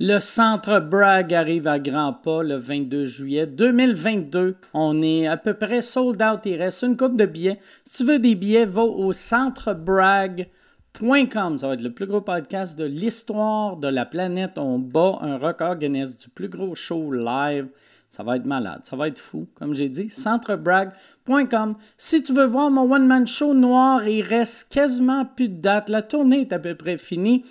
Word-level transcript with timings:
Le 0.00 0.20
centre 0.20 0.78
Bragg 0.78 1.34
arrive 1.34 1.66
à 1.66 1.80
grands 1.80 2.12
pas 2.12 2.44
le 2.44 2.54
22 2.54 3.06
juillet 3.06 3.48
2022. 3.48 4.54
On 4.72 5.02
est 5.02 5.26
à 5.26 5.36
peu 5.36 5.54
près 5.54 5.82
sold 5.82 6.22
out. 6.22 6.42
Il 6.44 6.54
reste 6.54 6.84
une 6.84 6.96
coupe 6.96 7.16
de 7.16 7.26
billets. 7.26 7.58
Si 7.84 8.04
tu 8.04 8.12
veux 8.12 8.20
des 8.20 8.36
billets, 8.36 8.64
va 8.64 8.82
au 8.82 9.12
centrebragg.com. 9.12 11.58
Ça 11.58 11.66
va 11.66 11.74
être 11.74 11.82
le 11.82 11.92
plus 11.92 12.06
gros 12.06 12.20
podcast 12.20 12.78
de 12.78 12.84
l'histoire 12.84 13.76
de 13.76 13.88
la 13.88 14.06
planète. 14.06 14.56
On 14.56 14.78
bat 14.78 15.18
un 15.20 15.36
record 15.36 15.74
Guinness 15.74 16.16
du 16.16 16.28
plus 16.28 16.48
gros 16.48 16.76
show 16.76 17.10
live. 17.10 17.66
Ça 18.08 18.22
va 18.22 18.36
être 18.36 18.46
malade, 18.46 18.82
ça 18.84 18.94
va 18.94 19.08
être 19.08 19.18
fou, 19.18 19.48
comme 19.56 19.74
j'ai 19.74 19.88
dit. 19.88 20.10
Centrebrag.com. 20.10 21.74
Si 21.96 22.22
tu 22.22 22.32
veux 22.32 22.46
voir 22.46 22.70
mon 22.70 22.88
one-man 22.88 23.26
show 23.26 23.52
noir, 23.52 24.06
il 24.06 24.22
reste 24.22 24.68
quasiment 24.68 25.24
plus 25.24 25.48
de 25.48 25.60
date. 25.60 25.88
La 25.88 26.02
tournée 26.02 26.42
est 26.42 26.52
à 26.52 26.60
peu 26.60 26.76
près 26.76 26.98
finie. 26.98 27.44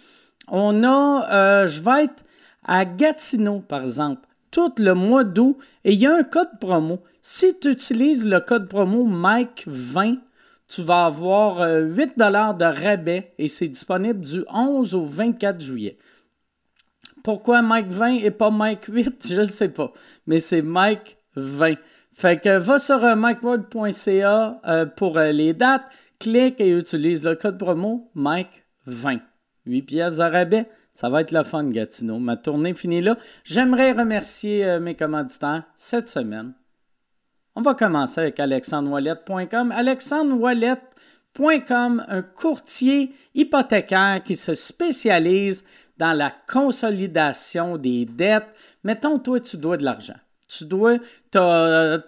On 0.48 0.86
a, 0.86 1.28
euh, 1.30 1.68
je 1.68 1.84
vais 1.84 2.06
être 2.06 2.24
à 2.68 2.86
Gatineau, 2.86 3.62
par 3.62 3.84
exemple, 3.84 4.28
tout 4.52 4.74
le 4.78 4.94
mois 4.94 5.24
d'août, 5.24 5.58
et 5.84 5.94
il 5.94 6.00
y 6.00 6.06
a 6.06 6.16
un 6.16 6.24
code 6.24 6.60
promo. 6.60 7.02
Si 7.22 7.58
tu 7.60 7.72
utilises 7.72 8.26
le 8.26 8.40
code 8.40 8.68
promo 8.68 9.08
Mike20, 9.08 10.20
tu 10.68 10.82
vas 10.82 11.06
avoir 11.06 11.60
8 11.60 12.22
euh, 12.22 12.54
de 12.54 12.66
rabais 12.66 13.34
et 13.38 13.48
c'est 13.48 13.70
disponible 13.70 14.20
du 14.20 14.44
11 14.54 14.94
au 14.96 15.06
24 15.06 15.62
juillet. 15.62 15.98
Pourquoi 17.24 17.62
Mike 17.62 17.90
20 17.90 18.08
et 18.16 18.32
pas 18.32 18.50
Mike 18.50 18.86
8, 18.86 19.28
je 19.34 19.42
ne 19.42 19.48
sais 19.48 19.70
pas, 19.70 19.94
mais 20.26 20.40
c'est 20.40 20.62
Mike 20.62 21.18
20. 21.36 21.76
Fait 22.12 22.42
que 22.42 22.58
va 22.58 22.80
sur 22.80 23.04
euh, 23.04 23.16
mikeword.ca 23.16 24.62
euh, 24.66 24.86
pour 24.86 25.20
les 25.20 25.54
dates, 25.54 25.86
clique 26.20 26.60
et 26.60 26.72
utilise 26.72 27.24
le 27.24 27.36
code 27.36 27.58
promo 27.58 28.10
Mike 28.16 28.66
20. 28.88 29.20
8 29.68 29.82
pièces 29.84 30.18
de 30.18 30.24
rabais, 30.24 30.70
ça 30.98 31.10
va 31.10 31.22
être 31.22 31.30
la 31.30 31.44
fun, 31.44 31.66
Gatineau. 31.66 32.18
Ma 32.18 32.38
tournée 32.38 32.74
finit 32.74 33.02
là. 33.02 33.20
J'aimerais 33.44 33.92
remercier 33.92 34.66
euh, 34.66 34.80
mes 34.80 34.96
commanditaires 34.96 35.62
cette 35.76 36.08
semaine. 36.08 36.54
On 37.54 37.62
va 37.62 37.76
commencer 37.76 38.20
avec 38.20 38.40
alexandrewallet.com. 38.40 39.72
alexandrewallet.com, 39.72 42.04
un 42.08 42.22
courtier 42.24 43.14
hypothécaire 43.36 44.24
qui 44.26 44.36
se 44.36 44.56
spécialise 44.56 45.66
dans 46.00 46.14
la 46.14 46.34
consolidation 46.52 47.78
des 47.78 48.06
dettes. 48.06 48.48
Mettons, 48.84 49.20
toi, 49.20 49.40
tu 49.40 49.58
dois 49.58 49.78
de 49.78 49.84
l'argent. 49.84 50.18
Tu 50.50 50.66
dois, 50.66 50.98
tu 51.32 51.38
as, 51.38 52.00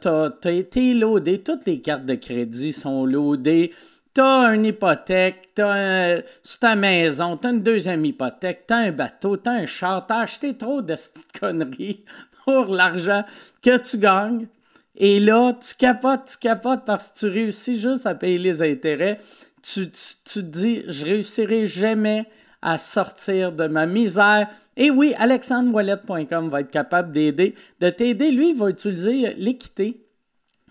été 0.46 0.96
loadé, 0.96 1.44
toutes 1.44 1.68
les 1.68 1.82
cartes 1.82 2.08
de 2.08 2.16
crédit 2.16 2.74
sont 2.74 3.06
loadées, 3.06 3.72
tu 4.14 4.22
as 4.22 4.54
une 4.54 4.66
hypothèque, 4.66 5.50
tu 5.56 5.62
as 5.62 6.22
ta 6.60 6.76
maison, 6.76 7.38
tu 7.38 7.48
as 7.48 7.52
une 7.52 7.64
deuxième 7.64 8.04
hypothèque, 8.06 8.66
tu 8.68 8.74
as 8.74 8.78
un 8.78 8.92
bateau, 8.92 9.38
tu 9.38 9.50
as 9.50 9.54
un 9.54 9.66
char, 9.66 10.06
tu 10.08 10.14
as 10.14 10.20
acheté 10.20 10.58
trop 10.58 10.82
de 10.82 10.94
petites 10.94 11.40
conneries 11.40 12.04
pour 12.44 12.66
l'argent 12.66 13.24
que 13.62 13.78
tu 13.78 13.98
gagnes. 13.98 14.48
Et 14.96 15.20
là, 15.20 15.54
tu 15.54 15.76
capotes, 15.76 16.26
tu 16.26 16.38
capotes 16.38 16.84
parce 16.86 17.12
que 17.12 17.20
tu 17.20 17.28
réussis 17.28 17.80
juste 17.80 18.06
à 18.06 18.16
payer 18.16 18.38
les 18.38 18.62
intérêts. 18.62 19.20
Tu, 19.62 19.90
tu, 19.92 20.16
te 20.24 20.40
dis, 20.40 20.84
je 20.88 21.06
réussirai 21.06 21.66
jamais 21.66 22.26
à 22.62 22.78
sortir 22.78 23.54
de 23.54 23.68
ma 23.68 23.86
misère. 23.86 24.50
Et 24.76 24.90
oui, 24.90 25.14
alexandrewallet.com 25.18 26.50
va 26.50 26.62
être 26.62 26.72
capable 26.72 27.12
d'aider, 27.12 27.56
de 27.80 27.90
t'aider. 27.90 28.32
Lui, 28.32 28.50
il 28.50 28.58
va 28.58 28.70
utiliser 28.70 29.34
l'équité 29.36 30.09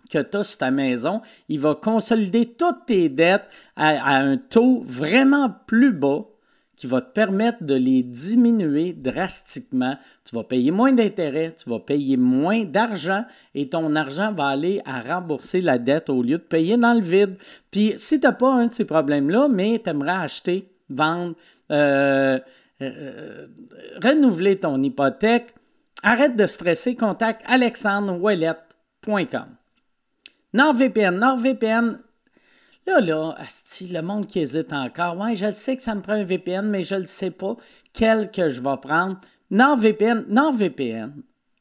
que 0.09 0.23
tu 0.23 0.37
as 0.37 0.45
sur 0.45 0.59
ta 0.59 0.71
maison, 0.71 1.21
il 1.49 1.61
va 1.61 1.75
consolider 1.75 2.47
toutes 2.47 2.87
tes 2.87 3.09
dettes 3.09 3.49
à, 3.77 4.17
un 4.17 4.37
taux 4.37 4.83
vraiment 4.85 5.51
plus 5.67 5.93
bas 5.93 6.27
qui 6.77 6.87
va 6.87 7.01
te 7.01 7.13
permettre 7.13 7.65
de 7.65 7.75
les 7.75 8.05
diminuer 8.05 8.93
drastiquement. 8.93 9.97
Tu 10.25 10.37
vas 10.37 10.45
payer 10.45 10.71
moins 10.71 10.93
d'intérêts, 10.93 11.53
tu 11.53 11.69
vas 11.69 11.81
payer 11.81 12.17
moins 12.17 12.65
d'argent 12.65 13.25
et 13.57 13.69
ton 13.69 13.97
argent 13.97 14.33
va 14.33 14.47
aller 14.47 14.81
à 14.85 15.01
rembourser 15.01 15.61
la 15.61 15.79
dette 15.79 16.09
au 16.09 16.23
lieu 16.23 16.39
de 16.39 16.43
payer 16.43 16.77
dans 16.77 16.95
le 16.95 17.01
vide. 17.01 17.37
Puis 17.73 17.95
si 17.97 18.21
tu 18.21 18.27
n'as 18.27 18.33
pas 18.33 18.53
un 18.53 18.69
de 18.69 18.73
ces 18.73 18.85
problèmes-là, 18.85 19.49
mais 19.49 19.81
tu 19.83 19.91
aimerais 19.91 20.13
acheter, 20.13 20.71
vendre, 20.89 21.35
euh, 21.73 22.39
euh, 22.81 23.49
renouveler 24.01 24.61
ton 24.61 24.81
hypothèque, 24.81 25.53
arrête 26.05 26.37
de 26.37 26.47
stresser, 26.47 26.95
contacte 26.95 27.43
alexandrewellet.com. 27.47 29.58
NordVPN, 30.55 31.19
NordVPN, 31.19 31.99
là, 32.87 33.01
là, 33.01 33.37
le 33.81 34.01
monde 34.01 34.27
qui 34.27 34.41
hésite 34.41 34.73
encore, 34.73 35.19
ouais, 35.19 35.37
je 35.37 35.53
sais 35.53 35.77
que 35.77 35.83
ça 35.83 35.95
me 35.95 36.01
prend 36.01 36.15
un 36.15 36.25
VPN, 36.25 36.69
mais 36.69 36.85
je 36.85 36.95
ne 36.95 37.07
sais 37.07 37.31
pas 37.31 37.57
quel 37.93 38.31
que 38.31 38.49
je 38.49 38.61
vais 38.63 38.77
prendre. 38.81 39.21
NordVPN, 39.51 40.25
NordVPN, 40.29 41.13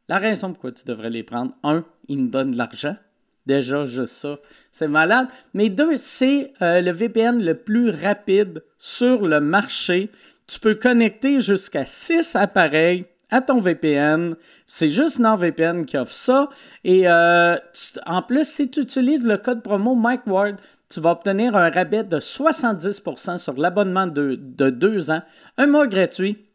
la 0.07 0.17
raison 0.19 0.53
pourquoi 0.53 0.71
tu 0.71 0.85
devrais 0.85 1.09
les 1.09 1.23
prendre, 1.23 1.53
un, 1.63 1.83
ils 2.07 2.17
me 2.17 2.29
donnent 2.29 2.51
de 2.51 2.57
l'argent. 2.57 2.95
Déjà, 3.45 3.85
juste 3.85 4.13
ça, 4.13 4.39
c'est 4.71 4.87
malade. 4.87 5.27
Mais 5.53 5.69
deux, 5.69 5.97
c'est 5.97 6.53
euh, 6.61 6.81
le 6.81 6.91
VPN 6.91 7.43
le 7.43 7.55
plus 7.55 7.89
rapide 7.89 8.63
sur 8.77 9.25
le 9.25 9.39
marché. 9.39 10.11
Tu 10.47 10.59
peux 10.59 10.75
connecter 10.75 11.39
jusqu'à 11.39 11.85
six 11.85 12.35
appareils 12.35 13.05
à 13.29 13.41
ton 13.41 13.59
VPN. 13.59 14.35
C'est 14.67 14.89
juste 14.89 15.19
NordVPN 15.19 15.85
qui 15.85 15.97
offre 15.97 16.13
ça. 16.13 16.49
Et 16.83 17.07
euh, 17.07 17.55
en 18.05 18.21
plus, 18.21 18.47
si 18.47 18.69
tu 18.69 18.81
utilises 18.81 19.25
le 19.25 19.37
code 19.37 19.63
promo 19.63 19.95
MikeWard, 19.95 20.55
tu 20.89 21.01
vas 21.01 21.11
obtenir 21.11 21.55
un 21.55 21.69
rabais 21.69 22.03
de 22.03 22.17
70% 22.17 23.37
sur 23.37 23.53
l'abonnement 23.57 24.07
de, 24.07 24.35
de 24.35 24.69
deux 24.69 25.11
ans, 25.11 25.21
un 25.57 25.67
mois 25.67 25.87
gratuit 25.87 26.45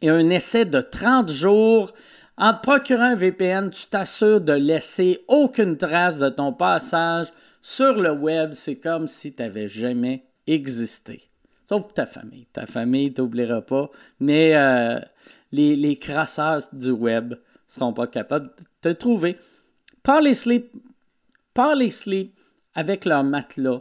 et 0.00 0.08
un 0.08 0.30
essai 0.30 0.64
de 0.64 0.80
30 0.80 1.30
jours. 1.30 1.92
En 2.38 2.52
te 2.52 2.62
procurant 2.62 3.12
un 3.12 3.14
VPN, 3.14 3.70
tu 3.70 3.86
t'assures 3.86 4.40
de 4.40 4.52
laisser 4.52 5.24
aucune 5.28 5.76
trace 5.76 6.18
de 6.18 6.28
ton 6.28 6.52
passage 6.52 7.28
sur 7.62 7.94
le 7.94 8.12
web. 8.12 8.52
C'est 8.52 8.76
comme 8.76 9.08
si 9.08 9.34
tu 9.34 9.42
n'avais 9.42 9.68
jamais 9.68 10.24
existé. 10.46 11.22
Sauf 11.64 11.92
ta 11.94 12.06
famille. 12.06 12.46
Ta 12.52 12.66
famille 12.66 13.12
t'oubliera 13.12 13.62
pas. 13.62 13.90
Mais 14.20 14.54
euh, 14.54 15.00
les, 15.56 15.98
crasseurs 15.98 16.62
du 16.72 16.90
web 16.90 17.34
seront 17.66 17.92
pas 17.92 18.06
capables 18.06 18.50
de 18.82 18.90
te 18.90 18.96
trouver. 18.96 19.36
Parlez 20.02 20.34
Sleep, 20.34 20.72
Parlez 21.54 21.90
Sleep 21.90 22.38
avec 22.74 23.04
leur 23.04 23.24
matelas 23.24 23.80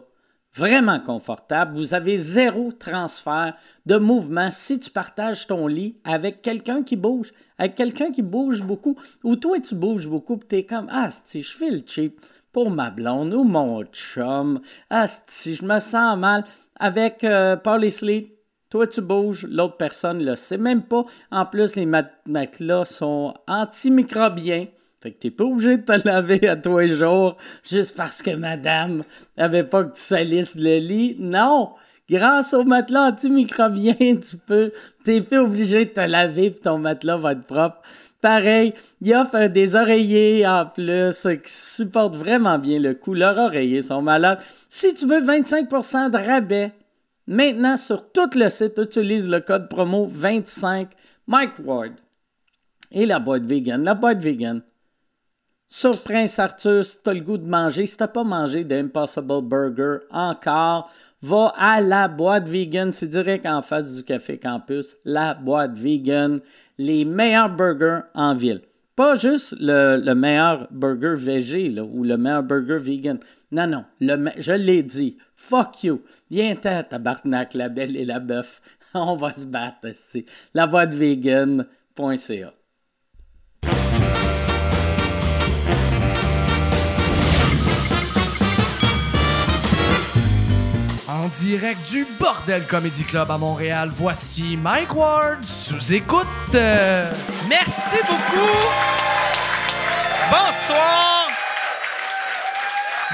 vraiment 0.56 1.00
confortable. 1.00 1.76
Vous 1.76 1.94
avez 1.94 2.18
zéro 2.18 2.72
transfert 2.72 3.56
de 3.86 3.98
mouvement 3.98 4.50
si 4.52 4.80
tu 4.80 4.90
partages 4.90 5.48
ton 5.48 5.68
lit 5.68 5.98
avec 6.04 6.42
quelqu'un 6.42 6.82
qui 6.82 6.96
bouge, 6.96 7.34
avec 7.58 7.76
quelqu'un 7.76 8.12
qui 8.12 8.22
bouge 8.22 8.62
beaucoup, 8.62 8.98
ou 9.24 9.36
toi 9.36 9.60
tu 9.60 9.76
bouges 9.76 10.08
beaucoup, 10.08 10.40
tu 10.50 10.56
es 10.56 10.66
comme 10.66 10.88
Ah, 10.90 11.10
si 11.26 11.42
je 11.42 11.56
fais 11.56 11.72
le 11.72 11.84
cheap 11.86 12.20
pour 12.52 12.72
ma 12.72 12.90
blonde 12.90 13.34
ou 13.34 13.44
mon 13.44 13.84
chum. 13.84 14.62
Ah, 14.90 15.08
si 15.28 15.56
je 15.56 15.66
me 15.66 15.80
sens 15.80 16.18
mal. 16.18 16.46
Avec 16.78 17.24
euh, 17.24 17.58
Sleep, 17.90 18.35
toi, 18.76 18.88
tu 18.88 19.00
bouges, 19.00 19.48
l'autre 19.50 19.78
personne 19.78 20.18
ne 20.18 20.26
le 20.32 20.36
sait 20.36 20.58
même 20.58 20.84
pas. 20.84 21.06
En 21.32 21.46
plus, 21.46 21.78
les 21.78 21.86
matelas 21.86 22.84
sont 22.84 23.34
antimicrobiens. 23.48 24.66
Fait 25.02 25.12
que 25.14 25.18
t'es 25.18 25.32
pas 25.32 25.46
obligé 25.46 25.78
de 25.78 25.84
te 25.84 25.94
laver 26.06 26.46
à 26.50 26.58
tous 26.58 26.80
les 26.80 26.94
jours 26.94 27.38
juste 27.64 27.96
parce 27.96 28.22
que 28.22 28.36
madame 28.36 29.06
n'avait 29.38 29.64
pas 29.64 29.86
que 29.86 29.94
tu 29.96 30.02
salisses 30.02 30.56
le 30.56 30.80
lit. 30.80 31.16
Non! 31.18 31.70
Grâce 32.10 32.54
au 32.54 32.66
matelas 32.66 33.12
antimicrobien, 33.12 33.94
tu 34.00 34.36
peux, 34.46 34.74
t'es 35.06 35.22
pas 35.22 35.42
obligé 35.42 35.86
de 35.86 35.92
te 35.92 36.02
laver 36.02 36.48
et 36.48 36.56
ton 36.56 36.78
matelas 36.78 37.16
va 37.16 37.32
être 37.32 37.48
propre. 37.48 37.82
Pareil, 38.20 38.74
il 39.00 39.16
offre 39.16 39.48
des 39.48 39.78
oreillers 39.78 40.46
en 40.46 40.66
plus 40.66 41.26
qui 41.46 41.54
supportent 41.54 42.18
vraiment 42.18 42.60
bien 42.60 42.80
le 42.80 42.94
coup. 42.94 43.14
Leurs 43.14 43.38
oreillers 43.38 43.84
sont 43.84 44.02
malades. 44.02 44.40
Si 44.68 44.94
tu 44.94 45.08
veux 45.08 45.22
25% 45.22 46.12
de 46.12 46.18
rabais, 46.18 46.74
Maintenant, 47.28 47.78
sur 47.78 48.12
tout 48.12 48.30
le 48.36 48.50
site, 48.50 48.78
utilise 48.78 49.28
le 49.28 49.42
code 49.42 49.68
promo 49.68 50.08
25 50.08 50.92
Mike 51.28 51.60
Ward. 51.64 51.94
Et 52.92 53.06
la 53.06 53.20
boîte 53.20 53.44
vegan. 53.44 53.84
La 53.84 53.96
boîte 53.96 54.20
vegan. 54.20 54.62
Sur 55.68 56.04
Prince 56.04 56.38
Arthur, 56.38 56.86
si 56.86 57.02
tu 57.02 57.10
as 57.10 57.14
le 57.14 57.22
goût 57.22 57.40
de 57.40 57.48
manger, 57.48 57.88
si 57.88 57.98
tu 57.98 58.08
pas 58.08 58.24
mangé 58.24 58.64
d'Impossible 58.64 59.42
Burger 59.42 59.98
encore, 60.12 60.92
va 61.24 61.54
à 61.58 61.82
la 61.82 62.08
boîte 62.08 62.48
vegan. 62.48 62.92
C'est 62.92 63.08
direct 63.08 63.48
en 63.48 63.64
face 63.64 63.96
du 63.96 64.04
Café 64.04 64.38
Campus. 64.38 64.96
La 65.04 65.34
boîte 65.34 65.76
vegan. 65.76 66.42
Les 66.78 67.06
meilleurs 67.06 67.50
burgers 67.50 68.02
en 68.14 68.36
ville. 68.36 68.62
Pas 68.96 69.16
juste 69.16 69.56
le, 69.60 70.14
meilleur 70.14 70.70
burger 70.72 71.16
végé 71.18 71.70
ou 71.82 72.06
le 72.06 72.18
meilleur 72.18 72.44
burger 72.44 72.80
vegan. 72.80 73.20
Non, 73.52 73.68
non. 73.68 73.86
je 74.00 74.54
l'ai 74.54 74.84
dit. 74.84 75.18
Fuck 75.34 75.84
you. 75.84 76.02
Viens-t'en, 76.32 76.84
tabarnak, 76.84 77.54
la 77.56 77.68
belle 77.68 77.98
et 77.98 78.06
la 78.06 78.20
bœuf. 78.20 78.62
On 78.94 79.18
va 79.18 79.34
se 79.34 79.46
battre, 79.46 79.90
ici. 79.90 80.26
La 80.54 80.66
voix 80.66 80.86
de 80.86 80.96
vegan.ca. 80.96 82.54
En 91.16 91.30
direct 91.30 91.80
du 91.90 92.06
Bordel 92.20 92.68
Comedy 92.68 93.06
Club 93.06 93.32
à 93.32 93.38
Montréal, 93.38 93.90
voici 93.90 94.58
Mike 94.58 94.94
Ward 94.94 95.46
sous 95.46 95.94
écoute. 95.94 96.28
Merci 97.48 97.96
beaucoup. 98.06 98.58
Bonsoir. 100.30 101.30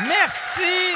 Merci. 0.07 0.95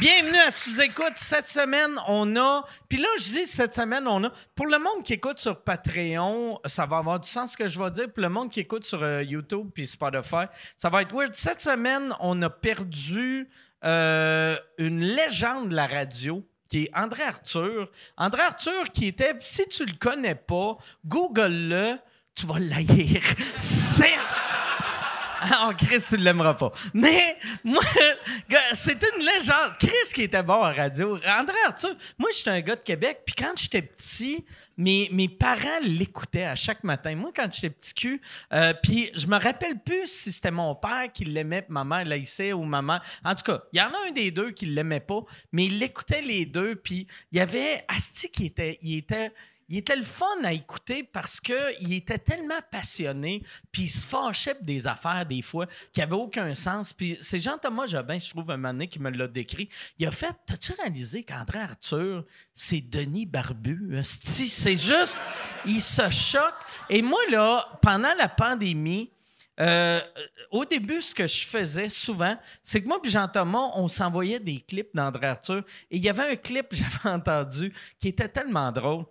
Bienvenue 0.00 0.38
à 0.46 0.50
Sous-Écoute. 0.50 1.14
Cette 1.16 1.48
semaine, 1.48 1.98
on 2.06 2.36
a. 2.36 2.64
Puis 2.88 2.98
là, 2.98 3.08
je 3.18 3.24
dis 3.24 3.46
cette 3.46 3.74
semaine, 3.74 4.06
on 4.06 4.24
a. 4.24 4.32
Pour 4.54 4.66
le 4.66 4.78
monde 4.78 5.02
qui 5.02 5.14
écoute 5.14 5.38
sur 5.38 5.62
Patreon, 5.62 6.60
ça 6.64 6.86
va 6.86 6.98
avoir 6.98 7.18
du 7.18 7.28
sens 7.28 7.52
ce 7.52 7.56
que 7.56 7.66
je 7.66 7.78
vais 7.78 7.90
dire. 7.90 8.10
Pour 8.10 8.22
le 8.22 8.28
monde 8.28 8.50
qui 8.50 8.60
écoute 8.60 8.84
sur 8.84 9.02
euh, 9.02 9.22
YouTube 9.22 9.70
puis 9.74 9.86
Spotify, 9.86 10.46
ça 10.76 10.90
va 10.90 11.02
être 11.02 11.14
weird. 11.14 11.34
Cette 11.34 11.62
semaine, 11.62 12.14
on 12.20 12.40
a 12.42 12.50
perdu 12.50 13.48
euh, 13.86 14.56
une 14.78 15.02
légende 15.02 15.70
de 15.70 15.76
la 15.76 15.86
radio 15.86 16.46
qui 16.68 16.84
est 16.84 16.96
André 16.96 17.22
Arthur. 17.22 17.90
André 18.16 18.42
Arthur 18.42 18.84
qui 18.92 19.06
était, 19.06 19.34
si 19.40 19.68
tu 19.68 19.84
le 19.84 19.94
connais 19.98 20.34
pas, 20.34 20.76
Google-le, 21.04 21.96
tu 22.34 22.46
vas 22.46 22.58
l'haïr. 22.58 23.22
C'est... 23.56 24.14
Ah, 25.40 25.68
oh, 25.70 25.74
Chris, 25.76 26.02
tu 26.08 26.16
ne 26.16 26.24
l'aimeras 26.24 26.54
pas. 26.54 26.72
Mais, 26.94 27.36
moi, 27.62 27.82
c'est 28.72 29.02
une 29.02 29.24
légende. 29.24 29.76
Chris 29.78 30.12
qui 30.14 30.22
était 30.22 30.42
bon 30.42 30.62
à 30.62 30.72
radio. 30.72 31.16
André 31.16 31.56
Arthur, 31.66 31.94
moi, 32.18 32.30
j'étais 32.36 32.50
un 32.50 32.60
gars 32.60 32.76
de 32.76 32.82
Québec, 32.82 33.20
puis 33.26 33.34
quand 33.36 33.52
j'étais 33.56 33.82
petit, 33.82 34.44
mes, 34.76 35.08
mes 35.12 35.28
parents 35.28 35.80
l'écoutaient 35.82 36.44
à 36.44 36.56
chaque 36.56 36.84
matin. 36.84 37.14
Moi, 37.14 37.32
quand 37.34 37.52
j'étais 37.52 37.70
petit 37.70 37.94
cul, 37.94 38.20
euh, 38.52 38.72
puis 38.82 39.10
je 39.14 39.26
me 39.26 39.38
rappelle 39.38 39.78
plus 39.78 40.06
si 40.06 40.32
c'était 40.32 40.50
mon 40.50 40.74
père 40.74 41.10
qui 41.12 41.24
l'aimait, 41.24 41.66
ma 41.68 41.84
mère 41.84 42.04
l'haïssait, 42.04 42.52
ou 42.52 42.62
maman. 42.62 43.00
En 43.24 43.34
tout 43.34 43.44
cas, 43.44 43.62
il 43.72 43.78
y 43.78 43.82
en 43.82 43.88
a 43.88 44.08
un 44.08 44.12
des 44.12 44.30
deux 44.30 44.52
qui 44.52 44.66
l'aimait 44.66 45.00
pas, 45.00 45.20
mais 45.52 45.66
il 45.66 45.78
l'écoutait 45.78 46.22
les 46.22 46.46
deux, 46.46 46.76
puis 46.76 47.06
il 47.32 47.38
y 47.38 47.40
avait 47.40 47.84
Asti 47.88 48.30
qui 48.30 48.46
était, 48.46 48.78
il 48.82 48.98
était 48.98 49.32
il 49.68 49.78
était 49.78 49.96
le 49.96 50.02
fun 50.02 50.26
à 50.44 50.52
écouter 50.52 51.02
parce 51.02 51.40
qu'il 51.40 51.92
était 51.92 52.18
tellement 52.18 52.60
passionné, 52.70 53.42
puis 53.72 53.82
il 53.82 53.88
se 53.88 54.04
fâchait 54.04 54.56
des 54.60 54.86
affaires 54.86 55.26
des 55.26 55.42
fois 55.42 55.66
qui 55.92 56.00
n'avaient 56.00 56.14
aucun 56.14 56.54
sens. 56.54 56.92
Puis 56.92 57.18
c'est 57.20 57.40
Jean-Thomas 57.40 57.86
Jobin, 57.86 58.18
je 58.18 58.30
trouve, 58.30 58.50
un 58.50 58.56
moment 58.56 58.86
qui 58.86 59.00
me 59.00 59.10
l'a 59.10 59.26
décrit. 59.26 59.68
Il 59.98 60.06
a 60.06 60.10
fait 60.10 60.34
T'as-tu 60.46 60.72
réalisé 60.72 61.24
qu'André 61.24 61.60
Arthur, 61.60 62.24
c'est 62.54 62.80
Denis 62.80 63.26
Barbu 63.26 64.00
C'est 64.02 64.76
juste, 64.76 65.18
il 65.64 65.80
se 65.80 66.10
choque. 66.10 66.54
Et 66.88 67.02
moi, 67.02 67.20
là, 67.30 67.78
pendant 67.82 68.14
la 68.16 68.28
pandémie, 68.28 69.10
euh, 69.58 70.00
au 70.50 70.64
début, 70.64 71.00
ce 71.00 71.14
que 71.14 71.26
je 71.26 71.46
faisais 71.46 71.88
souvent, 71.88 72.36
c'est 72.62 72.82
que 72.82 72.88
moi 72.88 73.00
et 73.02 73.08
Jean-Thomas, 73.08 73.70
on 73.74 73.88
s'envoyait 73.88 74.38
des 74.38 74.60
clips 74.60 74.94
d'André 74.94 75.26
Arthur. 75.28 75.64
Et 75.90 75.96
il 75.96 76.04
y 76.04 76.08
avait 76.08 76.30
un 76.30 76.36
clip, 76.36 76.66
j'avais 76.70 77.14
entendu, 77.14 77.72
qui 77.98 78.08
était 78.08 78.28
tellement 78.28 78.70
drôle 78.70 79.06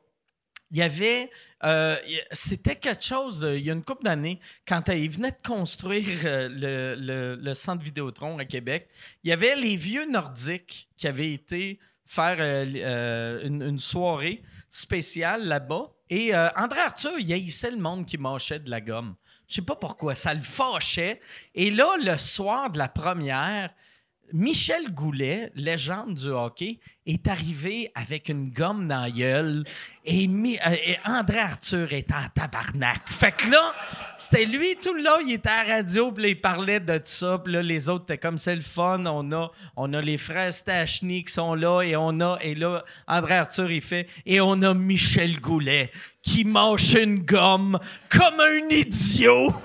il 0.72 0.78
y 0.78 0.82
avait. 0.82 1.30
Euh, 1.64 1.96
c'était 2.32 2.76
quelque 2.76 3.04
chose, 3.04 3.46
il 3.56 3.66
y 3.66 3.70
a 3.70 3.74
une 3.74 3.84
couple 3.84 4.04
d'années, 4.04 4.40
quand 4.68 4.88
il 4.90 5.10
venait 5.10 5.32
de 5.32 5.48
construire 5.48 6.06
euh, 6.26 6.48
le, 6.98 7.36
le, 7.36 7.54
centre 7.54 7.84
Vidéotron 7.84 8.38
à 8.38 8.46
Québec, 8.46 8.88
il 9.24 9.30
y 9.30 9.34
avait 9.34 9.56
les 9.56 9.76
vieux 9.76 10.06
nordiques 10.10 10.90
qui 10.98 11.08
avaient 11.08 11.32
été 11.32 11.80
faire 12.06 12.38
euh, 12.40 13.48
une, 13.48 13.80
soirée 13.80 14.44
spéciale 14.70 15.48
là-bas. 15.48 15.92
Et 16.12 16.36
André 16.36 16.82
Arthur, 16.82 17.18
il 17.18 17.34
haïssait 17.34 17.72
le 17.72 17.78
monde 17.78 18.06
qui 18.06 18.20
mâchait 18.20 18.60
de 18.60 18.70
la 18.70 18.80
gomme. 18.80 19.16
Je 19.48 19.56
sais 19.56 19.62
pas 19.64 19.76
pourquoi, 19.76 20.14
ça 20.14 20.36
le 20.36 20.42
fâchait. 20.42 21.20
Et 21.56 21.72
là, 21.72 21.96
le 22.00 22.16
soir 22.20 22.70
de 22.70 22.78
la 22.78 22.88
première, 22.88 23.74
Michel 24.33 24.92
Goulet, 24.92 25.51
légende 25.56 26.16
du 26.16 26.30
hockey, 26.30 26.80
est 27.06 27.27
arrivé 27.27 27.92
avec 27.94 28.30
une 28.30 28.50
gomme 28.50 28.88
dans 28.88 29.01
la 29.01 29.12
gueule 29.12 29.63
et, 30.04 30.27
euh, 30.27 30.94
André 31.06 31.39
Arthur 31.39 31.94
est 31.94 32.12
en 32.12 32.27
tabarnak. 32.33 33.07
Fait 33.07 33.31
que 33.31 33.51
là, 33.51 33.74
c'était 34.18 34.45
lui 34.45 34.75
tout 34.81 34.94
long, 34.94 35.19
il 35.25 35.33
était 35.33 35.50
à 35.50 35.63
la 35.63 35.75
radio, 35.75 36.13
il 36.18 36.42
parlait 36.42 36.80
de 36.80 36.98
tout 36.98 37.04
ça, 37.06 37.39
puis 37.44 37.54
là, 37.54 37.62
les 37.62 37.89
autres 37.89 38.06
étaient 38.06 38.18
comme 38.18 38.38
c'est 38.38 38.56
le 38.56 38.62
fun, 38.62 39.04
on 39.06 39.31
a, 39.31 40.01
les 40.01 40.18
frères 40.18 40.54
Stachny 40.54 41.24
qui 41.24 41.33
sont 41.33 41.54
là, 41.54 41.81
et 41.81 41.95
on 41.95 42.19
a, 42.19 42.38
et 42.42 42.56
là, 42.56 42.83
André 43.07 43.36
Arthur, 43.36 43.71
il 43.71 43.81
fait, 43.81 44.07
et 44.25 44.42
on 44.42 44.62
a 44.63 44.74
Michel 44.74 45.39
Goulet 45.39 45.92
qui 46.21 46.44
mâche 46.44 46.95
une 46.95 47.19
gomme 47.19 47.80
comme 48.10 48.39
un 48.39 48.69
idiot. 48.69 49.54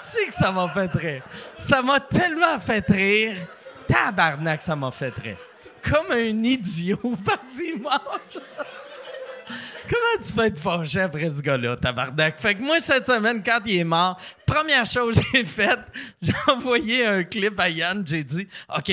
c'est 0.00 0.26
que 0.26 0.34
ça 0.34 0.50
m'a 0.52 0.68
fait 0.68 0.92
rire. 0.92 1.22
Ça 1.58 1.82
m'a 1.82 2.00
tellement 2.00 2.58
fait 2.60 2.84
rire. 2.88 3.36
Tabarnak, 3.86 4.62
ça 4.62 4.76
m'a 4.76 4.90
fait 4.90 5.14
rire. 5.14 5.38
Comme 5.82 6.10
un 6.10 6.42
idiot. 6.42 6.98
Vas-y, 7.02 7.78
mange. 7.78 8.38
Comment 9.88 10.22
tu 10.22 10.32
peux 10.34 10.44
être 10.44 10.58
fâché 10.58 11.00
après 11.00 11.30
ce 11.30 11.40
gars-là, 11.40 11.76
tabarnak? 11.76 12.38
Fait 12.38 12.54
que 12.54 12.62
moi, 12.62 12.78
cette 12.78 13.06
semaine, 13.06 13.42
quand 13.42 13.60
il 13.64 13.78
est 13.78 13.84
mort, 13.84 14.20
première 14.44 14.84
chose 14.84 15.18
que 15.18 15.24
j'ai 15.32 15.44
faite, 15.44 15.80
j'ai 16.22 16.34
envoyé 16.46 17.06
un 17.06 17.24
clip 17.24 17.58
à 17.58 17.70
Yann. 17.70 18.06
J'ai 18.06 18.22
dit, 18.22 18.46
OK, 18.76 18.92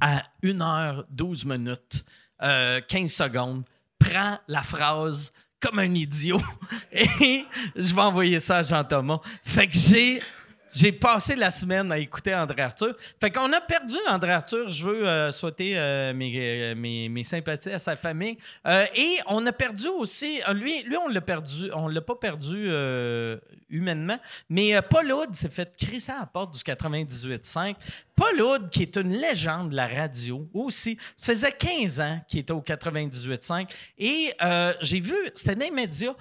à 0.00 0.22
1h12 0.42 1.46
minutes, 1.46 2.04
15 2.38 2.42
euh, 2.42 3.08
secondes, 3.08 3.64
prends 3.98 4.38
la 4.48 4.62
phrase 4.62 5.32
comme 5.60 5.78
un 5.78 5.94
idiot. 5.94 6.40
Et 6.92 7.44
je 7.76 7.94
vais 7.94 8.00
envoyer 8.00 8.40
ça 8.40 8.58
à 8.58 8.62
Jean-Thomas. 8.62 9.20
Fait 9.44 9.66
que 9.66 9.76
j'ai 9.76 10.22
j'ai 10.72 10.92
passé 10.92 11.34
la 11.34 11.50
semaine 11.50 11.90
à 11.90 11.98
écouter 11.98 12.34
André 12.34 12.62
Arthur. 12.62 12.94
Fait 13.20 13.30
qu'on 13.30 13.52
a 13.52 13.60
perdu 13.60 13.96
André 14.08 14.32
Arthur. 14.32 14.70
Je 14.70 14.86
veux 14.86 15.08
euh, 15.08 15.32
souhaiter 15.32 15.76
euh, 15.76 16.14
mes, 16.14 17.08
mes, 17.08 17.22
sympathies 17.22 17.70
à 17.70 17.78
sa 17.78 17.96
famille. 17.96 18.36
Euh, 18.66 18.86
et 18.94 19.18
on 19.26 19.44
a 19.46 19.52
perdu 19.52 19.88
aussi. 19.88 20.40
lui, 20.54 20.82
lui 20.84 20.96
on 20.96 21.08
l'a 21.08 21.20
perdu. 21.20 21.70
On 21.74 21.88
l'a 21.88 22.00
pas 22.00 22.14
perdu 22.14 22.70
humainement. 23.68 24.18
Mais 24.48 24.80
Paul 24.82 25.12
Hood 25.12 25.34
s'est 25.34 25.48
fait 25.48 25.76
crisser 25.76 26.12
à 26.12 26.20
la 26.20 26.26
porte 26.26 26.54
du 26.54 26.60
98.5. 26.60 27.74
Paul 28.14 28.40
Hood, 28.40 28.70
qui 28.70 28.82
est 28.82 28.96
une 28.96 29.12
légende 29.12 29.70
de 29.70 29.76
la 29.76 29.88
radio 29.88 30.48
aussi, 30.54 30.98
faisait 31.16 31.52
15 31.52 32.00
ans 32.00 32.20
qu'il 32.28 32.40
était 32.40 32.52
au 32.52 32.60
98.5. 32.60 33.68
Et 33.98 34.34
j'ai 34.80 35.00
vu, 35.00 35.14
c'était 35.34 35.54
dans 35.54 35.64
les 35.64 35.70
médias, 35.70 36.14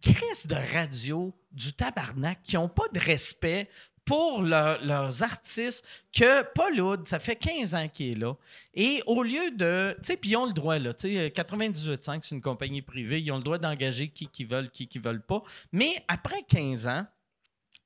crise 0.00 0.46
de 0.46 0.56
radio 0.74 1.32
du 1.52 1.72
tabarnak 1.72 2.42
qui 2.42 2.56
n'ont 2.56 2.68
pas 2.68 2.88
de 2.92 3.00
respect 3.00 3.68
pour 4.04 4.42
leurs 4.42 5.22
artistes 5.22 5.84
que 6.12 6.42
Paul 6.54 6.80
Hood, 6.80 7.06
ça 7.06 7.18
fait 7.18 7.36
15 7.36 7.74
ans 7.74 7.88
qu'il 7.88 8.10
est 8.10 8.18
là. 8.18 8.34
Et 8.74 9.02
au 9.06 9.22
lieu 9.22 9.52
de. 9.52 9.94
Tu 9.98 10.06
sais, 10.06 10.16
puis 10.16 10.30
ils 10.30 10.36
ont 10.36 10.46
le 10.46 10.52
droit, 10.52 10.78
là. 10.78 10.92
Tu 10.92 11.14
sais, 11.14 11.28
98.5, 11.28 12.20
c'est 12.22 12.34
une 12.34 12.40
compagnie 12.40 12.82
privée. 12.82 13.20
Ils 13.20 13.30
ont 13.30 13.36
le 13.36 13.42
droit 13.42 13.58
d'engager 13.58 14.08
qui 14.08 14.26
qui 14.26 14.44
veulent, 14.44 14.70
qui 14.70 14.88
qui 14.88 14.98
veulent 14.98 15.22
pas. 15.22 15.42
Mais 15.70 16.04
après 16.08 16.42
15 16.42 16.88
ans, 16.88 17.06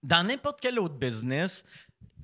dans 0.03 0.27
n'importe 0.27 0.61
quel 0.61 0.79
autre 0.79 0.95
business, 0.95 1.65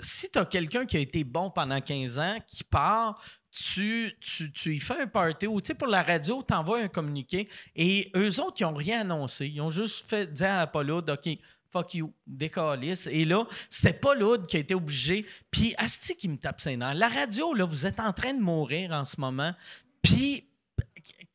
si 0.00 0.30
tu 0.30 0.38
as 0.38 0.44
quelqu'un 0.44 0.86
qui 0.86 0.96
a 0.96 1.00
été 1.00 1.24
bon 1.24 1.50
pendant 1.50 1.80
15 1.80 2.18
ans, 2.18 2.38
qui 2.46 2.64
part, 2.64 3.22
tu, 3.50 4.16
tu, 4.20 4.74
y 4.74 4.78
fais 4.78 5.00
un 5.00 5.06
party 5.06 5.46
ou 5.46 5.60
tu 5.60 5.74
pour 5.74 5.88
la 5.88 6.02
radio, 6.02 6.42
tu 6.46 6.54
envoies 6.54 6.82
un 6.82 6.88
communiqué 6.88 7.48
et 7.74 8.10
eux 8.14 8.40
autres, 8.40 8.56
ils 8.60 8.64
n'ont 8.64 8.74
rien 8.74 9.00
annoncé. 9.00 9.48
Ils 9.48 9.60
ont 9.60 9.70
juste 9.70 10.08
fait 10.08 10.32
dire 10.32 10.50
à 10.50 10.70
Hood, 10.72 11.10
OK, 11.10 11.38
fuck 11.72 11.94
you, 11.94 12.12
décalisse. 12.26 13.08
Et 13.10 13.24
là, 13.24 13.46
c'était 13.68 13.98
pas 13.98 14.14
qui 14.46 14.56
a 14.56 14.60
été 14.60 14.74
obligé. 14.74 15.26
Puis, 15.50 15.74
Asti 15.78 16.14
qui 16.14 16.28
me 16.28 16.36
tape 16.36 16.60
ses. 16.60 16.76
La 16.76 17.08
radio, 17.08 17.54
là, 17.54 17.64
vous 17.64 17.86
êtes 17.86 18.00
en 18.00 18.12
train 18.12 18.34
de 18.34 18.40
mourir 18.40 18.92
en 18.92 19.04
ce 19.04 19.20
moment. 19.20 19.54
Puis, 20.02 20.49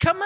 comment, 0.02 0.26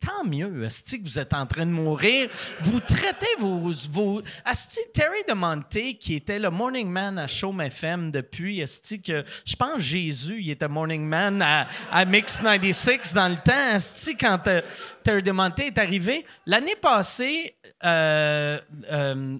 tant 0.00 0.24
mieux, 0.24 0.64
Asti, 0.64 1.02
que 1.02 1.06
vous 1.06 1.18
êtes 1.18 1.32
en 1.32 1.46
train 1.46 1.66
de 1.66 1.70
mourir. 1.70 2.28
Vous 2.60 2.80
traitez 2.80 3.26
vos. 3.38 3.70
vos 3.90 4.22
Asti, 4.44 4.80
Terry 4.92 5.22
DeMonte, 5.28 5.98
qui 5.98 6.14
était 6.14 6.38
le 6.38 6.50
morning 6.50 6.88
man 6.88 7.18
à 7.18 7.26
Show 7.26 7.54
FM 7.58 8.10
depuis, 8.10 8.62
Asti, 8.62 9.00
que 9.00 9.24
je 9.44 9.56
pense 9.56 9.80
Jésus, 9.80 10.40
il 10.40 10.50
était 10.50 10.68
morning 10.68 11.06
man 11.06 11.40
à, 11.42 11.68
à 11.90 12.04
Mix 12.04 12.38
96 12.38 13.14
dans 13.14 13.28
le 13.28 13.36
temps. 13.36 13.74
Asti, 13.74 14.16
quand 14.16 14.46
euh, 14.46 14.60
Terry 15.02 15.22
DeMonte 15.22 15.60
est 15.60 15.78
arrivé, 15.78 16.24
l'année 16.46 16.76
passée, 16.76 17.56
euh, 17.84 18.58
euh, 18.90 19.36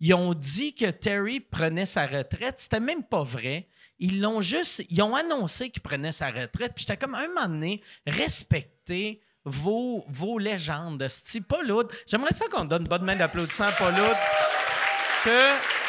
ils 0.00 0.14
ont 0.14 0.34
dit 0.34 0.74
que 0.74 0.90
Terry 0.90 1.40
prenait 1.40 1.86
sa 1.86 2.06
retraite. 2.06 2.58
C'était 2.58 2.80
même 2.80 3.02
pas 3.02 3.22
vrai. 3.22 3.66
Ils 3.98 4.20
l'ont 4.20 4.40
juste, 4.40 4.82
ils 4.90 5.02
ont 5.02 5.14
annoncé 5.14 5.70
qu'il 5.70 5.82
prenait 5.82 6.12
sa 6.12 6.30
retraite. 6.30 6.72
Puis 6.74 6.84
j'étais 6.86 6.96
comme, 6.96 7.14
un 7.14 7.28
moment 7.28 7.48
donné, 7.48 7.82
respectez 8.06 9.22
vos, 9.44 10.04
vos 10.08 10.38
légendes. 10.38 11.06
C'est 11.08 11.40
Paul 11.40 11.72
J'aimerais 12.06 12.34
ça 12.34 12.46
qu'on 12.48 12.64
donne 12.64 12.82
une 12.82 12.88
bonne 12.88 13.04
main 13.04 13.16
d'applaudissement 13.16 13.66
à 13.66 13.72
Paul 13.72 13.94
Que. 15.24 15.85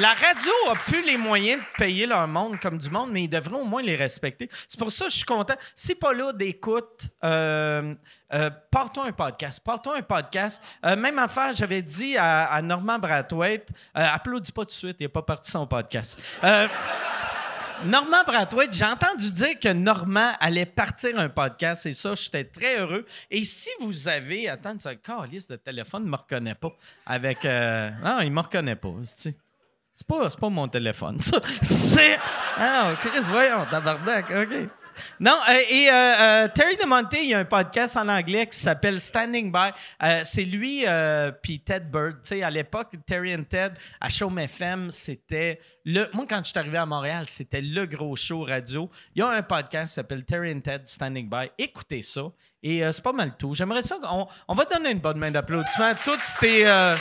La 0.00 0.08
radio 0.12 0.50
a 0.70 0.74
plus 0.74 1.02
les 1.04 1.16
moyens 1.16 1.60
de 1.60 1.66
payer 1.78 2.04
leur 2.06 2.26
monde 2.26 2.58
comme 2.58 2.78
du 2.78 2.90
monde, 2.90 3.10
mais 3.12 3.24
ils 3.24 3.28
devraient 3.28 3.54
au 3.60 3.64
moins 3.64 3.80
les 3.80 3.94
respecter. 3.94 4.50
C'est 4.68 4.78
pour 4.78 4.90
ça 4.90 5.04
que 5.04 5.10
je 5.12 5.16
suis 5.18 5.24
content. 5.24 5.54
Si 5.76 5.94
Paula 5.94 6.32
d'écoute, 6.32 7.06
euh, 7.22 7.94
euh, 8.32 8.50
partons 8.72 9.04
un 9.04 9.12
podcast. 9.12 9.62
Un 9.94 10.02
podcast. 10.02 10.60
Euh, 10.84 10.96
même 10.96 11.18
affaire, 11.20 11.52
j'avais 11.52 11.80
dit 11.80 12.16
à, 12.18 12.60
Normand 12.60 12.98
Brathwaite, 12.98 13.68
euh, 13.96 14.04
applaudis 14.12 14.50
pas 14.50 14.62
tout 14.62 14.66
de 14.66 14.72
suite, 14.72 14.96
il 14.98 15.04
n'est 15.04 15.08
pas 15.08 15.22
parti 15.22 15.52
son 15.52 15.64
podcast. 15.66 16.20
Normand 17.84 18.22
Brathwaite, 18.26 18.72
j'ai 18.72 18.84
entendu 18.84 19.30
dire 19.30 19.58
que 19.60 19.68
Normand 19.72 20.32
allait 20.40 20.66
partir 20.66 21.18
un 21.18 21.28
podcast 21.28 21.86
et 21.86 21.92
ça, 21.92 22.14
j'étais 22.16 22.44
très 22.44 22.78
heureux. 22.78 23.04
Et 23.30 23.44
si 23.44 23.68
vous 23.80 24.08
avez. 24.08 24.48
Attends, 24.48 24.74
ce 24.80 24.88
calice 24.90 25.46
de 25.46 25.56
téléphone 25.56 26.04
ne 26.04 26.10
me 26.10 26.16
reconnaît 26.16 26.54
pas. 26.54 26.72
Avec. 27.06 27.44
euh, 27.44 27.90
Non, 28.02 28.20
il 28.22 28.32
me 28.32 28.40
reconnaît 28.40 28.76
pas. 28.76 28.92
C'est 29.94 30.06
pas, 30.06 30.28
pas 30.28 30.48
mon 30.48 30.68
téléphone, 30.68 31.20
ça. 31.20 31.40
C'est. 31.62 32.18
Ah, 32.58 32.92
Chris, 33.00 33.22
voyons, 33.30 33.64
tabarnak, 33.70 34.30
OK. 34.30 34.68
Non, 35.20 35.36
euh, 35.48 35.58
et 35.68 35.88
euh, 35.88 35.92
euh, 35.92 36.48
Terry 36.48 36.76
DeMonte, 36.76 37.14
il 37.14 37.30
y 37.30 37.34
a 37.34 37.38
un 37.38 37.44
podcast 37.44 37.96
en 37.96 38.08
anglais 38.08 38.46
qui 38.46 38.58
s'appelle 38.58 39.00
Standing 39.00 39.52
By. 39.52 39.70
Euh, 40.02 40.20
c'est 40.24 40.44
lui 40.44 40.84
puis 41.42 41.60
Ted 41.60 41.86
Bird. 41.86 42.22
Tu 42.22 42.28
sais, 42.28 42.42
à 42.42 42.50
l'époque, 42.50 42.94
Terry 43.06 43.34
and 43.34 43.44
Ted, 43.44 43.74
à 44.00 44.08
Show 44.08 44.30
FM, 44.36 44.90
c'était 44.90 45.60
le... 45.84 46.08
Moi, 46.12 46.26
quand 46.28 46.40
je 46.42 46.50
suis 46.50 46.58
arrivé 46.58 46.78
à 46.78 46.86
Montréal, 46.86 47.26
c'était 47.26 47.60
le 47.60 47.86
gros 47.86 48.16
show 48.16 48.44
radio. 48.44 48.90
Il 49.14 49.20
y 49.20 49.22
a 49.22 49.28
un 49.28 49.42
podcast 49.42 49.88
qui 49.88 49.94
s'appelle 49.94 50.24
Terry 50.24 50.52
and 50.52 50.60
Ted 50.60 50.84
Standing 50.86 51.28
By. 51.28 51.50
Écoutez 51.58 52.02
ça. 52.02 52.22
Et 52.62 52.82
c'est 52.92 53.02
pas 53.02 53.12
mal 53.12 53.36
tout. 53.36 53.54
J'aimerais 53.54 53.82
ça... 53.82 53.98
On, 54.48 54.54
va 54.54 54.64
donner 54.64 54.90
une 54.90 55.00
bonne 55.00 55.18
main 55.18 55.30
d'applaudissement 55.30 55.86
à 55.86 55.94
tous 55.94 56.18
ces... 56.22 56.64
euh, 56.64 56.96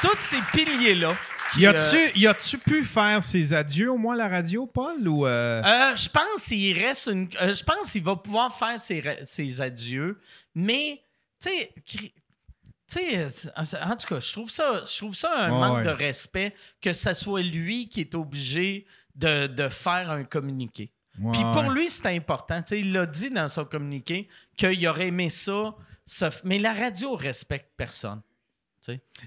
tous 0.00 0.20
ces 0.20 0.40
piliers-là. 0.52 1.16
qui, 1.52 1.60
Y 1.60 1.66
euh, 1.66 1.70
a-tu, 1.70 2.18
y 2.18 2.26
a-tu 2.26 2.58
pu 2.58 2.84
faire 2.84 3.22
ses 3.22 3.52
adieux 3.52 3.90
au 3.90 3.96
moins 3.96 4.14
à 4.14 4.18
la 4.18 4.28
radio, 4.28 4.66
Paul? 4.66 5.06
Ou 5.08 5.26
euh, 5.26 5.62
Euh, 5.62 5.96
je 5.96 6.08
pense 6.08 6.44
qu'il 6.46 6.78
reste 6.78 7.06
une. 7.06 7.28
je 7.32 7.62
pense 7.64 7.92
qu'il 7.92 8.02
va 8.02 8.16
pouvoir 8.16 8.54
faire 8.54 8.78
ses, 8.78 9.60
adieux, 9.60 10.20
mais 10.54 11.02
tu 11.40 11.50
sais, 12.86 13.26
en 13.56 13.96
tout 13.96 14.06
cas, 14.06 14.20
je 14.20 14.32
trouve 14.32 14.50
ça, 14.50 14.82
je 14.84 14.96
trouve 14.96 15.14
ça 15.14 15.30
un 15.36 15.50
manque 15.50 15.78
ouais. 15.78 15.84
de 15.84 15.90
respect 15.90 16.54
que 16.80 16.92
ce 16.92 17.12
soit 17.14 17.42
lui 17.42 17.88
qui 17.88 18.00
est 18.00 18.14
obligé 18.14 18.86
de, 19.14 19.46
de 19.46 19.68
faire 19.68 20.10
un 20.10 20.24
communiqué. 20.24 20.90
Puis 21.32 21.42
pour 21.52 21.70
lui, 21.70 21.90
c'est 21.90 22.06
important. 22.06 22.62
Il 22.70 22.92
l'a 22.92 23.06
dit 23.06 23.30
dans 23.30 23.48
son 23.48 23.64
communiqué 23.64 24.28
qu'il 24.56 24.86
aurait 24.86 25.08
aimé 25.08 25.30
ça, 25.30 25.74
mais 26.44 26.58
la 26.58 26.72
radio 26.72 27.14
respecte 27.14 27.72
personne. 27.76 28.22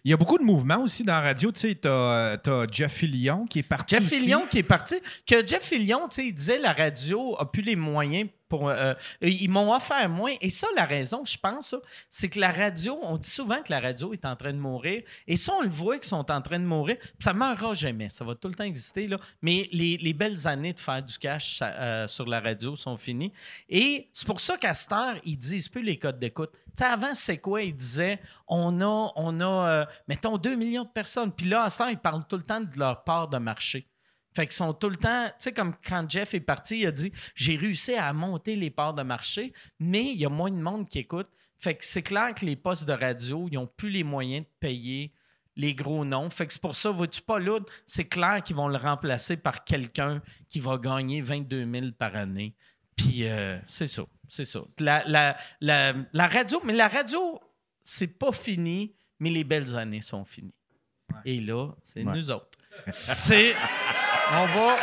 Il 0.04 0.12
y 0.12 0.14
a 0.14 0.18
beaucoup 0.18 0.38
de 0.38 0.44
mouvements 0.44 0.84
aussi 0.84 1.04
dans 1.04 1.14
la 1.14 1.22
radio. 1.22 1.52
Tu 1.52 1.60
sais, 1.60 1.76
t'as, 1.76 1.90
euh, 1.90 2.38
t'as 2.38 2.66
Jeff 2.72 2.94
Fillion 2.94 3.46
qui 3.46 3.60
est 3.60 3.64
parti. 3.64 3.96
Jeff. 3.96 4.08
Fillion 4.08 4.46
qui 4.50 4.60
est 4.60 4.64
parti. 4.64 4.96
Que 5.28 5.46
Jeff 5.46 5.64
Fillion, 5.64 6.08
tu 6.08 6.16
sais, 6.16 6.28
il 6.28 6.34
disait 6.34 6.60
la 6.60 6.74
radio 6.74 7.36
a 7.40 7.52
plus 7.52 7.62
les 7.62 7.76
moyens 7.76 8.30
pour. 8.52 8.68
euh, 8.68 8.94
ils 9.22 9.50
m'ont 9.50 9.74
offert 9.74 10.10
moins. 10.10 10.36
Et 10.42 10.50
ça, 10.50 10.68
la 10.76 10.86
raison, 10.86 11.24
je 11.24 11.38
pense, 11.38 11.74
c'est 12.10 12.28
que 12.28 12.38
la 12.38 12.52
radio, 12.52 13.00
on 13.02 13.18
dit 13.18 13.30
souvent 13.30 13.62
que 13.64 13.72
la 13.72 13.80
radio 13.80 14.12
est 14.12 14.26
en 14.26 14.36
train 14.36 14.52
de 14.52 14.58
mourir. 14.58 15.04
Et 15.26 15.38
ça, 15.38 15.54
on 15.58 15.62
le 15.62 15.70
voit 15.70 15.96
qu'ils 15.96 16.10
sont 16.10 16.30
en 16.30 16.42
train 16.42 16.60
de 16.60 16.66
mourir. 16.66 16.98
Ça 17.20 17.32
ne 17.32 17.40
meurra 17.40 17.74
jamais. 17.74 18.10
Ça 18.10 18.26
va 18.26 18.36
tout 18.36 18.50
le 18.50 18.54
temps 18.54 18.66
exister. 18.66 19.08
Là. 19.08 19.18
Mais 19.42 19.70
les, 19.72 19.98
les 19.98 20.14
belles 20.14 20.46
années 20.48 20.74
de 20.74 20.82
faire 20.82 21.02
du 21.02 21.18
cash 21.18 21.60
euh, 21.64 22.08
sur 22.08 22.26
la 22.28 22.42
radio 22.42 22.76
sont 22.76 22.98
finies. 22.98 23.32
Et 23.70 24.10
c'est 24.12 24.28
pour 24.28 24.42
ça 24.42 24.58
qu'à 24.58 24.74
cette 24.74 24.92
heure, 24.92 25.16
ils 25.24 25.38
disent 25.38 25.70
plus 25.70 25.84
les 25.84 25.98
codes 25.98 26.20
d'écoute. 26.20 26.52
Tu 26.54 26.72
sais, 26.76 26.86
avant, 26.86 27.16
c'est 27.16 27.38
quoi? 27.38 27.62
Ils 27.62 27.76
disaient 27.76 28.20
on 28.48 28.82
a, 28.82 29.14
on 29.16 29.40
a 29.40 29.70
euh, 29.70 29.86
mettons, 30.10 30.38
2 30.38 30.56
millions 30.56 30.84
de 30.84 30.90
personnes. 30.90 31.32
Puis 31.32 31.48
là, 31.48 31.64
à 31.70 31.90
ils 31.90 31.98
parlent 31.98 32.28
tout 32.28 32.38
le 32.38 32.44
temps 32.44 32.60
de 32.60 32.78
leur 32.78 33.04
part 33.06 33.30
de 33.30 33.38
marché. 33.38 33.88
Fait 34.34 34.46
qu'ils 34.48 34.56
sont 34.56 34.74
tout 34.74 34.90
le 34.90 34.96
temps, 34.96 35.28
tu 35.28 35.34
sais, 35.40 35.52
comme 35.54 35.74
quand 35.86 36.10
Jeff 36.10 36.34
est 36.34 36.40
parti, 36.40 36.80
il 36.80 36.88
a 36.88 36.92
dit 36.92 37.12
J'ai 37.36 37.56
réussi 37.58 37.96
à 37.96 38.12
monter 38.14 38.56
les 38.56 38.70
parts 38.70 38.94
de 38.94 39.04
marché, 39.04 39.52
mais 39.80 40.06
il 40.06 40.18
y 40.18 40.26
a 40.26 40.30
moins 40.30 40.52
de 40.52 40.62
monde 40.62 40.88
qui 40.88 41.00
écoute. 41.00 41.28
Fait 41.58 41.76
que 41.76 41.86
c'est 41.86 42.02
clair 42.02 42.34
que 42.34 42.46
les 42.46 42.56
postes 42.56 42.86
de 42.88 42.94
radio, 42.94 43.48
ils 43.52 43.56
n'ont 43.56 43.68
plus 43.68 43.90
les 43.90 44.04
moyens 44.04 44.46
de 44.46 44.50
payer 44.60 45.12
les 45.58 45.76
gros 45.76 46.06
noms. 46.06 46.30
Fait 46.30 46.48
que 46.48 46.54
c'est 46.54 46.62
pour 46.62 46.74
ça, 46.76 46.90
vois-tu 46.92 47.22
pas 47.22 47.38
là, 47.40 47.60
c'est 47.86 48.06
clair 48.06 48.42
qu'ils 48.42 48.56
vont 48.56 48.68
le 48.70 48.78
remplacer 48.78 49.36
par 49.38 49.64
quelqu'un 49.66 50.22
qui 50.50 50.60
va 50.60 50.78
gagner 50.78 51.22
22 51.22 51.70
000 51.72 51.86
par 51.98 52.16
année. 52.16 52.56
Puis 52.96 53.28
euh, 53.28 53.60
c'est 53.68 53.86
ça, 53.88 54.04
c'est 54.28 54.46
ça. 54.46 54.62
La, 54.80 55.04
la, 55.06 55.38
la, 55.60 55.94
la 56.14 56.28
radio, 56.28 56.62
mais 56.64 56.74
la 56.74 56.88
radio, 56.88 57.40
c'est 57.84 58.08
pas 58.08 58.32
fini, 58.32 58.96
mais 59.20 59.30
les 59.30 59.44
belles 59.44 59.76
années 59.76 60.02
sont 60.02 60.24
finies. 60.26 60.54
Et 61.26 61.42
là, 61.42 61.70
c'est 61.84 62.04
Ouais. 62.06 62.16
nous 62.16 62.32
autres. 62.32 62.48
C'est. 62.92 63.54
On 64.34 64.46
va. 64.46 64.78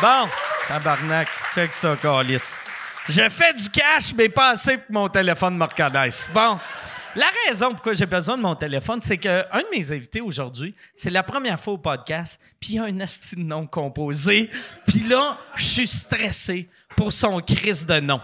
Bon, 0.00 0.30
tabarnak, 0.68 1.26
check 1.52 1.74
ça, 1.74 1.96
Calis. 2.00 2.58
Je 3.08 3.28
fais 3.28 3.52
du 3.52 3.68
cash, 3.68 4.14
mais 4.14 4.28
pas 4.28 4.50
assez 4.50 4.78
pour 4.78 4.92
mon 4.92 5.08
téléphone 5.08 5.56
me. 5.56 6.28
Bon. 6.32 6.60
La 7.16 7.26
raison 7.48 7.72
pourquoi 7.72 7.94
j'ai 7.94 8.06
besoin 8.06 8.36
de 8.36 8.42
mon 8.42 8.54
téléphone, 8.54 9.00
c'est 9.02 9.16
qu'un 9.16 9.40
de 9.40 9.66
mes 9.72 9.90
invités 9.90 10.20
aujourd'hui, 10.20 10.74
c'est 10.94 11.08
la 11.10 11.22
première 11.22 11.58
fois 11.58 11.72
au 11.72 11.78
podcast, 11.78 12.38
puis 12.60 12.74
il 12.74 12.78
a 12.78 12.84
un 12.84 13.00
asti 13.00 13.36
de 13.36 13.40
nom 13.40 13.66
composé. 13.66 14.50
Puis 14.86 15.00
là, 15.00 15.38
je 15.56 15.64
suis 15.64 15.88
stressé 15.88 16.68
pour 16.94 17.12
son 17.12 17.40
crise 17.40 17.86
de 17.86 18.00
nom. 18.00 18.20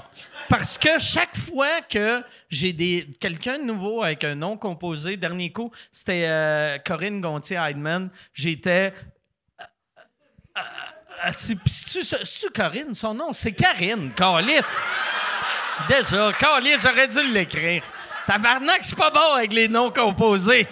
Parce 0.53 0.77
que 0.77 0.99
chaque 0.99 1.35
fois 1.35 1.81
que 1.81 2.23
j'ai 2.51 2.75
des 2.75 3.09
quelqu'un 3.19 3.59
de 3.59 3.65
nouveau 3.65 4.03
avec 4.03 4.23
un 4.23 4.35
nom 4.35 4.59
composé, 4.59 5.17
dernier 5.17 5.51
coup, 5.51 5.73
c'était 5.91 6.27
euh, 6.27 6.77
Corinne 6.77 7.23
Gontier-Heidman, 7.23 8.11
j'étais 8.35 8.93
c'est- 11.35 11.55
pis 11.55 11.73
C'est-tu 11.73 12.05
c'est-tu 12.05 12.51
Corinne, 12.51 12.93
son 12.93 13.15
nom? 13.15 13.33
C'est 13.33 13.53
Karine, 13.53 14.13
Calis. 14.13 14.61
Déjà, 15.89 16.31
Calis, 16.39 16.81
j'aurais 16.83 17.09
dû 17.09 17.33
l'écrire. 17.33 17.83
Tabarnak, 18.27 18.83
je 18.83 18.89
suis 18.89 18.97
pas 18.97 19.11
bon 19.11 19.33
avec 19.35 19.55
les 19.55 19.69
noms 19.69 19.91
composés. 19.91 20.69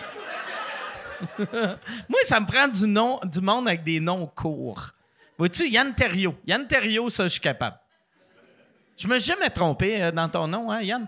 Moi, 1.38 2.20
ça 2.24 2.38
me 2.38 2.44
prend 2.44 2.68
du, 2.68 2.86
nom, 2.86 3.18
du 3.24 3.40
monde 3.40 3.66
avec 3.66 3.82
des 3.82 3.98
noms 3.98 4.26
courts. 4.26 4.90
Vois-tu, 5.38 5.70
Yann 5.70 5.94
Terriot. 5.94 6.34
Yann 6.46 6.66
Terriot, 6.66 7.08
ça, 7.08 7.24
je 7.24 7.28
suis 7.30 7.40
capable. 7.40 7.78
Je 9.00 9.08
me 9.08 9.18
suis 9.18 9.32
jamais 9.32 9.48
trompé 9.50 10.02
euh, 10.02 10.12
dans 10.12 10.28
ton 10.28 10.46
nom, 10.46 10.70
hein, 10.70 10.82
Yann? 10.82 11.06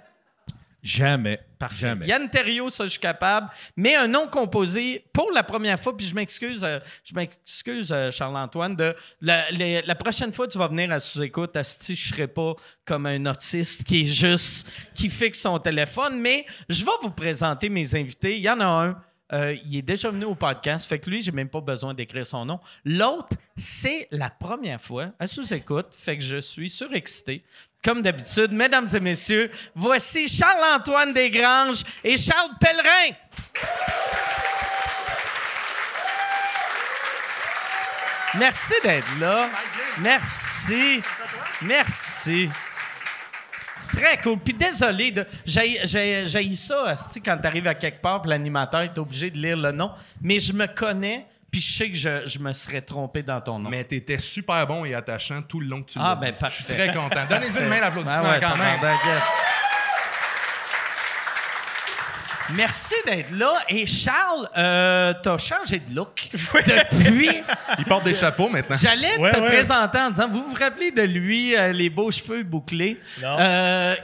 Jamais. 0.83 1.39
Parfait. 1.61 1.77
Jamais. 1.83 2.07
Yann 2.09 2.29
Terriot, 2.29 2.69
ça, 2.71 2.85
je 2.85 2.91
suis 2.91 2.99
capable. 3.01 3.49
Mais 3.77 3.95
un 3.95 4.09
nom 4.09 4.27
composé 4.27 5.05
pour 5.13 5.31
la 5.31 5.45
première 5.45 5.79
fois, 5.79 5.97
puis 5.97 6.05
je 6.07 6.15
m'excuse, 6.15 6.65
euh, 6.65 6.81
je 7.05 7.15
m'excuse, 7.15 7.93
euh, 7.93 8.11
Charles-Antoine, 8.11 8.75
de 8.75 8.97
la, 9.21 9.49
les- 9.53 9.83
la 9.83 9.95
prochaine 9.95 10.33
fois 10.33 10.49
que 10.49 10.53
tu 10.53 10.59
vas 10.59 10.67
venir 10.67 10.91
à 10.91 10.99
sous-écoute, 10.99 11.55
Asti, 11.57 11.95
je 11.95 12.09
serai 12.13 12.27
pas 12.27 12.55
comme 12.85 13.07
un 13.07 13.27
autiste 13.27 13.85
qui 13.85 14.01
est 14.01 14.05
juste, 14.07 14.69
qui 14.95 15.09
fixe 15.09 15.41
son 15.43 15.61
téléphone, 15.61 16.19
mais 16.19 16.47
je 16.69 16.85
vais 16.85 16.91
vous 17.03 17.11
présenter 17.13 17.69
mes 17.69 17.95
invités. 17.95 18.37
Il 18.37 18.43
y 18.43 18.51
en 18.51 18.59
a 18.59 18.65
un. 18.67 19.01
euh, 19.35 19.57
il 19.65 19.77
est 19.77 19.83
déjà 19.83 20.11
venu 20.11 20.25
au 20.25 20.35
podcast, 20.35 20.89
fait 20.89 20.99
que 20.99 21.09
lui, 21.09 21.23
j'ai 21.23 21.31
même 21.33 21.49
pas 21.49 21.61
besoin 21.61 21.95
d'écrire 21.95 22.27
son 22.27 22.45
nom. 22.45 22.59
L'autre, 22.85 23.37
c'est 23.57 24.09
la 24.11 24.31
première 24.31 24.81
fois 24.81 25.13
à 25.21 25.29
sous-écoute, 25.29 25.95
fait 25.97 26.19
que 26.19 26.25
je 26.25 26.39
suis 26.39 26.69
surexcité. 26.69 27.45
Comme 27.85 28.01
d'habitude, 28.01 28.53
mesdames 28.53 28.87
et 28.95 29.01
messieurs, 29.01 29.51
voici 29.75 30.29
Charles-Antoine 30.29 31.13
Desgranges 31.13 31.83
et 32.05 32.17
Charles 32.17 32.53
Pellerin. 32.61 33.17
Merci 38.39 38.75
d'être 38.85 39.19
là. 39.21 39.49
Merci. 39.99 41.03
Merci. 41.63 42.49
Très 43.93 44.17
cool. 44.19 44.39
Puis 44.39 44.55
désolé, 44.55 45.11
de, 45.11 45.27
j'ai, 45.45 45.81
j'ai, 45.85 46.25
j'ai 46.27 46.55
ça, 46.55 46.95
quand 47.25 47.37
tu 47.37 47.47
arrives 47.47 47.67
à 47.67 47.75
quelque 47.75 48.01
part, 48.01 48.25
l'animateur 48.27 48.83
est 48.83 48.97
obligé 48.97 49.29
de 49.31 49.37
lire 49.39 49.57
le 49.57 49.73
nom. 49.73 49.91
Mais 50.21 50.39
je 50.39 50.53
me 50.53 50.67
connais, 50.67 51.27
puis 51.53 51.61
je 51.61 51.73
sais 51.73 51.89
que 51.91 51.97
je, 51.97 52.27
je 52.27 52.39
me 52.41 52.53
serais 52.53 52.81
trompé 52.81 53.23
dans 53.23 53.41
ton 53.41 53.59
nom. 53.61 53.71
Mais 53.71 53.85
t'étais 53.85 54.19
super 54.19 54.67
bon 54.67 54.85
et 54.87 54.95
attachant 54.95 55.41
tout 55.43 55.61
le 55.61 55.67
long 55.67 55.83
que 55.83 55.93
tu 55.93 55.99
Ah, 56.01 56.09
l'as 56.09 56.15
ben, 56.17 56.33
dit. 56.33 56.39
parfait. 56.41 56.57
Je 56.59 56.65
suis 56.65 56.75
très 56.89 56.93
content. 56.97 57.27
Donnez-y 57.31 57.61
une 57.61 57.69
main 57.69 57.79
d'applaudissement 57.81 58.23
Ben 58.23 58.31
ouais, 58.33 58.41
quand 58.41 58.57
même. 58.57 58.81
Merci 62.55 62.95
d'être 63.07 63.31
là. 63.33 63.51
Et 63.69 63.87
Charles, 63.87 64.49
euh, 64.57 65.13
t'as 65.23 65.39
changé 65.39 65.79
de 65.81 65.95
look 65.95 66.29
depuis. 66.33 67.31
Il 67.79 67.85
porte 67.85 68.05
des 68.05 68.15
chapeaux 68.15 68.49
maintenant. 68.49 68.77
J'allais 68.77 69.17
Ouais, 69.19 69.31
te 69.33 69.39
ouais. 69.41 69.49
présenter 69.49 69.99
en 69.99 70.11
disant, 70.11 70.29
vous 70.29 70.43
vous 70.43 70.55
rappelez 70.55 70.91
de 70.91 71.03
lui, 71.03 71.57
euh, 71.57 71.73
les 71.73 71.89
beaux 71.91 72.11
cheveux 72.11 72.43
bouclés? 72.43 73.01
Non. 73.23 73.37
Euh, 73.39 73.95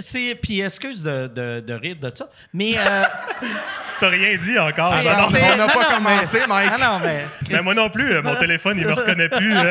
c'est, 0.00 0.34
puis 0.40 0.60
excuse 0.60 1.02
de, 1.02 1.26
de, 1.28 1.60
de 1.66 1.74
rire 1.74 1.96
de 2.00 2.10
ça, 2.14 2.28
mais... 2.52 2.72
euh, 2.76 3.02
T'as 4.00 4.08
rien 4.10 4.36
dit 4.36 4.56
encore. 4.58 4.94
non, 4.94 5.28
c'est- 5.28 5.42
on 5.52 5.56
n'a 5.56 5.66
pas 5.66 5.82
non, 5.90 5.96
commencé, 5.96 6.38
mais- 6.40 6.46
Mike. 6.46 6.70
Ah 6.74 6.78
non, 6.78 6.98
mais... 7.00 7.24
Ben, 7.50 7.62
moi 7.62 7.74
non 7.74 7.90
plus. 7.90 8.22
Mon 8.22 8.36
téléphone, 8.36 8.78
il 8.78 8.86
me 8.86 8.92
reconnaît 8.92 9.28
plus. 9.28 9.52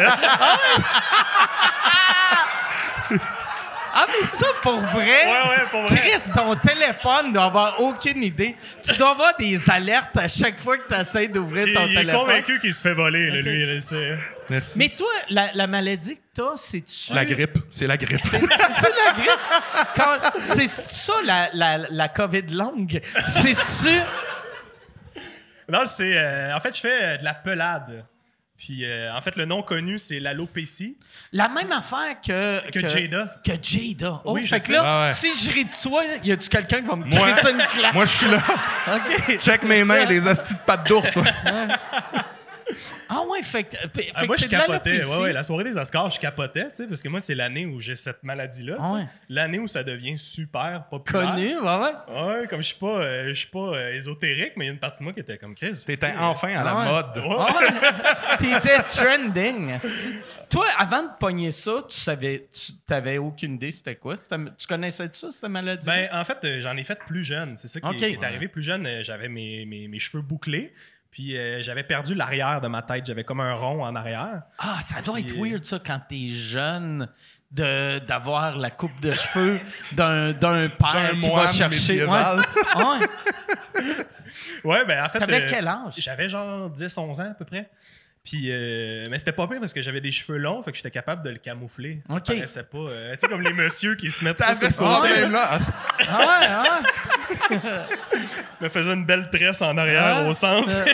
Ah, 4.00 4.06
mais 4.08 4.28
ça, 4.28 4.46
pour 4.62 4.80
vrai, 4.80 5.06
Ouais, 5.26 5.50
ouais, 5.50 5.64
pour 5.72 5.82
vrai. 5.88 5.98
Chris, 5.98 6.32
ton 6.34 6.56
téléphone 6.56 7.34
doit 7.34 7.46
avoir 7.46 7.82
aucune 7.82 8.22
idée. 8.22 8.56
Tu 8.84 8.96
dois 8.96 9.10
avoir 9.12 9.36
des 9.38 9.70
alertes 9.72 10.16
à 10.18 10.28
chaque 10.28 10.60
fois 10.60 10.78
que 10.78 10.88
tu 10.94 11.00
essaies 11.00 11.28
d'ouvrir 11.28 11.68
Il, 11.68 11.74
ton 11.74 11.86
il 11.88 11.92
est 11.94 11.96
téléphone. 12.02 12.22
convaincu 12.22 12.60
qu'il 12.60 12.74
se 12.74 12.82
fait 12.84 12.94
voler, 12.94 13.30
là, 13.32 13.38
Ok. 13.40 13.44
lui. 13.46 13.66
là, 13.74 13.82
c'est- 13.82 14.18
Merci. 14.52 14.78
Mais 14.78 14.90
toi, 14.90 15.08
la, 15.32 15.52
la 15.54 15.66
maladie 15.68 16.16
que 16.18 16.22
t'as, 16.36 16.58
c'est-tu... 16.58 17.12
La 17.14 17.26
grippe, 17.26 17.58
c'est 17.72 17.88
la 17.88 17.98
grippe. 17.98 18.22
C'est-tu 18.24 18.42
la 19.06 19.14
grippe? 19.14 19.40
Quand- 19.96 20.20
C'est 20.46 20.68
ça, 20.68 21.14
la, 21.26 21.50
la, 21.54 21.78
la 21.90 22.08
COVID 22.08 22.44
longue? 22.54 23.02
C'est-tu... 23.24 24.00
Non, 25.70 25.82
c'est. 25.86 26.16
euh, 26.18 26.56
en 26.56 26.60
fait, 26.62 26.76
je 26.76 26.80
fais 26.82 27.04
euh, 27.04 27.18
de 27.18 27.24
la 27.26 27.34
pelade. 27.34 28.06
Puis, 28.58 28.86
euh, 28.86 29.14
en 29.16 29.22
fait, 29.22 29.36
le 29.36 29.46
nom 29.46 29.62
connu, 29.62 30.00
c'est 30.00 30.20
l'alopécie. 30.20 30.98
La 31.32 31.48
même 31.48 31.72
affaire 31.72 32.20
que... 32.26 32.68
Que 32.72 32.80
Jada. 32.88 33.36
Que 33.46 33.52
Jada. 33.62 34.22
Oh, 34.26 34.34
Oui, 34.34 34.46
je 34.46 34.48
fait 34.50 34.58
que 34.58 34.64
sais. 34.66 34.74
là, 34.74 34.82
Ah 34.84 35.08
ouais. 35.08 35.14
si 35.14 35.32
je 35.32 35.52
ris 35.52 35.66
de 35.66 35.82
toi, 35.84 36.02
y 36.24 36.32
a-tu 36.32 36.50
quelqu'un 36.50 36.82
qui 36.82 36.88
va 36.88 36.96
me 36.96 37.06
Moi- 37.06 37.32
crisser 37.34 37.52
une 37.52 37.58
claque? 37.68 37.94
Moi, 37.94 38.06
je 38.06 38.12
suis 38.18 38.28
là. 38.30 38.44
OK. 38.96 39.38
Check 39.40 39.62
mes 39.64 39.84
mains, 39.84 40.06
des 40.08 40.28
astis 40.28 40.56
de 40.56 40.60
pattes 40.66 40.88
d'ours. 40.88 41.14
Ah 43.10 43.22
ouais, 43.30 43.42
fait 43.44 43.64
que, 43.64 43.76
fait 43.78 44.12
Ah, 44.14 44.22
que 44.22 44.28
moi, 44.28 44.36
je 44.38 44.48
capotais. 44.48 45.04
Ouais, 45.06 45.18
ouais, 45.22 45.34
la 45.34 45.44
soirée 45.44 45.64
des 45.64 45.78
Oscars, 45.78 46.10
je 46.10 46.20
capotais, 46.20 46.66
tu 46.70 46.76
sais, 46.76 46.88
parce 46.88 47.02
que 47.02 47.10
moi, 47.10 47.20
c'est 47.20 47.36
l'année 47.36 47.66
où 47.66 47.80
j'ai 47.80 47.96
cette 47.96 48.24
maladie-là. 48.24 48.76
Ah 48.80 48.94
ouais. 48.94 49.06
L'année 49.30 49.60
où 49.60 49.68
ça 49.68 49.84
devient 49.84 50.18
super 50.18 50.86
populaire. 50.90 51.34
Connu, 51.34 51.58
ouais, 51.58 51.62
ouais. 51.62 52.42
Ouais, 52.42 52.48
comme 52.48 52.62
je 52.62 52.68
suis 52.68 52.76
pas, 52.78 53.00
euh, 53.02 53.28
je 53.30 53.34
suis 53.34 53.48
pas 53.48 53.60
euh, 53.74 53.94
ésotérique, 53.94 54.54
mais 54.58 54.66
il 54.66 54.68
y 54.68 54.72
a 54.72 54.74
une 54.74 54.80
partie 54.80 55.00
de 55.00 55.04
moi 55.06 55.14
qui 55.14 55.20
était 55.22 55.38
comme 55.38 55.56
Chris. 55.56 55.84
T'étais 55.86 56.14
enfin 56.20 56.54
à 56.56 56.64
la 56.64 56.72
Ah 56.72 56.80
ouais. 56.80 56.92
mode. 56.92 57.24
Ah 57.40 57.58
ouais. 57.60 58.38
T'étais 58.40 58.82
trending. 58.84 59.78
Toi, 60.50 60.66
avant 60.78 61.04
de 61.04 61.10
pogner 61.20 61.52
ça, 61.52 61.80
tu 61.88 61.98
savais, 61.98 62.48
tu 62.52 62.74
t'avais 62.86 63.18
aucune 63.18 63.56
idée 63.56 63.72
c'était 63.72 63.96
quoi? 63.96 64.16
Tu 64.18 64.68
connaissais 64.68 65.08
ça, 65.12 65.32
cette 65.32 65.50
maladie? 65.50 65.88
Ben, 65.88 66.10
en 66.12 66.24
fait, 66.24 66.38
euh, 66.46 66.62
j'en 66.62 66.76
ai 66.78 66.84
fait 66.84 67.00
plus 67.08 67.24
jeune. 67.24 67.56
C'est 67.58 67.68
ça 67.68 67.80
qui, 67.80 67.88
Ok. 67.88 67.98
qui 67.98 68.06
est 68.06 68.24
arrivé. 68.24 68.48
Plus 68.48 68.64
jeune, 68.64 68.86
euh, 68.86 69.04
j'avais 69.04 69.28
mes, 69.30 69.66
mes, 69.66 69.88
mes 69.88 70.00
cheveux 70.00 70.22
bouclés. 70.24 70.74
Puis 71.12 71.38
euh, 71.38 71.62
j'avais 71.62 71.84
perdu 71.84 72.14
l'arrière 72.14 72.62
de 72.62 72.68
ma 72.68 72.82
tête. 72.82 73.06
J'avais 73.06 73.24
comme 73.24 73.40
un 73.40 73.54
rond 73.56 73.84
en 73.84 73.96
arrière. 73.96 74.42
ah, 74.60 74.80
ça 74.82 75.02
doit 75.02 75.20
être 75.20 75.28
Puis, 75.28 75.40
euh, 75.40 75.50
weird, 75.54 75.66
ça, 75.66 75.80
quand 75.84 76.00
t'es 76.08 76.28
jeune, 76.30 77.08
de, 77.52 78.00
d'avoir 78.00 78.58
la 78.58 78.70
coupe 78.70 79.00
de 79.02 79.14
cheveux 79.14 79.60
d'un, 79.94 80.34
d'un 80.34 80.68
père 80.68 81.14
D'un 81.14 81.20
qui 81.20 81.30
va 81.30 81.48
chercher. 81.48 81.94
médiéval. 81.94 82.40
Ouais. 82.76 82.84
Ouais. 82.86 83.86
Ouais, 84.64 84.86
ben 84.86 85.04
en 85.04 85.10
fait. 85.10 85.20
T'avais 85.20 85.44
euh, 85.44 85.48
quel 85.50 85.68
âge? 85.68 85.94
J'avais 85.98 86.30
genre 86.30 86.70
10-11 86.72 87.22
ans 87.22 87.32
à 87.32 87.34
peu 87.34 87.46
près. 87.46 87.70
Puis, 88.24 88.52
euh, 88.52 89.08
mais 89.10 89.18
c'était 89.18 89.32
pas 89.32 89.48
pire 89.48 89.60
parce 89.62 89.72
que 89.72 89.82
j'avais 89.82 90.02
des 90.02 90.12
cheveux 90.12 90.38
longs, 90.38 90.62
fait 90.62 90.72
que 90.72 90.78
j'étais 90.78 90.92
capable 90.92 91.24
de 91.24 91.30
le 91.30 91.38
camoufler. 91.38 92.02
Ça 92.10 92.16
Ok. 92.18 92.26
paraissait 92.26 92.64
pas. 92.64 92.78
euh, 92.78 93.14
tu 93.14 93.20
sais, 93.22 93.28
comme 93.28 93.42
les 93.42 93.54
messieurs 93.54 93.96
qui 93.96 94.12
se 94.12 94.24
mettent 94.26 94.40
ça 94.40 94.54
sur 94.54 94.70
problème-là. 94.86 95.60
Ah 96.10 96.18
ouais, 96.20 96.48
ah 96.50 96.80
ouais. 97.50 97.60
me 98.62 98.70
faisait 98.70 98.94
une 98.94 99.06
belle 99.06 99.30
tresse 99.30 99.62
en 99.62 99.78
arrière 99.78 100.18
Ah. 100.18 100.24
au 100.28 100.34
centre. 100.34 100.70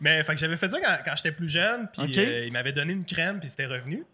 mais 0.00 0.22
fait 0.22 0.34
que 0.34 0.40
j'avais 0.40 0.56
fait 0.56 0.68
ça 0.70 0.78
quand, 0.80 0.96
quand 1.04 1.16
j'étais 1.16 1.32
plus 1.32 1.48
jeune, 1.48 1.88
puis 1.92 2.18
euh, 2.18 2.44
il 2.46 2.52
m'avait 2.52 2.72
donné 2.72 2.92
une 2.92 3.04
crème, 3.04 3.40
puis 3.40 3.48
c'était 3.48 3.66
revenu. 3.66 4.04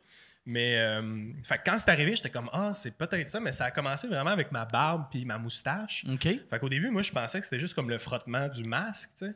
Mais 0.46 0.76
euh, 0.78 1.02
fait 1.42 1.58
quand 1.64 1.78
c'est 1.78 1.90
arrivé, 1.90 2.14
j'étais 2.14 2.28
comme 2.28 2.50
ah 2.52 2.72
c'est 2.74 2.98
peut-être 2.98 3.30
ça, 3.30 3.40
mais 3.40 3.52
ça 3.52 3.64
a 3.66 3.70
commencé 3.70 4.06
vraiment 4.08 4.30
avec 4.30 4.52
ma 4.52 4.66
barbe 4.66 5.06
puis 5.10 5.24
ma 5.24 5.38
moustache. 5.38 6.04
OK. 6.12 6.22
Fait 6.22 6.58
qu'au 6.60 6.68
début, 6.68 6.90
moi, 6.90 7.00
je 7.00 7.12
pensais 7.12 7.38
que 7.38 7.44
c'était 7.44 7.60
juste 7.60 7.74
comme 7.74 7.88
le 7.88 7.96
frottement 7.98 8.48
du 8.48 8.62
masque, 8.64 9.08
tu 9.18 9.26
sais. 9.26 9.32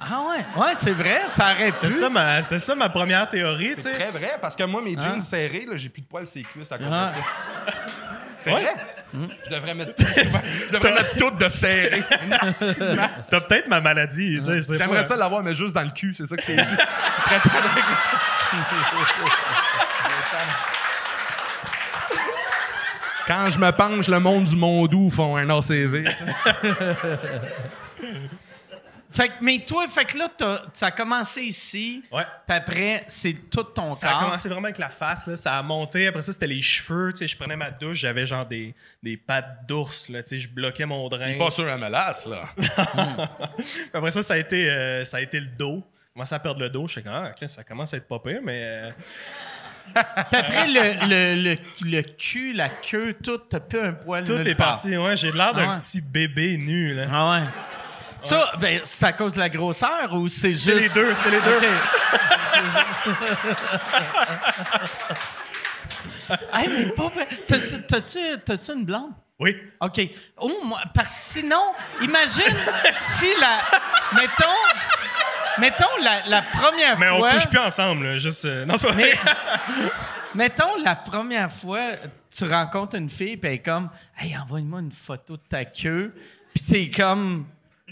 Ah 0.00 0.20
ouais, 0.28 0.62
ouais, 0.62 0.72
c'est 0.74 0.92
vrai, 0.92 1.22
ça 1.28 1.52
aurait 1.52 1.72
pu. 1.72 1.88
C'était 1.88 2.00
ça, 2.00 2.08
ma- 2.08 2.40
c'était 2.40 2.58
ça 2.60 2.74
ma 2.76 2.88
première 2.88 3.28
théorie, 3.28 3.70
tu 3.70 3.74
C'est 3.74 3.82
sais. 3.82 3.94
très 3.94 4.10
vrai, 4.10 4.38
parce 4.40 4.54
que 4.54 4.62
moi, 4.62 4.80
mes 4.80 4.92
jeans 4.92 5.16
Ah. 5.18 5.20
serrés, 5.20 5.66
là, 5.68 5.76
j'ai 5.76 5.88
plus 5.88 6.02
de 6.02 6.06
poils 6.06 6.26
sur 6.26 6.38
les 6.38 6.44
cuisses 6.44 6.70
à 6.70 6.78
cause 6.78 6.86
Ah. 6.90 7.06
de 7.08 7.12
ça. 7.12 7.18
C'est 8.38 8.52
Ouais. 8.52 8.62
vrai? 8.62 8.72
Je 9.44 9.50
devrais 9.50 9.74
mettre 9.74 9.94
tout, 9.96 10.04
je 10.14 10.70
devrais 10.72 10.92
mettre 10.92 11.16
tout 11.16 11.30
de 11.32 11.48
serré. 11.48 12.02
T'as 13.30 13.40
peut-être 13.40 13.66
ma 13.68 13.80
maladie, 13.80 14.36
tu 14.38 14.44
sais. 14.44 14.58
je 14.58 14.62
sais 14.62 14.76
J'aimerais 14.76 15.02
ça 15.02 15.16
l'avoir, 15.16 15.42
mais 15.42 15.54
juste 15.56 15.74
dans 15.74 15.82
le 15.82 15.90
cul, 15.90 16.14
c'est 16.14 16.26
ça 16.26 16.36
que 16.36 16.42
t'as 16.46 16.62
dit. 16.62 16.76
Ce 17.18 17.24
serait 17.24 17.40
pas 17.40 17.60
de 17.60 17.68
régler 17.68 17.96
ça. 18.10 18.18
Quand 23.26 23.50
je 23.50 23.58
me 23.58 23.70
penche, 23.72 24.08
le 24.08 24.20
monde 24.20 24.44
du 24.44 24.56
Mondou 24.56 25.10
font 25.10 25.36
un 25.36 25.50
ACV. 25.50 26.04
tu 26.04 26.10
sais. 26.10 26.24
Fait 29.10 29.28
que, 29.28 29.32
mais 29.40 29.60
toi, 29.66 29.88
fait 29.88 30.04
que 30.04 30.18
là, 30.18 30.28
ça 30.74 30.88
a 30.88 30.90
commencé 30.90 31.40
ici, 31.42 32.04
Ouais. 32.12 32.24
puis 32.46 32.56
après, 32.56 33.04
c'est 33.08 33.32
tout 33.50 33.62
ton 33.62 33.90
Ça 33.90 34.08
a 34.08 34.12
corps. 34.12 34.20
commencé 34.24 34.48
vraiment 34.50 34.66
avec 34.66 34.76
la 34.78 34.90
face, 34.90 35.26
là. 35.26 35.34
ça 35.36 35.56
a 35.56 35.62
monté. 35.62 36.06
Après 36.08 36.20
ça, 36.20 36.30
c'était 36.32 36.46
les 36.46 36.60
cheveux. 36.60 37.12
Tu 37.14 37.20
sais, 37.20 37.28
je 37.28 37.34
prenais 37.36 37.56
ma 37.56 37.70
douche, 37.70 37.98
j'avais 38.00 38.26
genre 38.26 38.44
des, 38.44 38.74
des 39.02 39.16
pattes 39.16 39.66
d'ours. 39.66 40.10
Là, 40.10 40.22
tu 40.22 40.28
sais, 40.30 40.38
je 40.38 40.48
bloquais 40.50 40.84
mon 40.84 41.08
drain. 41.08 41.38
Pas 41.38 41.50
sûr 41.50 41.66
à 41.68 41.78
Melas, 41.78 42.26
là. 42.28 42.42
Après 43.94 44.10
ça, 44.10 44.22
ça 44.22 44.34
a 44.34 44.36
été, 44.36 44.68
euh, 44.70 45.04
ça 45.04 45.16
a 45.16 45.20
été 45.20 45.40
le 45.40 45.46
dos. 45.46 45.82
Je 46.08 46.12
commençais 46.14 46.34
à 46.34 46.38
perdre 46.40 46.60
le 46.60 46.68
dos. 46.70 46.86
Je 46.86 46.92
suis 46.92 47.02
comme, 47.02 47.12
ah, 47.14 47.32
Chris, 47.36 47.48
ça 47.48 47.64
commence 47.64 47.94
à 47.94 47.96
être 47.96 48.08
pas 48.08 48.18
pire, 48.18 48.40
mais. 48.42 48.60
euh, 48.62 48.90
Puis 49.94 50.02
après, 50.38 50.66
le, 50.66 51.06
le, 51.06 51.42
le, 51.54 51.56
le 51.90 52.02
cul, 52.02 52.52
la 52.52 52.68
queue, 52.68 53.14
tout, 53.24 53.38
t'as 53.38 53.60
plus 53.60 53.80
un 53.80 53.92
poil 53.94 54.24
tout 54.24 54.32
est 54.40 54.54
part. 54.54 54.72
parti. 54.74 54.96
Ouais, 54.96 55.16
j'ai 55.16 55.32
l'air 55.32 55.54
d'un 55.54 55.68
Ah 55.70 55.72
ouais. 55.72 55.78
petit 55.78 56.00
bébé 56.02 56.58
nu. 56.58 56.92
Là. 56.94 57.04
Ah 57.10 57.30
ouais. 57.30 57.42
Ça, 58.20 58.52
ben, 58.58 58.80
c'est 58.84 59.04
à 59.04 59.12
cause 59.12 59.34
de 59.34 59.38
la 59.38 59.48
grosseur 59.48 60.12
ou 60.12 60.28
c'est 60.28 60.50
juste... 60.50 60.64
C'est 60.64 60.74
les 60.74 60.88
deux, 60.88 61.14
c'est 61.16 61.30
les 61.30 61.40
deux. 61.40 61.56
OK. 61.56 61.64
hey, 66.54 66.68
mais 66.68 66.86
pas... 66.90 67.10
T'as-tu, 67.46 67.82
t'as-tu, 67.82 68.18
t'as-tu 68.44 68.72
une 68.72 68.84
blonde? 68.84 69.12
Oui. 69.38 69.56
OK. 69.80 70.00
Oh, 70.38 70.52
moi, 70.64 70.80
parce 70.94 71.12
que 71.12 71.40
sinon, 71.40 71.72
imagine 72.02 72.56
si 72.92 73.28
la... 73.40 73.60
Mettons... 74.14 74.48
Mettons 75.60 76.02
la, 76.02 76.26
la 76.28 76.42
première 76.42 76.98
Mais 76.98 77.10
on 77.10 77.18
fois... 77.18 77.32
couche 77.32 77.48
plus 77.48 77.58
ensemble. 77.58 78.04
Là, 78.04 78.18
juste, 78.18 78.44
euh, 78.44 78.64
non, 78.64 78.76
c'est 78.76 78.94
Mais, 78.94 79.12
mettons, 80.34 80.76
la 80.84 80.94
première 80.94 81.50
fois, 81.50 81.90
tu 82.30 82.44
rencontres 82.44 82.96
une 82.96 83.10
fille, 83.10 83.36
puis 83.36 83.48
elle 83.48 83.56
est 83.56 83.62
comme, 83.62 83.90
hey, 84.18 84.36
envoie-moi 84.38 84.80
une 84.80 84.92
photo 84.92 85.36
de 85.36 85.42
ta 85.48 85.64
queue. 85.64 86.14
Puis 86.54 86.64
t'es 86.64 86.90
comme, 86.90 87.46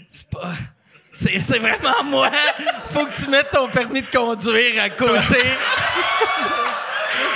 c'est 0.09 0.29
pas. 0.29 0.53
C'est, 1.13 1.39
c'est 1.39 1.59
vraiment 1.59 2.03
moi. 2.03 2.29
Faut 2.93 3.05
que 3.05 3.15
tu 3.15 3.27
mettes 3.29 3.49
ton 3.51 3.67
permis 3.67 4.01
de 4.01 4.07
conduire 4.07 4.83
à 4.83 4.89
côté. 4.89 5.41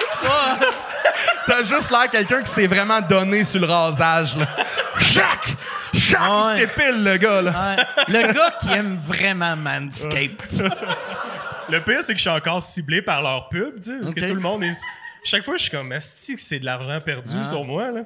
c'est 0.10 0.28
pas. 0.28 0.58
T'as 1.48 1.64
juste 1.64 1.90
l'air 1.90 2.10
quelqu'un 2.10 2.44
qui 2.44 2.52
s'est 2.52 2.68
vraiment 2.68 3.02
donné 3.02 3.44
sur 3.44 3.60
le 3.60 3.68
rasage, 3.68 4.38
là. 4.38 4.46
Chac! 5.00 5.56
Ah 6.18 6.42
ouais. 6.48 6.54
Il 6.56 6.60
s'épile, 6.62 7.04
le 7.04 7.18
gars, 7.18 7.42
là. 7.42 7.52
Ouais. 7.76 7.84
Le 8.08 8.34
gars 8.34 8.52
qui 8.60 8.70
aime 8.72 9.00
vraiment 9.04 9.56
Manscaped. 9.56 10.72
Le 11.70 11.84
pire, 11.84 12.04
c'est 12.04 12.14
que 12.14 12.18
je 12.18 12.22
suis 12.22 12.30
encore 12.30 12.62
ciblé 12.62 13.02
par 13.02 13.22
leur 13.22 13.50
pub, 13.50 13.80
tu 13.80 13.92
sais, 13.92 14.00
parce 14.00 14.14
que 14.14 14.20
tout 14.22 14.36
le 14.36 14.40
monde 14.42 14.64
est. 14.64 14.80
Chaque 15.24 15.44
fois, 15.44 15.56
je 15.58 15.64
suis 15.64 15.72
comme, 15.72 15.92
est 15.92 16.34
que 16.36 16.42
c'est 16.42 16.60
de 16.60 16.66
l'argent 16.66 17.00
perdu 17.02 17.32
Ah. 17.40 17.44
sur 17.44 17.64
moi, 17.64 17.92
là? 17.92 18.02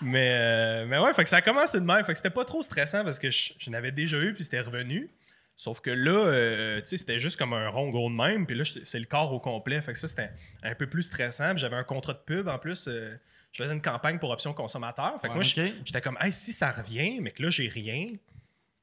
Mais, 0.00 0.32
euh, 0.32 0.86
mais 0.86 0.98
ouais, 0.98 1.12
fait 1.14 1.24
que 1.24 1.28
ça 1.28 1.38
a 1.38 1.42
commencé 1.42 1.80
de 1.80 1.84
même. 1.84 2.04
Fait 2.04 2.12
que 2.12 2.18
c'était 2.18 2.30
pas 2.30 2.44
trop 2.44 2.62
stressant 2.62 3.04
parce 3.04 3.18
que 3.18 3.30
je, 3.30 3.52
je 3.58 3.70
n'avais 3.70 3.92
déjà 3.92 4.18
eu, 4.18 4.34
puis 4.34 4.44
c'était 4.44 4.60
revenu. 4.60 5.10
Sauf 5.56 5.80
que 5.80 5.90
là, 5.90 6.12
euh, 6.26 6.80
tu 6.80 6.86
sais, 6.86 6.96
c'était 6.98 7.18
juste 7.18 7.36
comme 7.36 7.52
un 7.52 7.68
rond 7.68 7.90
gros 7.90 8.08
de 8.08 8.14
même, 8.14 8.46
puis 8.46 8.56
là, 8.56 8.62
c'est 8.84 9.00
le 9.00 9.06
corps 9.06 9.32
au 9.32 9.40
complet. 9.40 9.80
Fait 9.80 9.92
que 9.92 9.98
ça, 9.98 10.06
c'était 10.06 10.30
un 10.62 10.74
peu 10.76 10.86
plus 10.86 11.02
stressant. 11.02 11.56
J'avais 11.56 11.74
un 11.74 11.82
contrat 11.82 12.12
de 12.12 12.20
pub 12.24 12.46
en 12.46 12.58
plus. 12.58 12.86
euh, 12.86 13.10
je 13.50 13.62
faisais 13.62 13.74
une 13.74 13.82
campagne 13.82 14.18
pour 14.20 14.30
Option 14.30 14.52
Consommateur. 14.52 15.20
Fait 15.20 15.28
que 15.28 15.34
moi, 15.34 15.42
j'étais 15.42 16.00
comme, 16.00 16.18
hey, 16.20 16.32
si 16.32 16.52
ça 16.52 16.70
revient, 16.70 17.18
mais 17.20 17.32
que 17.32 17.42
là, 17.42 17.50
j'ai 17.50 17.66
rien, 17.66 18.06
tu 18.06 18.18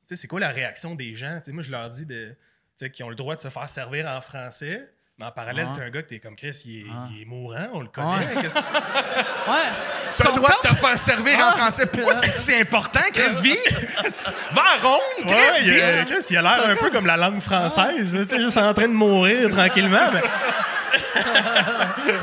sais, 0.05 0.15
c'est 0.15 0.27
quoi 0.27 0.39
la 0.39 0.49
réaction 0.49 0.95
des 0.95 1.15
gens? 1.15 1.37
Tu 1.37 1.45
sais, 1.45 1.51
moi, 1.51 1.63
je 1.63 1.71
leur 1.71 1.89
dis 1.89 2.05
de, 2.05 2.29
tu 2.29 2.35
sais, 2.75 2.91
qu'ils 2.91 3.05
ont 3.05 3.09
le 3.09 3.15
droit 3.15 3.35
de 3.35 3.41
se 3.41 3.47
faire 3.49 3.69
servir 3.69 4.07
en 4.07 4.19
français. 4.21 4.89
Mais 5.17 5.25
en 5.27 5.31
parallèle, 5.31 5.67
Ah. 5.69 5.73
t'es 5.73 5.81
un 5.83 5.89
gars 5.91 6.01
que 6.01 6.09
t'es 6.09 6.19
comme 6.19 6.35
Chris, 6.35 6.61
il 6.65 6.81
est, 6.81 6.85
Ah. 6.91 7.07
il 7.09 7.21
est 7.21 7.25
mourant, 7.25 7.69
on 7.73 7.79
le 7.79 7.87
connaît. 7.87 8.07
Ouais. 8.35 8.41
qu'est-ce- 8.41 8.59
Ouais. 8.59 9.63
T'as 10.07 10.11
Son 10.11 10.29
le 10.31 10.35
droit 10.35 10.49
de 10.49 10.53
corps- 10.55 10.61
te 10.61 10.75
faire 10.75 10.97
servir 10.97 11.39
en 11.39 11.51
français. 11.57 11.85
Pourquoi 11.85 12.15
c'est 12.15 12.31
si 12.31 12.53
important, 12.59 12.99
Chris 13.13 13.39
V? 13.41 13.57
Va 14.51 14.61
ronde, 14.83 14.99
Ouais, 15.29 15.35
Chris 15.53 15.61
il, 15.63 15.71
V! 15.71 15.83
a, 15.83 16.03
Chris, 16.03 16.25
il 16.31 16.37
a 16.37 16.41
l'air 16.41 16.69
un 16.69 16.75
peu 16.75 16.89
comme 16.89 17.05
la 17.05 17.15
langue 17.15 17.39
française, 17.39 18.13
là, 18.13 18.23
tu 18.23 18.27
sais, 18.27 18.41
juste 18.41 18.57
en 18.57 18.73
train 18.73 18.89
de 18.89 18.93
mourir 18.93 19.49
tranquillement. 19.51 20.11
mais- 20.13 20.21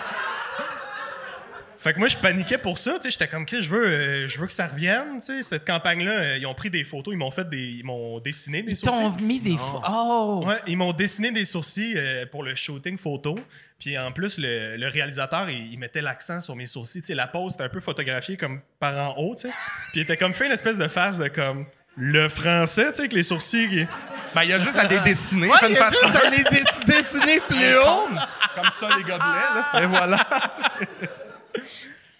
fait 1.82 1.94
que 1.94 1.98
moi, 1.98 2.08
je 2.08 2.16
paniquais 2.16 2.58
pour 2.58 2.78
ça. 2.78 2.92
tu 2.94 3.02
sais, 3.02 3.10
J'étais 3.10 3.28
comme, 3.28 3.44
je 3.48 3.68
veux, 3.68 3.86
euh, 3.86 4.28
je 4.28 4.38
veux 4.38 4.46
que 4.46 4.52
ça 4.52 4.66
revienne. 4.66 5.14
tu 5.16 5.20
sais, 5.26 5.42
Cette 5.42 5.66
campagne-là, 5.66 6.12
euh, 6.12 6.38
ils 6.38 6.46
ont 6.46 6.54
pris 6.54 6.70
des 6.70 6.84
photos, 6.84 7.12
ils 7.12 7.18
m'ont 7.18 7.30
fait 7.30 7.48
des, 7.48 7.58
ils 7.58 7.84
m'ont 7.84 8.20
dessiné 8.20 8.62
des 8.62 8.72
Ils 8.72 8.80
t'ont 8.80 8.92
sourcils. 8.92 9.24
mis 9.24 9.40
des. 9.40 9.56
Oh! 9.88 10.42
Ouais, 10.46 10.56
ils 10.66 10.76
m'ont 10.76 10.92
dessiné 10.92 11.32
des 11.32 11.44
sourcils 11.44 11.94
euh, 11.96 12.24
pour 12.26 12.42
le 12.44 12.54
shooting 12.54 12.96
photo. 12.96 13.34
Puis 13.80 13.98
en 13.98 14.12
plus, 14.12 14.38
le, 14.38 14.76
le 14.76 14.88
réalisateur, 14.88 15.50
il, 15.50 15.72
il 15.72 15.78
mettait 15.78 16.02
l'accent 16.02 16.40
sur 16.40 16.54
mes 16.54 16.66
sourcils. 16.66 17.00
Tu 17.00 17.08
sais, 17.08 17.14
la 17.14 17.26
pose 17.26 17.54
était 17.54 17.64
un 17.64 17.68
peu 17.68 17.80
photographiée 17.80 18.36
comme 18.36 18.60
par 18.78 18.96
en 18.96 19.18
haut, 19.20 19.34
tu 19.34 19.48
sais. 19.48 19.54
Puis 19.90 20.00
il 20.00 20.02
était 20.02 20.16
comme 20.16 20.34
fait 20.34 20.46
une 20.46 20.52
espèce 20.52 20.78
de 20.78 20.86
face 20.88 21.18
de 21.18 21.26
comme 21.28 21.66
le 21.96 22.28
français, 22.28 22.86
tu 22.90 22.94
sais, 22.94 23.00
avec 23.00 23.12
les 23.12 23.22
sourcils 23.22 23.68
qui... 23.68 23.86
Ben, 24.34 24.44
il 24.44 24.48
y 24.48 24.52
a 24.54 24.58
juste 24.58 24.78
à 24.78 24.84
les 24.88 24.98
dessiner. 25.00 25.46
Ouais, 25.46 25.56
il 25.68 25.72
y 25.72 25.76
a 25.76 25.84
face 25.90 25.94
juste 26.02 26.16
à 26.16 26.30
les 26.30 26.42
dessiner 26.86 27.38
plus 27.40 27.76
haut. 27.76 28.08
Comme 28.54 28.70
ça, 28.70 28.88
les 28.96 29.02
gobelets, 29.02 29.18
là. 29.18 29.82
Et 29.82 29.86
voilà. 29.86 30.26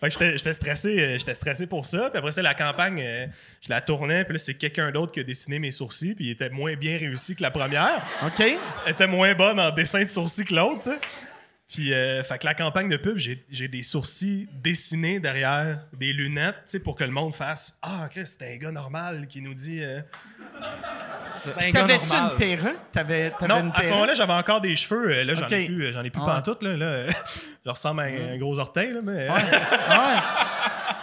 Fait 0.01 0.09
que 0.09 0.37
j'étais- 0.37 0.53
stressé, 0.53 0.99
euh, 1.01 1.19
j'étais 1.19 1.35
stressé 1.35 1.67
pour 1.69 1.87
ça. 1.87 2.11
Puis 2.11 2.19
après 2.19 2.33
ça, 2.33 2.43
la 2.43 2.55
campagne, 2.55 3.01
euh, 3.01 3.27
je 3.65 3.69
la 3.71 3.81
tournais. 3.81 4.25
Puis 4.25 4.33
là, 4.33 4.39
c'est 4.39 4.55
quelqu'un 4.55 4.91
d'autre 4.91 5.13
qui 5.13 5.21
a 5.21 5.23
dessiné 5.23 5.61
mes 5.61 5.71
sourcils. 5.71 6.15
Puis 6.15 6.25
il 6.27 6.31
était 6.33 6.51
moins 6.51 6.75
bien 6.75 6.99
réussi 6.99 7.37
que 7.37 7.43
la 7.43 7.53
première. 7.53 8.05
OK. 8.27 8.41
Elle 8.41 8.93
était 8.93 9.07
moins 9.07 9.33
bonne 9.35 9.61
en 9.61 9.71
dessin 9.71 10.03
de 10.03 10.09
sourcils 10.09 10.45
que 10.45 10.55
l'autre, 10.55 10.83
tu 10.83 10.91
sais. 10.91 10.99
Puis, 11.73 11.95
euh, 11.95 12.23
fait 12.23 12.37
que 12.39 12.45
la 12.47 12.53
campagne 12.55 12.89
de 12.91 12.99
pub, 12.99 13.17
j'ai 13.17 13.69
des 13.69 13.83
sourcils 13.83 14.47
dessinés 14.63 15.21
derrière 15.21 15.79
des 15.95 16.13
lunettes, 16.13 16.57
tu 16.67 16.73
sais, 16.73 16.81
pour 16.81 16.97
que 16.97 17.05
le 17.05 17.11
monde 17.11 17.35
fasse 17.35 17.79
Ah, 17.81 18.09
Chris, 18.11 18.27
c'est 18.27 18.53
un 18.53 18.57
gars 18.59 18.73
normal 18.73 19.27
qui 19.27 19.41
nous 19.41 19.55
dit. 19.55 19.83
euh, 19.83 20.01
C'est 21.35 21.57
un 21.57 21.71
gars 21.71 21.81
T'avais-tu 21.81 22.11
normal. 22.11 22.31
une 22.33 22.37
perruque? 22.39 22.79
T'avais, 22.93 23.31
t'avais 23.31 23.55
Non, 23.55 23.61
une 23.61 23.73
à 23.75 23.83
ce 23.83 23.89
moment-là, 23.89 24.13
j'avais 24.15 24.33
encore 24.35 24.61
des 24.61 24.77
cheveux. 24.77 25.11
euh, 25.11 25.25
Là, 25.25 25.35
j'en 25.35 25.49
ai 25.49 25.61
Ok. 25.63 25.67
plus, 25.67 25.93
j'en 25.95 26.05
ai 26.05 26.11
plus 26.11 26.21
Ouais. 26.21 26.27
pantoute, 26.27 26.63
là. 26.63 26.77
là 26.77 27.07
je 27.65 27.71
ressemble 27.71 28.01
à 28.03 28.05
un, 28.05 28.35
un 28.35 28.37
gros 28.39 28.59
orteil, 28.59 28.93
là, 28.93 29.01
mais. 29.03 29.29
Ah 29.31 30.23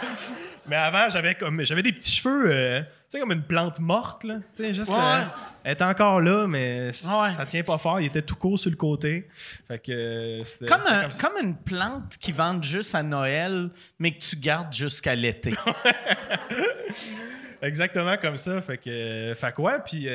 Mais 0.68 0.76
avant, 0.76 1.08
j'avais 1.08 1.34
comme 1.34 1.64
j'avais 1.64 1.82
des 1.82 1.90
petits 1.92 2.12
cheveux, 2.12 2.44
euh, 2.46 2.82
sais, 3.10 3.20
comme 3.20 3.32
une 3.32 3.42
plante 3.42 3.78
morte, 3.80 4.24
là. 4.24 4.36
Tu 4.54 4.62
sais, 4.64 4.74
juste. 4.74 4.92
Ouais. 4.92 4.98
euh, 5.02 5.24
elle 5.64 5.72
était 5.72 5.84
encore 5.84 6.20
là, 6.20 6.46
mais 6.46 6.88
Ouais. 6.88 7.32
ça 7.36 7.44
tient 7.46 7.62
pas 7.62 7.78
fort. 7.78 8.00
Il 8.00 8.06
était 8.06 8.22
tout 8.22 8.36
court 8.36 8.58
sur 8.58 8.70
le 8.70 8.76
côté. 8.76 9.28
Fait 9.68 9.78
que. 9.78 9.92
euh, 9.92 10.44
c'était- 10.44 10.66
Comme, 10.66 10.80
c'était 10.80 10.92
un- 10.94 11.02
comme 11.02 11.10
ça. 11.10 11.28
comme 11.28 11.44
une 11.44 11.56
plante 11.56 12.16
qui 12.20 12.32
vendent 12.32 12.64
juste 12.64 12.94
à 12.94 13.02
Noël, 13.02 13.70
mais 13.98 14.12
que 14.12 14.20
tu 14.20 14.36
gardes 14.36 14.72
jusqu'à 14.72 15.14
l'été. 15.14 15.54
Exactement 17.62 18.16
comme 18.16 18.36
ça. 18.36 18.62
Fait 18.62 18.78
que. 18.78 18.88
euh, 18.90 19.34
fait 19.34 19.52
que 19.54 19.60
ouais, 19.60 19.78
puis. 19.84 20.06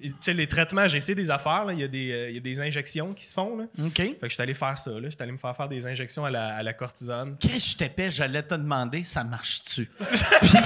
Tu 0.00 0.14
sais, 0.20 0.32
les 0.32 0.46
traitements, 0.46 0.88
j'ai 0.88 0.96
essayé 0.98 1.14
des 1.14 1.30
affaires, 1.30 1.64
là. 1.64 1.72
Il 1.72 1.80
y, 1.80 1.84
a 1.84 1.88
des, 1.88 2.12
euh, 2.12 2.28
il 2.30 2.34
y 2.36 2.38
a 2.38 2.40
des 2.40 2.60
injections 2.60 3.12
qui 3.12 3.26
se 3.26 3.34
font, 3.34 3.56
là. 3.56 3.64
OK. 3.84 3.96
Fait 3.96 4.14
que 4.14 4.28
j'étais 4.28 4.42
allé 4.42 4.54
faire 4.54 4.76
ça, 4.78 4.90
là. 4.90 5.08
J'étais 5.10 5.22
allé 5.22 5.32
me 5.32 5.38
faire 5.38 5.56
faire 5.56 5.68
des 5.68 5.86
injections 5.86 6.24
à 6.24 6.30
la, 6.30 6.56
à 6.56 6.62
la 6.62 6.72
cortisone. 6.72 7.36
Chris, 7.40 7.72
je 7.72 7.76
t'épais, 7.76 8.10
j'allais 8.10 8.42
te 8.42 8.54
demander, 8.54 9.02
ça 9.02 9.24
marche-tu? 9.24 9.90
Puis... 9.98 10.50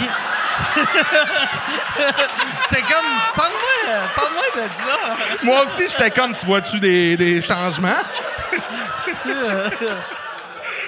C'est 2.70 2.82
comme, 2.82 3.06
parle-moi, 3.34 4.08
parle-moi 4.14 4.44
de 4.54 4.60
ça. 4.76 5.16
Moi 5.44 5.64
aussi, 5.64 5.88
j'étais 5.88 6.10
comme, 6.10 6.34
tu 6.34 6.46
vois-tu 6.46 6.80
des, 6.80 7.16
des 7.16 7.42
changements? 7.42 7.90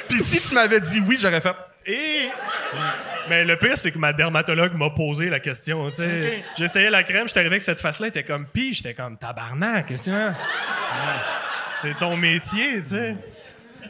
Puis 0.09 0.21
si 0.21 0.41
tu 0.41 0.55
m'avais 0.55 0.81
dit 0.81 1.01
oui, 1.07 1.17
j'aurais 1.19 1.41
fait. 1.41 1.57
Et. 1.87 2.29
Mais 3.29 3.45
le 3.45 3.57
pire, 3.59 3.77
c'est 3.77 3.91
que 3.93 3.99
ma 3.99 4.12
dermatologue 4.12 4.75
m'a 4.75 4.91
posé 4.91 5.29
la 5.29 5.41
question. 5.41 5.91
tu 5.91 5.97
sais. 5.97 6.43
J'essayais 6.57 6.91
la 6.91 7.03
crème, 7.03 7.27
j'étais 7.27 7.41
arrivé 7.41 7.55
avec 7.55 7.62
cette 7.62 7.81
face-là, 7.81 8.09
était 8.09 8.25
comme 8.25 8.47
pis, 8.47 8.75
j'étais 8.75 8.95
comme 8.95 9.17
tabarnak, 9.19 9.87
qu'est-ce 9.87 10.05
que 10.07 10.11
tu 10.11 10.17
veux? 10.17 10.33
C'est 11.69 11.95
ton 11.99 12.17
métier, 12.17 12.83
tu 12.83 12.89
sais. 12.91 13.17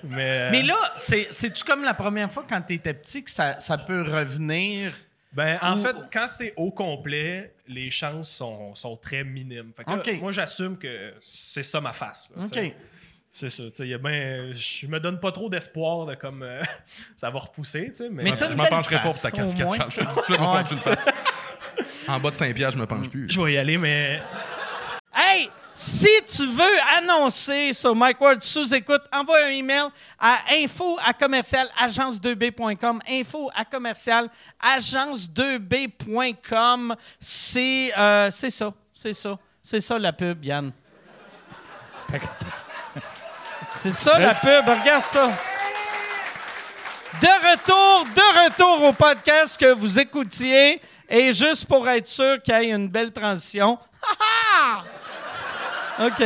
Mais, 0.05 0.51
Mais 0.51 0.63
là, 0.63 0.77
c'est- 0.97 1.29
c'est-tu 1.31 1.65
comme 1.65 1.83
la 1.85 1.95
première 1.95 2.31
fois 2.31 2.45
quand 2.49 2.61
t'étais 2.61 2.95
petit 2.95 3.25
que 3.25 3.31
ça, 3.31 3.59
ça 3.61 3.79
peut 3.79 4.03
revenir? 4.03 4.93
Ben, 5.33 5.59
en 5.63 5.79
Ou- 5.79 5.83
fait, 5.83 5.97
quand 6.13 6.27
c'est 6.29 6.53
au 6.57 6.71
complet, 6.71 7.53
les 7.69 7.91
chances 7.91 8.31
sont, 8.31 8.75
sont 8.75 8.97
très 8.97 9.25
minimes. 9.25 9.73
Fait 9.77 9.85
que 9.85 9.91
là, 9.91 10.03
moi, 10.21 10.33
j'assume 10.33 10.79
que 10.79 11.13
c'est 11.21 11.63
ça 11.63 11.81
ma 11.81 11.93
face. 11.93 12.31
là, 12.37 12.43
tu 12.43 12.49
OK. 12.59 12.65
sais. 12.65 12.77
C'est 13.29 13.51
ça. 13.51 13.65
tu 13.65 13.71
sais, 13.75 13.99
ben, 13.99 14.55
je 14.55 14.87
me 14.87 14.99
donne 14.99 15.21
pas 15.21 15.31
trop 15.33 15.51
d'espoir 15.51 16.07
de 16.07 16.15
comme 16.15 16.43
euh, 16.43 16.63
ça 17.17 17.29
va 17.31 17.39
repousser, 17.39 17.89
tu 17.89 17.95
sais. 17.95 18.09
Mais, 18.11 18.23
Mais 18.23 18.35
Je 18.39 18.57
m'en 18.57 18.65
pencherai 18.67 18.97
pas 18.97 19.11
pour 19.11 19.21
ta 19.21 19.31
casquette. 19.31 19.75
Charles. 19.75 19.91
Je 19.91 19.97
te 19.97 20.01
dis 20.09 20.15
tout 20.15 20.21
de 20.21 20.25
suite, 20.25 20.39
tu 20.69 20.75
le 20.75 20.81
fasses. 20.81 21.09
En 22.09 22.19
bas 22.19 22.31
de 22.31 22.35
Saint-Pierre, 22.35 22.71
je 22.71 22.79
me 22.79 22.87
penche 22.87 23.11
plus. 23.11 23.29
je 23.31 23.39
vais 23.41 23.53
y 23.55 23.59
aller, 23.59 23.77
mais 23.77 24.23
Hey, 25.15 25.51
si 25.75 26.09
tu 26.27 26.47
veux 26.47 26.79
annoncer 26.97 27.73
sur 27.73 27.95
Mike 27.95 28.21
Ward 28.21 28.43
sous 28.43 28.75
écoute, 28.75 29.03
envoie 29.13 29.45
un 29.45 29.49
email 29.51 29.89
à 30.19 30.39
info 30.53 30.99
à 31.05 31.13
commercial 31.13 31.69
agence2b.com. 31.79 33.01
Info 33.09 33.51
à 33.55 33.65
commercial 33.65 34.29
agence2b.com. 34.63 36.97
C'est 37.21 37.93
euh, 37.97 38.31
c'est 38.31 38.51
ça, 38.51 38.73
c'est 38.93 39.15
ça, 39.15 39.39
c'est 39.63 39.81
ça 39.81 39.99
la 39.99 40.13
pub, 40.13 40.45
Yann. 40.45 40.73
C'est 43.93 44.11
ça 44.11 44.19
la 44.19 44.35
pub, 44.35 44.65
regarde 44.69 45.05
ça. 45.05 45.31
De 47.21 47.27
retour, 47.53 48.05
de 48.15 48.45
retour 48.45 48.83
au 48.85 48.93
podcast 48.93 49.59
que 49.59 49.73
vous 49.73 49.99
écoutiez. 49.99 50.81
Et 51.09 51.33
juste 51.33 51.67
pour 51.67 51.89
être 51.89 52.09
sûr 52.09 52.43
qu'il 52.43 52.55
y 52.55 52.71
ait 52.71 52.71
une 52.71 52.89
belle 52.89 53.13
transition. 53.13 53.79
Ha, 54.03 54.83
ha! 56.01 56.07
OK. 56.07 56.23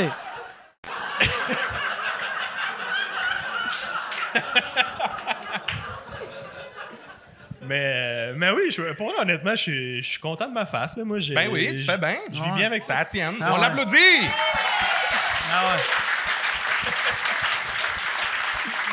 Mais, 7.63 8.33
mais 8.37 8.51
oui, 8.51 8.71
je, 8.71 8.81
pour 8.95 9.11
vrai, 9.11 9.21
honnêtement, 9.21 9.51
je, 9.51 9.57
suis- 9.63 10.03
je 10.03 10.09
suis 10.09 10.19
content 10.21 10.49
de 10.49 10.53
ma 10.55 10.65
face. 10.67 10.97
Là. 10.97 11.05
Moi, 11.05 11.19
j'ai- 11.19 11.35
Ben 11.35 11.49
oui, 11.51 11.69
tu 11.73 11.79
je- 11.79 11.91
fais 11.91 11.99
bien. 11.99 12.17
Je 12.33 12.43
vis 12.43 12.51
bien 12.53 12.67
avec 12.67 12.83
Ça 12.83 12.97
ça. 12.97 13.05
tienne. 13.05 13.37
Ah 13.41 13.51
On 13.51 13.55
ouais. 13.57 13.61
l'applaudit! 13.61 13.97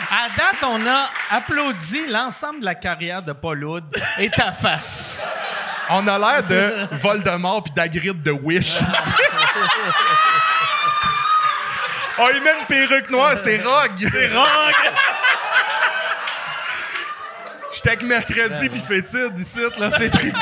À 0.10 0.30
date, 0.30 0.64
on 0.64 0.88
a 0.88 1.10
applaudi 1.32 2.08
l'ensemble 2.08 2.62
de 2.62 2.66
la 2.66 2.76
carrière 2.76 3.22
de 3.22 3.34
Paul 3.34 3.62
Hood 3.64 3.84
et 4.18 4.30
ta 4.30 4.54
face. 4.54 5.22
On 5.90 6.08
a 6.08 6.18
l'air 6.18 6.44
de 6.44 6.88
Voldemort 6.96 7.64
puis 7.64 7.74
d'Agrid 7.74 8.24
de 8.24 8.32
Wish. 8.32 8.76
oh, 12.20 12.30
il 12.34 12.42
met 12.42 12.54
une 12.60 12.66
perruque 12.68 13.10
noire, 13.10 13.36
c'est 13.38 13.62
Rogue! 13.62 13.98
C'est 13.98 14.34
Rogue! 14.34 14.94
J'étais 17.74 17.90
avec 17.90 18.04
mercredi 18.04 18.70
puis 18.70 18.82
fétide 18.82 19.38
ici, 19.38 19.60
là, 19.78 19.92
c'est 19.92 20.10
trippant. 20.10 20.40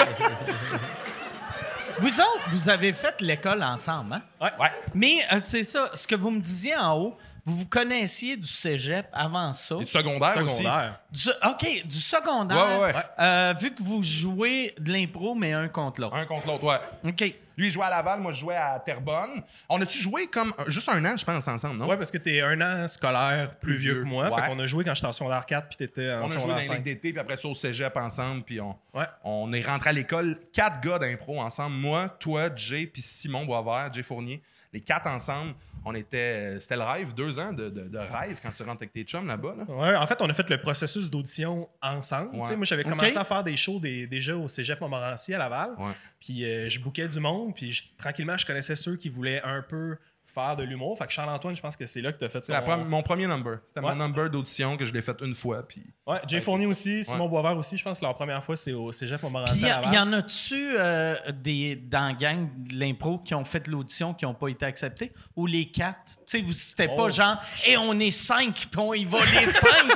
Vous 2.06 2.20
autres, 2.22 2.50
vous 2.52 2.70
avez 2.70 2.94
fait 2.94 3.20
l'école 3.22 3.64
ensemble, 3.64 4.14
hein? 4.14 4.22
Ouais. 4.40 4.52
Ouais. 4.60 4.70
Mais 4.94 5.16
euh, 5.34 5.40
c'est 5.42 5.64
ça, 5.64 5.90
ce 5.96 6.06
que 6.06 6.14
vous 6.14 6.30
me 6.30 6.40
disiez 6.40 6.76
en 6.76 6.96
haut, 6.98 7.18
vous 7.46 7.58
vous 7.58 7.66
connaissiez 7.66 8.38
du 8.38 8.48
cégep 8.48 9.08
avant 9.12 9.52
ça. 9.54 9.76
Et 9.76 9.80
du 9.80 9.86
secondaire, 9.88 10.38
aussi. 10.44 10.58
Secondaire. 10.58 11.00
Du- 11.12 11.30
OK, 11.50 11.86
du 11.88 12.00
secondaire. 12.00 12.58
Ouais, 12.58 12.86
ouais, 12.86 12.94
ouais. 12.94 13.04
Euh, 13.20 13.54
vu 13.60 13.74
que 13.74 13.82
vous 13.82 14.04
jouez 14.04 14.76
de 14.80 14.92
l'impro, 14.94 15.34
mais 15.34 15.54
un 15.54 15.68
contre 15.68 16.02
l'autre. 16.02 16.16
Un 16.16 16.26
contre 16.26 16.48
l'autre, 16.48 16.64
ouais. 16.64 17.10
OK. 17.10 17.36
Lui, 17.58 17.68
il 17.68 17.72
jouait 17.72 17.86
à 17.86 17.90
Laval, 17.90 18.20
moi, 18.20 18.32
je 18.32 18.40
jouais 18.40 18.56
à 18.56 18.80
Terrebonne. 18.80 19.44
On 19.70 19.82
a-tu 19.82 20.00
joué 20.02 20.28
comme 20.28 20.54
juste 20.68 20.90
un 20.90 21.04
an, 21.06 21.16
je 21.18 21.24
pense, 21.26 21.48
ensemble, 21.48 21.78
non? 21.78 21.88
Ouais, 21.88 21.98
parce 21.98 22.12
que 22.12 22.18
t'es 22.18 22.42
un 22.42 22.60
an 22.62 22.88
scolaire 22.88 23.56
plus 23.60 23.76
vieux 23.76 23.94
vieux. 23.94 24.04
que 24.04 24.08
moi. 24.08 24.30
Ouais. 24.30 24.42
Fait 24.42 24.48
qu'on 24.50 24.60
a 24.60 24.66
joué 24.66 24.84
quand 24.84 24.94
j'étais 24.94 25.08
en 25.08 25.12
secondaire 25.14 25.46
4 25.46 25.68
puis 25.68 25.78
t'étais 25.78 26.12
en 26.14 26.24
On 26.24 26.26
a 26.26 26.28
joué 26.30 26.48
dans 26.48 26.56
les 26.56 26.64
5. 26.64 26.74
ligues 26.76 26.84
d'été, 26.84 27.12
puis 27.12 27.20
après 27.20 27.38
ça 27.38 27.48
au 27.48 27.54
cégep 27.54 27.96
ensemble, 27.98 28.44
puis 28.44 28.60
on, 28.60 28.76
Ouais. 28.94 29.06
on 29.24 29.52
est 29.54 29.62
rentré 29.62 29.90
à 29.92 29.94
l'école, 29.94 30.38
quatre 30.54 30.82
gars 30.82 31.00
d'impro 31.00 31.40
ensemble. 31.42 31.76
Moi, 31.76 32.10
toi, 32.20 32.50
Jay, 32.56 32.88
puis 32.88 33.02
Simon 33.02 33.46
Boisvert, 33.46 33.92
Jay 33.94 34.04
Fournier. 34.04 34.42
Les 34.74 34.82
quatre 34.82 35.08
ensemble, 35.08 35.54
on 35.86 35.94
était. 35.96 36.18
euh, 36.56 36.60
C'était 36.60 36.76
le 36.76 36.84
rêve, 36.84 37.14
deux 37.14 37.40
ans 37.40 37.54
de, 37.54 37.70
de- 37.70 37.88
de 37.88 37.98
rêve 37.98 38.40
quand 38.42 38.52
tu 38.52 38.64
rentres 38.64 38.82
avec 38.82 38.92
tes 38.92 39.04
chums 39.04 39.28
là-bas. 39.28 39.56
Là. 39.58 39.64
Ouais, 39.74 39.96
en 39.96 40.08
fait, 40.08 40.18
on 40.22 40.30
a 40.30 40.34
fait 40.34 40.50
le 40.50 40.60
processus 40.60 41.10
d'audition 41.10 41.70
ensemble. 41.82 42.36
Ouais. 42.36 42.42
Tu 42.42 42.48
sais, 42.50 42.56
Moi, 42.58 42.66
j'avais 42.66 42.84
commencé 42.84 43.18
à 43.18 43.24
faire 43.24 43.44
des 43.44 43.56
shows 43.56 43.80
des- 43.80 44.08
déjà 44.08 44.36
au 44.36 44.48
cégep 44.48 44.82
Montmorency 44.82 45.34
à 45.34 45.38
Laval. 45.38 45.72
Ouais. 45.78 45.92
Puis 46.20 46.44
euh, 46.44 46.68
je 46.70 46.80
bouquais 46.80 47.08
du 47.08 47.20
monde. 47.20 47.54
Puis 47.56 47.72
je- 47.72 47.84
tranquillement, 47.98 48.38
je 48.38 48.46
connaissais 48.46 48.76
ceux 48.76 48.96
qui 48.98 49.10
voulaient 49.10 49.42
un 49.44 49.62
peu 49.62 49.96
faire 50.36 50.56
de 50.56 50.64
l'humour. 50.64 50.98
Fait 50.98 51.08
que 51.08 51.12
Charles-Antoine, 51.14 51.56
je 51.56 51.62
pense 51.62 51.76
que 51.78 51.86
c'est 51.88 52.02
là 52.02 52.12
que 52.12 52.20
tu 52.20 52.26
as 52.26 52.30
fait 52.30 52.44
C'est 52.44 52.52
la 52.52 52.62
ton- 52.62 52.84
mon 52.86 53.02
premier 53.02 53.26
number. 53.26 53.60
C'était 53.70 53.86
Ouais. 53.86 53.96
mon 53.96 54.04
number 54.04 54.30
d'audition 54.30 54.76
que 54.78 54.86
je 54.86 54.94
l'ai 54.94 55.02
fait 55.02 55.18
une 55.22 55.34
fois. 55.34 55.64
Puis... 55.68 55.82
Ouais, 56.06 56.18
Jay 56.28 56.36
Ouais, 56.38 56.42
Fournier 56.42 56.66
aussi, 56.68 57.04
Simon 57.04 57.28
Boisvert 57.28 57.58
aussi. 57.58 57.78
Je 57.78 57.84
pense 57.84 57.98
que 58.00 58.06
leur 58.06 58.14
première 58.16 58.44
fois, 58.44 58.56
c'est 58.56 58.74
au 58.74 58.92
cégep 58.92 59.18
Puis 59.20 59.26
Montmorency 59.28 59.62
y, 59.64 59.68
Laval. 59.68 59.94
y 59.94 59.98
en 59.98 60.14
a-tu 60.14 60.76
euh, 60.78 61.16
des 61.32 61.76
dans 61.78 62.08
la 62.08 62.14
gang 62.14 62.48
de 62.58 62.76
l'impro 62.78 63.18
qui 63.20 63.34
ont 63.34 63.46
fait 63.46 63.68
l'audition 63.68 64.14
qui 64.14 64.26
n'ont 64.26 64.34
pas 64.36 64.50
été 64.50 64.66
acceptés? 64.66 65.14
Ou 65.36 65.48
les 65.48 65.66
quatre? 65.72 66.04
Tu 66.06 66.22
sais, 66.26 66.42
vous 66.42 66.54
c'était 66.54 66.90
Oh. 66.92 66.96
pas 66.96 67.10
genre 67.10 67.38
et 67.68 67.78
on 67.78 67.98
est 68.00 68.12
cinq, 68.12 68.68
puis 68.70 68.80
on 68.80 68.94
y 68.94 69.06
va 69.06 69.20
les 69.40 69.46
cinq! 69.48 69.92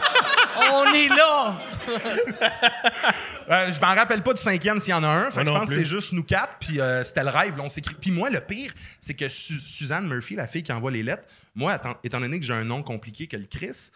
on 0.74 0.94
est 0.94 1.10
là! 1.10 1.58
Euh, 3.50 3.74
je 3.74 3.80
m'en 3.82 3.96
rappelle 3.96 4.22
pas 4.22 4.34
du 4.34 4.42
cinquième 4.42 4.80
s'il 4.80 4.92
y 4.92 4.94
en 4.94 5.04
a 5.04 5.08
un. 5.08 5.32
Fait 5.32 5.42
que 5.42 5.48
je 5.48 5.52
pense 5.54 5.70
que 5.70 5.76
c'est 5.76 5.84
juste 5.84 6.14
nous 6.14 6.24
quatre. 6.24 6.58
Puis 6.60 6.80
euh, 6.80 7.04
c'était 7.04 7.24
le 7.24 7.30
rêve. 7.30 7.58
Là, 7.58 7.64
on 7.64 7.70
s'écrit. 7.70 7.96
Puis 7.96 8.12
moi, 8.12 8.30
le 8.30 8.40
pire, 8.42 8.72
c'est 9.00 9.16
que 9.16 9.28
Su- 9.28 9.60
Suzanne 9.60 10.08
Murphy, 10.08 10.36
la 10.36 10.46
fille 10.48 10.62
qui 10.64 10.72
envoie 10.72 10.92
les 10.92 11.02
lettres, 11.04 11.24
moi, 11.56 11.76
étant, 11.76 11.98
étant 12.04 12.20
donné 12.20 12.40
que 12.40 12.46
j'ai 12.46 12.54
un 12.54 12.64
nom 12.64 12.84
compliqué 12.84 13.26
que 13.28 13.38
le 13.38 13.46
Chris, 13.48 13.90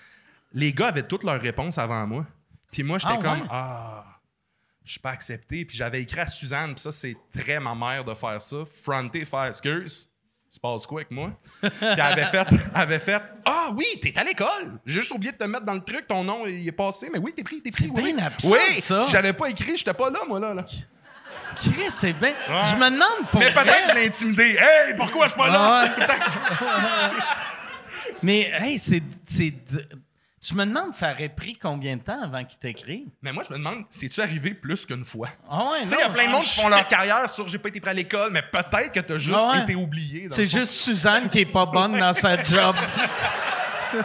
les 0.54 0.74
gars 0.74 0.88
avaient 0.88 1.04
toutes 1.08 1.24
leurs 1.24 1.40
réponses 1.42 1.78
avant 1.78 2.06
moi. 2.08 2.26
Puis 2.72 2.82
moi, 2.84 2.98
j'étais 2.98 3.14
Ah, 3.16 3.22
comme 3.22 3.42
ouais? 3.42 3.48
Ah, 3.52 4.06
je 4.84 4.92
suis 4.92 5.00
pas 5.00 5.12
accepté. 5.12 5.66
Puis 5.66 5.78
j'avais 5.78 6.02
écrit 6.02 6.22
à 6.22 6.28
Suzanne, 6.28 6.74
puis 6.74 6.82
ça, 6.82 6.92
c'est 6.92 7.16
très 7.32 7.60
ma 7.60 7.76
mère 7.76 8.04
de 8.04 8.14
faire 8.16 8.42
ça. 8.42 8.58
Fronter, 8.82 9.24
faire 9.24 9.46
excuse. 9.46 10.10
Se 10.54 10.60
passe 10.60 10.86
quoi 10.86 11.00
avec 11.00 11.10
moi? 11.10 11.32
Puis 11.62 11.72
elle 11.82 12.00
avait 12.00 12.26
fait, 12.26 12.46
elle 12.52 12.60
avait 12.76 13.00
fait 13.00 13.20
Ah 13.44 13.70
oui, 13.76 13.86
t'es 14.00 14.14
à 14.16 14.24
l'école. 14.24 14.80
J'ai 14.86 15.00
juste 15.00 15.12
oublié 15.12 15.32
de 15.32 15.38
te 15.38 15.46
mettre 15.46 15.66
dans 15.66 15.74
le 15.74 15.82
truc, 15.84 16.06
ton 16.08 16.24
nom 16.24 16.46
il 16.46 16.68
est 16.68 16.72
passé, 16.72 17.10
mais 17.12 17.18
oui, 17.18 17.34
t'es 17.36 17.42
pris, 17.42 17.60
t'es 17.60 17.72
pris. 17.72 17.86
C'est 17.86 17.90
oui. 17.90 18.14
bien 18.14 18.24
absurde, 18.24 18.54
Oui, 18.54 18.80
ça. 18.80 19.00
si 19.00 19.12
j'avais 19.12 19.34
pas 19.34 19.50
écrit, 19.50 19.76
j'étais 19.76 19.96
pas 19.96 20.12
là, 20.12 20.20
moi, 20.28 20.40
là. 20.40 20.54
là. 20.54 20.64
Chris, 21.56 21.90
c'est 21.90 22.14
bien. 22.14 22.36
Je 22.48 22.76
me 22.76 22.86
demande 22.92 23.28
pour 23.32 23.40
Mais 23.40 23.52
peut-être 23.52 23.82
que 23.82 23.90
je 23.90 23.96
l'ai 23.96 24.06
intimidé. 24.06 24.44
Hey, 24.60 24.96
pourquoi 24.96 25.26
je 25.26 25.32
suis 25.32 25.40
pas 25.40 25.50
là? 25.50 25.90
Ah 25.90 26.04
ouais. 26.06 27.12
Mais, 28.22 28.52
hey, 28.60 28.78
c'est. 28.78 29.02
Je 30.44 30.54
me 30.56 30.66
demande, 30.66 30.94
ça 30.94 31.14
aurait 31.14 31.30
pris 31.30 31.56
combien 31.58 31.96
de 31.96 32.02
temps 32.04 32.22
avant 32.22 32.44
qu'il 32.44 32.60
t'écrive? 32.60 33.08
Mais 33.22 33.32
moi, 33.32 33.44
je 33.48 33.54
me 33.54 33.58
demande, 33.60 33.86
c'est-tu 33.88 34.20
arrivé 34.20 34.54
plus 34.54 34.86
qu'une 34.86 35.06
fois? 35.06 35.30
Ah 35.50 35.70
ouais, 35.72 35.84
Tu 35.84 35.90
sais, 35.90 35.96
il 35.96 36.00
y 36.00 36.04
a 36.04 36.10
plein 36.10 36.26
de 36.26 36.30
ah, 36.30 36.34
monde 36.34 36.44
qui 36.44 36.60
font 36.60 36.68
leur 36.68 36.86
carrière 36.88 37.30
sur 37.30 37.48
j'ai 37.48 37.58
pas 37.60 37.70
été 37.70 37.80
prêt 37.80 37.92
à 37.92 37.94
l'école, 37.94 38.30
mais 38.34 38.42
peut-être 38.42 38.92
que 38.92 39.00
t'as 39.00 39.18
juste 39.18 39.38
Ah 39.40 39.52
ouais. 39.54 39.62
été 39.64 39.76
oublié. 39.76 40.28
C'est 40.30 40.46
juste 40.46 40.74
Suzanne 40.74 41.30
qui 41.30 41.40
est 41.40 41.46
pas 41.46 41.66
bonne 41.66 41.98
dans 41.98 42.12
sa 42.12 42.44
job. 42.44 42.76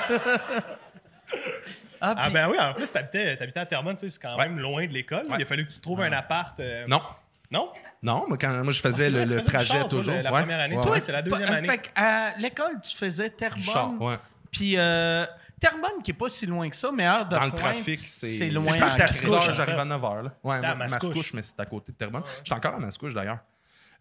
ah, 2.00 2.14
Ah 2.16 2.30
ben 2.30 2.48
oui, 2.50 2.58
en 2.58 2.72
plus, 2.74 2.90
t'habitais, 2.90 3.36
t'habitais 3.36 3.60
à 3.60 3.66
Terrebonne, 3.66 3.96
tu 3.96 4.02
sais, 4.02 4.10
c'est 4.10 4.20
quand 4.22 4.36
Ouais. 4.36 4.48
même 4.48 4.58
loin 4.60 4.86
de 4.86 4.92
l'école. 4.92 5.26
Ouais. 5.26 5.36
Il 5.38 5.42
a 5.42 5.46
fallu 5.46 5.66
que 5.66 5.72
tu 5.72 5.80
trouves 5.80 6.00
un 6.02 6.12
appart. 6.12 6.58
euh, 6.60 6.84
Non. 6.86 7.02
Non? 7.50 7.70
Non, 8.02 8.26
moi, 8.28 8.38
quand, 8.40 8.62
moi 8.62 8.72
je 8.72 8.80
Ah, 8.84 8.88
faisais 8.90 9.04
c'est 9.06 9.10
le, 9.10 9.18
vrai, 9.18 9.26
tu 9.26 9.32
le 9.32 9.38
faisais 9.38 9.44
du 9.44 9.48
trajet 9.52 9.72
char, 9.72 9.88
toi, 9.88 9.98
toujours. 9.98 10.14
la- 10.14 10.22
la 10.22 10.32
Ouais. 10.32 10.40
première 10.40 10.60
année, 10.60 10.76
c'est 11.00 11.10
la 11.12 11.22
deuxième 11.22 11.48
Fait- 11.48 11.54
année. 11.54 11.66
fait 11.66 11.90
à 11.96 12.34
l'école, 12.38 12.80
tu 12.80 12.96
faisais 12.96 13.30
Terrebonne. 13.30 14.18
Puis 14.52 14.74
euh, 14.78 15.26
Terrebonne, 15.60 16.02
qui 16.02 16.10
est 16.12 16.14
pas 16.14 16.28
si 16.28 16.46
loin 16.46 16.68
que 16.68 16.76
ça, 16.76 16.90
mais 16.92 17.06
heure 17.06 17.26
de 17.26 17.36
Dans 17.36 17.44
le 17.44 17.50
trafic, 17.52 17.98
c'est. 18.06 18.50
loin. 18.50 18.72
Je 18.72 18.78
pense 18.78 18.96
que 18.96 19.00
en 19.00 19.04
à 19.04 19.08
6 19.08 19.18
Christ. 19.20 19.32
heures, 19.32 19.48
en 19.50 19.52
j'arrive 19.54 19.78
à 19.78 19.84
9 19.84 20.02
h. 20.02 20.22
Là. 20.24 20.34
Ouais, 20.44 20.64
à 20.64 20.74
Mascouche. 20.74 21.34
Mais 21.34 21.42
c'est 21.42 21.58
à 21.60 21.66
côté 21.66 21.92
de 21.92 21.96
Terrebonne. 21.96 22.22
J'étais 22.44 22.54
encore 22.54 22.74
à 22.74 22.78
Mascouche 22.78 23.14
d'ailleurs. 23.14 23.38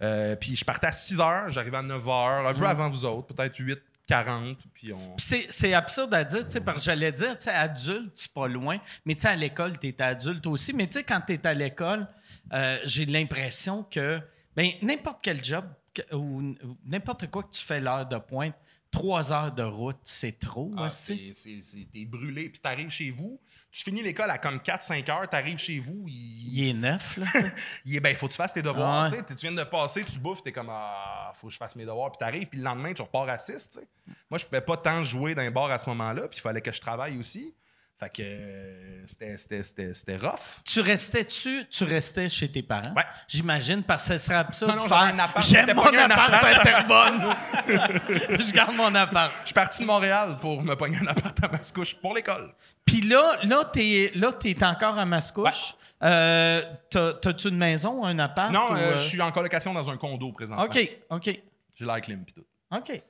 Euh, 0.02 0.36
puis 0.36 0.56
je 0.56 0.64
partais 0.64 0.88
à 0.88 0.92
6 0.92 1.18
h, 1.18 1.50
j'arrivais 1.50 1.78
à 1.78 1.82
9 1.82 2.04
h, 2.06 2.46
un 2.48 2.54
peu 2.54 2.66
avant 2.68 2.90
vous 2.90 3.04
autres, 3.06 3.34
peut-être 3.34 3.56
8 3.58 3.80
40, 4.06 4.58
puis 4.74 4.94
on. 4.94 5.16
C'est, 5.18 5.74
absurde 5.74 6.14
à 6.14 6.24
dire, 6.24 6.46
tu 6.46 6.52
sais, 6.52 6.62
parce 6.62 6.78
que 6.78 6.84
j'allais 6.84 7.12
dire, 7.12 7.36
tu 7.36 7.44
sais, 7.46 7.50
adulte, 7.52 8.12
c'est 8.16 8.32
pas 8.32 8.48
loin, 8.48 8.78
mais 9.06 9.16
tu 9.16 9.22
sais, 9.24 9.28
à 9.28 9.36
l'école, 9.36 9.78
tu 9.80 9.88
es 9.90 10.02
adulte 10.02 10.48
aussi. 10.48 10.72
Mais 10.72 10.88
tu 10.88 10.94
sais, 10.94 11.04
quand 11.04 11.20
tu 11.28 11.34
es 11.34 11.46
à 11.46 11.54
l'école, 11.54 12.08
euh, 12.54 12.78
j'ai 12.86 13.06
l'impression 13.06 13.84
que, 13.84 14.22
ben 14.56 14.70
n'importe 14.82 15.20
quel 15.22 15.44
job 15.44 15.66
que- 15.94 16.16
ou 16.16 16.56
n'importe 16.86 17.30
quoi 17.30 17.44
que 17.44 17.50
tu 17.52 17.62
fais 17.66 17.82
l'heure 17.82 18.06
de 18.06 18.18
pointe, 18.18 18.54
trois 18.98 19.32
heures 19.34 19.52
de 19.52 19.64
route, 19.64 19.98
c'est 20.04 20.40
trop 20.40 20.74
Ah, 20.78 20.86
aussi. 20.88 21.32
t'es 21.94 22.06
brûlé, 22.06 22.50
puis 22.50 22.60
t'arrives 22.60 22.90
chez 22.90 23.12
vous, 23.12 23.40
tu 23.72 23.84
finis 23.84 24.02
l'école 24.02 24.30
à 24.32 24.38
comme 24.38 24.58
4-5 24.58 25.10
heures, 25.12 25.30
t'arrives 25.30 25.58
chez 25.60 25.80
vous, 25.80 26.06
il, 26.08 26.58
Il 26.60 26.70
est 26.70 26.74
neuf, 26.74 27.18
là. 27.18 27.26
il 27.86 27.96
est, 27.96 28.00
ben, 28.00 28.16
faut 28.16 28.28
que 28.28 28.32
tu 28.32 28.38
fasses 28.38 28.54
tes 28.54 28.62
devoirs. 28.62 29.12
Ouais. 29.12 29.24
tu 29.28 29.36
viens 29.36 29.52
de 29.52 29.64
passer, 29.64 30.04
tu 30.04 30.18
bouffes, 30.20 30.42
t'es 30.44 30.52
comme, 30.52 30.70
ah, 30.72 31.32
faut 31.36 31.48
que 31.48 31.54
je 31.54 31.58
fasse 31.58 31.76
mes 31.76 31.86
devoirs, 31.86 32.12
puis 32.12 32.18
t'arrives, 32.20 32.48
puis 32.48 32.58
le 32.60 32.64
lendemain, 32.66 32.94
tu 32.94 33.02
repars 33.02 33.30
à 33.30 33.38
6. 33.38 33.70
tu 33.70 33.80
sais. 33.80 33.88
Moi, 34.30 34.38
je 34.40 34.46
pouvais 34.46 34.62
pas 34.62 34.78
tant 34.78 35.04
jouer 35.04 35.36
dans 35.36 35.42
les 35.44 35.52
bars 35.52 35.70
à 35.72 35.78
ce 35.80 35.88
moment-là, 35.90 36.28
puis 36.28 36.38
il 36.40 36.42
fallait 36.42 36.62
que 36.62 36.72
je 36.72 36.82
travaille 36.82 37.18
aussi. 37.18 37.54
Fait 38.00 38.10
que 38.10 38.22
euh, 38.22 39.04
c'était, 39.08 40.18
rough. 40.18 40.62
Tu 40.64 40.82
restais-tu, 40.82 41.66
tu 41.68 41.84
restais 41.84 42.30
chez 42.30 42.52
tes 42.52 42.62
parents? 42.62 42.94
Ouais. 42.96 43.06
J'imagine, 43.28 43.82
parce 43.82 44.08
que 44.08 44.18
ce 44.18 44.26
serait 44.26 44.38
absurde 44.38 44.70
Non, 44.70 44.84
non, 44.84 44.88
j'avais 44.88 45.14
un 45.14 45.20
appart, 45.20 45.48
J'aime 45.48 45.74
mon 45.74 45.84
appart 45.84 46.34
à 46.44 46.62
Terrebonne. 46.62 47.36
Je 48.40 48.52
garde 48.52 48.76
mon 48.76 48.94
appart. 48.94 49.34
Je 49.42 49.48
suis 49.48 49.54
parti 49.56 49.82
de 49.82 49.88
Montréal 49.88 50.38
pour 50.40 50.62
me 50.62 50.76
pogner 50.76 50.98
un 50.98 51.08
appart 51.08 51.44
à 51.44 51.48
Mascouche 51.48 51.96
pour 51.96 52.14
l'école. 52.14 52.54
Puis 52.86 53.02
là, 53.02 53.40
là, 53.44 53.66
t'es, 53.66 54.12
là, 54.14 54.32
t'es 54.32 54.64
encore 54.64 54.98
à 55.00 55.06
Mascouche. 55.06 55.74
Euh, 56.04 56.62
t'as, 56.92 57.14
t'as-tu 57.14 57.50
une 57.50 57.58
maison, 57.58 58.06
un 58.06 58.20
appart? 58.20 58.52
Non, 58.52 58.68
euh, 58.72 58.78
euh, 58.78 58.98
je 58.98 59.08
suis 59.08 59.22
en 59.22 59.32
colocation 59.32 59.74
dans 59.74 59.90
un 59.90 59.98
condo 59.98 60.32
présentement. 60.32 60.66
OK, 60.66 60.98
OK, 61.10 61.42
J'ai 61.76 61.86
l'air 61.86 62.02
clim 62.02 62.24
pis 62.24 62.34
tout. 62.34 62.46
OK. 62.72 63.02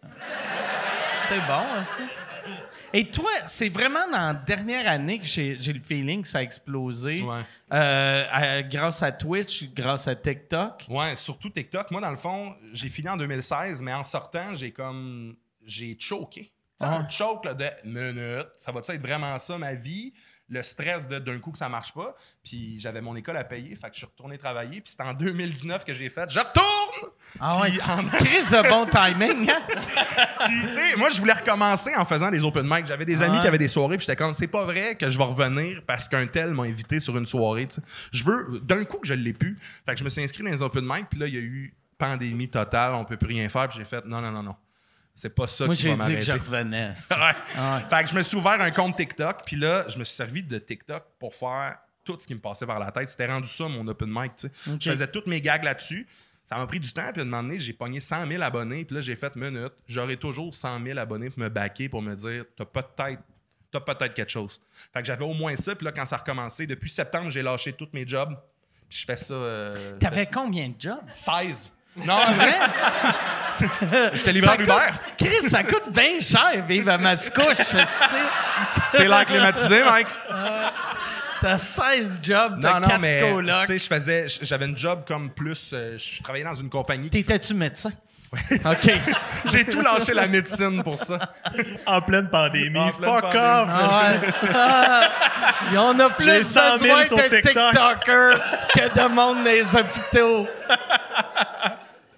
C'est 1.30 1.45
bon 1.45 1.63
aussi. 1.82 2.10
Et 2.93 3.10
toi, 3.12 3.30
c'est 3.47 3.69
vraiment 3.69 4.06
dans 4.12 4.28
la 4.28 4.34
dernière 4.34 4.88
année 4.89 5.19
que 5.19 5.26
j'ai, 5.26 5.56
le 5.56 5.82
feeling 5.84 6.21
que 6.21 6.28
ça 6.28 6.39
a 6.39 6.41
explosé. 6.41 7.21
Ouais. 7.21 7.41
Euh, 7.73 8.26
à- 8.32 8.63
grâce 8.63 9.04
à 9.04 9.12
Twitch, 9.12 9.65
grâce 9.73 10.08
à 10.08 10.15
TikTok. 10.15 10.86
Ouais, 10.89 11.15
surtout 11.15 11.50
TikTok. 11.50 11.91
Moi, 11.91 12.00
dans 12.02 12.10
le 12.10 12.15
fond, 12.15 12.56
j'ai 12.71 12.89
fini 12.89 13.10
en 13.10 13.17
2016, 13.17 13.82
mais 13.82 13.93
en 13.93 14.04
sortant, 14.04 14.56
j'ai 14.56 14.71
comme. 14.71 15.36
J'ai 15.65 15.97
choqué. 16.00 16.43
Sais, 16.80 16.86
Ah. 16.88 17.06
Choke 17.10 17.43
là, 17.45 17.54
de 17.54 17.65
minute. 17.84 18.47
Ça 18.58 18.71
va-tu 18.71 18.91
être 18.91 19.02
vraiment 19.02 19.38
ça, 19.39 19.58
ma 19.58 19.73
vie? 19.73 20.13
Le 20.49 20.63
stress 20.63 21.10
de 21.10 21.19
d'un 21.19 21.39
coup 21.39 21.51
que 21.51 21.57
ça 21.57 21.67
marche 21.67 21.93
pas. 21.93 22.15
Puis 22.43 22.79
j'avais 22.79 23.01
mon 23.01 23.15
école 23.17 23.36
à 23.36 23.43
payer, 23.43 23.75
fait 23.75 23.88
que 23.89 23.93
je 23.93 23.97
suis 23.99 24.05
retourné 24.05 24.38
travailler. 24.38 24.79
Puis 24.81 24.91
c'était 24.91 25.03
en 25.03 25.13
2019 25.13 25.83
que 25.83 25.93
j'ai 25.93 26.07
fait 26.10 26.29
Je 26.29 26.39
retourne! 26.39 27.12
Ah 27.39 27.60
ouais. 27.62 27.69
Puis 27.71 27.81
en- 27.89 28.03
Crise 28.05 28.49
de 28.51 28.69
bon 28.69 28.86
timing, 28.86 29.49
hein? 29.49 29.60
Puis, 30.47 30.62
tu 30.63 30.69
sais, 30.71 30.95
moi, 30.95 31.10
je 31.10 31.19
voulais 31.19 31.33
recommencer 31.33 31.93
en 31.95 32.05
faisant 32.05 32.31
des 32.31 32.43
open 32.45 32.65
mic. 32.65 32.86
J'avais 32.86 33.03
des 33.05 33.21
amis 33.23 33.36
Ouais. 33.36 33.41
qui 33.41 33.47
avaient 33.47 33.57
des 33.57 33.67
soirées, 33.67 33.97
puis 33.97 34.05
j'étais 34.05 34.15
comme, 34.15 34.33
c'est 34.33 34.47
pas 34.47 34.63
vrai 34.63 34.95
que 34.95 35.10
je 35.10 35.17
vais 35.17 35.23
revenir 35.25 35.81
parce 35.86 36.07
qu'un 36.07 36.27
tel 36.27 36.51
m'a 36.53 36.63
invité 36.63 36.99
sur 37.01 37.17
une 37.17 37.25
soirée. 37.25 37.67
Je 38.12 38.23
veux, 38.23 38.60
d'un 38.63 38.86
coup 38.86 38.97
que 38.99 39.07
je 39.07 39.13
l'ai 39.15 39.33
pu. 39.33 39.57
Fait 39.86 39.93
que 39.93 39.99
je 39.99 40.03
me 40.05 40.10
suis 40.10 40.23
inscrit 40.23 40.43
dans 40.43 40.49
les 40.51 40.63
open 40.63 40.86
mic, 40.86 41.07
puis 41.10 41.19
là, 41.19 41.27
il 41.27 41.33
y 41.33 41.38
a 41.38 41.41
eu 41.41 41.73
pandémie 41.97 42.47
totale, 42.47 42.93
on 42.93 43.03
peut 43.03 43.17
plus 43.17 43.27
rien 43.27 43.49
faire, 43.49 43.67
puis 43.67 43.79
j'ai 43.79 43.86
fait, 43.86 44.05
non, 44.05 44.21
non, 44.21 44.31
non, 44.31 44.43
non. 44.43 44.55
C'est 45.19 45.34
pas 45.34 45.47
ça 45.47 45.65
Moi, 45.65 45.73
qui 45.75 45.82
j'ai 45.82 45.97
dit 45.97 46.13
que 46.15 46.21
je 46.21 46.32
revenais. 46.32 46.93
c'est- 46.95 47.12
Ouais. 47.13 47.32
Ah 47.58 47.77
ouais. 47.77 47.89
Fait 47.97 48.03
que 48.03 48.10
je 48.12 48.15
me 48.15 48.21
suis 48.23 48.38
ouvert 48.38 48.62
un 48.62 48.69
compte 48.71 48.95
TikTok, 48.95 49.41
puis 49.45 49.56
là, 49.56 49.84
je 49.89 49.97
me 49.97 50.03
suis 50.03 50.15
servi 50.15 50.43
de 50.43 50.58
TikTok 50.60 51.03
pour 51.19 51.34
faire 51.34 51.77
tout 52.03 52.15
ce 52.19 52.27
qui 52.27 52.36
me 52.36 52.39
passait 52.39 52.67
par 52.67 52.80
la 52.80 52.91
tête. 52.91 53.10
C'était 53.10 53.25
rendu 53.25 53.47
ça, 53.49 53.67
mon 53.67 53.86
open 53.88 54.08
mic, 54.10 54.36
tu 54.36 54.47
sais. 54.47 54.77
Je 54.80 54.89
faisais 54.91 55.08
toutes 55.08 55.25
mes 55.27 55.41
gags 55.41 55.63
là-dessus. 55.63 56.06
Ça 56.45 56.56
m'a 56.56 56.67
pris 56.67 56.80
du 56.80 56.93
temps, 56.93 57.12
puis 57.12 57.19
à 57.19 57.23
un 57.23 57.25
moment 57.25 57.41
donné, 57.43 57.58
j'ai 57.60 57.73
pogné 57.73 57.99
100 57.99 58.27
000 58.27 58.41
abonnés, 58.41 58.86
puis 58.86 58.95
là, 58.95 59.01
j'ai 59.01 59.15
fait 59.17 59.36
minute. 59.36 59.73
J'aurai 59.88 60.15
toujours 60.17 60.53
100 60.56 60.82
000 60.86 60.97
abonnés 60.99 61.30
pour 61.32 61.39
me 61.39 61.49
backer, 61.49 61.89
pour 61.89 62.01
me 62.01 62.15
dire, 62.15 62.45
t'as 62.56 62.63
peut-être 62.65 63.21
t'as 63.69 63.82
peut-être 63.82 64.13
quelque 64.13 64.32
chose. 64.32 64.62
Fait 64.93 65.01
que 65.01 65.08
j'avais 65.08 65.25
au 65.25 65.34
moins 65.34 65.58
ça, 65.58 65.75
puis 65.75 65.84
là, 65.84 65.91
quand 65.91 66.06
ça 66.06 66.15
a 66.15 66.19
recommencé, 66.19 66.65
depuis 66.67 66.89
septembre, 66.89 67.30
j'ai 67.32 67.41
lâché 67.41 67.73
tous 67.73 67.89
mes 67.91 68.08
jobs, 68.08 68.34
puis 68.88 68.99
je 68.99 69.06
fais 69.06 69.17
ça... 69.17 69.34
euh, 69.34 69.97
T'avais 69.97 70.25
combien 70.27 70.69
de 70.69 70.75
jobs? 70.80 71.03
16. 71.10 71.69
Non, 71.97 72.15
Vrai? 72.36 72.56
j'étais 74.13 74.32
livreur 74.34 74.60
Uber. 74.60 74.74
Chris, 75.17 75.50
ça 75.50 75.63
coûte 75.63 75.89
bien 75.91 76.20
cher 76.22 76.65
vivre 76.67 76.91
à 76.91 76.98
Mascouche. 76.98 77.58
tu. 77.70 77.78
C'est 78.89 79.08
l'air 79.08 79.26
climatisé, 79.26 79.84
Mike. 79.84 80.08
T'as 81.39 81.58
16 81.60 82.20
jobs, 82.24 82.60
t'as 82.62 82.74
Non, 82.76 82.80
non, 82.82 82.88
4 82.88 83.00
mais 83.00 83.22
tu 83.22 83.34
colocs. 83.34 83.65
sais, 83.67 83.78
je 83.78 83.88
faisais, 83.88 84.26
j'avais 84.41 84.65
une 84.65 84.76
job 84.78 85.04
comme 85.08 85.30
plus, 85.30 85.70
euh, 85.72 85.96
je 85.98 86.24
travaillais 86.24 86.43
dans 86.46 86.56
une 86.56 86.70
compagnie. 86.70 87.10
T'étais-tu 87.12 87.54
médecin? 87.54 87.91
OK. 88.65 88.91
J'ai 89.46 89.63
tout 89.63 89.80
lâché 89.82 90.13
la 90.13 90.28
médecine 90.28 90.84
pour 90.84 91.00
ça. 91.00 91.17
En 91.86 92.02
pleine 92.02 92.28
pandémie. 92.28 92.78
En 92.78 92.89
pleine 92.89 93.10
Fuck 93.10 93.22
pandémie. 93.22 93.43
off! 93.46 93.70
Ah 93.72 94.12
ouais. 94.12 94.30
Ah, 94.54 95.02
Il 95.70 95.76
y 95.76 95.78
en 95.78 95.98
a 96.00 96.10
plus 96.10 96.26
J'ai 96.26 96.43
100 96.43 96.60
000 96.80 96.80
besoin 96.80 97.04
sur 97.06 97.17
de 97.17 97.22
TikTok. 97.24 97.72
TikTokers 97.72 98.39
que 98.74 99.00
de 99.02 99.08
monde 99.08 99.38
dans 99.38 99.43
les 99.52 99.76
hôpitaux. 99.76 100.48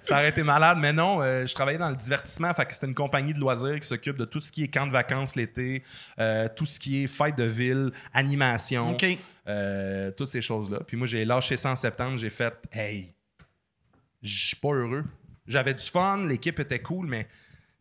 Ça 0.01 0.15
aurait 0.15 0.29
été 0.29 0.43
malade, 0.43 0.77
mais 0.79 0.93
non, 0.93 1.21
euh, 1.21 1.45
je 1.45 1.53
travaillais 1.53 1.77
dans 1.77 1.89
le 1.89 1.95
divertissement, 1.95 2.53
fait 2.53 2.65
que 2.65 2.73
c'était 2.73 2.87
une 2.87 2.95
compagnie 2.95 3.33
de 3.33 3.39
loisirs 3.39 3.79
qui 3.79 3.87
s'occupe 3.87 4.17
de 4.17 4.25
tout 4.25 4.39
ce 4.39 4.51
qui 4.51 4.63
est 4.63 4.67
camp 4.69 4.87
de 4.87 4.91
vacances 4.91 5.35
l'été, 5.35 5.83
euh, 6.19 6.47
tout 6.55 6.65
ce 6.65 6.79
qui 6.79 7.03
est 7.03 7.07
fête 7.07 7.37
de 7.37 7.43
ville, 7.43 7.91
animation, 8.13 8.91
OK. 8.91 9.05
euh, 9.47 10.11
toutes 10.11 10.29
ces 10.29 10.41
choses-là. 10.41 10.79
Puis 10.87 10.95
moi, 10.95 11.05
j'ai 11.05 11.25
lâché 11.25 11.57
ça 11.57 11.71
en 11.71 11.75
septembre, 11.75 12.17
j'ai 12.17 12.29
fait 12.29 12.53
«Hey, 12.71 13.13
je 14.21 14.47
suis 14.47 14.55
pas 14.55 14.69
heureux.» 14.73 15.03
J'avais 15.47 15.73
du 15.73 15.83
fun, 15.83 16.25
l'équipe 16.27 16.59
était 16.59 16.79
cool, 16.79 17.07
mais 17.07 17.27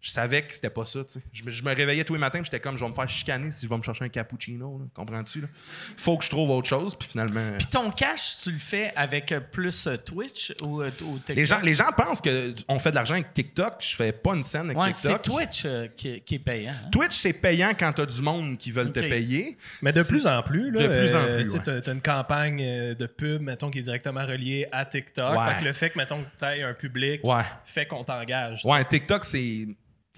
je 0.00 0.10
savais 0.10 0.42
que 0.42 0.52
c'était 0.54 0.70
pas 0.70 0.86
ça, 0.86 1.00
tu 1.04 1.14
sais. 1.14 1.20
Je 1.32 1.42
me, 1.42 1.50
je 1.50 1.62
me 1.64 1.74
réveillais 1.74 2.04
tous 2.04 2.14
les 2.14 2.20
matins, 2.20 2.40
j'étais 2.44 2.60
comme 2.60 2.76
«Je 2.78 2.84
vais 2.84 2.88
me 2.90 2.94
faire 2.94 3.08
chicaner 3.08 3.50
si 3.50 3.66
je 3.66 3.70
vais 3.70 3.76
me 3.76 3.82
chercher 3.82 4.04
un 4.04 4.08
cappuccino, 4.08 4.80
comprends-tu? 4.94 5.40
là? 5.40 5.48
Faut 5.96 6.16
que 6.16 6.24
je 6.24 6.30
trouve 6.30 6.50
autre 6.50 6.68
chose, 6.68 6.94
puis 6.94 7.08
finalement... 7.08 7.50
Puis 7.58 7.66
ton 7.66 7.90
cash, 7.90 8.36
tu 8.44 8.52
le 8.52 8.58
fais 8.60 8.92
avec 8.94 9.32
euh, 9.32 9.40
plus 9.40 9.86
euh, 9.88 9.96
Twitch 9.96 10.52
ou, 10.62 10.82
euh, 10.82 10.90
ou 11.02 11.16
TikTok? 11.18 11.36
Les 11.36 11.44
gens, 11.44 11.60
les 11.62 11.74
gens 11.74 11.90
pensent 11.96 12.20
qu'on 12.20 12.78
fait 12.78 12.90
de 12.90 12.94
l'argent 12.94 13.14
avec 13.14 13.34
TikTok. 13.34 13.74
Je 13.80 13.96
fais 13.96 14.12
pas 14.12 14.34
une 14.34 14.44
scène 14.44 14.66
avec 14.66 14.76
Ouais, 14.78 14.92
c'est 14.92 15.08
TikTok. 15.08 15.22
Twitch 15.36 15.62
euh, 15.64 15.88
qui, 15.96 16.20
qui 16.20 16.36
est 16.36 16.38
payant. 16.38 16.72
hein? 16.72 16.88
Twitch, 16.92 17.16
c'est 17.16 17.32
payant 17.32 17.70
quand 17.76 17.92
tu 17.92 18.02
as 18.02 18.06
du 18.06 18.22
monde 18.22 18.56
qui 18.56 18.70
veulent 18.70 18.92
te 18.92 19.00
Ok. 19.00 19.08
payer. 19.08 19.58
Mais 19.82 19.92
de 19.92 20.02
C'est- 20.02 20.08
plus 20.12 20.26
en 20.28 20.42
plus, 20.44 20.70
là, 20.70 20.82
De 20.86 20.86
plus 21.00 21.14
en 21.14 21.18
euh, 21.18 21.36
plus, 21.38 21.42
tu 21.44 21.48
sais, 21.50 21.56
ouais. 21.58 21.62
t'as- 21.64 21.80
t'as 21.82 21.92
une 21.92 22.02
campagne 22.02 22.60
euh, 22.62 22.94
de 22.94 23.06
pub, 23.06 23.42
mettons, 23.42 23.68
qui 23.70 23.80
est 23.80 23.82
directement 23.82 24.24
reliée 24.24 24.66
à 24.70 24.84
TikTok. 24.84 25.36
Ouais. 25.36 25.54
Fait 25.54 25.60
que 25.60 25.64
le 25.64 25.72
fait 25.72 25.90
que, 25.90 25.98
mettons, 25.98 26.22
que 26.22 26.28
tu 26.56 26.62
un 26.62 26.74
public 26.74 27.20
Ouais. 27.24 27.42
fait 27.64 27.86
qu'on 27.86 28.04
t'engage. 28.04 28.64
Ouais, 28.64 28.84
TikTok, 28.84 29.24
c'est. 29.24 29.66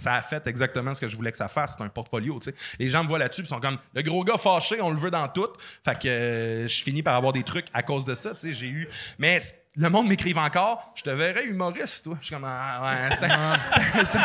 Ça 0.01 0.15
a 0.15 0.23
fait 0.23 0.47
exactement 0.47 0.95
ce 0.95 1.01
que 1.01 1.09
je 1.09 1.17
voulais 1.17 1.31
que 1.31 1.37
ça 1.37 1.49
fasse. 1.49 1.75
C'est 1.77 1.85
un 1.85 1.89
portfolio, 1.89 2.39
tu 2.41 2.51
sais. 2.51 2.57
Les 2.79 2.89
gens 2.89 3.03
me 3.03 3.09
voient 3.09 3.19
là-dessus, 3.19 3.43
ils 3.43 3.47
sont 3.47 3.61
comme 3.61 3.77
le 3.95 4.03
gros 4.03 4.25
gars 4.25 4.39
fâché, 4.39 4.81
on 4.81 4.91
le 4.91 4.97
veut 4.99 5.11
dans 5.11 5.29
tout. 5.29 5.49
Fait 5.85 5.99
que 5.99 6.09
euh, 6.09 6.69
je 6.69 6.83
finis 6.83 7.03
par 7.03 7.15
avoir 7.17 7.33
des 7.33 7.43
trucs 7.43 7.67
à 7.75 7.83
cause 7.83 8.05
de 8.05 8.15
ça, 8.15 8.31
tu 8.31 8.37
sais. 8.39 8.53
J'ai 8.55 8.69
eu. 8.69 8.89
Mais 9.19 9.39
le 9.77 9.91
monde 9.91 10.09
m'écrive 10.09 10.39
encore, 10.39 10.91
je 10.95 11.03
te 11.03 11.11
verrais 11.11 11.45
humoriste, 11.45 12.05
toi. 12.05 12.17
Je 12.21 12.27
suis 12.27 12.35
comme, 12.35 12.47
ah, 12.47 12.83
ouais, 12.83 13.15
c'était- 13.15 14.05
c'était- 14.07 14.19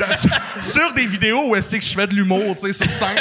Dans- 0.00 0.16
sur, 0.16 0.64
sur 0.64 0.92
des 0.94 1.06
vidéos 1.06 1.50
où 1.50 1.56
est-ce 1.56 1.76
que 1.76 1.82
je 1.82 1.94
fais 1.94 2.06
de 2.06 2.14
l'humour, 2.14 2.54
tu 2.54 2.62
sais, 2.62 2.72
sur 2.72 2.90
scène. 2.90 3.18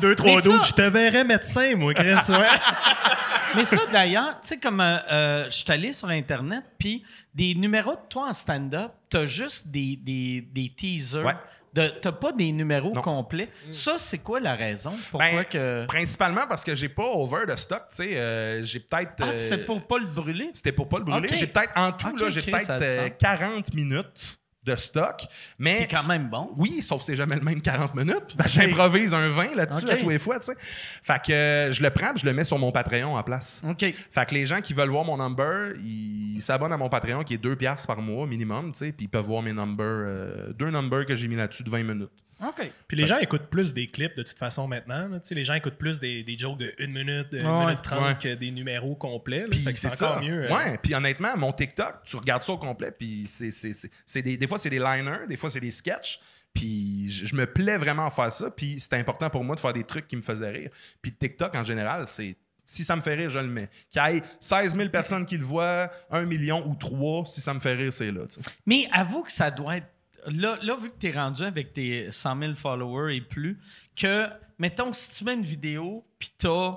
Deux, 0.00 0.14
trois 0.14 0.36
Mais 0.36 0.42
ça- 0.42 0.48
doutes, 0.48 0.64
je 0.66 0.72
te 0.74 0.82
verrais 0.82 1.24
médecin, 1.24 1.74
moi, 1.76 1.94
Chris. 1.94 2.14
Ouais. 2.30 2.46
Mais 3.56 3.64
ça, 3.64 3.78
d'ailleurs, 3.90 4.40
tu 4.40 4.48
sais, 4.48 4.56
comme 4.58 4.80
euh, 4.80 4.98
euh, 5.10 5.44
je 5.46 5.50
suis 5.56 5.72
allé 5.72 5.92
sur 5.92 6.08
Internet, 6.08 6.62
puis 6.78 7.02
des 7.34 7.54
numéros 7.54 7.92
de 7.94 8.08
toi 8.08 8.28
en 8.28 8.32
stand-up, 8.32 8.92
t'as 9.08 9.24
juste 9.24 9.66
des, 9.68 9.96
des, 9.96 10.40
des 10.52 10.72
teasers. 10.76 11.24
Ouais. 11.24 11.34
De, 11.72 11.86
t'as 12.00 12.10
pas 12.12 12.32
des 12.32 12.50
numéros 12.50 12.90
Non. 12.92 13.00
complets. 13.00 13.48
Ça, 13.70 13.94
c'est 13.98 14.18
quoi 14.18 14.40
la 14.40 14.56
raison? 14.56 14.92
Pourquoi 15.10 15.30
Ben, 15.30 15.44
que. 15.44 15.86
Principalement 15.86 16.46
parce 16.48 16.64
que 16.64 16.74
j'ai 16.74 16.88
pas 16.88 17.04
over 17.04 17.46
de 17.46 17.54
stock, 17.54 17.82
tu 17.90 17.96
sais. 17.96 18.16
euh, 18.16 18.62
j'ai 18.64 18.80
peut-être. 18.80 19.12
Ah, 19.20 19.36
c'était 19.36 19.58
pour 19.58 19.80
pas 19.86 19.98
le 19.98 20.06
brûler? 20.06 20.50
C'était 20.52 20.72
pour 20.72 20.88
pas 20.88 20.98
le 20.98 21.04
brûler. 21.04 21.28
J'ai 21.32 21.46
peut-être, 21.46 21.70
en 21.76 21.92
tout, 21.92 22.08
Ok, 22.08 22.20
là, 22.20 22.30
j'ai 22.30 22.42
peut-être 22.42 22.66
ça 22.66 22.74
a 22.74 22.78
du 22.78 22.84
euh, 22.84 23.02
sens. 23.06 23.10
40 23.20 23.74
minutes 23.74 24.38
de 24.64 24.76
stock. 24.76 25.26
Mais. 25.58 25.80
C'est 25.80 25.96
quand 25.96 26.06
même 26.06 26.28
bon. 26.28 26.50
Oui, 26.56 26.82
sauf 26.82 27.00
que 27.00 27.06
c'est 27.06 27.16
jamais 27.16 27.36
le 27.36 27.42
même 27.42 27.62
40 27.62 27.94
minutes. 27.94 28.36
Ben, 28.36 28.46
J'improvise 28.46 29.14
un 29.14 29.28
20 29.28 29.54
là-dessus 29.54 29.88
à 29.88 29.96
tous 29.96 30.08
les 30.08 30.18
fois, 30.18 30.38
tu 30.38 30.46
sais. 30.46 30.58
Fait 31.02 31.22
que 31.22 31.32
euh, 31.32 31.72
je 31.72 31.82
le 31.82 31.90
prends 31.90 32.14
je 32.16 32.26
le 32.26 32.32
mets 32.32 32.44
sur 32.44 32.58
mon 32.58 32.72
Patreon 32.72 33.16
en 33.16 33.22
place. 33.22 33.62
OK. 33.68 33.84
Fait 34.10 34.26
que 34.26 34.34
les 34.34 34.46
gens 34.46 34.60
qui 34.60 34.74
veulent 34.74 34.90
voir 34.90 35.04
mon 35.04 35.16
number, 35.16 35.72
ils 35.76 36.40
s'abonnent 36.40 36.72
à 36.72 36.76
mon 36.76 36.88
Patreon 36.88 37.24
qui 37.24 37.34
est 37.34 37.38
2 37.38 37.56
piastres 37.56 37.86
par 37.86 38.00
mois 38.00 38.26
minimum, 38.26 38.72
tu 38.72 38.78
sais, 38.78 38.92
puis 38.92 39.06
ils 39.06 39.08
peuvent 39.08 39.24
voir 39.24 39.42
mes 39.42 39.52
numbers, 39.52 39.84
euh, 39.86 40.52
deux 40.52 40.70
numbers 40.70 41.06
que 41.06 41.16
j'ai 41.16 41.28
mis 41.28 41.36
là-dessus 41.36 41.62
de 41.62 41.70
20 41.70 41.82
minutes. 41.82 42.10
OK. 42.42 42.70
Puis 42.88 42.96
les 42.96 43.06
gens 43.06 43.18
écoutent 43.18 43.48
plus 43.50 43.72
des 43.74 43.88
clips 43.88 44.16
de 44.16 44.22
toute 44.22 44.38
façon 44.38 44.66
maintenant. 44.66 45.08
là. 45.08 45.18
Les 45.30 45.44
gens 45.44 45.54
écoutent 45.54 45.76
plus 45.78 46.00
des, 46.00 46.22
des 46.24 46.38
jokes 46.38 46.58
de 46.58 46.72
1 46.78 46.86
minute, 46.86 47.30
de 47.32 47.40
1 47.40 47.58
Ouais. 47.58 47.66
minute 47.66 47.82
30 47.82 48.02
Ouais. 48.02 48.16
que 48.20 48.34
des 48.34 48.50
numéros 48.50 48.94
complets. 48.94 49.40
là. 49.42 49.48
Puis 49.50 49.60
Fait 49.60 49.72
que 49.72 49.78
c'est 49.78 49.90
c'est 49.90 50.04
encore 50.04 50.16
ça. 50.16 50.20
mieux. 50.22 50.44
euh, 50.50 50.54
Ouais, 50.56 50.78
puis 50.82 50.94
honnêtement, 50.94 51.36
mon 51.36 51.52
TikTok, 51.52 52.02
tu 52.04 52.16
regardes 52.16 52.42
ça 52.42 52.52
au 52.52 52.58
complet, 52.58 52.90
puis 52.92 53.24
c'est, 53.26 53.50
c'est, 53.50 53.72
c'est, 53.74 53.90
c'est 54.06 54.22
des, 54.22 54.36
des 54.36 54.46
fois 54.46 54.58
c'est 54.58 54.70
des 54.70 54.78
liners, 54.78 55.26
des 55.28 55.36
fois 55.36 55.50
c'est 55.50 55.60
des 55.60 55.70
sketchs, 55.70 56.18
puis 56.54 57.10
je, 57.10 57.34
me 57.36 57.46
plais 57.46 57.76
vraiment 57.78 58.06
à 58.06 58.10
faire 58.10 58.32
ça, 58.32 58.50
puis 58.50 58.80
c'est 58.80 58.94
important 58.94 59.30
pour 59.30 59.44
moi 59.44 59.54
de 59.54 59.60
faire 59.60 59.72
des 59.72 59.84
trucs 59.84 60.08
qui 60.08 60.16
me 60.16 60.22
faisaient 60.22 60.50
rire. 60.50 60.70
Puis 61.02 61.12
TikTok 61.12 61.54
en 61.54 61.62
général, 61.64 62.06
c'est 62.08 62.36
si 62.64 62.84
ça 62.84 62.94
me 62.96 63.00
fait 63.02 63.14
rire, 63.14 63.30
je 63.30 63.38
le 63.40 63.48
mets. 63.48 63.68
Qu'il 63.90 64.00
y 64.02 64.16
ait 64.18 64.22
16 64.38 64.76
000 64.76 64.88
personnes 64.90 65.26
qui 65.26 65.36
le 65.36 65.44
voient, 65.44 65.90
1 66.10 66.24
million 66.24 66.64
ou 66.68 66.74
3, 66.76 67.26
si 67.26 67.40
ça 67.40 67.52
me 67.52 67.58
fait 67.60 67.74
rire, 67.74 67.92
c'est 67.92 68.12
là. 68.12 68.22
Mais 68.64 68.86
avoue 68.92 69.22
que 69.24 69.32
ça 69.32 69.50
doit 69.50 69.76
être. 69.78 69.86
Là, 70.26 70.58
là 70.62 70.76
vu 70.76 70.90
que 70.90 70.98
tu 70.98 71.08
es 71.08 71.12
rendu 71.12 71.42
avec 71.44 71.72
tes 71.72 72.10
100 72.10 72.38
000 72.40 72.54
followers 72.54 73.16
et 73.16 73.20
plus, 73.20 73.58
que, 73.96 74.28
mettons, 74.58 74.92
si 74.92 75.10
tu 75.10 75.24
mets 75.24 75.34
une 75.34 75.42
vidéo, 75.42 76.04
puis 76.18 76.30
t'as 76.38 76.74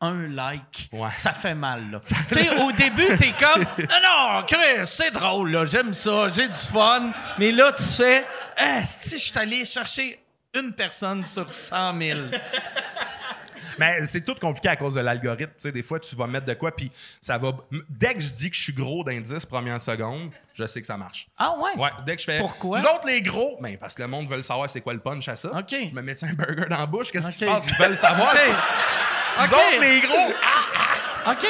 un 0.00 0.28
like, 0.28 0.88
Ouais. 0.92 1.10
ça 1.12 1.32
fait 1.32 1.54
mal. 1.54 1.90
là. 1.90 2.00
Tu 2.28 2.34
sais, 2.34 2.60
au 2.60 2.72
début, 2.72 3.06
t'es 3.18 3.32
comme, 3.38 3.62
non, 3.78 3.96
non, 4.02 4.42
Chris, 4.46 4.86
c'est 4.86 5.12
drôle, 5.12 5.52
là, 5.52 5.64
j'aime 5.64 5.94
ça, 5.94 6.26
j'ai 6.32 6.48
du 6.48 6.54
fun. 6.54 7.12
Mais 7.38 7.52
là, 7.52 7.72
tu 7.72 7.82
fais, 7.82 8.24
ah, 8.56 8.84
si 8.84 9.18
je 9.18 9.24
suis 9.24 9.38
allé 9.38 9.64
chercher 9.64 10.18
une 10.54 10.72
personne 10.72 11.24
sur 11.24 11.50
100 11.52 11.98
000. 12.00 12.20
Mais 13.78 14.04
c'est 14.04 14.24
tout 14.24 14.34
compliqué 14.34 14.68
à 14.68 14.76
cause 14.76 14.94
de 14.94 15.00
l'algorithme. 15.00 15.52
Tu 15.52 15.62
sais, 15.62 15.72
des 15.72 15.82
fois, 15.82 15.98
tu 16.00 16.14
vas 16.16 16.26
mettre 16.26 16.46
de 16.46 16.54
quoi, 16.54 16.74
puis 16.74 16.90
ça 17.20 17.38
va. 17.38 17.52
Dès 17.88 18.14
que 18.14 18.20
je 18.20 18.30
dis 18.30 18.50
que 18.50 18.56
je 18.56 18.62
suis 18.62 18.72
gros 18.72 19.04
d'indice 19.04 19.46
première 19.46 19.80
seconde, 19.80 20.30
je 20.54 20.66
sais 20.66 20.80
que 20.80 20.86
ça 20.86 20.96
marche. 20.96 21.28
Ah 21.38 21.54
ouais? 21.58 21.80
Ouais, 21.82 21.90
dès 22.04 22.16
que 22.16 22.22
je 22.22 22.26
fais. 22.26 22.38
Pourquoi? 22.38 22.80
Nous 22.80 22.86
autres, 22.86 23.06
les 23.06 23.22
gros, 23.22 23.58
ben, 23.60 23.76
parce 23.78 23.94
que 23.94 24.02
le 24.02 24.08
monde 24.08 24.28
veut 24.28 24.36
le 24.36 24.42
savoir 24.42 24.68
c'est 24.68 24.80
quoi 24.80 24.92
le 24.92 25.00
punch 25.00 25.28
à 25.28 25.36
ça. 25.36 25.48
OK. 25.50 25.70
Je 25.70 25.94
me 25.94 26.02
mets 26.02 26.22
un 26.24 26.32
burger 26.32 26.68
dans 26.68 26.78
la 26.78 26.86
bouche, 26.86 27.10
qu'est-ce 27.10 27.30
qui 27.30 27.36
se 27.36 27.44
passe? 27.44 27.66
Ils 27.68 27.76
veulent 27.76 27.90
le 27.90 27.96
savoir. 27.96 28.34
OK. 28.34 28.40
ça. 28.40 29.46
Nous 29.46 29.52
autres, 29.52 29.80
les 29.80 30.00
gros! 30.00 30.32
OK. 31.24 31.46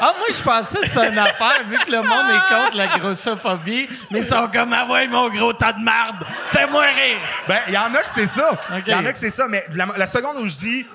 Ah, 0.00 0.14
moi, 0.18 0.26
je 0.30 0.42
pensais 0.42 0.80
que 0.80 0.86
c'était 0.86 1.08
une 1.08 1.18
affaire, 1.18 1.62
vu 1.66 1.76
que 1.78 1.90
le 1.90 1.98
monde 1.98 2.30
est 2.30 2.54
contre 2.54 2.76
la 2.76 2.86
grossophobie, 2.98 3.88
mais 4.10 4.20
ils 4.20 4.26
sont 4.26 4.48
comme, 4.48 4.72
ah 4.72 4.86
ouais, 4.90 5.06
mon 5.06 5.28
gros 5.28 5.52
tas 5.52 5.74
de 5.74 5.82
marde, 5.82 6.24
fais-moi 6.46 6.84
rire. 6.84 7.18
Ben, 7.46 7.58
il 7.68 7.74
y 7.74 7.78
en 7.78 7.94
a 7.94 8.02
que 8.02 8.08
c'est 8.08 8.26
ça. 8.26 8.58
Il 8.86 8.90
y 8.90 8.94
en 8.94 9.04
a 9.04 9.12
que 9.12 9.18
c'est 9.18 9.30
ça. 9.30 9.46
Mais 9.46 9.64
la, 9.74 9.88
la 9.96 10.06
seconde 10.06 10.38
où 10.38 10.46
je 10.46 10.56
dis 10.56 10.86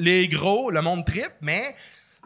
les 0.00 0.28
gros, 0.28 0.70
le 0.70 0.82
monde 0.82 1.04
tripe, 1.04 1.34
mais 1.40 1.74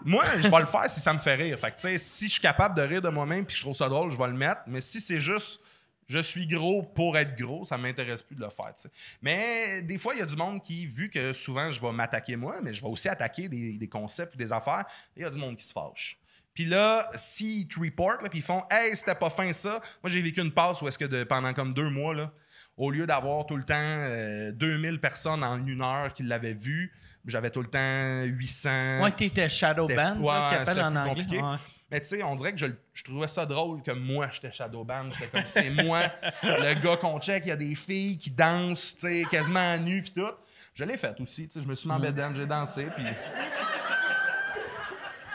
moi, 0.05 0.25
je 0.41 0.49
vais 0.49 0.59
le 0.59 0.67
faire 0.67 0.89
si 0.89 1.01
ça 1.01 1.13
me 1.13 1.19
fait 1.19 1.35
rire. 1.35 1.59
Fait 1.59 1.71
que, 1.75 1.99
si 1.99 2.27
je 2.27 2.33
suis 2.33 2.41
capable 2.41 2.77
de 2.77 2.83
rire 2.83 3.03
de 3.03 3.09
moi-même 3.09 3.45
puis 3.45 3.57
je 3.57 3.63
trouve 3.63 3.77
ça 3.77 3.89
drôle, 3.89 4.11
je 4.11 4.19
vais 4.19 4.27
le 4.27 4.35
mettre. 4.35 4.63
Mais 4.67 4.81
si 4.81 5.01
c'est 5.01 5.21
juste 5.21 5.61
je 6.07 6.19
suis 6.19 6.47
gros 6.47 6.83
pour 6.83 7.17
être 7.17 7.35
gros, 7.37 7.65
ça 7.65 7.79
m'intéresse 7.79 8.23
plus 8.23 8.37
de 8.37 8.43
le 8.43 8.51
faire. 8.51 8.75
Mais 9.23 9.81
des 9.83 9.97
fois, 9.97 10.15
il 10.15 10.21
y 10.21 10.23
a 10.23 10.27
du 10.27 10.37
monde 10.37 10.61
qui, 10.61 10.85
vu 10.85 11.09
que 11.09 11.33
souvent 11.33 11.71
je 11.71 11.81
vais 11.81 11.93
m'attaquer 11.93 12.37
moi, 12.37 12.61
mais 12.63 12.75
je 12.75 12.83
vais 12.83 12.89
aussi 12.89 13.09
attaquer 13.09 13.49
des, 13.49 13.79
des 13.79 13.89
concepts 13.89 14.35
ou 14.35 14.39
des 14.39 14.53
affaires, 14.53 14.85
il 15.17 15.23
y 15.23 15.25
a 15.25 15.31
du 15.31 15.39
monde 15.39 15.57
qui 15.57 15.65
se 15.65 15.73
fâche. 15.73 16.19
Puis 16.53 16.67
là, 16.67 17.11
s'ils 17.15 17.67
te 17.67 17.81
reportent, 17.81 18.29
puis 18.29 18.39
ils 18.39 18.43
font 18.43 18.65
Hey, 18.71 18.95
c'était 18.97 19.15
pas 19.15 19.31
fin 19.31 19.53
ça. 19.53 19.81
Moi, 20.03 20.11
j'ai 20.11 20.23
vécu 20.23 20.41
une 20.41 20.53
passe 20.53 20.83
où 20.83 20.89
est-ce 20.89 20.99
que 20.99 21.25
pendant 21.25 21.53
comme 21.53 21.75
deux 21.75 21.91
mois, 21.91 22.33
au 22.77 22.91
lieu 22.91 23.07
d'avoir 23.07 23.47
tout 23.47 23.57
le 23.57 23.65
temps 23.65 23.75
euh, 23.77 24.53
2000 24.53 25.01
personnes 25.01 25.43
en 25.43 25.65
une 25.67 25.83
heure 25.83 26.13
qui 26.13 26.23
l'avaient 26.23 26.55
vu, 26.55 26.93
j'avais 27.27 27.51
tout 27.51 27.63
le 27.63 27.69
temps 27.69 28.23
800. 28.25 28.99
Moi, 28.99 29.11
t'étais 29.13 29.49
shadow 29.49 29.87
band, 29.89 30.19
ouais, 30.19 30.25
là, 30.27 30.61
en 30.61 30.65
plus 30.65 30.81
anglais. 30.81 31.09
compliqué. 31.09 31.39
Ouais. 31.41 31.57
Mais 31.91 32.01
tu 32.01 32.09
sais, 32.09 32.23
on 32.23 32.35
dirait 32.35 32.53
que 32.53 32.59
je, 32.59 32.67
je 32.93 33.05
trouvais 33.05 33.29
ça 33.29 33.47
drôle 33.47 33.83
que 33.83 33.93
moi, 33.93 34.29
j'étais 34.33 34.51
Shadowban. 34.51 35.11
J'étais 35.13 35.29
comme, 35.29 35.47
c'est 35.47 35.71
moi, 35.71 36.01
le 36.43 36.75
gars 36.83 36.97
qu'on 36.97 37.21
check, 37.21 37.45
il 37.47 37.51
y 37.51 37.53
a 37.53 37.57
des 37.57 37.75
filles 37.77 38.19
qui 38.19 38.31
dansent, 38.31 38.97
tu 38.97 39.07
sais, 39.07 39.25
quasiment 39.31 39.61
à 39.61 39.79
nu, 39.79 40.03
puis 40.03 40.11
tout. 40.13 40.33
Je 40.75 40.83
l'ai 40.85 40.97
fait 40.97 41.15
aussi, 41.21 41.47
tu 41.47 41.53
sais, 41.55 41.63
je 41.63 41.69
me 41.69 41.75
suis 41.77 41.89
mis 41.89 41.95
en 41.95 42.35
j'ai 42.35 42.47
dansé, 42.47 42.87
puis... 42.97 43.05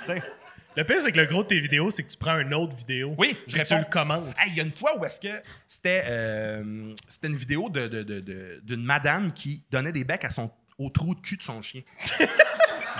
Tu 0.05 0.13
sais, 0.13 0.23
Le 0.75 0.83
pire, 0.83 1.01
c'est 1.01 1.11
que 1.11 1.17
le 1.17 1.25
gros 1.25 1.43
de 1.43 1.47
tes 1.47 1.59
vidéos, 1.59 1.89
c'est 1.91 2.03
que 2.03 2.09
tu 2.09 2.17
prends 2.17 2.39
une 2.39 2.53
autre 2.53 2.75
vidéo. 2.75 3.13
Oui, 3.17 3.37
je 3.47 3.53
puis 3.55 3.63
tu 3.63 3.73
réponds. 3.73 3.85
le 3.87 3.91
commentes. 3.91 4.35
Hey, 4.39 4.49
il 4.51 4.55
y 4.57 4.59
a 4.59 4.63
une 4.63 4.71
fois 4.71 4.97
où 4.97 5.05
est-ce 5.05 5.19
que 5.21 5.41
c'était 5.67 6.03
euh, 6.07 6.93
c'était 7.07 7.27
une 7.27 7.35
vidéo 7.35 7.69
de- 7.69 7.87
de- 7.87 8.03
de- 8.03 8.19
de- 8.19 8.59
d'une 8.63 8.83
madame 8.83 9.31
qui 9.33 9.63
donnait 9.71 9.91
des 9.91 10.03
becs 10.03 10.23
à 10.25 10.29
son, 10.29 10.49
au 10.79 10.89
trou 10.89 11.13
de 11.13 11.19
cul 11.19 11.37
de 11.37 11.43
son 11.43 11.61
chien. 11.61 11.81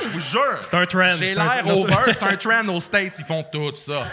Je 0.02 0.10
vous 0.10 0.20
jure. 0.20 0.60
C'est 0.62 0.76
un 0.76 0.86
trend. 0.86 1.13
J'ai 1.18 1.38
un- 1.38 1.44
l'air 1.63 1.68
over, 1.68 1.96
c'est 2.13 2.24
un 2.24 2.36
trend 2.36 2.68
aux 2.70 2.80
States, 2.80 3.18
ils 3.20 3.26
font 3.26 3.44
tout 3.52 3.76
ça. 3.76 4.06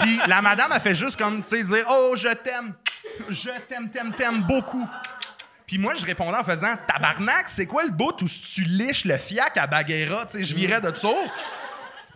Puis 0.00 0.20
la 0.26 0.42
madame 0.42 0.70
a 0.72 0.80
fait 0.80 0.94
juste 0.94 1.16
comme, 1.16 1.40
tu 1.40 1.48
sais, 1.48 1.62
dire 1.62 1.84
Oh, 1.88 2.14
je 2.16 2.28
t'aime, 2.34 2.74
je 3.28 3.50
t'aime, 3.68 3.90
t'aime, 3.90 4.12
t'aime 4.12 4.42
beaucoup. 4.42 4.86
Puis 5.66 5.78
moi, 5.78 5.94
je 5.94 6.04
répondais 6.06 6.38
en 6.38 6.44
faisant 6.44 6.74
Tabarnak, 6.86 7.48
c'est 7.48 7.66
quoi 7.66 7.84
le 7.84 7.90
bout 7.90 8.22
où 8.22 8.26
tu 8.28 8.62
liches 8.64 9.04
le 9.04 9.16
fiac 9.18 9.56
à 9.56 9.66
Baguera? 9.66 10.24
Tu 10.26 10.38
sais, 10.38 10.44
je 10.44 10.54
virais 10.54 10.80
de 10.80 10.94
ça. 10.96 11.08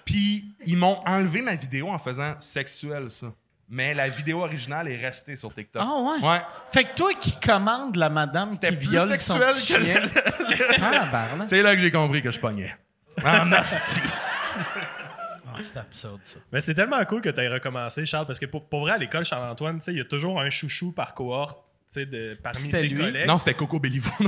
Puis 0.04 0.54
ils 0.66 0.76
m'ont 0.76 1.02
enlevé 1.06 1.42
ma 1.42 1.54
vidéo 1.54 1.88
en 1.88 1.98
faisant 1.98 2.34
sexuel, 2.40 3.10
ça. 3.10 3.26
Mais 3.74 3.94
la 3.94 4.10
vidéo 4.10 4.42
originale 4.42 4.86
est 4.88 4.98
restée 4.98 5.34
sur 5.34 5.54
TikTok. 5.54 5.82
Ah 5.82 5.98
ouais? 5.98 6.28
Ouais. 6.28 6.40
Fait 6.74 6.84
que 6.84 6.94
toi 6.94 7.14
qui 7.14 7.40
commandes 7.40 7.96
la 7.96 8.10
madame 8.10 8.50
qui 8.50 8.58
plus 8.58 8.76
viole 8.76 9.08
sexuel 9.08 9.54
son 9.54 9.74
que. 9.78 10.78
Ah, 10.82 11.26
C'est 11.46 11.62
là 11.62 11.74
que 11.74 11.80
j'ai 11.80 11.90
compris 11.90 12.20
que 12.20 12.30
je 12.30 12.38
pognais. 12.38 12.76
En 13.24 13.50
asti. 13.52 14.02
c'est 15.60 15.76
absurde, 15.78 16.20
ça. 16.22 16.38
Mais 16.52 16.60
c'est 16.60 16.74
tellement 16.74 17.02
cool 17.06 17.22
que 17.22 17.30
tu 17.30 17.40
aies 17.40 17.48
recommencé, 17.48 18.04
Charles, 18.04 18.26
parce 18.26 18.38
que 18.38 18.44
pour, 18.44 18.68
pour 18.68 18.80
vrai, 18.82 18.92
à 18.92 18.98
l'école 18.98 19.24
Charles-Antoine, 19.24 19.78
tu 19.78 19.86
sais, 19.86 19.92
il 19.92 19.98
y 19.98 20.02
a 20.02 20.04
toujours 20.04 20.38
un 20.38 20.50
chouchou 20.50 20.92
par 20.92 21.14
cohorte. 21.14 21.58
tu 21.90 22.00
sais, 22.00 22.04
De, 22.06 22.38
parmi 22.42 22.58
C'était 22.58 22.82
tes 22.82 22.88
lui? 22.88 22.98
collègues. 23.02 23.26
Non, 23.26 23.38
c'était 23.38 23.54
Coco 23.54 23.80
Bellivo. 23.80 24.10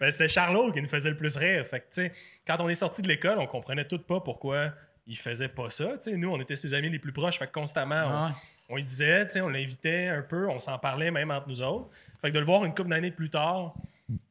Ben, 0.00 0.10
c'était 0.12 0.28
Charlot 0.28 0.70
qui 0.70 0.80
nous 0.82 0.88
faisait 0.88 1.10
le 1.10 1.16
plus 1.16 1.36
rire. 1.36 1.66
Fait 1.66 1.80
que, 1.80 1.84
tu 1.86 2.02
sais, 2.02 2.12
quand 2.46 2.60
on 2.60 2.68
est 2.68 2.76
sorti 2.76 3.02
de 3.02 3.08
l'école, 3.08 3.38
on 3.40 3.46
comprenait 3.46 3.86
tout 3.86 3.98
pas 3.98 4.20
pourquoi 4.20 4.70
il 5.06 5.16
faisait 5.18 5.48
pas 5.48 5.70
ça. 5.70 5.96
Tu 5.98 6.10
sais, 6.10 6.16
nous, 6.16 6.30
on 6.30 6.40
était 6.40 6.56
ses 6.56 6.74
amis 6.74 6.88
les 6.90 6.98
plus 6.98 7.12
proches. 7.12 7.38
Fait 7.38 7.46
que 7.46 7.52
constamment, 7.52 7.94
on, 8.06 8.10
Ah 8.10 8.26
ouais. 8.28 8.34
on 8.68 8.76
lui 8.76 8.84
disait, 8.84 9.26
tu 9.26 9.32
sais, 9.32 9.40
on 9.40 9.48
l'invitait 9.48 10.08
un 10.08 10.22
peu, 10.22 10.48
on 10.48 10.60
s'en 10.60 10.78
parlait 10.78 11.10
même 11.10 11.30
entre 11.30 11.48
nous 11.48 11.60
autres. 11.62 11.88
Fait 12.20 12.28
que 12.28 12.34
de 12.34 12.38
le 12.38 12.46
voir 12.46 12.64
une 12.64 12.74
couple 12.74 12.90
d'années 12.90 13.10
plus 13.10 13.30
tard 13.30 13.74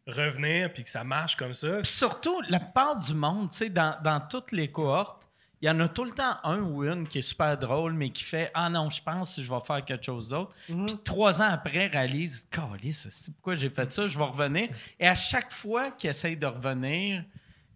revenir 0.07 0.71
puis 0.73 0.83
que 0.83 0.89
ça 0.89 1.03
marche 1.03 1.35
comme 1.35 1.53
ça, 1.53 1.81
surtout, 1.83 2.41
la 2.49 2.59
part 2.59 2.97
du 2.97 3.13
monde, 3.13 3.49
tu 3.51 3.57
sais, 3.57 3.69
dans, 3.69 3.95
dans 4.03 4.19
toutes 4.19 4.51
les 4.51 4.69
cohortes, 4.69 5.27
il 5.61 5.67
y 5.67 5.69
en 5.69 5.79
a 5.79 5.87
tout 5.87 6.03
le 6.03 6.11
temps 6.11 6.37
un 6.43 6.59
ou 6.59 6.83
une 6.83 7.07
qui 7.07 7.19
est 7.19 7.23
super 7.23 7.55
drôle, 7.57 7.93
mais 7.93 8.09
qui 8.09 8.23
fait 8.23 8.49
Ah 8.55 8.67
non, 8.69 8.89
je 8.89 9.01
pense 9.01 9.35
que 9.35 9.41
je 9.43 9.49
vais 9.51 9.59
faire 9.59 9.85
quelque 9.85 10.03
chose 10.03 10.27
d'autre. 10.27 10.55
Puis 10.65 10.97
trois 11.03 11.39
ans 11.41 11.49
après, 11.51 11.85
réalise 11.87 12.47
Calice, 12.49 13.07
c'est 13.11 13.31
pourquoi 13.33 13.53
j'ai 13.55 13.69
fait 13.69 13.91
ça, 13.91 14.07
je 14.07 14.17
vais 14.17 14.23
revenir. 14.25 14.69
Et 14.99 15.07
à 15.07 15.13
chaque 15.13 15.51
fois 15.51 15.91
qu'il 15.91 16.09
essaye 16.09 16.35
de 16.35 16.47
revenir, 16.47 17.23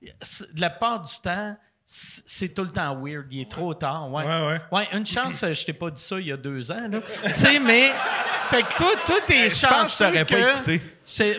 de 0.01 0.61
la 0.61 0.71
part 0.71 1.01
du 1.01 1.13
temps, 1.21 1.55
c'est 1.85 2.49
tout 2.53 2.63
le 2.63 2.71
temps 2.71 2.95
weird. 2.99 3.27
Il 3.31 3.41
est 3.41 3.51
trop 3.51 3.73
tard. 3.73 4.11
Ouais, 4.11 4.25
Ouais, 4.25 4.47
ouais. 4.47 4.61
Ouais, 4.71 4.87
une 4.93 5.05
chance, 5.05 5.43
euh, 5.43 5.53
je 5.53 5.65
t'ai 5.65 5.73
pas 5.73 5.91
dit 5.91 6.01
ça 6.01 6.19
il 6.19 6.27
y 6.27 6.31
a 6.31 6.37
deux 6.37 6.71
ans. 6.71 6.89
tu 7.25 7.33
sais, 7.33 7.59
mais. 7.59 7.91
Fait 8.49 8.63
que 8.63 8.75
toi, 8.75 8.91
toi 9.05 9.15
t'es 9.25 9.49
Je 9.49 9.67
pense 9.67 9.97
que 9.97 10.05
chanceux. 10.05 10.25
pas 10.25 10.53
écouté. 10.53 10.81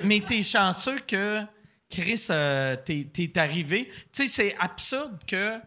mais 0.05 0.21
t'es 0.21 0.43
chanceux 0.43 0.99
que 1.07 1.43
Chris, 1.91 2.27
euh, 2.31 2.77
t'es, 2.77 3.33
arrivé. 3.37 3.89
Tu 4.13 4.27
sais, 4.27 4.29
c'est 4.29 4.57
absurde 4.59 5.19
que. 5.27 5.59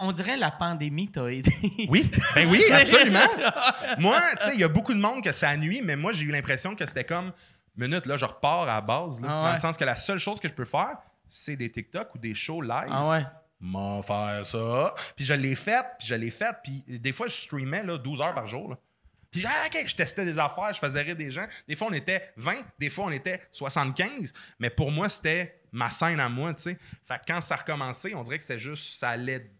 On 0.00 0.12
dirait 0.12 0.36
la 0.36 0.50
pandémie 0.50 1.10
t'a 1.10 1.32
aidé. 1.32 1.50
Oui, 1.88 2.10
ben 2.34 2.46
oui, 2.46 2.62
absolument. 2.70 3.26
moi, 3.98 4.20
tu 4.38 4.44
sais, 4.44 4.50
il 4.54 4.60
y 4.60 4.64
a 4.64 4.68
beaucoup 4.68 4.92
de 4.92 5.00
monde 5.00 5.24
que 5.24 5.32
ça 5.32 5.56
nuit, 5.56 5.80
mais 5.82 5.96
moi, 5.96 6.12
j'ai 6.12 6.26
eu 6.26 6.30
l'impression 6.30 6.74
que 6.74 6.84
c'était 6.84 7.04
comme, 7.04 7.32
minute, 7.74 8.04
là, 8.04 8.18
je 8.18 8.26
repars 8.26 8.64
à 8.64 8.66
la 8.66 8.80
base, 8.82 9.18
là, 9.22 9.28
Ah 9.30 9.46
dans 9.46 9.52
le 9.52 9.58
sens 9.58 9.78
que 9.78 9.84
la 9.84 9.96
seule 9.96 10.18
chose 10.18 10.40
que 10.40 10.48
je 10.48 10.52
peux 10.52 10.66
faire, 10.66 10.98
c'est 11.30 11.56
des 11.56 11.70
TikTok 11.70 12.14
ou 12.14 12.18
des 12.18 12.34
shows 12.34 12.60
live. 12.60 12.90
Ah 12.90 13.08
ouais. 13.08 13.24
M'en 13.60 14.02
faire 14.02 14.46
ça. 14.46 14.94
Puis 15.16 15.24
je 15.24 15.34
l'ai 15.34 15.54
fait, 15.56 15.84
puis 15.98 16.06
je 16.08 16.14
l'ai 16.14 16.30
fait, 16.30 16.54
puis 16.62 16.84
des 16.86 17.12
fois, 17.12 17.26
je 17.26 17.34
streamais 17.34 17.82
là, 17.84 17.98
12 17.98 18.20
heures 18.20 18.34
par 18.34 18.46
jour. 18.46 18.76
Puis 19.30 19.44
ah, 19.46 19.68
je 19.84 19.94
testais 19.94 20.24
des 20.24 20.38
affaires, 20.38 20.72
je 20.72 20.78
faisais 20.78 21.02
rire 21.02 21.16
des 21.16 21.30
gens. 21.30 21.46
Des 21.66 21.74
fois, 21.76 21.88
on 21.90 21.92
était 21.92 22.30
20, 22.36 22.54
des 22.78 22.88
fois, 22.88 23.06
on 23.06 23.10
était 23.10 23.40
75. 23.50 24.32
Mais 24.58 24.70
pour 24.70 24.90
moi, 24.90 25.08
c'était 25.08 25.60
ma 25.72 25.90
scène 25.90 26.18
à 26.20 26.28
moi, 26.28 26.54
tu 26.54 26.62
sais. 26.62 26.78
Fait 27.06 27.18
que 27.18 27.24
quand 27.26 27.40
ça 27.40 27.54
a 27.54 27.58
recommencé, 27.58 28.14
on 28.14 28.22
dirait 28.22 28.38
que 28.38 28.44
c'est 28.44 28.58
juste, 28.58 28.96
ça 28.96 29.10
allait, 29.10 29.50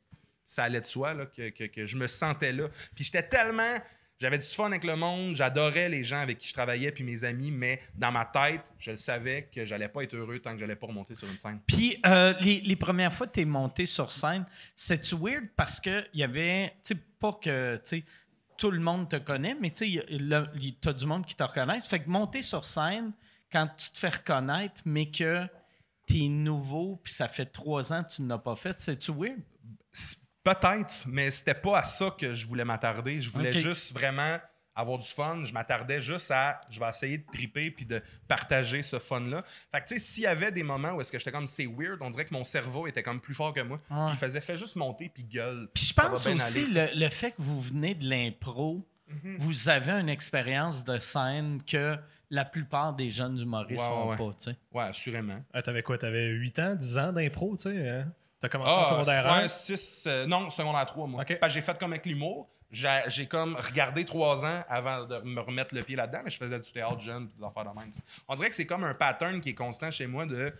ça 0.46 0.64
allait 0.64 0.80
de 0.80 0.86
soi, 0.86 1.12
là, 1.12 1.26
que, 1.26 1.50
que- 1.50 1.64
que 1.64 1.84
je 1.84 1.96
me 1.98 2.06
sentais 2.06 2.52
là. 2.52 2.68
Puis 2.94 3.04
j'étais 3.04 3.24
tellement... 3.28 3.76
J'avais 4.20 4.38
du 4.38 4.46
fun 4.46 4.66
avec 4.66 4.82
le 4.82 4.96
monde, 4.96 5.36
j'adorais 5.36 5.88
les 5.88 6.02
gens 6.02 6.18
avec 6.18 6.38
qui 6.38 6.48
je 6.48 6.52
travaillais, 6.52 6.90
puis 6.90 7.04
mes 7.04 7.22
amis, 7.24 7.52
mais 7.52 7.80
dans 7.94 8.10
ma 8.10 8.24
tête, 8.24 8.72
je 8.80 8.90
le 8.90 8.96
savais 8.96 9.48
que 9.54 9.64
j'allais 9.64 9.88
pas 9.88 10.02
être 10.02 10.14
heureux 10.14 10.40
tant 10.40 10.54
que 10.54 10.58
j'allais 10.58 10.74
pas 10.74 10.88
remonter 10.88 11.14
sur 11.14 11.28
une 11.28 11.38
scène. 11.38 11.60
Puis 11.66 12.00
euh, 12.04 12.34
les, 12.40 12.60
les 12.60 12.76
premières 12.76 13.12
fois 13.12 13.28
que 13.28 13.34
tu 13.34 13.40
es 13.42 13.44
monté 13.44 13.86
sur 13.86 14.10
scène, 14.10 14.44
c'était-tu 14.74 15.14
weird 15.14 15.44
parce 15.56 15.78
qu'il 15.78 16.08
y 16.14 16.24
avait, 16.24 16.74
tu 16.82 16.94
sais, 16.94 17.00
pas 17.20 17.32
que, 17.32 17.76
tu 17.76 17.80
sais, 17.84 18.04
tout 18.56 18.72
le 18.72 18.80
monde 18.80 19.08
te 19.08 19.16
connaît, 19.16 19.56
mais 19.60 19.70
tu 19.70 19.96
sais, 19.98 20.06
tu 20.08 20.88
as 20.88 20.92
du 20.92 21.06
monde 21.06 21.24
qui 21.24 21.36
te 21.36 21.44
reconnaisse. 21.44 21.86
Fait 21.86 22.00
que 22.00 22.10
monter 22.10 22.42
sur 22.42 22.64
scène, 22.64 23.12
quand 23.52 23.68
tu 23.76 23.90
te 23.92 23.98
fais 23.98 24.08
reconnaître, 24.08 24.82
mais 24.84 25.10
que 25.10 25.46
tu 26.08 26.24
es 26.24 26.28
nouveau, 26.28 27.00
puis 27.04 27.12
ça 27.12 27.28
fait 27.28 27.46
trois 27.46 27.92
ans 27.92 28.02
que 28.02 28.14
tu 28.14 28.22
ne 28.22 28.28
l'as 28.28 28.38
pas 28.38 28.56
fait, 28.56 28.76
c'est-tu 28.80 29.12
weird? 29.12 29.38
Peut-être, 30.54 31.04
mais 31.06 31.30
c'était 31.30 31.54
pas 31.54 31.78
à 31.78 31.84
ça 31.84 32.14
que 32.18 32.32
je 32.32 32.46
voulais 32.46 32.64
m'attarder. 32.64 33.20
Je 33.20 33.30
voulais 33.30 33.52
juste 33.52 33.92
vraiment 33.92 34.36
avoir 34.74 34.98
du 34.98 35.08
fun. 35.08 35.42
Je 35.44 35.52
m'attardais 35.52 36.00
juste 36.00 36.30
à 36.30 36.60
je 36.70 36.78
vais 36.78 36.88
essayer 36.88 37.18
de 37.18 37.26
triper 37.26 37.70
puis 37.72 37.84
de 37.84 38.00
partager 38.28 38.82
ce 38.82 38.98
fun-là. 38.98 39.42
Fait 39.72 39.80
que 39.80 39.88
tu 39.88 39.94
sais, 39.94 40.00
s'il 40.00 40.22
y 40.22 40.26
avait 40.26 40.52
des 40.52 40.62
moments 40.62 40.92
où 40.92 41.00
est-ce 41.00 41.10
que 41.10 41.18
j'étais 41.18 41.32
comme 41.32 41.48
c'est 41.48 41.66
weird, 41.66 41.98
on 42.00 42.10
dirait 42.10 42.24
que 42.24 42.32
mon 42.34 42.44
cerveau 42.44 42.86
était 42.86 43.02
comme 43.02 43.20
plus 43.20 43.34
fort 43.34 43.52
que 43.52 43.60
moi. 43.60 43.80
Ouais. 43.90 44.10
Il 44.10 44.16
faisait 44.16 44.40
fait 44.40 44.56
juste 44.56 44.76
monter 44.76 45.10
puis 45.12 45.24
gueule. 45.24 45.68
Puis 45.74 45.84
je 45.86 45.94
pense 45.94 46.26
aussi 46.26 46.58
aller, 46.66 46.92
le, 46.94 47.00
le 47.04 47.10
fait 47.10 47.32
que 47.32 47.42
vous 47.42 47.60
venez 47.60 47.94
de 47.96 48.08
l'impro, 48.08 48.86
vous 49.38 49.68
avez 49.68 49.92
une 49.92 50.08
expérience 50.08 50.84
de 50.84 50.98
scène 51.00 51.60
que 51.64 51.96
la 52.30 52.44
plupart 52.44 52.92
des 52.94 53.08
jeunes 53.10 53.38
humoristes 53.38 53.82
Ouais, 53.82 53.88
ouais, 53.88 53.94
n'ont 54.04 54.10
ouais. 54.10 54.16
pas, 54.16 54.30
tu 54.38 54.44
sais. 54.50 54.56
Ouais, 54.70 54.84
assurément. 54.84 55.42
Ah, 55.52 55.62
t'avais 55.62 55.80
quoi? 55.82 55.96
T'avais 55.98 56.28
8 56.28 56.58
ans, 56.58 56.74
10 56.74 56.98
ans 56.98 57.12
d'impro, 57.12 57.56
tu 57.56 57.62
sais? 57.64 57.88
hein? 57.88 58.12
T'as 58.40 58.48
commencé 58.48 58.76
en 58.76 58.80
Ah, 58.80 58.84
secondaire 58.84 59.24
ouais, 59.24 59.44
1? 59.44 59.48
6, 59.48 60.08
non, 60.26 60.48
secondaire 60.50 60.86
3, 60.86 61.06
moi. 61.06 61.22
Ok. 61.22 61.38
Parce 61.40 61.52
que 61.52 61.58
j'ai 61.60 61.64
fait 61.64 61.78
comme 61.78 61.92
avec 61.92 62.06
l'humour. 62.06 62.48
J'ai 62.70 63.26
comme 63.26 63.56
regardé 63.56 64.04
trois 64.04 64.44
ans 64.44 64.62
avant 64.68 65.04
de 65.04 65.18
me 65.20 65.40
remettre 65.40 65.74
le 65.74 65.82
pied 65.82 65.96
là-dedans, 65.96 66.20
mais 66.24 66.30
je 66.30 66.36
faisais 66.36 66.58
du 66.58 66.70
théâtre 66.70 67.00
jeune 67.00 67.24
et 67.34 67.40
des 67.40 67.44
affaires 67.46 67.64
de 67.64 67.78
même. 67.80 67.90
tu. 67.90 67.98
On 68.28 68.34
dirait 68.34 68.50
que 68.50 68.54
c'est 68.54 68.66
comme 68.66 68.84
un 68.84 68.92
pattern 68.92 69.40
qui 69.40 69.48
est 69.50 69.54
constant 69.54 69.90
chez 69.90 70.06
moi 70.06 70.26
de 70.26 70.52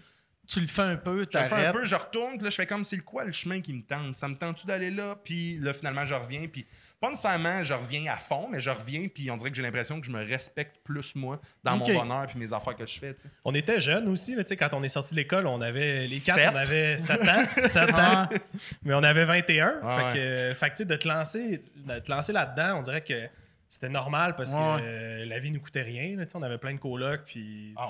Tu 0.46 0.60
le 0.60 0.66
fais 0.66 0.80
un 0.82 0.96
peu, 0.96 1.26
Je 1.30 1.38
le 1.38 1.44
fais 1.44 1.66
un 1.66 1.72
peu, 1.72 1.84
je 1.84 1.94
retourne, 1.94 2.36
puis 2.36 2.44
là, 2.44 2.50
je 2.50 2.54
fais 2.56 2.66
comme 2.66 2.82
c'est 2.82 2.96
le 2.96 3.02
quoi 3.02 3.24
le 3.26 3.32
chemin 3.32 3.60
qui 3.60 3.74
me 3.74 3.82
tente? 3.82 4.16
Ça 4.16 4.26
me 4.26 4.36
tente-tu 4.36 4.66
d'aller 4.66 4.90
là? 4.90 5.16
Puis 5.22 5.58
là, 5.58 5.74
finalement, 5.74 6.06
je 6.06 6.14
reviens. 6.14 6.48
Puis 6.48 6.66
pas 7.00 7.10
nécessairement, 7.10 7.62
je 7.62 7.74
reviens 7.74 8.12
à 8.12 8.16
fond, 8.16 8.48
mais 8.50 8.58
je 8.60 8.70
reviens, 8.70 9.06
puis 9.08 9.30
on 9.30 9.36
dirait 9.36 9.50
que 9.50 9.56
j'ai 9.56 9.62
l'impression 9.62 10.00
que 10.00 10.06
je 10.06 10.10
me 10.12 10.24
respecte 10.24 10.78
plus, 10.84 11.14
moi, 11.14 11.40
dans 11.62 11.76
mon 11.76 11.86
bonheur, 11.86 12.26
puis 12.26 12.38
mes 12.38 12.52
affaires 12.52 12.74
que 12.76 12.86
je 12.86 12.98
fais. 12.98 13.14
On 13.44 13.54
était 13.54 13.80
jeunes 13.80 14.08
aussi, 14.08 14.34
là, 14.34 14.42
tu 14.44 14.48
sais, 14.48 14.56
quand 14.56 14.74
on 14.74 14.82
est 14.82 14.88
sorti 14.88 15.14
de 15.14 15.20
l'école, 15.20 15.46
on 15.46 15.60
avait 15.60 16.02
les 16.02 16.20
quatre, 16.20 16.40
Sept. 16.40 16.50
on 16.52 16.56
avait 16.56 16.98
7 16.98 17.20
ans, 17.22 17.42
7 17.66 17.90
Ah. 17.94 18.22
ans, 18.32 18.36
mais 18.82 18.94
on 18.94 19.02
avait 19.02 19.24
21. 19.24 19.80
Ah 19.82 19.96
fait 19.98 20.04
ouais. 20.04 20.14
que, 20.14 20.54
fait 20.58 20.84
de 20.84 20.96
te 20.96 21.06
lancer, 21.08 21.62
de 21.76 21.98
te 22.00 22.10
lancer 22.10 22.32
là-dedans, 22.32 22.78
on 22.78 22.82
dirait 22.82 23.02
que 23.02 23.28
c'était 23.68 23.88
normal 23.88 24.34
parce 24.34 24.52
Ouais. 24.54 24.58
que 24.58 24.82
euh, 24.82 25.24
la 25.26 25.38
vie 25.38 25.50
nous 25.50 25.60
coûtait 25.60 25.82
rien. 25.82 26.16
là, 26.16 26.24
tu 26.24 26.32
sais, 26.32 26.36
on 26.38 26.42
avait 26.42 26.58
plein 26.58 26.72
de 26.74 26.78
colocs, 26.78 27.22
puis 27.26 27.74
Ah, 27.76 27.84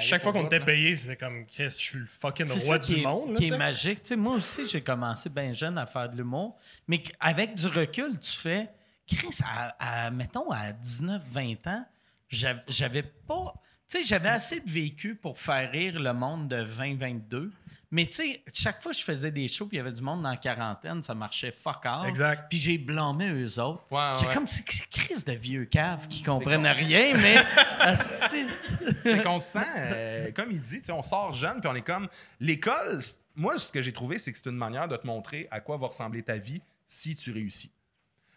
chaque 0.00 0.22
fois 0.22 0.32
qu'on 0.32 0.46
était 0.46 0.60
là. 0.60 0.64
payé, 0.64 0.94
c'était 0.96 1.16
comme 1.16 1.44
Chris, 1.46 1.64
je 1.64 1.68
suis 1.68 1.98
le 1.98 2.06
fucking 2.06 2.46
roi 2.64 2.78
du 2.78 2.94
est, 2.98 3.02
monde. 3.02 3.32
là, 3.32 3.36
qui 3.38 3.46
est 3.46 3.56
magique. 3.58 4.02
Tu 4.02 4.08
sais, 4.10 4.16
moi 4.16 4.34
aussi, 4.36 4.68
j'ai 4.68 4.80
commencé 4.80 5.28
bien 5.30 5.52
jeune 5.52 5.76
à 5.78 5.86
faire 5.86 6.08
de 6.08 6.16
l'humour, 6.16 6.56
mais 6.88 7.02
avec 7.20 7.54
du 7.54 7.66
recul, 7.66 8.18
tu 8.20 8.30
fais, 8.32 8.68
Chris, 9.06 9.36
à, 9.44 10.06
à- 10.06 10.10
mettons, 10.10 10.50
à 10.50 10.72
19, 10.72 11.22
20 11.26 11.66
ans, 11.66 11.84
j'av- 12.28 12.62
j'avais 12.68 13.02
pas. 13.02 13.54
Tu 13.86 13.98
sais, 13.98 14.04
j'avais 14.04 14.30
assez 14.30 14.60
de 14.60 14.70
vécu 14.70 15.14
pour 15.14 15.38
faire 15.38 15.70
rire 15.70 16.00
le 16.00 16.12
monde 16.14 16.48
de 16.48 16.56
20, 16.62 16.96
22. 16.96 17.52
Mais 17.94 18.06
tu 18.06 18.16
sais, 18.16 18.42
chaque 18.52 18.82
fois 18.82 18.90
que 18.90 18.98
je 18.98 19.04
faisais 19.04 19.30
des 19.30 19.46
shows 19.46 19.66
puis 19.68 19.76
il 19.76 19.78
y 19.78 19.80
avait 19.80 19.92
du 19.92 20.02
monde 20.02 20.20
dans 20.24 20.30
la 20.30 20.36
quarantaine, 20.36 21.00
ça 21.00 21.14
marchait 21.14 21.52
fuck 21.52 21.78
all. 21.84 22.08
Exact. 22.08 22.46
Puis 22.50 22.58
j'ai 22.58 22.76
blâmé 22.76 23.28
eux 23.28 23.60
autres. 23.60 23.84
Ouais, 23.88 24.18
J'ai 24.18 24.26
ouais. 24.26 24.34
comme, 24.34 24.48
c'est 24.48 24.64
Chris 24.64 25.22
de 25.24 25.32
vieux 25.34 25.64
caves 25.66 26.08
qui 26.08 26.24
comprennent 26.24 26.66
rien, 26.66 27.14
mais. 27.16 27.36
C'est 29.04 29.22
qu'on 29.22 29.38
se 29.38 29.52
sent, 29.52 29.66
euh, 29.76 30.32
comme 30.32 30.50
il 30.50 30.60
dit, 30.60 30.80
tu 30.80 30.86
sais, 30.86 30.92
on 30.92 31.04
sort 31.04 31.34
jeune, 31.34 31.60
puis 31.60 31.70
on 31.70 31.76
est 31.76 31.82
comme. 31.82 32.08
L'école, 32.40 32.98
moi, 33.36 33.58
ce 33.58 33.70
que 33.70 33.80
j'ai 33.80 33.92
trouvé, 33.92 34.18
c'est 34.18 34.32
que 34.32 34.38
c'est 34.38 34.50
une 34.50 34.56
manière 34.56 34.88
de 34.88 34.96
te 34.96 35.06
montrer 35.06 35.46
à 35.52 35.60
quoi 35.60 35.76
va 35.76 35.86
ressembler 35.86 36.24
ta 36.24 36.36
vie 36.36 36.62
si 36.88 37.14
tu 37.14 37.30
réussis. 37.30 37.70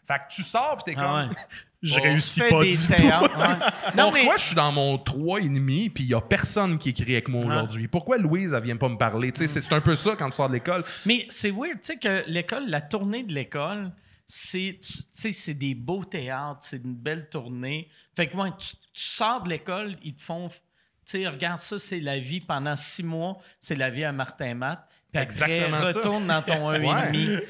Fait 0.07 0.19
que 0.19 0.33
tu 0.33 0.41
sors, 0.43 0.77
puis 0.83 0.93
t'es 0.95 0.99
Ah 1.01 1.03
comme. 1.25 1.29
ouais. 1.29 1.35
Je 1.83 1.99
On 1.99 2.01
réussis 2.01 2.39
pas 2.39 2.63
des 2.63 2.71
du 2.71 2.77
tout. 2.87 3.03
ouais. 3.03 3.09
Non, 3.95 4.11
mais. 4.11 4.21
Pourquoi 4.21 4.37
je 4.37 4.43
suis 4.45 4.55
dans 4.55 4.71
mon 4.71 4.95
3,5 4.97 5.91
puis 5.91 6.05
il 6.05 6.09
y 6.09 6.13
a 6.15 6.21
personne 6.21 6.79
qui 6.79 6.89
écrit 6.89 7.11
avec 7.13 7.29
moi 7.29 7.45
aujourd'hui? 7.45 7.87
Pourquoi 7.87 8.17
Louise, 8.17 8.53
elle 8.53 8.63
vient 8.63 8.77
pas 8.77 8.89
me 8.89 8.97
parler? 8.97 9.31
C'est- 9.35 9.71
un 9.73 9.81
peu 9.81 9.95
ça 9.95 10.15
quand 10.15 10.27
tu 10.31 10.35
sors 10.37 10.47
de 10.49 10.53
l'école. 10.55 10.83
Mais 11.05 11.27
c'est 11.29 11.51
weird, 11.51 11.79
tu 11.81 11.93
sais, 11.93 11.97
que 11.97 12.23
l'école, 12.27 12.67
la 12.67 12.81
tournée 12.81 13.21
de 13.23 13.31
l'école, 13.33 13.91
c'est, 14.25 14.79
tu 14.81 14.93
tu 14.93 15.03
sais, 15.13 15.31
c'est 15.31 15.53
des 15.53 15.75
beaux 15.75 16.03
théâtres, 16.03 16.61
c'est 16.61 16.77
une 16.83 16.95
belle 16.95 17.29
tournée. 17.29 17.87
Fait 18.15 18.27
que, 18.27 18.35
ouais, 18.37 18.49
tu, 18.57 18.75
tu 18.93 19.03
sors 19.03 19.43
de 19.43 19.49
l'école, 19.49 19.95
ils 20.03 20.15
te 20.15 20.21
font, 20.21 20.49
tu 20.49 20.55
sais, 21.05 21.27
regarde 21.27 21.59
ça, 21.59 21.77
c'est 21.77 21.99
la 21.99 22.17
vie 22.19 22.39
pendant 22.39 22.75
six 22.75 23.03
mois, 23.03 23.37
c'est 23.59 23.75
la 23.75 23.91
vie 23.91 24.03
à 24.03 24.11
Martin 24.11 24.55
Matt. 24.55 24.79
Puis 25.25 25.41
après, 25.41 25.57
Exactement 25.57 25.77
ça. 25.91 25.97
retourne 25.99 26.27
dans 26.27 26.41
ton 26.41 26.67
Ouais. 26.69 26.79
1,5. 26.79 27.41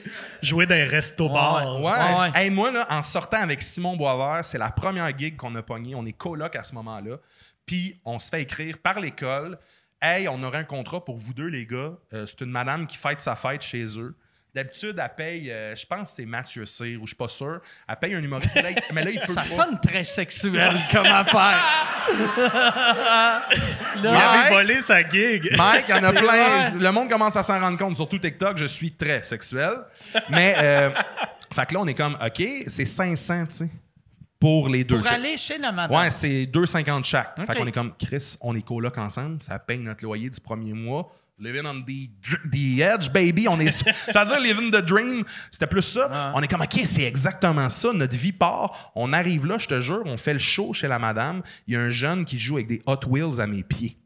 Jouer 0.41 0.65
dans 0.65 0.75
un 0.75 0.85
resto-bar. 0.87 1.81
Ouais. 1.81 1.91
Ouais. 1.91 2.19
Ouais. 2.19 2.31
Hey, 2.35 2.49
moi, 2.49 2.71
là, 2.71 2.85
en 2.89 3.01
sortant 3.01 3.37
avec 3.41 3.61
Simon 3.61 3.95
Boisvert, 3.97 4.43
c'est 4.45 4.57
la 4.57 4.69
première 4.71 5.17
gig 5.17 5.35
qu'on 5.35 5.53
a 5.55 5.61
pogné. 5.63 5.95
On 5.95 6.05
est 6.05 6.13
coloc 6.13 6.55
à 6.55 6.63
ce 6.63 6.73
moment-là. 6.75 7.17
Puis 7.65 7.99
on 8.05 8.19
se 8.19 8.29
fait 8.29 8.41
écrire 8.43 8.77
par 8.77 8.99
l'école. 8.99 9.57
Hey, 10.01 10.27
on 10.27 10.41
aurait 10.43 10.59
un 10.59 10.63
contrat 10.63 11.03
pour 11.03 11.17
vous 11.17 11.33
deux, 11.33 11.47
les 11.47 11.65
gars. 11.65 11.93
Euh, 12.13 12.25
c'est 12.27 12.41
une 12.41 12.51
madame 12.51 12.85
qui 12.87 12.97
fête 12.97 13.19
sa 13.19 13.35
fête 13.35 13.61
chez 13.61 13.83
eux. 13.99 14.15
D'habitude, 14.53 14.97
elle 15.03 15.15
paye, 15.15 15.51
euh, 15.51 15.75
je 15.75 15.85
pense 15.85 16.09
que 16.11 16.15
c'est 16.15 16.25
Mathieu 16.25 16.65
Cyr, 16.65 16.99
ou 17.01 17.05
je 17.05 17.09
suis 17.09 17.15
pas 17.15 17.27
sûr. 17.27 17.59
Elle 17.87 17.95
paye 17.97 18.13
un 18.15 18.23
humoriste. 18.23 18.51
mais 18.55 18.61
là, 18.61 18.71
il- 18.71 18.93
mais 18.93 19.03
là, 19.03 19.09
il 19.11 19.19
peut 19.19 19.33
Ça 19.33 19.41
pas. 19.41 19.45
sonne 19.47 19.79
très 19.79 20.03
sexuel 20.03 20.75
comme 20.91 21.05
affaire. 21.07 21.59
Il 23.95 24.01
Là, 24.03 24.29
avait 24.29 24.37
Mike. 24.49 24.53
volé 24.53 24.79
sa 24.81 25.07
gig. 25.07 25.49
Mike, 25.57 25.85
il 25.89 25.95
y 25.95 25.99
en 25.99 26.03
a 26.03 26.13
plein. 26.13 26.69
Le 26.79 26.91
monde 26.91 27.09
commence 27.09 27.35
à 27.35 27.43
s'en 27.43 27.59
rendre 27.59 27.77
compte. 27.77 27.95
Surtout 27.95 28.17
TikTok, 28.19 28.57
je 28.57 28.65
suis 28.65 28.91
très 28.91 29.23
sexuel. 29.23 29.73
Mais, 30.29 30.55
euh, 30.57 30.89
fait 31.53 31.65
que 31.65 31.73
là, 31.73 31.79
on 31.81 31.87
est 31.87 31.93
comme, 31.93 32.15
OK, 32.23 32.43
c'est 32.67 32.85
500, 32.85 33.45
tu 33.47 33.55
sais, 33.55 33.69
pour 34.39 34.69
les 34.69 34.83
deux. 34.83 34.97
pour 34.97 35.05
C'est- 35.07 35.15
aller 35.15 35.37
chez 35.37 35.57
la 35.57 35.71
madame. 35.71 35.97
Ouais, 35.97 36.11
c'est 36.11 36.45
2,50 36.45 37.03
chaque. 37.05 37.33
OK. 37.39 37.45
Fait 37.47 37.55
qu'on 37.57 37.67
est 37.67 37.71
comme, 37.71 37.93
Chris, 37.97 38.35
on 38.41 38.55
est 38.55 38.61
coloc 38.65 38.97
ensemble, 38.97 39.41
ça 39.41 39.57
paye 39.59 39.79
notre 39.79 40.03
loyer 40.05 40.29
du 40.29 40.39
premier 40.39 40.73
mois. 40.73 41.11
Living 41.39 41.67
on 41.67 41.81
the, 41.83 42.09
the 42.51 42.81
edge, 42.81 43.11
baby. 43.11 43.47
On 43.47 43.59
est. 43.59 43.69
sur- 43.69 43.85
J'allais 44.11 44.25
dire 44.31 44.39
living 44.39 44.71
the 44.71 44.83
dream. 44.83 45.23
C'était 45.51 45.67
plus 45.67 45.83
ça. 45.83 46.31
On 46.33 46.41
est 46.41 46.47
comme, 46.47 46.61
OK, 46.61 46.79
c'est 46.85 47.03
exactement 47.03 47.69
ça. 47.69 47.93
Notre 47.93 48.15
vie 48.17 48.31
part. 48.31 48.91
On 48.95 49.13
arrive 49.13 49.45
là, 49.45 49.59
je 49.59 49.67
te 49.67 49.79
jure, 49.79 50.01
on 50.05 50.17
fait 50.17 50.33
le 50.33 50.39
show 50.39 50.73
chez 50.73 50.87
la 50.87 50.97
madame. 50.97 51.43
Il 51.67 51.75
y 51.75 51.77
a 51.77 51.81
un 51.81 51.89
jeune 51.89 52.25
qui 52.25 52.39
joue 52.39 52.55
avec 52.55 52.67
des 52.67 52.81
Hot 52.87 53.01
Wheels 53.07 53.39
à 53.39 53.45
mes 53.45 53.61
pieds. 53.61 53.97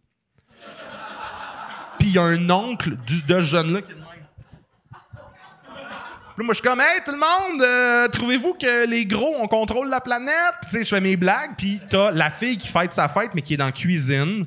Puis 2.00 2.10
il 2.10 2.16
y 2.16 2.18
a 2.18 2.24
un 2.24 2.50
oncle 2.50 2.98
du, 3.08 3.22
de 3.24 3.36
ce 3.36 3.42
jeune-là 3.46 3.82
qui 3.82 3.92
est. 3.92 3.96
Puis 6.36 6.46
moi, 6.46 6.54
je 6.54 6.60
suis 6.62 6.68
comme, 6.68 6.80
hey, 6.80 7.02
tout 7.06 7.12
le 7.12 7.18
monde, 7.18 7.62
euh, 7.62 8.08
trouvez-vous 8.08 8.54
que 8.54 8.88
les 8.90 9.06
gros, 9.06 9.36
on 9.40 9.48
contrôle 9.48 9.90
la 9.90 10.00
planète? 10.02 10.34
Puis, 10.62 10.72
tu 10.72 10.78
sais, 10.78 10.84
je 10.86 10.90
fais 10.90 11.02
mes 11.02 11.18
blagues, 11.18 11.52
puis 11.58 11.82
t'as 11.90 12.10
la 12.12 12.32
fille 12.32 12.58
qui 12.58 12.70
fête 12.70 12.94
sa 12.94 13.10
fête, 13.10 13.32
mais 13.36 13.42
qui 13.42 13.54
est 13.54 13.58
dans 13.58 13.66
la 13.66 13.72
cuisine. 13.74 14.46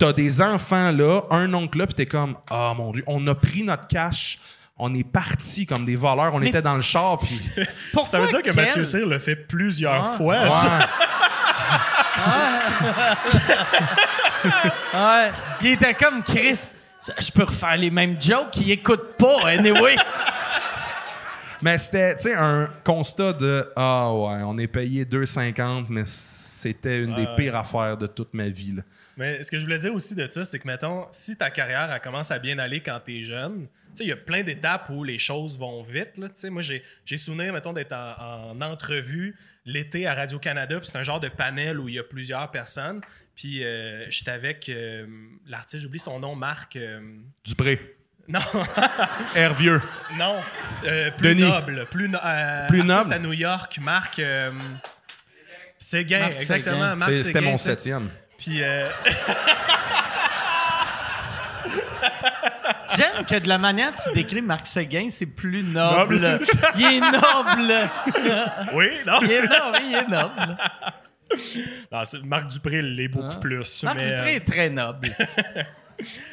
T'as 0.00 0.12
des 0.12 0.40
enfants 0.40 0.90
là, 0.90 1.20
un 1.30 1.52
oncle 1.54 1.78
là, 1.78 1.86
puis 1.86 1.94
t'es 1.94 2.06
comme, 2.06 2.34
ah 2.50 2.74
mon 2.76 2.90
Dieu, 2.90 3.04
on 3.06 3.24
a 3.28 3.34
pris 3.34 3.62
notre 3.62 3.86
cash, 3.86 4.40
on 4.78 4.92
est 4.94 5.04
parti 5.04 5.66
comme 5.66 5.84
des 5.84 5.94
voleurs, 5.94 6.34
on 6.34 6.40
Mais- 6.40 6.48
était 6.48 6.62
dans 6.62 6.74
le 6.74 6.80
char, 6.80 7.18
puis. 7.18 7.38
Ça 8.06 8.18
veut 8.18 8.28
dire 8.28 8.42
que 8.42 8.50
Mathieu 8.50 8.84
Cyr 8.84 9.06
le 9.06 9.18
fait 9.18 9.36
plusieurs 9.36 10.04
Ah. 10.04 10.16
fois. 10.16 10.42
Ouais. 10.44 10.50
ça. 10.50 10.80
Ouais. 14.94 15.30
Il 15.62 15.68
était 15.72 15.94
comme 15.94 16.22
Chris. 16.22 16.66
Je 17.18 17.30
peux 17.30 17.44
refaire 17.44 17.76
les 17.76 17.90
mêmes 17.90 18.20
jokes, 18.20 18.56
il 18.58 18.70
écoute 18.72 19.16
pas, 19.18 19.48
anyway. 19.48 19.96
Mais 21.62 21.78
c'était, 21.78 22.16
tu 22.16 22.22
sais, 22.24 22.34
un 22.34 22.68
constat 22.84 23.34
de, 23.34 23.70
ah 23.76 24.10
ouais, 24.12 24.40
on 24.46 24.56
est 24.58 24.66
payé 24.66 25.04
2,50, 25.04 25.86
mais 25.90 26.02
c'était 26.06 27.02
une 27.02 27.14
des 27.14 27.22
Ouais, 27.26 27.36
pires 27.36 27.56
affaires 27.56 27.98
de 27.98 28.06
toute 28.06 28.32
ma 28.32 28.48
vie, 28.48 28.76
là. 28.76 28.82
Mais 29.20 29.42
ce 29.42 29.50
que 29.50 29.58
je 29.58 29.64
voulais 29.64 29.78
dire 29.78 29.94
aussi 29.94 30.14
de 30.14 30.26
ça, 30.30 30.44
c'est 30.44 30.58
que, 30.58 30.66
mettons, 30.66 31.06
si 31.12 31.36
ta 31.36 31.50
carrière 31.50 31.92
elle 31.92 32.00
commence 32.00 32.30
à 32.32 32.38
bien 32.38 32.58
aller 32.58 32.80
quand 32.80 32.98
t'es 33.04 33.22
jeune, 33.22 33.66
tu 33.90 33.96
sais, 33.98 34.04
il 34.04 34.08
y 34.08 34.12
a 34.12 34.16
plein 34.16 34.42
d'étapes 34.42 34.88
où 34.90 35.04
les 35.04 35.18
choses 35.18 35.58
vont 35.58 35.82
vite. 35.82 36.16
Là, 36.16 36.28
tu 36.28 36.36
sais. 36.36 36.50
moi, 36.50 36.62
j'ai 36.62 36.82
j'ai 37.04 37.16
souvenir, 37.16 37.52
mettons, 37.52 37.72
d'être 37.72 37.92
en, 37.92 38.52
en 38.52 38.60
entrevue 38.62 39.36
l'été 39.66 40.06
à 40.06 40.14
Radio-Canada, 40.14 40.78
puis 40.80 40.88
c'est 40.90 40.96
un 40.98 41.02
genre 41.02 41.20
de 41.20 41.28
panel 41.28 41.78
où 41.78 41.88
il 41.88 41.94
y 41.96 41.98
a 41.98 42.02
plusieurs 42.02 42.50
personnes. 42.50 43.00
Puis 43.36 43.62
euh, 43.62 44.08
j'étais 44.10 44.30
avec 44.30 44.68
euh, 44.68 45.06
l'artiste, 45.46 45.82
j'oublie 45.82 45.98
son 45.98 46.18
nom, 46.18 46.34
Marc. 46.34 46.76
euh, 46.76 47.00
Dupré. 47.44 47.96
non, 48.28 48.40
Hervieux. 49.34 49.80
non, 50.16 50.36
euh, 50.86 51.10
plus 51.10 51.28
Denis. 51.34 51.42
noble. 51.48 51.86
Plus, 51.90 52.08
no- 52.08 52.18
euh, 52.24 52.68
Plus 52.68 52.84
noble. 52.84 53.12
à 53.12 53.18
New 53.18 53.32
York, 53.32 53.78
Marc. 53.82 54.18
euh, 54.18 54.50
Séguin, 55.78 56.28
exactement. 56.30 56.94
C'était 57.16 57.40
mon 57.40 57.56
septième. 57.58 58.10
Puis, 58.40 58.62
euh, 58.62 58.88
J'aime 62.96 63.24
que 63.24 63.38
de 63.38 63.48
la 63.48 63.58
manière 63.58 63.92
que 63.94 64.02
tu 64.02 64.12
décris 64.14 64.42
Marc 64.42 64.66
Séguin, 64.66 65.08
c'est 65.10 65.26
plus 65.26 65.62
noble. 65.62 66.18
Noble. 66.18 66.40
il 66.76 66.84
est 66.84 67.00
noble. 67.00 67.90
oui, 68.74 68.88
non. 69.06 69.18
Il 69.22 69.30
est 69.30 69.42
noble, 69.42 69.78
il 69.84 69.94
est 69.94 70.08
noble. 70.08 70.56
Non, 71.92 72.04
c'est- 72.04 72.22
Marc 72.24 72.48
Dupré 72.48 72.82
l'est 72.82 73.08
beaucoup 73.08 73.28
Ah. 73.32 73.36
plus. 73.40 73.82
Marc 73.84 73.96
mais, 73.98 74.10
Dupré 74.10 74.32
euh, 74.32 74.36
est 74.36 74.44
très 74.46 74.70
noble. 74.70 75.08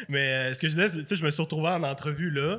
Mais 0.09 0.33
euh, 0.33 0.53
ce 0.53 0.61
que 0.61 0.67
je 0.67 0.73
disais, 0.73 0.87
c'est, 0.87 1.01
tu 1.01 1.07
sais, 1.07 1.15
je 1.17 1.23
me 1.25 1.29
suis 1.29 1.41
retrouvé 1.43 1.69
en 1.69 1.83
entrevue 1.83 2.31
là. 2.31 2.57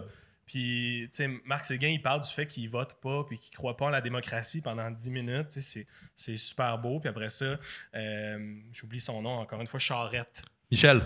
Puis, 0.49 1.09
tu 1.13 1.17
sais, 1.17 1.29
Marc 1.45 1.67
Séguin, 1.67 1.89
il 1.89 2.01
parle 2.01 2.23
du 2.23 2.33
fait 2.33 2.47
qu'il 2.47 2.71
vote 2.71 2.95
pas 3.03 3.23
puis 3.29 3.39
qu'il 3.39 3.55
croit 3.55 3.77
pas 3.77 3.85
en 3.85 3.91
la 3.91 4.01
démocratie 4.01 4.63
pendant 4.63 4.91
10 4.91 5.11
minutes. 5.11 5.49
Tu 5.51 5.61
sais, 5.61 5.61
c'est, 5.61 5.87
c'est 6.15 6.37
super 6.39 6.79
beau. 6.79 7.01
Puis 7.01 7.11
après 7.11 7.29
ça, 7.29 7.57
euh, 7.95 8.55
j'oublie 8.73 8.99
son 8.99 9.21
nom 9.21 9.41
encore 9.41 9.61
une 9.61 9.67
fois, 9.67 9.79
Charrette. 9.79 10.43
Michel. 10.71 11.03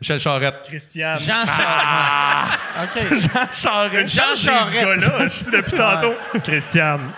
Michel 0.00 0.20
Charette. 0.20 0.62
Christiane. 0.62 1.18
Jean 1.18 1.44
Charest. 1.44 2.58
OK. 3.42 3.52
Charrette. 3.52 4.08
Jean 4.08 4.36
ce 4.36 4.44
Charest. 4.44 4.72
gars-là 4.72 5.26
depuis 5.58 5.72
tantôt. 5.76 6.14
Christiane. 6.40 7.10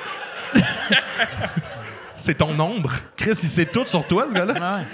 C'est 2.16 2.34
ton 2.34 2.58
ombre. 2.58 2.92
Chris, 3.14 3.30
il 3.30 3.48
sait 3.48 3.66
tout 3.66 3.84
sur 3.84 4.06
toi, 4.06 4.26
ce 4.26 4.32
gars-là. 4.34 4.78
Ouais. 4.78 4.84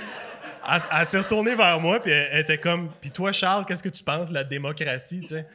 Elle, 0.71 0.81
elle 0.99 1.07
s'est 1.07 1.19
retournée 1.19 1.55
vers 1.55 1.79
moi, 1.79 2.01
puis 2.03 2.11
elle, 2.11 2.29
elle 2.33 2.41
était 2.41 2.59
comme, 2.59 2.91
puis 3.01 3.11
toi, 3.13 3.31
Charles, 3.31 3.65
qu'est-ce 3.65 3.83
que 3.83 3.89
tu 3.89 4.03
penses 4.03 4.29
de 4.29 4.35
la 4.35 4.45
démocratie, 4.45 5.21
tu 5.21 5.29
sais? 5.29 5.47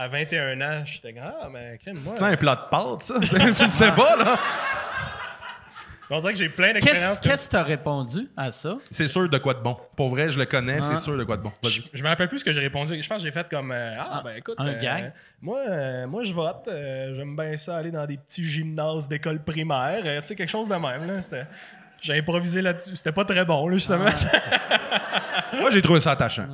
À 0.00 0.06
21 0.08 0.60
ans, 0.60 0.82
j'étais 0.84 1.12
comme, 1.12 1.24
ah, 1.24 1.48
mais 1.52 1.76
crème, 1.82 1.96
moi. 2.02 2.14
C'est 2.16 2.24
un 2.24 2.36
plat 2.36 2.54
de 2.54 2.70
pâtes, 2.70 3.02
ça? 3.02 3.14
tu 3.20 3.34
le 3.64 3.68
sais 3.68 3.90
pas, 3.92 4.16
là? 4.16 4.38
On 6.10 6.20
dirait 6.20 6.32
que 6.32 6.38
j'ai 6.38 6.48
plein 6.48 6.72
d'expériences. 6.72 7.20
Qu'est-ce 7.20 7.46
que 7.46 7.50
tu 7.50 7.56
as 7.56 7.62
répondu 7.64 8.28
à 8.34 8.50
ça? 8.50 8.76
C'est 8.90 9.08
sûr 9.08 9.28
de 9.28 9.36
quoi 9.38 9.52
de 9.52 9.58
bon. 9.60 9.76
Pour 9.94 10.08
vrai, 10.08 10.30
je 10.30 10.38
le 10.38 10.46
connais, 10.46 10.80
c'est 10.80 10.94
Ah. 10.94 10.96
sûr 10.96 11.18
de 11.18 11.24
quoi 11.24 11.36
de 11.36 11.42
bon. 11.42 11.52
Je, 11.64 11.82
je 11.92 12.02
me 12.02 12.08
rappelle 12.08 12.28
plus 12.28 12.38
ce 12.38 12.44
que 12.46 12.52
j'ai 12.52 12.62
répondu. 12.62 12.94
Je 13.02 13.06
pense 13.08 13.18
que 13.18 13.24
j'ai 13.24 13.30
fait 13.32 13.46
comme 13.50 13.72
euh, 13.72 13.94
Ah, 13.98 14.22
ben 14.24 14.36
écoute. 14.36 14.54
un 14.58 14.68
euh, 14.68 14.80
gag. 14.80 15.12
Moi, 15.42 15.58
euh, 15.68 16.06
moi 16.06 16.22
je 16.24 16.32
vote. 16.32 16.66
euh, 16.68 17.14
J'aime 17.14 17.36
bien 17.36 17.54
ça 17.58 17.76
aller 17.76 17.90
dans 17.90 18.06
des 18.06 18.16
petits 18.16 18.44
gymnases 18.44 19.06
d'école 19.06 19.42
primaire. 19.44 20.00
euh, 20.06 20.20
tu 20.20 20.28
sais, 20.28 20.34
quelque 20.36 20.48
chose 20.48 20.68
de 20.68 20.76
même. 20.76 21.06
Là. 21.06 21.20
J'ai 22.00 22.18
improvisé 22.18 22.62
là-dessus. 22.62 22.96
C'était 22.96 23.12
pas 23.12 23.24
très 23.24 23.44
bon, 23.44 23.68
là, 23.68 23.76
justement. 23.76 24.04
Moi, 25.60 25.70
j'ai 25.70 25.82
trouvé 25.82 26.00
ça 26.00 26.12
attachant. 26.12 26.46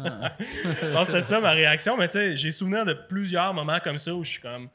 Je 0.82 0.92
pense 0.92 1.06
que 1.08 1.14
c'était 1.14 1.20
ça 1.20 1.40
ma 1.40 1.50
réaction. 1.50 1.96
Mais 1.96 2.06
tu 2.08 2.12
sais, 2.14 2.36
j'ai 2.36 2.50
souvenir 2.50 2.84
de 2.84 2.92
plusieurs 2.92 3.52
moments 3.52 3.78
comme 3.82 3.98
ça 3.98 4.14
où 4.14 4.24
je 4.24 4.30
suis 4.32 4.40
comme 4.40 4.68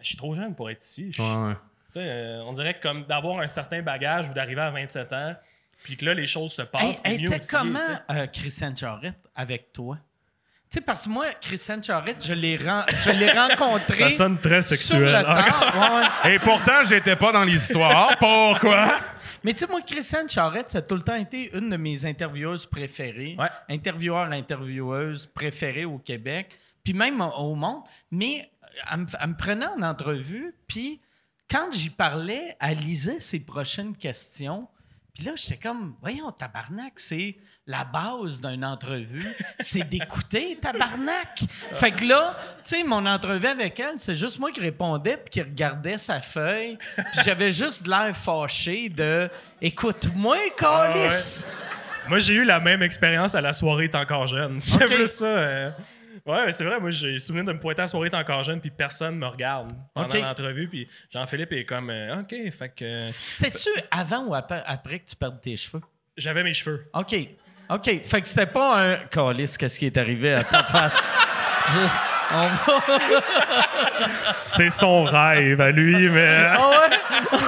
Je 0.00 0.08
suis 0.08 0.16
trop 0.16 0.34
jeune 0.34 0.54
pour 0.54 0.70
être 0.70 0.82
ici. 0.84 1.10
Ouais, 1.18 1.24
ouais. 1.24 1.52
tu 1.54 1.58
sais, 1.88 2.00
euh, 2.02 2.42
on 2.44 2.52
dirait 2.52 2.74
que 2.74 2.82
comme 2.82 3.04
d'avoir 3.04 3.40
un 3.40 3.46
certain 3.46 3.82
bagage 3.82 4.30
ou 4.30 4.32
d'arriver 4.32 4.62
à 4.62 4.70
27 4.70 5.12
ans, 5.12 5.34
puis 5.84 5.96
que 5.96 6.04
là, 6.04 6.14
les 6.14 6.26
choses 6.26 6.52
se 6.52 6.62
passent. 6.62 7.00
Elle 7.04 7.24
était 7.24 7.40
comment, 7.48 7.78
euh, 8.10 8.26
Christiane 8.26 8.76
Charette, 8.76 9.18
avec 9.36 9.72
toi? 9.72 9.98
Tu 10.68 10.78
sais, 10.78 10.80
parce 10.80 11.04
que 11.04 11.10
moi, 11.10 11.26
Christiane 11.40 11.84
Charette, 11.84 12.24
je 12.26 12.32
l'ai 12.32 12.56
ren- 12.56 12.84
je 13.04 13.10
l'ai 13.10 13.30
rencontrée. 13.30 13.94
Ça 13.94 14.10
sonne 14.10 14.36
très 14.38 14.62
sur 14.62 14.76
sexuel. 14.76 15.04
le 15.04 15.22
tard. 15.22 15.74
Ouais, 16.24 16.28
ouais. 16.30 16.34
Et 16.34 16.38
pourtant, 16.40 16.82
j'étais 16.88 17.14
pas 17.14 17.30
dans 17.30 17.44
l'histoire. 17.44 18.16
Pourquoi? 18.18 18.94
Mais 19.46 19.54
tu 19.54 19.60
sais, 19.60 19.66
moi, 19.70 19.80
Christiane 19.80 20.28
Charette, 20.28 20.70
ça 20.72 20.78
a 20.78 20.82
tout 20.82 20.96
le 20.96 21.02
temps 21.02 21.14
été 21.14 21.56
une 21.56 21.68
de 21.68 21.76
mes 21.76 22.04
intervieweuses 22.04 22.66
préférées. 22.66 23.36
Ouais. 23.38 23.46
Intervieweur, 23.68 24.32
intervieweuse 24.32 25.26
préférée 25.26 25.84
au 25.84 25.98
Québec, 25.98 26.58
puis 26.82 26.92
même 26.94 27.20
au- 27.20 27.30
au 27.32 27.54
monde. 27.54 27.82
Mais 28.10 28.50
elle 28.90 29.00
me, 29.02 29.06
elle 29.20 29.28
me 29.28 29.36
prenait 29.36 29.66
en 29.66 29.82
entrevue, 29.82 30.52
puis 30.66 31.00
quand 31.48 31.70
j'y 31.72 31.90
parlais, 31.90 32.56
elle 32.60 32.78
lisait 32.78 33.20
ses 33.20 33.38
prochaines 33.38 33.96
questions. 33.96 34.66
Puis 35.16 35.24
là, 35.24 35.32
j'étais 35.34 35.56
comme, 35.56 35.94
voyons, 36.02 36.30
tabarnak, 36.30 36.92
c'est 36.96 37.36
la 37.66 37.84
base 37.84 38.38
d'une 38.42 38.64
entrevue, 38.66 39.26
c'est 39.60 39.88
d'écouter, 39.88 40.58
tabarnak. 40.60 41.40
Fait 41.72 41.90
que 41.90 42.04
là, 42.04 42.36
tu 42.62 42.76
sais, 42.76 42.84
mon 42.84 43.06
entrevue 43.06 43.46
avec 43.46 43.80
elle, 43.80 43.94
c'est 43.98 44.14
juste 44.14 44.38
moi 44.38 44.52
qui 44.52 44.60
répondais 44.60 45.16
puis 45.16 45.30
qui 45.30 45.40
regardais 45.42 45.96
sa 45.96 46.20
feuille. 46.20 46.76
Puis 46.96 47.20
j'avais 47.24 47.50
juste 47.50 47.86
l'air 47.86 48.14
fâché 48.14 48.90
de, 48.90 49.30
écoute-moi, 49.62 50.36
Calis. 50.58 51.44
Moi, 52.08 52.18
j'ai 52.18 52.34
eu 52.34 52.44
la 52.44 52.60
même 52.60 52.82
expérience 52.82 53.34
à 53.34 53.40
la 53.40 53.52
soirée 53.54 53.88
T'es 53.88 53.96
encore 53.98 54.26
jeune. 54.26 54.60
C'est 54.60 54.84
Ok. 54.84 54.94
plus 54.94 55.06
ça. 55.10 55.24
euh. 55.24 55.70
Ouais, 56.26 56.50
c'est 56.50 56.64
vrai. 56.64 56.80
Moi, 56.80 56.90
j'ai 56.90 57.18
souvenir 57.20 57.44
de 57.44 57.52
me 57.52 57.60
pointer 57.60 57.82
à 57.82 57.86
soirée 57.86 58.10
encore 58.12 58.42
jeune, 58.42 58.60
puis 58.60 58.70
personne 58.70 59.16
me 59.16 59.26
regarde 59.26 59.72
pendant 59.94 60.12
l'entrevue. 60.14 60.66
Puis 60.68 60.88
Jean-Philippe 61.12 61.52
est 61.52 61.64
comme, 61.64 61.90
euh, 61.90 62.20
OK, 62.20 62.34
fait 62.50 62.68
que 62.70 62.84
euh, 62.84 63.10
C'était-tu 63.12 63.70
avant 63.90 64.24
ou 64.24 64.34
après, 64.34 64.62
après 64.66 64.98
que 64.98 65.08
tu 65.08 65.16
perdes 65.16 65.40
tes 65.40 65.56
cheveux? 65.56 65.80
j'avais 66.16 66.42
mes 66.42 66.54
cheveux. 66.54 66.88
OK. 66.94 67.14
OK. 67.68 68.02
Fait 68.04 68.22
que 68.22 68.28
c'était 68.28 68.46
pas 68.46 68.80
un. 68.80 68.96
Calis, 69.10 69.54
qu'est-ce 69.58 69.78
qui 69.78 69.86
est 69.86 69.96
arrivé 69.96 70.32
à 70.32 70.42
sa 70.44 70.62
face? 70.64 70.96
Juste. 71.72 71.96
On 72.32 72.48
va. 72.48 72.82
C'est 74.36 74.70
son 74.70 75.04
rêve 75.04 75.60
à 75.60 75.70
lui, 75.70 76.08
mais. 76.08 76.44
Ah 76.48 76.70
ouais? 76.70 76.96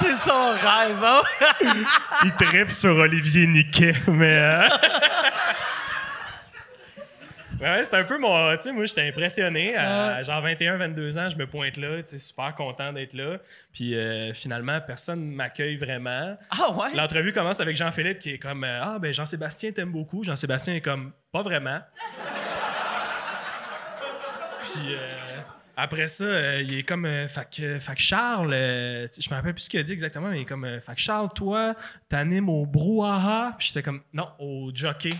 C'est 0.00 0.16
son 0.16 0.50
rêve, 0.50 1.04
hein? 1.04 1.22
il 2.24 2.34
tripe 2.34 2.72
sur 2.72 2.96
Olivier 2.96 3.46
Niquet, 3.46 3.94
mais. 4.08 4.68
Ouais, 7.60 7.84
c'est 7.84 7.94
un 7.94 8.04
peu 8.04 8.16
mon. 8.18 8.56
Tu 8.56 8.62
sais, 8.62 8.72
moi, 8.72 8.86
j'étais 8.86 9.06
impressionné. 9.06 9.76
À 9.76 10.22
genre 10.22 10.40
21, 10.40 10.76
22 10.76 11.18
ans, 11.18 11.28
je 11.28 11.36
me 11.36 11.46
pointe 11.46 11.76
là, 11.76 12.02
tu 12.02 12.08
sais, 12.10 12.18
super 12.18 12.54
content 12.54 12.90
d'être 12.92 13.12
là. 13.12 13.36
Puis 13.72 13.94
euh, 13.94 14.32
finalement, 14.32 14.80
personne 14.80 15.30
ne 15.30 15.34
m'accueille 15.34 15.76
vraiment. 15.76 16.38
Ah 16.50 16.70
ouais? 16.72 16.94
L'entrevue 16.94 17.32
commence 17.34 17.60
avec 17.60 17.76
Jean-Philippe 17.76 18.18
qui 18.18 18.30
est 18.32 18.38
comme 18.38 18.64
euh, 18.64 18.80
Ah, 18.82 18.98
ben 18.98 19.12
Jean-Sébastien 19.12 19.72
t'aime 19.72 19.92
beaucoup. 19.92 20.24
Jean-Sébastien 20.24 20.74
est 20.74 20.80
comme 20.80 21.12
Pas 21.32 21.42
vraiment. 21.42 21.80
Puis 24.62 24.94
euh, 24.94 25.40
après 25.76 26.08
ça, 26.08 26.24
euh, 26.24 26.62
il 26.62 26.78
est 26.78 26.82
comme 26.82 27.04
euh, 27.04 27.28
fait 27.28 27.46
que 27.50 27.78
Charles, 27.96 28.52
je 28.52 29.30
me 29.30 29.34
rappelle 29.34 29.52
plus 29.52 29.62
ce 29.64 29.70
qu'il 29.70 29.80
a 29.80 29.82
dit 29.82 29.92
exactement, 29.92 30.28
mais 30.28 30.38
il 30.38 30.42
est 30.42 30.46
comme 30.46 30.80
Fait 30.80 30.94
que 30.94 31.00
Charles, 31.00 31.28
toi, 31.34 31.74
t'animes 32.08 32.48
au 32.48 32.64
brouhaha. 32.64 33.52
Puis 33.58 33.68
j'étais 33.68 33.82
comme 33.82 34.00
Non, 34.14 34.28
au 34.38 34.70
jockey. 34.72 35.12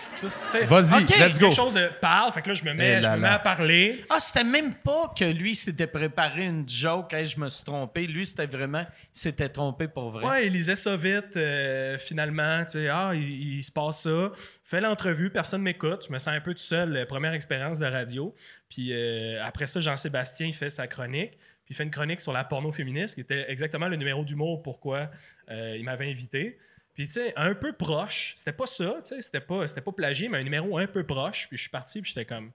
Vas-y, 0.67 1.03
let's 1.05 1.39
go. 1.39 1.45
Quelque 1.47 1.55
chose 1.55 1.73
de 1.73 1.89
parle, 2.01 2.31
fait 2.33 2.41
que 2.41 2.49
là, 2.49 2.53
je 2.55 2.63
me 2.63 2.73
mets, 2.73 2.97
Eh 2.99 3.03
je 3.03 3.07
me 3.09 3.15
mets 3.15 3.21
là. 3.21 3.35
à 3.35 3.39
parler. 3.39 4.03
Ah, 4.09 4.19
c'était 4.19 4.43
même 4.43 4.73
pas 4.75 5.13
que 5.17 5.25
lui 5.25 5.55
s'était 5.55 5.87
préparé 5.87 6.45
une 6.45 6.67
joke, 6.67 7.13
hey, 7.13 7.25
je 7.25 7.39
me 7.39 7.47
suis 7.49 7.63
trompé. 7.63 8.05
Lui, 8.07 8.25
c'était 8.25 8.47
vraiment, 8.47 8.85
il 9.15 9.19
s'était 9.19 9.49
trompé 9.49 9.87
pour 9.87 10.11
vrai. 10.11 10.25
Ouais, 10.25 10.47
il 10.47 10.53
lisait 10.53 10.75
ça 10.75 10.95
vite, 10.97 11.37
euh, 11.37 11.97
finalement. 11.99 12.63
Tu 12.65 12.71
sais, 12.71 12.89
ah, 12.89 13.11
il, 13.13 13.57
il 13.57 13.63
se 13.63 13.71
passe 13.71 14.03
ça. 14.03 14.31
Fait 14.63 14.81
l'entrevue, 14.81 15.29
personne 15.29 15.61
m'écoute. 15.61 16.05
Je 16.07 16.13
me 16.13 16.19
sens 16.19 16.33
un 16.33 16.41
peu 16.41 16.53
tout 16.53 16.59
seul, 16.59 16.95
euh, 16.95 17.05
première 17.05 17.33
expérience 17.33 17.79
de 17.79 17.85
radio. 17.85 18.35
Puis 18.69 18.93
euh, 18.93 19.43
après 19.43 19.67
ça, 19.67 19.79
Jean-Sébastien, 19.79 20.47
il 20.47 20.53
fait 20.53 20.69
sa 20.69 20.87
chronique. 20.87 21.31
Puis 21.65 21.73
il 21.73 21.75
fait 21.75 21.83
une 21.83 21.91
chronique 21.91 22.19
sur 22.21 22.33
la 22.33 22.43
porno 22.43 22.71
féministe, 22.71 23.15
qui 23.15 23.21
était 23.21 23.45
exactement 23.49 23.87
le 23.87 23.95
numéro 23.95 24.23
d'humour 24.25 24.63
pourquoi 24.63 25.09
euh, 25.51 25.75
il 25.77 25.83
m'avait 25.83 26.09
invité. 26.09 26.57
Puis 26.99 27.07
tu 27.07 27.13
sais, 27.13 27.33
un 27.37 27.55
peu 27.55 27.71
proche. 27.71 28.33
C'était 28.35 28.51
pas 28.51 28.67
ça, 28.67 28.95
tu 29.01 29.15
sais, 29.15 29.21
c'était 29.21 29.39
pas, 29.39 29.65
c'était 29.67 29.79
pas 29.79 29.93
plagié, 29.93 30.27
mais 30.27 30.39
un 30.39 30.43
numéro 30.43 30.77
un 30.77 30.85
peu 30.85 31.05
proche. 31.05 31.47
Puis 31.47 31.55
je 31.55 31.61
suis 31.61 31.69
parti, 31.69 32.01
puis 32.01 32.11
j'étais 32.13 32.25
comme. 32.25 32.51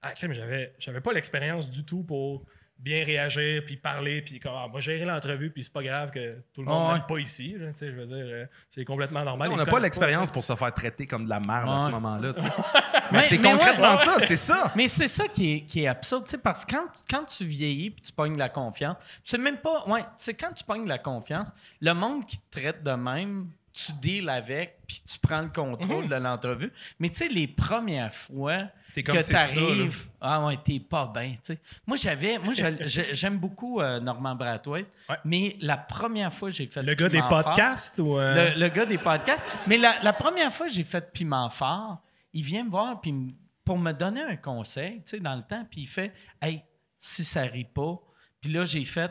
Ah, 0.00 0.12
crème, 0.14 0.32
j'avais, 0.32 0.72
j'avais 0.78 1.02
pas 1.02 1.12
l'expérience 1.12 1.68
du 1.68 1.84
tout 1.84 2.02
pour 2.02 2.44
bien 2.78 3.04
réagir, 3.04 3.62
puis 3.66 3.76
parler, 3.76 4.22
puis 4.22 4.40
comme, 4.40 4.54
ah, 4.56 4.68
moi, 4.68 4.80
gérer 4.80 5.04
l'entrevue, 5.04 5.50
puis 5.50 5.62
c'est 5.64 5.72
pas 5.72 5.82
grave 5.82 6.10
que 6.12 6.38
tout 6.54 6.62
le 6.62 6.66
monde 6.68 6.88
ouais. 6.88 6.94
n'aime 6.94 7.06
pas 7.06 7.18
ici. 7.18 7.56
là, 7.58 7.66
tu 7.72 7.80
sais, 7.80 7.90
je 7.90 7.96
veux 7.96 8.06
dire, 8.06 8.16
euh, 8.26 8.46
c'est 8.70 8.86
complètement 8.86 9.18
Ça, 9.20 9.24
normal. 9.26 9.50
on 9.52 9.56
n'a 9.58 9.66
pas 9.66 9.80
l'expérience 9.80 10.30
pour 10.30 10.42
se 10.42 10.56
faire 10.56 10.72
traiter 10.72 11.06
comme 11.06 11.24
de 11.26 11.30
la 11.30 11.40
merde 11.40 11.68
à 11.68 11.74
Ouais. 11.80 11.84
ce 11.84 11.90
moment-là. 11.90 12.32
tu 12.32 12.40
sais. 12.40 12.48
Mais- 13.12 13.18
Mais 13.18 13.22
c'est 13.22 13.36
mais 13.36 13.50
concrètement 13.52 13.90
ouais. 13.96 13.96
ça, 14.04 14.18
c'est 14.20 14.36
ça. 14.36 14.72
Mais 14.74 14.88
c'est 14.88 15.08
ça 15.08 15.28
qui 15.28 15.56
est, 15.56 15.60
qui 15.66 15.84
est 15.84 15.88
absurde, 15.88 16.24
tu 16.24 16.30
sais, 16.30 16.38
parce 16.38 16.64
que 16.64 16.72
quand, 16.74 16.86
quand 17.10 17.24
tu 17.26 17.44
vieillis 17.44 17.90
puis 17.90 18.00
tu 18.00 18.12
pognes 18.12 18.38
la 18.38 18.48
confiance, 18.48 18.96
c'est 19.22 19.36
même 19.36 19.58
pas. 19.58 19.84
Ouais, 19.86 20.04
c'est 20.16 20.32
quand 20.32 20.52
tu 20.54 20.64
pognes 20.64 20.86
la 20.88 20.96
confiance, 20.98 21.52
le 21.82 21.92
monde 21.92 22.24
qui 22.24 22.38
te 22.38 22.58
traite 22.58 22.82
de 22.82 22.92
même, 22.92 23.50
tu 23.74 23.92
deals 24.00 24.28
avec 24.30 24.78
puis 24.86 25.02
tu 25.04 25.18
prends 25.18 25.40
le 25.42 25.48
contrôle 25.50 26.08
de 26.08 26.14
l'entrevue. 26.14 26.72
Mais 27.00 27.10
tu 27.10 27.16
sais, 27.16 27.28
les 27.28 27.46
premières 27.48 28.14
fois 28.14 28.68
Mhm. 28.96 29.02
Comme, 29.02 29.16
que 29.16 29.22
c'est 29.22 29.32
ça, 29.32 29.38
t'arrives, 29.60 30.06
ah 30.20 30.46
ouais, 30.46 30.56
t'es 30.64 30.78
pas 30.78 31.10
bien, 31.12 31.34
tu. 31.44 31.58
Moi, 31.84 31.96
j'avais. 31.96 32.38
Moi, 32.38 32.54
j'aime 32.86 33.38
beaucoup 33.38 33.80
euh, 33.80 33.98
Normand 33.98 34.36
Brathwaite, 34.36 34.86
Ouais. 35.08 35.16
mais 35.24 35.56
la 35.60 35.76
première 35.76 36.32
fois 36.32 36.48
que 36.50 36.54
j'ai 36.54 36.68
fait 36.68 36.80
Le 36.80 36.94
gars 36.94 37.08
des 37.08 37.18
Fort- 37.18 37.42
podcasts 37.42 37.98
ou. 37.98 38.16
euh, 38.16 38.52
le, 38.54 38.60
le 38.60 38.68
gars 38.68 38.86
des 38.86 38.98
podcasts. 38.98 39.42
Mais 39.66 39.78
la, 39.78 40.00
la 40.00 40.12
première 40.12 40.52
fois 40.52 40.68
que 40.68 40.72
j'ai 40.72 40.84
fait 40.84 41.12
Piment 41.12 41.50
Fort, 41.50 42.00
il 42.32 42.44
vient 42.44 42.62
me 42.62 42.70
voir 42.70 43.00
puis 43.00 43.34
pour 43.64 43.78
me 43.78 43.90
donner 43.90 44.22
un 44.22 44.36
conseil, 44.36 44.98
tu 45.04 45.10
sais, 45.16 45.18
dans 45.20 45.34
le 45.34 45.42
temps, 45.42 45.66
puis 45.68 45.80
il 45.80 45.88
fait 45.88 46.12
Hey, 46.40 46.62
si 47.00 47.24
ça 47.24 47.40
rit 47.42 47.64
pas. 47.64 47.98
Puis 48.40 48.52
là, 48.52 48.64
j'ai 48.64 48.84
fait 48.84 49.10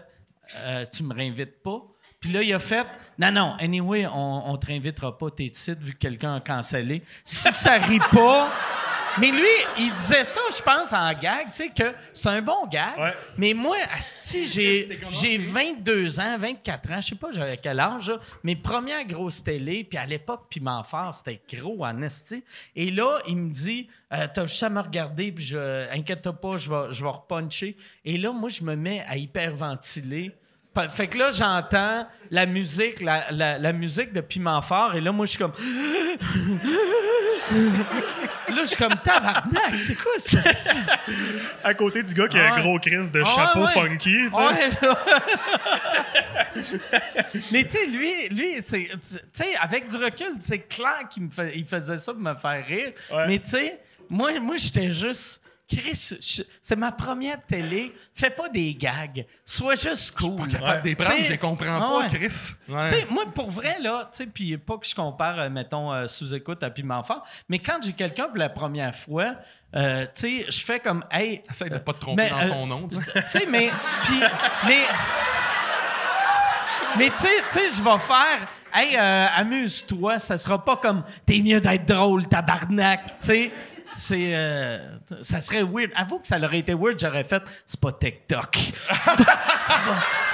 Euh, 0.55 0.85
Tu 0.89 1.03
me 1.03 1.13
réinvites 1.13 1.61
pas. 1.61 1.81
Puis 2.23 2.31
là, 2.31 2.41
il 2.41 2.53
a 2.53 2.59
fait 2.59 2.87
Non, 3.19 3.33
non, 3.33 3.55
anyway, 3.59 4.07
on, 4.07 4.49
on 4.49 4.57
te 4.57 4.67
réinvitera 4.67 5.17
pas, 5.17 5.29
t'es 5.29 5.43
ici 5.43 5.75
vu 5.77 5.91
que 5.91 5.97
quelqu'un 5.97 6.35
a 6.35 6.39
cancellé. 6.39 7.03
Si 7.25 7.51
ça 7.51 7.73
rit 7.73 7.99
pas, 8.13 8.49
mais 9.19 9.29
lui, 9.29 9.43
il 9.77 9.93
disait 9.93 10.23
ça, 10.23 10.39
je 10.49 10.61
pense, 10.61 10.93
en 10.93 11.11
gag, 11.19 11.47
tu 11.51 11.63
sais, 11.63 11.69
que 11.69 11.93
c'est 12.13 12.29
un 12.29 12.41
bon 12.41 12.65
gag. 12.71 12.97
Ouais. 12.97 13.13
Mais 13.37 13.53
moi, 13.53 13.75
asti, 13.93 14.47
j'ai, 14.47 15.01
j'ai 15.11 15.37
22 15.37 16.17
ans, 16.21 16.37
24 16.37 16.91
ans, 16.91 17.01
je 17.01 17.09
sais 17.09 17.15
pas 17.15 17.27
j'avais 17.33 17.57
quel 17.57 17.81
âge, 17.81 18.09
là, 18.09 18.19
mes 18.41 18.55
premières 18.55 19.03
grosses 19.03 19.43
télé, 19.43 19.83
puis 19.83 19.97
à 19.97 20.05
l'époque, 20.05 20.45
Piment 20.49 20.81
Fort, 20.85 21.13
c'était 21.13 21.41
gros 21.53 21.83
en 21.83 22.01
esti. 22.03 22.41
Et 22.73 22.89
là, 22.89 23.19
il 23.27 23.35
me 23.35 23.51
dit, 23.51 23.89
euh, 24.13 24.27
t'as 24.33 24.45
juste 24.45 24.63
à 24.63 24.69
me 24.69 24.79
regarder, 24.79 25.33
puis 25.33 25.43
je, 25.43 25.91
inquiète 25.91 26.31
pas, 26.31 26.57
je 26.57 26.69
vais, 26.69 26.91
je 26.91 27.03
vais 27.03 27.09
repuncher. 27.09 27.75
Et 28.05 28.17
là, 28.17 28.31
moi, 28.31 28.47
je 28.47 28.63
me 28.63 28.77
mets 28.77 29.03
à 29.09 29.17
hyperventiler. 29.17 30.31
Fait 30.89 31.07
que 31.07 31.17
là, 31.19 31.29
j'entends 31.29 32.07
la 32.31 32.45
musique, 32.47 32.99
la, 33.01 33.29
la- 33.31 33.59
la 33.59 33.73
musique 33.73 34.11
de 34.11 34.21
Piment 34.21 34.59
Fort, 34.61 34.95
et 34.95 35.01
là, 35.01 35.11
moi, 35.11 35.25
je 35.27 35.31
suis 35.31 35.39
comme. 35.39 35.51
là, 37.51 38.61
je 38.61 38.65
suis 38.65 38.77
comme 38.77 38.95
tabarnak, 39.03 39.75
c'est 39.77 39.95
quoi 39.95 40.13
ça? 40.17 40.39
À 41.63 41.73
côté 41.73 42.01
du 42.01 42.13
gars 42.13 42.27
qui 42.27 42.37
a 42.39 42.43
Ouais. 42.43 42.49
un 42.59 42.61
gros 42.61 42.79
crise 42.79 43.11
de 43.11 43.23
chapeau 43.23 43.65
ouais. 43.65 43.71
funky, 43.73 44.29
tu 44.29 44.33
sais. 44.33 44.41
Ouais. 44.41 44.69
Mais 47.51 47.63
tu 47.65 47.71
sais, 47.71 47.85
lui, 47.87 48.29
lui 48.29 48.61
c'est, 48.61 48.89
tu 48.99 49.17
sais, 49.31 49.55
avec 49.61 49.87
du 49.89 49.97
recul, 49.97 50.27
c'est 50.39 50.59
clair 50.59 51.07
qu'il 51.09 51.23
me 51.23 51.31
fait, 51.31 51.51
il 51.55 51.65
faisait 51.65 51.97
ça 51.97 52.13
pour 52.13 52.21
me 52.21 52.33
faire 52.35 52.65
rire. 52.65 52.91
Mais 53.27 53.39
tu 53.39 53.49
sais, 53.51 53.79
moi, 54.09 54.39
moi 54.39 54.55
j'étais 54.57 54.91
juste. 54.91 55.41
Chris, 55.75 56.13
je- 56.21 56.43
c'est 56.61 56.75
ma 56.75 56.91
première 56.91 57.41
télé. 57.45 57.93
Fais 58.13 58.29
pas 58.29 58.49
des 58.49 58.73
gags. 58.75 59.25
Sois 59.45 59.75
juste 59.75 60.11
cool. 60.17 60.35
Pas 60.35 60.47
capable 60.47 60.81
de 60.83 60.87
les 60.89 60.95
prendre, 60.95 61.15
T'sais, 61.15 61.23
je 61.25 61.31
les 61.31 61.37
comprends 61.37 61.75
ah 61.77 61.79
pas, 61.79 61.97
ouais. 61.99 62.07
Chris. 62.07 62.51
Ouais. 62.69 63.05
Moi, 63.09 63.25
pour 63.33 63.49
vrai, 63.51 63.77
là, 63.79 64.09
tu 64.11 64.17
sais, 64.17 64.25
puis 64.27 64.57
pas 64.57 64.77
que 64.77 64.85
je 64.87 64.95
compare, 64.95 65.39
euh, 65.39 65.49
mettons, 65.49 65.91
euh, 65.91 66.07
sous-écoute 66.07 66.63
à 66.63 66.69
Piment 66.69 67.03
Fort, 67.03 67.25
mais 67.49 67.59
quand 67.59 67.79
j'ai 67.83 67.93
quelqu'un 67.93 68.27
pour 68.27 68.37
la 68.37 68.49
première 68.49 68.95
fois, 68.95 69.35
euh, 69.75 70.05
tu 70.15 70.21
sais, 70.21 70.45
je 70.49 70.59
fais 70.63 70.79
comme, 70.79 71.03
hey. 71.11 71.41
Essaye 71.49 71.69
de 71.69 71.77
pas 71.79 71.93
te 71.93 71.99
tromper 71.99 72.23
mais, 72.23 72.29
dans 72.29 72.39
euh, 72.39 72.47
son 72.47 72.67
nom. 72.67 72.87
tu 72.87 72.97
sais. 73.27 73.45
Mais. 73.49 73.69
Mais. 74.67 74.81
Mais 76.97 77.09
tu 77.09 77.17
sais, 77.17 77.27
tu 77.51 77.59
sais, 77.59 77.69
je 77.75 77.81
vais 77.81 77.97
faire. 77.99 78.47
Hey, 78.71 78.95
euh, 78.97 79.27
amuse-toi, 79.35 80.19
ça 80.19 80.37
sera 80.37 80.63
pas 80.63 80.77
comme. 80.77 81.03
T'es 81.25 81.39
mieux 81.39 81.59
d'être 81.59 81.85
drôle, 81.87 82.27
tabarnak. 82.27 83.19
Tu 83.19 83.27
sais, 83.27 83.51
c'est. 83.95 84.31
euh, 84.33 84.79
ça 85.21 85.41
serait 85.41 85.63
weird. 85.63 85.91
Avoue 85.95 86.19
que 86.19 86.27
ça 86.27 86.37
aurait 86.37 86.59
été 86.59 86.73
weird, 86.73 86.99
j'aurais 86.99 87.23
fait. 87.23 87.41
C'est 87.65 87.79
pas 87.79 87.91
TikTok. 87.91 88.57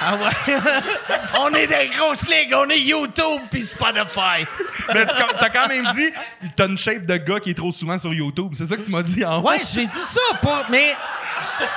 ah 0.00 0.16
ouais. 0.16 0.56
on 1.40 1.52
est 1.54 1.66
des 1.66 1.88
grosses 1.96 2.26
ligues, 2.28 2.52
on 2.54 2.68
est 2.70 2.80
YouTube 2.80 3.42
puis 3.50 3.64
Spotify. 3.64 4.46
Mais 4.94 5.06
tu 5.06 5.16
as 5.40 5.50
quand 5.50 5.68
même 5.68 5.86
dit, 5.94 6.10
t'as 6.56 6.66
une 6.66 6.78
shape 6.78 7.06
de 7.06 7.16
gars 7.16 7.40
qui 7.40 7.50
est 7.50 7.54
trop 7.54 7.72
souvent 7.72 7.98
sur 7.98 8.12
YouTube. 8.14 8.52
C'est 8.54 8.66
ça 8.66 8.76
que 8.76 8.82
tu 8.82 8.90
m'as 8.90 9.02
dit 9.02 9.24
en 9.24 9.38
haut? 9.40 9.48
Ouais, 9.48 9.60
j'ai 9.62 9.86
dit 9.86 9.98
ça, 10.04 10.20
pas. 10.40 10.64
Mais. 10.70 10.94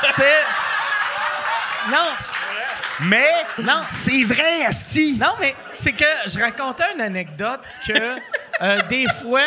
C'était. 0.01 0.39
Non. 1.91 2.07
Mais 3.01 3.29
Non. 3.61 3.81
c'est 3.89 4.23
vrai, 4.23 4.65
Asti. 4.65 5.17
Non, 5.19 5.33
mais 5.39 5.55
c'est 5.71 5.91
que 5.91 6.05
je 6.27 6.39
racontais 6.39 6.83
une 6.95 7.01
anecdote 7.01 7.61
que 7.87 8.15
euh, 8.61 8.81
des 8.83 9.05
fois, 9.21 9.41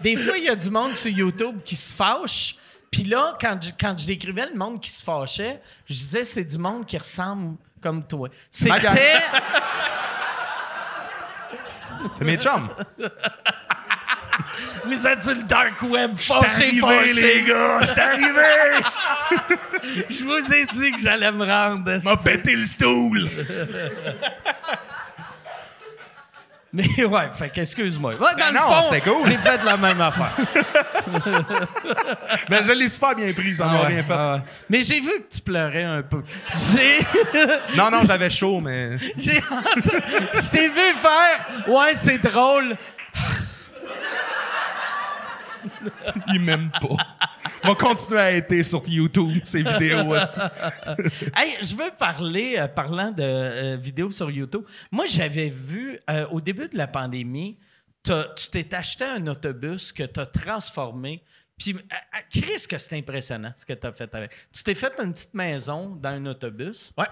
des 0.00 0.16
fois, 0.16 0.36
il 0.38 0.44
y 0.44 0.48
a 0.48 0.54
du 0.54 0.70
monde 0.70 0.94
sur 0.94 1.10
YouTube 1.10 1.60
qui 1.64 1.76
se 1.76 1.92
fâche. 1.92 2.56
Puis 2.90 3.04
là, 3.04 3.36
quand 3.40 3.58
je, 3.60 3.70
quand 3.78 3.96
je 3.98 4.06
décrivais 4.06 4.46
le 4.46 4.54
monde 4.54 4.80
qui 4.80 4.90
se 4.90 5.02
fâchait, 5.02 5.60
je 5.88 5.94
disais 5.94 6.24
c'est 6.24 6.44
du 6.44 6.58
monde 6.58 6.84
qui 6.84 6.96
ressemble 6.96 7.56
comme 7.80 8.06
toi. 8.06 8.28
C'était. 8.50 9.20
C'est 12.16 12.24
mes 12.24 12.36
chums. 12.36 12.68
Vous 14.84 15.06
êtes 15.06 15.22
sur 15.22 15.34
le 15.34 15.42
dark 15.42 15.82
web, 15.82 16.14
fâché, 16.14 16.76
fâché. 16.78 17.12
les 17.14 17.42
gars, 17.42 17.80
j'étais 17.82 18.00
arrivé. 18.00 18.84
Je 20.10 20.24
vous 20.24 20.52
ai 20.52 20.66
dit 20.66 20.92
que 20.92 21.00
j'allais 21.00 21.32
me 21.32 21.44
rendre. 21.44 22.04
M'a 22.04 22.16
pété 22.16 22.54
le 22.54 22.64
stool. 22.64 23.28
Mais 26.76 27.04
ouais, 27.04 27.28
fait 27.32 27.48
qu'excuse-moi. 27.48 28.12
Ouais, 28.12 28.18
dans 28.18 28.36
Ben 28.36 28.48
le 28.48 28.54
non, 28.54 28.82
c'était 28.82 29.00
cool. 29.00 29.24
j'ai 29.26 29.36
fait 29.38 29.64
la 29.64 29.76
même 29.78 29.98
affaire. 29.98 30.32
Mais 32.50 32.62
je 32.64 32.72
l'ai 32.72 32.88
super 32.88 33.14
bien 33.14 33.32
pris, 33.32 33.54
ça 33.54 33.64
m'a 33.66 33.72
Ah 33.78 33.80
ouais, 33.82 33.86
rien 33.94 34.02
fait. 34.02 34.12
ah 34.12 34.34
ouais. 34.34 34.40
Mais 34.68 34.82
j'ai 34.82 35.00
vu 35.00 35.10
que 35.22 35.34
tu 35.34 35.40
pleurais 35.40 35.84
un 35.84 36.02
peu. 36.02 36.22
J'ai. 36.54 36.98
Non, 37.76 37.90
non, 37.90 38.00
j'avais 38.06 38.28
chaud, 38.30 38.60
mais. 38.60 38.98
J'ai 39.16 39.40
Je 40.34 40.50
t'ai 40.50 40.68
vu 40.68 40.94
faire. 40.96 41.66
Ouais, 41.66 41.94
c'est 41.94 42.18
drôle. 42.22 42.76
Il 46.32 46.40
m'aime 46.40 46.70
pas. 46.70 46.96
On 47.64 47.68
va 47.68 47.74
continuer 47.74 48.20
à 48.20 48.32
être 48.32 48.62
sur 48.62 48.82
YouTube, 48.88 49.40
ces 49.44 49.62
vidéos. 49.62 50.14
Hey, 51.36 51.56
je 51.62 51.74
veux 51.74 51.90
parler, 51.98 52.56
euh, 52.58 52.68
parlant 52.68 53.10
de 53.10 53.22
euh, 53.22 53.76
vidéos 53.76 54.10
sur 54.10 54.30
YouTube. 54.30 54.62
Moi, 54.90 55.04
j'avais 55.06 55.48
vu, 55.48 55.98
euh, 56.10 56.26
au 56.28 56.40
début 56.40 56.68
de 56.68 56.76
la 56.76 56.86
pandémie, 56.86 57.58
tu 58.02 58.50
t'es 58.50 58.74
acheté 58.74 59.04
un 59.04 59.26
autobus 59.26 59.92
que 59.92 60.04
tu 60.04 60.20
as 60.20 60.26
transformé. 60.26 61.22
Puis, 61.58 61.74
Chris, 62.30 62.66
que 62.68 62.76
c'est 62.76 62.96
impressionnant 62.96 63.52
ce 63.56 63.64
que 63.64 63.72
tu 63.72 63.86
as 63.86 63.92
fait 63.92 64.14
avec. 64.14 64.32
Tu 64.52 64.62
t'es 64.62 64.74
fait 64.74 64.92
une 65.02 65.14
petite 65.14 65.32
maison 65.32 65.96
dans 65.96 66.10
un 66.10 66.26
autobus? 66.26 66.92
Ouais. 66.98 67.06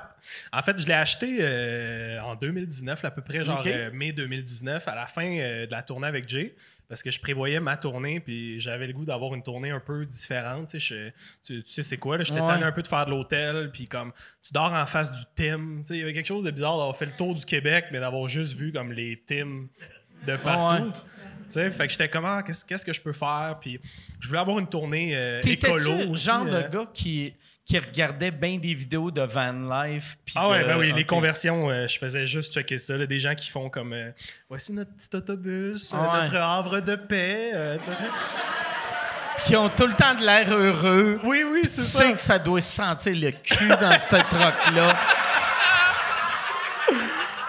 En 0.52 0.62
fait, 0.62 0.78
je 0.78 0.86
l'ai 0.86 0.92
acheté 0.92 1.38
euh, 1.40 2.20
en 2.20 2.34
2019, 2.34 3.05
à 3.07 3.11
peu 3.11 3.22
près, 3.22 3.42
genre 3.42 3.64
euh, 3.66 3.90
mai 3.92 4.12
2019, 4.12 4.86
à 4.86 4.94
la 4.94 5.07
fin 5.07 5.26
euh, 5.26 5.66
de 5.66 5.70
la 5.70 5.82
tournée 5.82 6.07
avec 6.07 6.28
Jay. 6.28 6.55
Parce 6.89 7.03
que 7.03 7.11
je 7.11 7.18
prévoyais 7.20 7.61
ma 7.61 7.76
tournée, 7.76 8.20
puis 8.20 8.61
j'avais 8.61 8.87
le 8.87 8.93
goût 8.93 9.05
d'avoir 9.05 9.35
une 9.35 9.43
tournée 9.43 9.70
un 9.70 9.80
peu 9.80 10.05
différente. 10.05 10.68
Tu 10.68 10.78
sais, 10.80 10.95
je- 11.43 11.55
tu, 11.55 11.62
tu 11.62 11.70
sais 11.72 11.82
c'est 11.82 11.97
quoi, 11.97 12.18
là? 12.18 12.24
J'étais 12.24 12.41
Ouais. 12.41 12.47
tanné 12.47 12.64
un 12.64 12.72
peu 12.72 12.82
de 12.82 12.87
faire 12.89 13.07
de 13.07 13.11
l'hôtel, 13.11 13.70
puis 13.72 13.89
comme 13.89 14.12
tu 14.43 14.53
dors 14.53 14.72
en 14.72 14.85
face 14.87 15.11
du 15.11 15.22
Tim. 15.35 15.78
Tu 15.80 15.87
sais, 15.87 15.95
il 15.95 16.01
y 16.01 16.03
avait 16.03 16.12
quelque 16.12 16.26
chose 16.26 16.45
de 16.45 16.51
bizarre 16.51 16.76
d'avoir 16.76 16.97
fait 16.97 17.07
le 17.07 17.12
tour 17.16 17.35
du 17.35 17.45
Québec, 17.45 17.87
mais 17.91 18.01
d'avoir 18.01 18.28
juste 18.28 18.57
vu 18.57 18.70
comme 18.72 18.93
les 18.93 19.22
Tim 19.26 19.66
de 20.26 20.37
partout. 20.37 20.85
Ouais. 20.85 20.91
Tu 21.47 21.51
sais, 21.51 21.70
fait 21.70 21.87
que 21.87 21.93
j'étais 21.93 22.09
comment, 22.09 22.43
qu'est-ce 22.43 22.64
qu'est-ce 22.64 22.85
que 22.85 22.93
je 22.93 23.01
peux 23.01 23.12
faire? 23.12 23.59
Puis 23.61 23.78
je 24.20 24.28
voulais 24.28 24.41
avoir 24.41 24.59
une 24.59 24.68
tournée 24.68 25.14
euh, 25.14 25.41
écolo 25.43 25.99
le 26.05 26.07
aussi. 26.09 26.24
genre 26.26 26.47
euh. 26.47 26.62
de 26.62 26.68
gars 26.72 26.87
qui, 26.95 27.35
qui 27.66 27.78
regardait 27.78 28.30
bien 28.30 28.58
des 28.58 28.74
vidéos 28.74 29.10
de 29.10 29.22
van 29.22 29.52
life? 29.52 30.16
Ah 30.34 30.50
ouais, 30.50 30.60
de- 30.62 30.64
ben 30.68 30.76
oui, 30.78 30.92
les 30.92 31.04
conversions, 31.04 31.70
euh, 31.70 31.86
je 31.88 31.98
faisais 31.98 32.26
juste 32.26 32.52
checker 32.52 32.78
ça. 32.78 32.96
là, 32.96 33.06
des 33.06 33.18
gens 33.18 33.34
qui 33.34 33.50
font 33.50 33.70
comme 33.70 33.92
euh, 33.94 34.10
voici 34.48 34.72
notre 34.72 34.90
petit 34.94 35.14
autobus, 35.16 35.92
euh, 35.92 35.96
Ah 35.98 36.12
ouais. 36.12 36.20
notre 36.20 36.36
havre 36.36 36.80
de 36.80 36.94
paix. 36.96 37.50
euh, 37.54 37.78
tu 37.78 37.84
sais. 37.90 37.96
Qui 39.46 39.56
ont 39.56 39.68
tout 39.68 39.86
le 39.86 39.92
temps 39.94 40.14
de 40.14 40.24
l'air 40.24 40.50
heureux. 40.50 41.20
oui, 41.24 41.42
oui, 41.46 41.60
Tu 41.62 41.68
c'est 41.68 41.82
sais 41.82 41.98
ça. 42.04 42.12
que 42.12 42.20
ça 42.20 42.38
doit 42.38 42.60
sentir 42.62 43.14
le 43.14 43.30
cul 43.30 43.68
dans 43.68 43.98
cette 43.98 44.28
troc-là. 44.30 44.96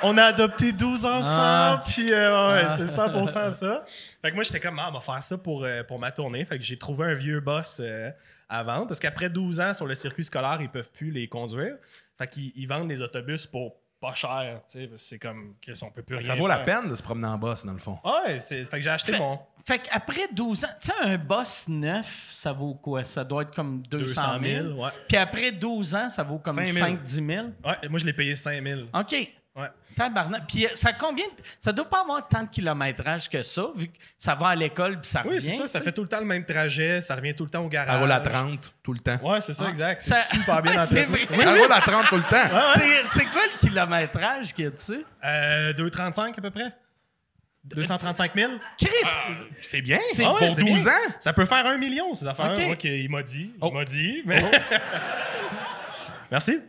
On 0.08 0.18
a 0.18 0.24
adopté 0.26 0.72
12 0.72 1.06
enfants, 1.06 1.24
Ah. 1.26 1.84
puis 1.88 2.12
euh, 2.14 2.54
ouais, 2.64 2.70
c'est 2.70 2.86
100% 2.86 3.50
ça. 3.52 3.84
Fait 4.22 4.30
que 4.30 4.36
moi, 4.36 4.44
j'étais 4.44 4.60
comme, 4.60 4.78
ah, 4.80 4.88
on 4.90 4.94
va 4.94 5.02
faire 5.02 5.22
ça 5.24 5.38
pour, 5.38 5.64
euh, 5.64 5.84
pour 5.84 6.00
ma 6.00 6.12
tournée. 6.12 6.46
Fait 6.46 6.58
que 6.58 6.64
j'ai 6.64 6.78
trouvé 6.78 7.08
un 7.08 7.14
vieux 7.14 7.40
boss 7.40 7.80
euh, 7.84 8.10
à 8.48 8.64
vendre, 8.64 8.88
parce 8.88 9.00
qu'après 9.00 9.30
12 9.30 9.60
ans 9.62 9.74
sur 9.74 9.88
le 9.88 9.96
circuit 9.96 10.24
scolaire, 10.24 10.58
ils 10.62 10.70
peuvent 10.70 10.92
plus 10.92 11.12
les 11.12 11.28
conduire. 11.28 11.76
Fait 12.18 12.28
qu'ils 12.28 12.52
ils 12.56 12.68
vendent 12.68 12.90
les 12.90 13.02
autobus 13.02 13.48
pour 13.48 13.76
pas 14.00 14.14
cher, 14.14 14.62
tu 14.70 14.80
sais, 14.80 14.88
parce 14.88 15.02
que 15.02 15.08
c'est 15.08 15.20
comme, 15.20 15.56
Chris, 15.62 15.80
on 15.82 15.90
peut 15.90 16.04
plus 16.04 16.18
rien 16.18 16.28
Ça 16.28 16.36
vaut 16.36 16.48
la 16.48 16.60
peine 16.60 16.88
de 16.90 16.96
se 16.96 17.02
promener 17.02 17.28
en 17.28 17.38
boss, 17.38 17.66
dans 17.66 17.74
le 17.74 17.80
fond. 17.80 17.98
Ouais, 18.06 18.38
c'est- 18.40 18.64
fait 18.66 18.78
que 18.78 18.82
j'ai 18.84 18.90
acheté 18.90 19.14
Fait, 19.14 19.18
mon 19.20 19.40
fait 19.66 19.80
qu'après 19.80 20.28
12 20.32 20.64
ans, 20.66 20.70
tu 20.80 20.88
sais, 20.92 20.94
un 21.02 21.18
boss 21.18 21.66
neuf, 21.68 22.30
ça 22.32 22.54
vaut 22.54 22.76
quoi? 22.76 23.04
Ça 23.04 23.24
doit 23.24 23.42
être 23.44 23.56
comme 23.56 23.82
200 23.88 24.06
200 24.06 24.40
000. 24.44 24.68
000, 24.74 24.84
ouais. 24.84 24.90
Puis 25.08 25.18
après 25.18 25.52
12 25.52 25.96
ans, 25.96 26.10
ça 26.12 26.22
vaut 26.24 26.38
comme 26.38 26.54
5 26.56 26.68
000. 26.68 26.86
5-10 26.88 27.26
000. 27.36 27.48
Ouais, 27.66 27.90
moi, 27.90 27.98
je 28.00 28.06
l'ai 28.06 28.14
payé 28.14 28.36
5000. 28.36 28.86
OK. 28.94 29.16
Ouais. 29.98 30.06
Tabarnak. 30.08 30.48
Puis 30.48 30.66
euh, 30.66 30.70
ça 30.74 30.94
combien... 30.94 31.26
de- 31.26 31.32
Ça 31.60 31.72
doit 31.72 31.90
pas 31.90 32.02
avoir 32.02 32.28
tant 32.28 32.44
de 32.44 32.50
kilométrage 32.50 33.30
que 33.30 33.42
ça, 33.44 33.68
vu 33.76 33.88
que 33.88 33.98
ça 34.18 34.36
va 34.36 34.50
à 34.50 34.56
l'école 34.56 35.00
puis 35.02 35.10
ça 35.10 35.22
Oui, 35.26 35.36
revient. 35.36 35.42
c'est 35.42 35.56
ça. 35.58 35.68
Ça 35.68 35.82
fait 35.82 35.92
tout 35.92 36.02
le 36.04 36.08
temps 36.10 36.20
le 36.20 36.26
même 36.26 36.44
trajet. 36.46 37.02
Ça 37.02 37.16
revient 37.16 37.34
tout 37.36 37.44
le 37.46 37.50
temps 37.50 37.64
au 37.64 37.70
garage. 37.70 37.96
Elle 37.96 38.02
roule 38.02 38.12
à 38.12 38.20
30 38.20 38.74
tout 38.84 38.94
le 38.94 39.00
temps. 39.00 39.18
Ouais, 39.24 39.42
c'est 39.42 39.54
ça, 39.54 39.64
Ah. 39.68 39.70
exact. 39.70 40.02
C'est 40.02 40.14
Ça- 40.14 40.22
super 40.36 40.62
bien 40.62 40.76
Ouais, 40.80 40.86
c'est 40.86 41.06
vrai. 41.06 41.22
Elle 41.32 41.50
roule 41.62 41.72
à 41.72 41.82
30 41.82 42.08
tout 42.10 42.16
le 42.18 42.22
temps. 42.24 42.72
C'est- 42.76 43.06
C'est 43.08 43.26
quoi 43.26 43.42
le 43.54 43.58
kilométrage 43.58 44.54
qu'il 44.54 44.66
y 44.66 44.68
a 44.68 44.72
dessus? 44.72 45.04
Euh, 45.24 45.74
2,35 45.74 46.38
à 46.38 46.42
peu 46.42 46.52
près. 46.52 46.72
235 47.64 48.34
000. 48.36 48.52
Chris! 48.78 48.90
C'est 49.62 49.82
bien. 49.82 49.98
C'est- 50.14 50.24
Ah 50.24 50.34
ouais, 50.34 50.40
pour 50.40 50.52
c'est 50.56 50.62
12 50.62 50.84
bien. 50.84 50.92
ans? 50.92 51.14
Ça 51.20 51.34
peut 51.34 51.46
faire 51.46 51.66
un 51.66 51.78
million, 51.80 52.14
ces 52.14 52.28
affaires. 52.28 52.52
Ok. 52.52 52.64
Ok, 52.74 52.84
il 52.84 53.10
m'a 53.10 53.24
dit. 53.24 53.52
Oh. 53.60 53.70
Il 53.72 53.74
m'a 53.74 53.86
dit. 53.86 54.22
Mais... 54.26 54.44
Merci. 56.32 56.60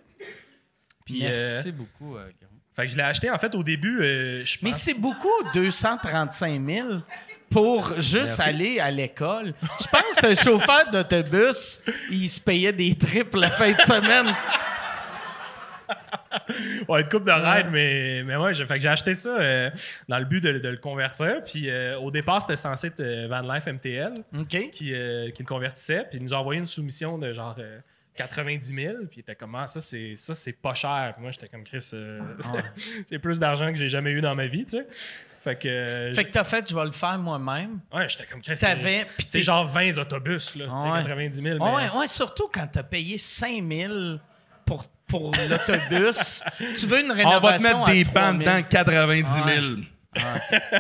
Puis, 1.05 1.21
Merci 1.21 1.69
euh, 1.69 1.73
beaucoup, 1.73 2.17
euh, 2.17 2.31
Guillaume. 2.33 2.56
Fait 2.77 2.87
que 2.87 2.93
je 2.93 2.97
l'ai 2.97 3.03
acheté, 3.03 3.31
en 3.31 3.39
fait, 3.39 3.55
au 3.55 3.63
début, 3.63 4.01
euh, 4.03 4.45
je 4.45 4.59
Mais 4.63 4.71
pense- 4.71 4.81
c'est 4.81 5.01
beaucoup, 5.01 5.29
235 5.55 6.61
000 6.67 6.89
pour 7.51 7.99
juste 8.01 8.39
aller 8.41 8.79
à 8.81 8.91
l'école. 8.91 9.55
Je 9.81 9.87
pense 9.87 10.21
que 10.21 10.27
le 10.27 10.35
chauffeur 10.35 10.91
d'autobus, 10.93 11.81
il 12.11 12.29
se 12.29 12.39
payait 12.41 12.73
des 12.73 12.95
tripes 12.97 13.35
la 13.35 13.51
fin 13.51 13.71
de 13.73 13.81
semaine. 13.81 14.35
Ouais, 16.89 17.01
une 17.03 17.09
coupe 17.09 17.25
de 17.25 17.33
ride, 17.33 17.69
mais, 17.73 18.23
mais 18.25 18.37
ouais, 18.37 18.55
j'ai, 18.55 18.67
fait 18.67 18.75
que 18.75 18.81
j'ai 18.81 18.89
acheté 18.89 19.15
ça 19.15 19.31
euh, 19.39 19.71
dans 20.09 20.19
le 20.19 20.25
but 20.25 20.41
de, 20.41 20.59
de 20.59 20.69
le 20.69 20.77
convertir. 20.77 21.43
Puis 21.45 21.69
euh, 21.71 21.99
au 21.99 22.11
départ, 22.11 22.43
c'était 22.43 22.57
censé 22.57 22.89
être 22.89 23.03
Van 23.29 23.41
Life 23.43 23.67
MTL 23.67 24.13
qui, 24.71 24.93
euh, 24.95 25.31
qui 25.31 25.43
le 25.43 25.47
convertissait. 25.49 26.05
Puis 26.11 26.19
il 26.19 26.23
nous 26.25 26.35
a 26.35 26.39
envoyé 26.39 26.61
une 26.61 26.67
soumission 26.67 27.19
de 27.19 27.33
genre 27.33 27.57
90 28.17 28.75
000. 28.75 28.95
Puis 29.09 29.19
il 29.19 29.21
était 29.21 29.35
comme, 29.37 29.55
ah, 29.55 29.67
ça, 29.67 29.81
c'est, 29.81 30.15
ça, 30.17 30.35
c'est 30.35 30.61
pas 30.61 30.75
cher. 30.75 31.13
Puis 31.15 31.23
moi, 31.23 31.31
j'étais 31.31 31.49
comme, 31.49 31.63
Chris, 31.65 31.91
euh, 31.93 32.21
c'est 33.07 33.19
plus 33.19 33.39
d'argent 33.39 33.71
que 33.71 33.77
j'ai 33.79 33.89
jamais 33.89 34.11
eu 34.11 34.21
dans 34.21 34.35
ma 34.35 34.47
vie, 34.47 34.65
tu 34.65 34.79
sais. 34.79 34.87
Fait 35.41 35.55
que. 35.57 35.69
euh, 35.69 36.13
Fait 36.15 36.25
que 36.25 36.31
t'as 36.33 36.43
fait, 36.43 36.69
je 36.69 36.75
vais 36.75 36.85
le 36.85 36.91
faire 36.93 37.19
moi-même. 37.19 37.79
Ouais, 37.95 38.09
j'étais 38.09 38.27
comme 38.27 38.43
Chris. 38.43 38.57
T'avais- 38.57 38.91
c'est- 38.91 39.05
puis 39.17 39.25
C'est 39.29 39.43
genre 39.43 39.65
20 39.65 39.97
autobus, 39.99 40.57
là. 40.57 40.65
tu 40.75 40.83
sais, 40.83 40.91
Ouais. 40.91 40.99
90 41.03 41.43
000. 41.43 41.59
Ouais, 41.65 41.85
mais- 41.93 41.99
ouais, 41.99 42.09
surtout 42.09 42.49
quand 42.53 42.67
t'as 42.67 42.83
payé 42.83 43.17
5000 43.17 44.19
pour, 44.65 44.83
pour 45.07 45.33
l'autobus. 45.49 46.43
tu 46.77 46.87
veux 46.87 47.01
une 47.05 47.13
rénovation 47.13 47.39
On 47.39 47.41
va 47.41 47.59
te 47.59 47.63
mettre 47.63 47.85
des 47.85 48.05
3000. 48.05 48.13
bancs 48.13 48.39
dedans, 48.41 48.63
90 48.69 49.31
000. 49.35 49.47
Ouais. 49.47 49.63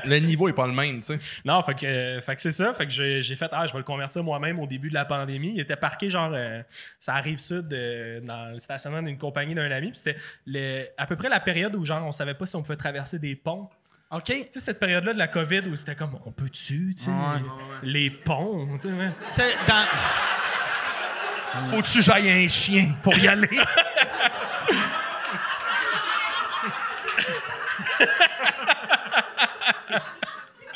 Le 0.05 0.18
niveau 0.18 0.49
est 0.49 0.53
pas 0.53 0.66
le 0.66 0.72
même, 0.72 0.97
tu 1.01 1.07
sais. 1.07 1.18
Non, 1.45 1.62
fait 1.62 1.74
que, 1.74 1.87
euh, 1.87 2.20
fait 2.20 2.34
que 2.37 2.43
c'est 2.43 2.51
ça. 2.51 2.72
Fait 2.74 2.87
que 2.87 2.93
j'ai 2.93 3.22
j'ai 3.22 3.37
fait, 3.37 3.49
ah, 3.53 3.66
je 3.66 3.72
vais 3.72 3.78
le 3.78 3.84
convertir 3.84 4.22
moi-même 4.24 4.59
au 4.61 4.66
début 4.66 4.89
de 4.89 4.95
la 4.95 5.05
pandémie. 5.05 5.53
Il 5.55 5.61
était 5.61 5.76
parqué, 5.76 6.09
genre, 6.09 6.30
euh, 6.34 6.62
ça 7.01 7.14
arrive 7.14 7.39
sud, 7.39 7.72
euh, 7.72 8.20
dans 8.20 8.53
le 8.53 8.59
stationnement 8.59 9.03
d'une 9.03 9.18
compagnie 9.18 9.55
d'un 9.55 9.70
ami. 9.70 9.89
Puis 9.91 9.99
c'était 9.99 10.16
le- 10.47 10.87
à 10.99 11.07
peu 11.07 11.16
près 11.16 11.28
la 11.28 11.41
période 11.41 11.74
où, 11.76 11.84
genre, 11.84 12.05
on 12.05 12.12
savait 12.12 12.34
pas 12.34 12.47
si 12.47 12.57
on 12.57 12.62
pouvait 12.62 12.76
traverser 12.76 13.18
des 13.18 13.37
ponts. 13.37 13.68
OK. 14.12 14.24
Tu 14.24 14.34
sais, 14.51 14.61
cette 14.61 14.78
période-là 14.78 15.12
de 15.14 15.18
la 15.18 15.26
COVID 15.28 15.62
où 15.68 15.74
c'était 15.76 15.97
comme, 15.97 16.16
on 16.24 16.30
peut-tu, 16.30 16.95
tu 16.97 17.05
sais, 17.05 17.11
Ouais. 17.11 17.43
les 17.82 18.11
ponts, 18.11 18.68
tu 18.80 18.89
sais, 18.89 18.95
ouais. 18.95 19.11
Dans- 19.66 19.84
Faut-tu 21.70 21.99
que 21.99 22.05
j'aille 22.05 22.30
un 22.30 22.49
chien 22.49 22.95
pour 23.03 23.16
y 23.16 23.26
aller? 23.28 23.49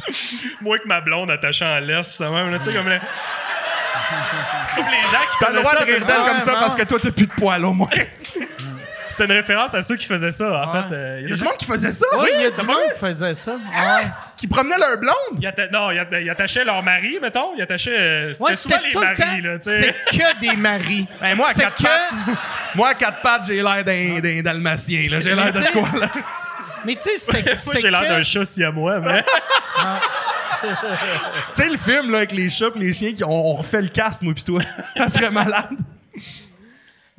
Moi 0.60 0.76
avec 0.76 0.86
ma 0.86 1.00
blonde 1.00 1.30
attachée 1.30 1.64
en 1.64 1.78
laisse, 1.80 2.14
c'est 2.18 2.28
même, 2.28 2.58
tu 2.58 2.64
sais, 2.64 2.72
comme, 2.76 2.88
le- 2.88 2.98
comme 4.76 4.86
les 4.86 5.02
gens 5.02 5.24
qui 5.30 5.38
T'as 5.40 5.46
le 5.50 5.52
faisaient 5.52 5.62
droit 5.62 5.72
ça. 5.72 5.84
de 5.84 5.90
réviser 5.90 6.12
ouais, 6.12 6.24
comme 6.28 6.40
ça 6.40 6.52
parce 6.54 6.74
que 6.74 6.82
toi, 6.84 6.98
t'as 7.02 7.10
plus 7.10 7.26
de 7.26 7.32
poils 7.32 7.64
au 7.64 7.72
moins. 7.72 7.88
C'était 9.08 9.24
une 9.24 9.32
référence 9.32 9.74
à 9.74 9.82
ceux 9.82 9.96
qui 9.96 10.06
faisaient 10.06 10.30
ça, 10.30 10.64
en 10.64 10.72
Ouais. 10.72 10.82
fait. 10.88 10.94
euh, 10.94 11.20
il 11.24 11.28
y 11.30 11.32
a 11.32 11.36
du 11.36 11.42
monde 11.42 11.56
qui 11.58 11.64
faisait 11.66 11.90
ça, 11.90 12.06
Oui, 12.20 12.28
il 12.36 12.42
y 12.42 12.46
a 12.46 12.50
du 12.50 12.62
monde 12.62 12.76
qui 12.94 13.00
faisait 13.00 13.34
ça. 13.34 13.54
Ouais. 13.56 14.06
qui 14.36 14.46
promenait 14.46 14.78
leur 14.78 14.96
blonde? 14.98 15.14
Ils 15.40 15.46
atta- 15.48 15.68
non, 15.70 15.90
ils 15.90 15.98
atta- 15.98 16.22
ils 16.22 16.30
attachaient 16.30 16.64
leur 16.64 16.80
mari, 16.82 17.18
mettons. 17.20 17.52
Ils 17.56 17.62
attachaient. 17.62 17.90
euh, 17.98 18.32
C'était 18.32 18.44
Ouais, 18.50 18.56
souvent 18.56 18.76
les 18.84 18.90
tout 18.92 19.00
le 19.00 19.06
maris, 19.06 19.16
temps, 19.20 19.48
là, 19.48 19.58
tu 19.58 19.68
sais. 19.68 19.94
C'était 20.10 20.18
que 20.34 20.40
des 20.40 20.56
maris. 20.56 21.06
Ben, 21.20 21.34
moi, 21.36 21.48
à 21.50 21.54
C'est 21.54 21.60
quatre 21.62 21.76
que... 21.76 21.82
pattes, 21.82 22.38
moi, 22.76 22.88
à 22.90 22.94
quatre 22.94 23.20
pattes, 23.20 23.46
j'ai 23.48 23.56
l'air 23.62 23.84
d'un, 23.84 24.20
d'un 24.20 24.40
dalmatien, 24.42 25.08
là. 25.10 25.18
J'ai 25.20 25.34
l'air 25.34 25.52
de 25.52 25.58
Mais 25.58 25.66
tu 25.66 25.72
sais- 25.72 25.78
quoi, 25.78 25.98
là? 26.00 26.08
Mais 26.84 26.96
tu 26.96 27.02
sais, 27.02 27.16
c'était 27.16 27.54
Moi, 27.66 27.74
j'ai 27.80 27.90
l'air 27.90 28.00
que- 28.02 28.08
d'un 28.08 28.22
chat 28.22 28.44
si 28.44 28.62
à 28.64 28.70
moi, 28.70 29.00
mais. 29.00 29.24
C'est 31.50 31.68
le 31.70 31.78
film, 31.78 32.10
là, 32.10 32.18
avec 32.18 32.32
les 32.32 32.48
chats 32.50 32.66
et 32.74 32.78
les 32.78 32.92
chiens 32.92 33.12
qui 33.14 33.24
ont 33.24 33.30
on 33.30 33.54
refait 33.54 33.80
le 33.80 33.88
casque, 33.88 34.22
moi, 34.22 34.34
pis 34.34 34.44
toi. 34.44 34.60
Ça 34.96 35.08
serait 35.08 35.30
malade. 35.30 35.70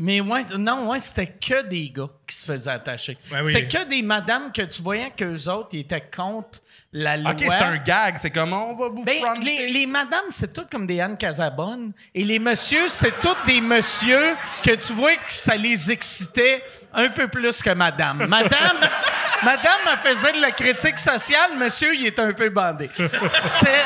Mais 0.01 0.19
ouais, 0.19 0.43
non, 0.57 0.89
ouais, 0.89 0.99
c'était 0.99 1.27
que 1.27 1.61
des 1.61 1.91
gars 1.91 2.09
qui 2.25 2.35
se 2.35 2.43
faisaient 2.43 2.71
attacher. 2.71 3.19
Ouais, 3.31 3.41
oui. 3.43 3.53
C'était 3.53 3.67
que 3.67 3.87
des 3.87 4.01
madames 4.01 4.51
que 4.51 4.63
tu 4.63 4.81
voyais 4.81 5.11
qu'eux 5.15 5.47
autres, 5.47 5.69
ils 5.73 5.81
étaient 5.81 6.01
contre 6.01 6.57
la 6.91 7.17
loi. 7.17 7.33
OK, 7.33 7.39
c'est 7.39 7.53
un 7.53 7.77
gag. 7.77 8.17
C'est 8.17 8.31
comme, 8.31 8.51
on 8.51 8.73
va 8.73 8.89
vous 8.89 9.03
Ben, 9.03 9.21
les, 9.43 9.69
les 9.69 9.85
madames, 9.85 10.31
c'est 10.31 10.51
toutes 10.51 10.71
comme 10.71 10.87
des 10.87 10.99
Anne 10.99 11.17
Casabonne. 11.17 11.91
Et 12.15 12.23
les 12.23 12.39
messieurs, 12.39 12.89
c'était 12.89 13.15
tous 13.21 13.35
des 13.45 13.61
messieurs 13.61 14.35
que 14.63 14.71
tu 14.71 14.93
vois 14.93 15.13
que 15.17 15.31
ça 15.31 15.55
les 15.55 15.91
excitait 15.91 16.63
un 16.93 17.09
peu 17.09 17.27
plus 17.27 17.61
que 17.61 17.69
madame. 17.69 18.25
Madame, 18.27 18.77
madame, 19.43 19.81
elle 19.85 19.99
faisait 19.99 20.33
de 20.33 20.41
la 20.41 20.49
critique 20.49 20.97
sociale. 20.97 21.51
Monsieur, 21.59 21.93
il 21.93 22.07
était 22.07 22.23
un 22.23 22.33
peu 22.33 22.49
bandé. 22.49 22.89
C'était... 22.95 23.83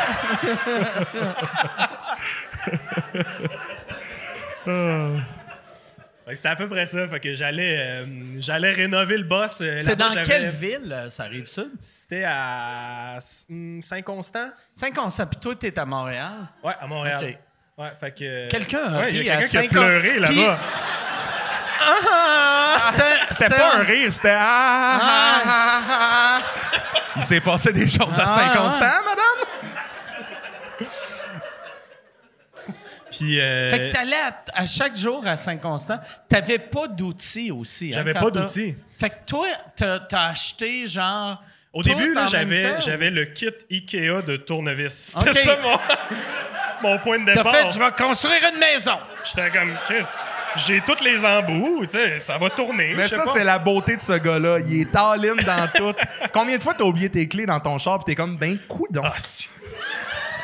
C'était 6.34 6.48
à 6.50 6.56
peu 6.56 6.68
près 6.68 6.86
ça. 6.88 7.08
Fait 7.08 7.20
que 7.20 7.34
j'allais, 7.36 7.78
euh, 7.80 8.06
j'allais 8.40 8.72
rénover 8.72 9.18
le 9.18 9.24
boss. 9.26 9.60
euh, 9.62 9.80
C'est 9.82 9.96
dans 9.96 10.10
j'avais- 10.10 10.26
quelle 10.26 10.50
ville, 10.50 10.92
euh, 10.92 11.10
ça 11.10 11.24
arrive 11.26 11.46
ça? 11.46 11.64
C'était 11.80 12.24
à 12.26 13.18
hum, 13.50 13.80
Saint-Constant. 13.82 14.50
Saint-Constant, 14.74 15.28
puis 15.28 15.40
toi, 15.40 15.54
t'es 15.56 15.78
à 15.78 15.86
Montréal? 15.86 16.32
Ouais, 16.64 16.74
à 16.82 16.88
Montréal. 16.88 17.24
OK. 17.24 17.38
Ouais, 17.84 17.92
fait 18.00 18.12
que. 18.12 18.48
Quelqu'un 18.50 18.94
a 18.94 19.00
Ouais, 19.02 19.14
il 19.14 19.20
ri 19.20 19.26
y 19.26 19.30
a 19.30 19.38
à 19.38 19.42
quelqu'un 19.42 19.62
qui 19.62 19.68
a 19.68 19.70
pleuré 19.70 20.10
Puis- 20.12 20.20
là-bas. 20.20 20.60
C'était- 22.92 23.04
C'était 23.30 23.56
pas 23.58 23.76
un 23.76 23.84
rire, 23.84 24.12
c'était 24.14 24.36
ah, 24.38 25.00
ah, 25.02 25.42
ah, 25.46 25.82
ah. 25.90 26.40
Il 27.18 27.22
s'est 27.24 27.42
passé 27.42 27.72
des 27.74 27.88
choses 27.88 28.18
à 28.20 28.24
Ah, 28.28 28.36
Saint-Constant, 28.40 28.80
ah. 28.82 29.02
madame? 29.06 29.35
Puis. 33.18 33.40
euh, 33.40 33.70
Fait 33.70 33.90
que 33.90 33.94
t'allais 33.94 34.16
à, 34.16 34.62
à 34.62 34.66
chaque 34.66 34.96
jour 34.96 35.26
à 35.26 35.36
Saint-Constant. 35.38 36.00
T'avais 36.30 36.60
pas 36.60 36.88
d'outils 36.88 37.52
aussi. 37.52 37.88
hein, 37.88 37.96
J'avais 37.96 38.14
quand 38.14 38.22
pas 38.22 38.32
t'as- 38.32 38.40
d'outils. 38.42 38.76
Fait 39.00 39.10
que 39.10 39.26
toi, 39.28 39.48
t'as 39.76 40.00
t'as 40.00 40.28
acheté 40.28 40.88
genre. 40.88 41.42
Au 41.74 41.84
tout 41.84 41.90
début, 41.90 42.12
en 42.12 42.16
là, 42.16 42.22
même 42.22 42.30
j'avais, 42.30 42.70
temps? 42.72 42.80
j'avais 42.80 43.10
le 43.10 43.26
kit 43.26 43.50
Ikea 43.70 44.22
de 44.26 44.38
tournevis. 44.38 45.14
C'était 45.18 45.32
OK. 45.32 45.38
ça 45.40 45.58
mon, 45.62 45.78
mon 46.90 46.98
point 47.00 47.20
de 47.20 47.26
T'as 47.26 47.36
départ. 47.36 47.54
fait, 47.54 47.72
je 47.72 47.80
vais 47.80 47.92
construire 47.98 48.40
une 48.54 48.60
maison. 48.60 48.98
J'étais 49.26 49.52
comme, 49.52 49.74
Chris, 49.86 50.06
j'ai 50.56 50.80
tous 50.80 51.04
les 51.04 51.26
embouts, 51.26 51.82
tu 51.86 51.98
sais, 51.98 52.22
ça 52.22 52.38
va 52.38 52.50
tourner. 52.50 52.94
Mais 52.96 53.04
je 53.04 53.10
sais 53.10 53.16
ça, 53.18 53.24
pas. 53.24 53.32
c'est 53.34 53.44
la 53.44 53.60
beauté 53.60 53.98
de 53.98 54.02
ce 54.02 54.14
gars-là. 54.14 54.60
Il 54.60 54.82
est 54.82 54.96
all-in 54.96 55.36
dans 55.36 55.68
tout. 55.76 55.94
Combien 56.32 56.56
de 56.58 56.64
fois 56.64 56.74
t'as 56.76 56.86
oublié 56.86 57.10
tes 57.10 57.28
clés 57.28 57.46
dans 57.46 57.60
ton 57.60 57.78
char 57.78 58.00
pis 58.00 58.06
t'es 58.06 58.16
comme, 58.16 58.38
ben, 58.38 58.58
coudon. 58.70 59.02
Ah, 59.04 59.14
si. 59.18 59.50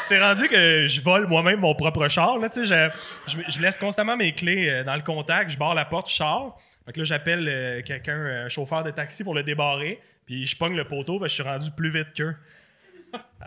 C'est 0.02 0.20
rendu 0.20 0.48
que 0.48 0.88
je 0.88 1.02
vole 1.02 1.28
moi-même 1.28 1.60
mon 1.60 1.76
propre 1.76 2.08
char. 2.08 2.38
Là, 2.38 2.50
je, 2.54 2.90
je, 3.28 3.38
je 3.48 3.62
laisse 3.62 3.78
constamment 3.78 4.18
mes 4.18 4.34
clés 4.34 4.70
euh, 4.70 4.84
dans 4.84 4.96
le 4.96 5.02
contact, 5.02 5.52
je 5.52 5.58
barre 5.58 5.76
la 5.76 5.86
porte 5.86 6.10
char. 6.10 6.58
Fait 6.86 6.94
que 6.94 7.00
là, 7.00 7.06
j'appelle 7.06 7.48
euh, 7.48 7.82
quelqu'un, 7.84 8.46
un 8.46 8.48
chauffeur 8.50 8.84
de 8.84 8.92
taxi 8.92 9.24
pour 9.24 9.36
le 9.36 9.44
débarrer, 9.44 10.02
puis 10.26 10.46
je 10.46 10.58
pogne 10.58 10.76
le 10.76 10.86
poteau 10.86 11.20
parce 11.20 11.32
que 11.32 11.38
je 11.38 11.44
suis 11.44 11.50
rendu 11.52 11.72
plus 11.72 11.92
vite 11.92 12.08
qu'eux. 12.16 12.36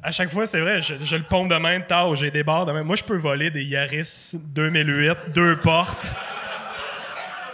À 0.02 0.10
chaque 0.10 0.30
fois, 0.30 0.46
c'est 0.46 0.60
vrai, 0.60 0.82
je, 0.82 0.94
je 1.02 1.16
le 1.16 1.22
pompe 1.22 1.48
de 1.50 1.56
même, 1.56 1.86
tard, 1.86 2.14
j'ai 2.16 2.30
des 2.30 2.44
barres 2.44 2.66
de 2.66 2.72
même. 2.72 2.84
Moi, 2.84 2.96
je 2.96 3.04
peux 3.04 3.16
voler 3.16 3.50
des 3.50 3.64
Yaris 3.64 4.32
2008, 4.34 5.32
deux 5.34 5.58
portes, 5.60 6.14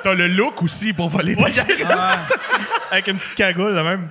T'as 0.03 0.15
le 0.15 0.29
look 0.29 0.63
aussi 0.63 0.93
pour 0.93 1.09
voler 1.09 1.35
des 1.35 1.43
Ouais, 1.43 1.51
Yaris. 1.51 1.83
avec 2.91 3.07
une 3.09 3.19
petite 3.19 3.35
cagoule 3.35 3.75
de 3.75 3.81
même. 3.81 4.09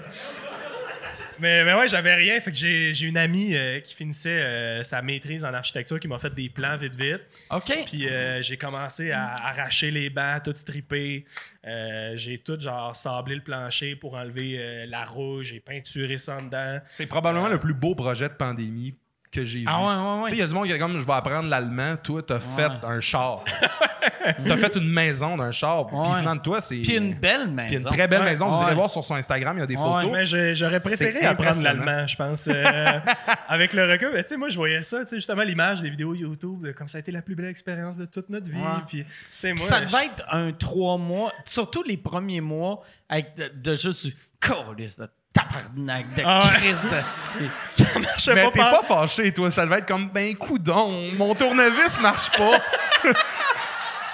Mais, 1.40 1.64
mais 1.64 1.74
ouais, 1.74 1.88
j'avais 1.88 2.14
rien. 2.16 2.40
Fait 2.40 2.52
que 2.52 2.58
j'ai 2.58 2.94
j'ai 2.94 3.08
une 3.08 3.18
amie 3.18 3.56
euh, 3.56 3.80
qui 3.80 3.96
finissait 3.96 4.42
euh, 4.42 4.84
sa 4.84 5.02
maîtrise 5.02 5.44
en 5.44 5.54
architecture 5.54 6.00
qui 6.00 6.08
m'a 6.08 6.20
fait 6.20 6.34
des 6.34 6.50
plans 6.50 6.78
vite 6.78 6.96
vite. 6.96 7.22
OK. 7.52 7.74
Puis 7.86 8.08
euh, 8.08 8.42
j'ai 8.42 8.58
commencé 8.58 9.12
à 9.12 9.36
arracher 9.36 9.92
les 9.92 10.10
bancs, 10.10 10.44
tout 10.44 10.56
stripper. 10.56 11.26
Euh, 11.66 12.14
j'ai 12.16 12.38
tout 12.38 12.60
genre 12.60 12.96
sablé 12.96 13.36
le 13.36 13.42
plancher 13.42 13.96
pour 13.96 14.16
enlever 14.16 14.58
euh, 14.60 14.86
la 14.88 15.06
rouge. 15.06 15.48
J'ai 15.48 15.60
peinturé 15.60 16.18
ça 16.18 16.38
en 16.38 16.44
dedans. 16.44 16.80
C'est 16.92 17.06
probablement 17.06 17.50
le 17.50 17.60
plus 17.60 17.74
beau 17.74 17.96
projet 17.96 18.30
de 18.30 18.34
pandémie 18.34 18.96
que 19.32 19.46
j'ai 19.46 19.60
vu. 19.60 19.66
Ah 19.68 19.80
ouais, 19.80 19.86
ouais, 19.88 20.22
ouais. 20.22 20.24
Tu 20.24 20.30
sais, 20.30 20.36
il 20.38 20.40
y 20.40 20.44
a 20.44 20.48
du 20.48 20.54
monde 20.54 20.66
qui 20.66 20.72
est 20.72 20.80
comme, 20.80 21.00
je 21.00 21.06
vais 21.06 21.14
apprendre 21.14 21.50
l'allemand. 21.50 21.96
Toi, 22.02 22.22
t'as 22.24 22.40
fait 22.40 22.72
un 22.84 23.00
char. 23.00 23.44
t'as 24.46 24.58
fait 24.58 24.76
une 24.76 24.90
maison 24.90 25.38
d'un 25.38 25.52
char. 25.52 25.86
Puis 25.88 25.96
Ouais. 25.98 26.04
finalement, 26.18 26.38
toi, 26.42 26.62
c'est... 26.62 26.78
Puis 26.78 26.98
une 26.98 27.14
belle 27.14 27.48
maison. 27.50 27.68
Puis 27.68 27.78
une 27.78 27.84
très 27.92 28.08
belle 28.08 28.22
Ouais. 28.22 28.30
maison. 28.32 28.50
Vous 28.50 28.58
irez 28.62 28.70
Ouais. 28.70 28.74
voir 28.76 28.90
sur 28.90 29.04
son 29.04 29.16
Instagram, 29.16 29.58
il 29.58 29.60
y 29.60 29.64
a 29.64 29.68
des 29.68 29.76
Ouais. 29.76 29.82
photos. 29.82 30.12
Mais 30.12 30.56
j'aurais 30.56 30.80
préféré 30.80 31.26
apprendre 31.26 31.62
l'allemand, 31.62 32.08
je 32.08 32.16
pense. 32.16 32.48
euh, 32.48 32.64
avec 33.48 33.74
le 33.74 33.90
recul, 33.92 34.10
Mais 34.14 34.24
tu 34.24 34.30
sais, 34.30 34.38
moi, 34.38 34.50
je 34.50 34.56
voyais 34.58 34.82
ça, 34.82 35.02
tu 35.02 35.08
sais, 35.10 35.16
justement, 35.18 35.44
l'image 35.44 35.82
des 35.82 35.90
vidéos 35.90 36.14
YouTube, 36.16 36.66
de 36.66 36.72
comme 36.72 36.88
ça 36.88 36.98
a 36.98 37.02
été 37.02 37.12
la 37.12 37.22
plus 37.22 37.36
belle 37.36 37.46
expérience 37.50 37.98
de 37.98 38.06
toute 38.06 38.30
notre 38.30 38.50
vie. 38.50 38.58
Ouais. 38.58 38.82
Puis, 38.88 39.04
tu 39.04 39.12
sais, 39.38 39.54
moi, 39.54 39.66
ça 39.66 39.82
devait 39.82 40.06
être 40.06 40.26
un 40.32 40.52
trois 40.54 40.98
mois, 40.98 41.32
surtout 41.46 41.84
les 41.84 41.98
premiers 41.98 42.42
mois, 42.42 42.82
avec 43.10 43.36
de, 43.36 43.52
de 43.56 43.76
juste 43.76 44.08
du 44.08 44.16
câlisse 44.40 44.98
de 45.00 45.08
tabarnak, 45.34 46.14
de 46.16 46.24
Ah 46.26 46.42
ouais. 46.46 46.58
crise 46.60 46.82
de 46.84 47.02
style. 47.04 47.50
ça 47.66 47.84
marchait 48.00 48.34
Mais 48.36 48.44
pas. 48.46 48.52
t'es 48.52 48.60
par- 48.60 48.80
pas 48.82 48.84
fâché, 48.84 49.32
toi. 49.34 49.52
Ça 49.52 49.66
devait 49.66 49.80
être 49.80 49.88
comme, 49.88 50.10
ben, 50.10 50.36
coudon, 50.36 51.12
mon 51.18 51.34
tournevis 51.36 52.00
marche 52.02 52.30
pas. 52.32 52.60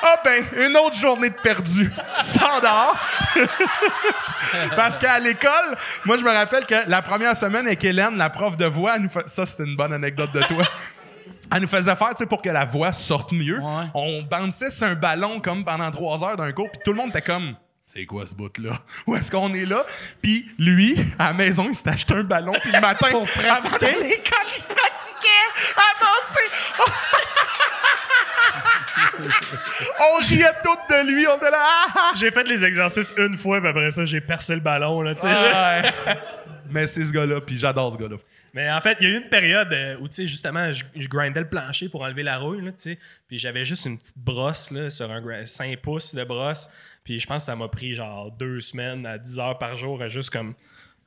Ah 0.08 0.18
ben, 0.24 0.44
une 0.68 0.78
autre 0.78 0.96
journée 0.96 1.30
de 1.32 1.36
perdu. 1.36 1.92
Sans 2.18 2.60
dehors. 2.62 2.96
Parce 4.76 5.00
qu'à 5.00 5.20
l'école, 5.20 5.76
moi, 6.06 6.18
je 6.18 6.24
me 6.24 6.32
rappelle 6.32 6.64
que 6.66 6.76
la 6.88 7.02
première 7.02 7.36
semaine 7.36 7.66
avec 7.66 7.84
Hélène, 7.84 8.16
la 8.16 8.30
prof 8.30 8.56
de 8.56 8.66
voix, 8.68 8.98
elle 8.98 9.02
nous 9.04 9.10
fa- 9.10 9.24
ça, 9.26 9.48
c'était 9.48 9.64
une 9.64 9.76
bonne 9.76 9.94
anecdote 9.94 10.32
de 10.32 10.44
toi. 10.44 10.64
Elle 11.52 11.62
nous 11.64 11.68
faisait 11.68 11.96
faire, 11.96 12.10
tu 12.10 12.18
sais, 12.18 12.26
pour 12.28 12.40
que 12.42 12.50
la 12.50 12.66
voix 12.66 12.92
sorte 12.92 13.32
mieux. 13.32 13.60
Ouais. 13.60 13.86
On 13.96 14.22
bounçait 14.24 14.70
sur 14.70 14.86
un 14.86 14.94
ballon 14.94 15.40
comme 15.40 15.66
pendant 15.66 15.90
trois 15.90 16.24
heures 16.24 16.38
d'un 16.38 16.52
cours, 16.52 16.70
puis 16.72 16.82
tout 16.86 16.92
le 16.92 16.98
monde 16.98 17.10
était 17.10 17.22
comme... 17.24 17.56
C'est 17.96 18.06
quoi 18.06 18.28
ce 18.28 18.36
bout-là? 18.36 18.78
Où 19.08 19.16
est-ce 19.16 19.32
qu'on 19.32 19.54
est 19.54 19.66
là? 19.66 19.86
Puis 20.22 20.46
lui, 20.60 20.98
à 21.18 21.28
la 21.28 21.34
maison, 21.34 21.68
il 21.70 21.76
s'est 21.76 21.90
acheté 21.90 22.14
un 22.14 22.24
ballon, 22.24 22.52
puis 22.62 22.72
le 22.72 22.82
matin, 22.82 23.08
Pour 23.12 23.22
avant 23.50 23.78
d'aller 23.78 23.96
à 23.96 24.00
l'école, 24.04 24.48
il 24.48 24.52
se 24.54 24.68
pratiquait 24.68 25.48
à 25.78 26.04
bouncer. 26.04 26.50
On 30.00 30.18
riait 30.20 30.46
toutes 30.64 30.80
de 30.90 31.08
lui, 31.12 31.28
on 31.28 31.38
était 31.38 31.50
là. 31.52 31.58
Ah, 31.62 31.86
ah. 31.96 32.12
J'ai 32.16 32.32
fait 32.32 32.48
les 32.48 32.64
exercices 32.66 33.14
une 33.18 33.38
fois, 33.38 33.60
puis 33.60 33.70
après 33.70 33.92
ça, 33.92 34.06
j'ai 34.06 34.22
percé 34.22 34.54
le 34.56 34.62
ballon, 34.62 35.02
là. 35.02 35.14
Ouais. 35.24 36.16
Mais 36.70 36.88
c'est 36.88 37.04
ce 37.06 37.14
gars-là, 37.14 37.42
puis 37.42 37.58
j'adore 37.60 37.94
ce 37.94 37.98
gars-là. 37.98 38.18
Mais 38.54 38.72
en 38.72 38.80
fait, 38.82 38.98
il 39.00 39.08
y 39.08 39.12
a 39.12 39.14
eu 39.14 39.18
une 39.22 39.30
période 39.30 39.72
euh, 39.74 39.98
où, 40.00 40.08
tu 40.08 40.16
sais, 40.16 40.28
justement, 40.28 40.72
je, 40.72 40.84
je 40.96 41.08
grindais 41.08 41.42
le 41.42 41.50
plancher 41.50 41.90
pour 41.90 42.02
enlever 42.04 42.24
la 42.24 42.38
rouille, 42.38 42.64
là, 42.64 42.72
tu 42.72 42.92
sais. 42.92 43.00
Puis 43.28 43.38
j'avais 43.38 43.66
juste 43.66 43.86
une 43.86 43.98
petite 43.98 44.18
brosse, 44.18 44.72
là, 44.72 44.90
sur 44.90 45.12
un 45.12 45.22
gra- 45.22 45.46
5 45.46 45.78
pouces 45.82 46.16
de 46.16 46.24
brosse. 46.24 46.68
Puis 47.06 47.20
je 47.20 47.28
pense 47.28 47.44
que 47.44 47.46
ça 47.46 47.56
m'a 47.56 47.68
pris 47.68 47.94
genre 47.94 48.32
deux 48.32 48.60
semaines 48.60 49.06
à 49.06 49.20
10 49.20 49.40
heures 49.40 49.58
par 49.60 49.76
jour 49.76 50.02
à 50.02 50.10
juste 50.10 50.32
comme 50.32 50.56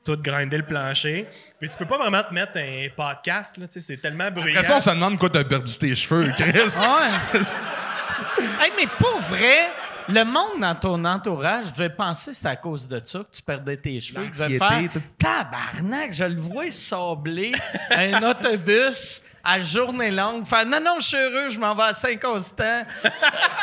tout 0.05 0.17
grinder 0.17 0.59
le 0.59 0.65
plancher. 0.65 1.27
Puis 1.59 1.69
tu 1.69 1.77
peux 1.77 1.87
pas 1.87 1.99
vraiment 1.99 2.23
te 2.23 2.33
mettre 2.33 2.57
un 2.57 2.87
podcast, 2.97 3.59
là, 3.59 3.67
tu 3.67 3.75
sais, 3.75 3.81
c'est 3.81 3.97
tellement 3.99 4.31
bruyant. 4.31 4.61
Après 4.61 4.69
ça, 4.69 4.77
on 4.77 4.81
se 4.81 4.91
demande 4.91 5.19
quoi 5.19 5.29
t'as 5.29 5.43
perdu 5.45 5.77
tes 5.77 5.95
cheveux, 5.97 6.31
Chris. 6.37 6.53
Ouais. 6.53 7.41
hey, 8.65 8.73
mais 8.77 8.87
pour 8.99 9.19
vrai, 9.23 9.71
le 10.09 10.25
monde 10.25 10.61
dans 10.61 10.75
ton 10.77 11.05
entourage 11.05 11.73
devait 11.73 11.91
penser 11.91 12.31
que 12.31 12.37
c'était 12.37 12.49
à 12.49 12.57
cause 12.57 12.87
de 12.87 13.03
ça 13.05 13.19
que 13.19 13.31
tu 13.33 13.43
perdais 13.43 13.77
tes 13.77 13.99
cheveux. 13.99 14.31
Faire 14.33 14.79
tu 14.89 14.91
sais. 14.91 15.01
tabarnak, 15.19 16.13
je 16.13 16.25
le 16.25 16.41
vois 16.41 16.71
sabler 16.71 17.53
un 17.91 18.23
autobus 18.31 19.21
à 19.43 19.59
journée 19.61 20.13
longue. 20.13 20.47
Faire 20.47 20.65
non, 20.65 20.81
non, 20.81 21.01
je 21.01 21.07
suis 21.07 21.17
heureux, 21.17 21.49
je 21.49 21.59
m'en 21.59 21.75
vais 21.75 21.83
à 21.83 21.93
Saint-Constant. 21.93 22.85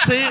tu 0.04 0.10
sais, 0.10 0.26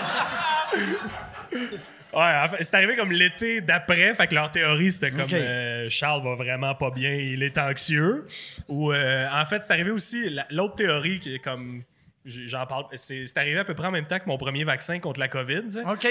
Ouais, 2.14 2.48
c'est 2.60 2.74
arrivé 2.74 2.96
comme 2.96 3.10
l'été 3.12 3.60
d'après, 3.60 4.14
fait 4.14 4.26
que 4.28 4.34
leur 4.34 4.50
théorie 4.50 4.92
c'était 4.92 5.10
comme 5.10 5.26
euh, 5.32 5.86
Charles 5.90 6.22
va 6.22 6.34
vraiment 6.34 6.74
pas 6.74 6.90
bien, 6.90 7.12
il 7.12 7.42
est 7.42 7.58
anxieux. 7.58 8.26
Ou 8.68 8.92
euh, 8.92 9.26
en 9.32 9.44
fait, 9.44 9.64
c'est 9.64 9.72
arrivé 9.72 9.90
aussi 9.90 10.30
la- 10.30 10.46
l'autre 10.50 10.76
théorie 10.76 11.18
qui 11.20 11.34
est 11.34 11.38
comme 11.40 11.82
j'en 12.24 12.64
parle, 12.66 12.84
c'est 12.94 13.26
c'est 13.26 13.36
arrivé 13.38 13.58
à 13.58 13.64
peu 13.64 13.74
près 13.74 13.88
en 13.88 13.90
même 13.90 14.06
temps 14.06 14.18
que 14.18 14.26
mon 14.26 14.38
premier 14.38 14.64
vaccin 14.64 14.98
contre 15.00 15.20
la 15.20 15.28
COVID. 15.28 15.62
tu 15.64 15.70
sais. 15.72 15.84
OK. 15.84 16.08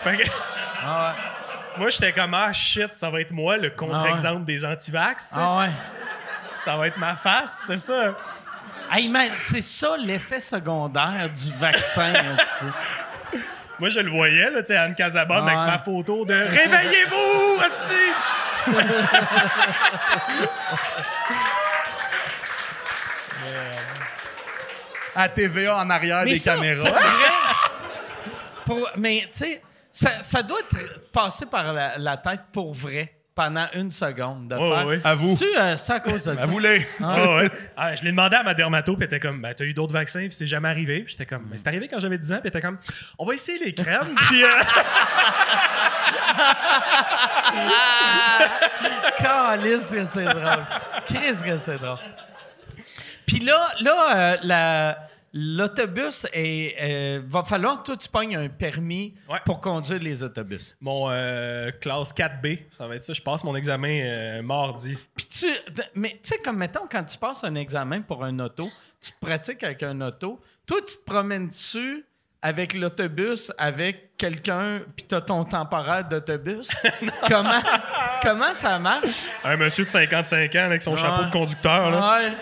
Fait 0.00 0.16
que 0.16 0.22
Ah 0.82 1.14
moi 1.78 1.88
j'étais 1.90 2.12
comme 2.12 2.34
ah 2.34 2.52
shit, 2.52 2.94
ça 2.94 3.08
va 3.10 3.20
être 3.20 3.32
moi 3.32 3.56
le 3.56 3.70
contre-exemple 3.70 4.44
des 4.44 4.64
antivax. 4.64 5.28
tu 5.28 5.34
sais. 5.34 5.40
Ah 5.42 5.58
ouais. 5.58 5.70
Ça 6.50 6.76
va 6.76 6.86
être 6.88 6.98
ma 6.98 7.16
face, 7.16 7.60
c'était 7.62 7.76
ça. 7.78 8.16
Hey, 8.90 9.10
c'est 9.36 9.62
ça 9.62 9.96
l'effet 9.98 10.38
secondaire 10.40 11.30
du 11.30 11.52
vaccin. 11.58 12.12
Moi 13.82 13.88
je 13.88 13.98
le 13.98 14.10
voyais 14.12 14.48
là, 14.48 14.60
tu 14.62 14.68
sais, 14.68 14.76
Anne 14.76 14.94
Casabonne 14.94 15.42
avec 15.48 15.56
ma 15.56 15.76
photo 15.76 16.24
de 16.24 16.34
réveillez-vous, 16.34 17.60
hostie! 17.60 18.12
À 25.14 25.28
TVA 25.28 25.76
en 25.78 25.90
arrière 25.90 26.22
Mais 26.24 26.32
des 26.32 26.38
ça, 26.38 26.54
caméras. 26.54 26.84
pour 26.90 26.94
vrai, 26.94 27.28
pour- 28.66 28.90
mais 28.96 29.28
tu 29.32 29.38
sais, 29.40 29.62
ça, 29.90 30.22
ça 30.22 30.42
doit 30.42 30.60
être 30.60 31.10
passé 31.10 31.44
par 31.46 31.72
la, 31.72 31.98
la 31.98 32.16
tête 32.16 32.40
pour 32.52 32.72
vrai 32.72 33.12
pendant 33.34 33.66
une 33.74 33.90
seconde 33.90 34.48
de 34.48 34.56
Ouais, 34.56 34.76
faire. 34.76 34.86
ouais. 34.86 35.00
À 35.04 35.14
vous. 35.14 35.36
Tu 35.36 35.44
euh, 35.56 35.76
c'est 35.76 35.92
à 35.94 36.00
cause 36.00 36.24
de 36.26 36.34
ça? 36.36 36.42
À 36.42 36.46
vous 36.46 36.58
les. 36.58 36.86
Ah 37.02 37.36
ouais. 37.36 37.50
Ah, 37.76 37.94
je 37.94 38.02
l'ai 38.04 38.10
demandé 38.10 38.36
à 38.36 38.42
ma 38.42 38.52
dermato, 38.54 38.92
puis 38.94 39.02
elle 39.04 39.06
était 39.06 39.20
comme, 39.20 39.40
ben, 39.40 39.54
t'as 39.54 39.64
eu 39.64 39.72
d'autres 39.72 39.92
vaccins, 39.94 40.20
puis 40.20 40.32
c'est 40.32 40.46
jamais 40.46 40.68
arrivé. 40.68 41.00
Puis 41.02 41.12
j'étais 41.12 41.26
comme, 41.26 41.44
ben, 41.46 41.56
c'est 41.56 41.66
arrivé 41.68 41.88
quand 41.88 42.00
j'avais 42.00 42.18
10 42.18 42.32
ans, 42.32 42.36
puis 42.36 42.42
elle 42.44 42.48
était 42.48 42.60
comme, 42.60 42.78
on 43.18 43.24
va 43.24 43.34
essayer 43.34 43.58
les 43.64 43.72
crèmes, 43.74 44.14
puis. 44.28 44.44
euh, 44.44 44.48
Calisse 49.18 49.90
que 49.90 50.06
c'est 50.06 50.24
drôle. 50.24 50.64
Qu'est-ce 51.06 51.44
que 51.44 51.56
c'est 51.56 51.78
drôle. 51.78 51.98
Puis 53.26 53.38
là, 53.40 53.68
là 53.80 54.16
euh, 54.16 54.36
la- 54.42 54.98
l'autobus 55.32 56.26
est. 56.32 56.74
euh, 56.80 57.22
va 57.26 57.42
falloir 57.42 57.78
que 57.80 57.86
toi, 57.86 57.96
tu 57.96 58.08
pognes 58.08 58.36
un 58.36 58.48
permis 58.48 59.14
Ouais. 59.28 59.38
pour 59.44 59.60
conduire 59.60 60.00
les 60.00 60.22
autobus. 60.22 60.76
mon 60.80 61.08
euh, 61.10 61.70
classe 61.80 62.12
4B, 62.14 62.60
ça 62.70 62.86
va 62.86 62.96
être 62.96 63.02
ça. 63.02 63.12
Je 63.12 63.22
passe 63.22 63.42
mon 63.44 63.56
examen 63.56 64.00
euh, 64.02 64.42
mardi. 64.42 64.96
Puis 65.16 65.26
tu. 65.26 65.46
Mais 65.94 66.10
tu 66.22 66.30
sais, 66.34 66.38
comme 66.38 66.56
mettons, 66.58 66.86
quand 66.90 67.04
tu 67.04 67.16
passes 67.18 67.44
un 67.44 67.54
examen 67.54 68.02
pour 68.02 68.24
un 68.24 68.38
auto, 68.40 68.70
tu 69.00 69.12
te 69.12 69.18
pratiques 69.24 69.62
avec 69.64 69.82
un 69.82 70.00
auto. 70.00 70.40
Toi, 70.66 70.78
tu 70.86 70.94
te 70.96 71.04
promènes 71.04 71.48
dessus 71.48 72.04
avec 72.44 72.74
l'autobus, 72.74 73.52
avec 73.56 74.16
quelqu'un, 74.16 74.80
puis 74.96 75.06
t'as 75.06 75.20
ton 75.20 75.44
temporaire 75.44 76.04
d'autobus? 76.08 76.70
comment, 77.28 77.62
comment 78.20 78.52
ça 78.52 78.78
marche? 78.80 79.26
Un 79.44 79.56
monsieur 79.56 79.84
de 79.84 79.90
55 79.90 80.54
ans 80.56 80.64
avec 80.64 80.82
son 80.82 80.96
chapeau 80.96 81.24
de 81.24 81.30
conducteur, 81.30 81.90
là. 81.92 82.18
Ouais. 82.20 82.32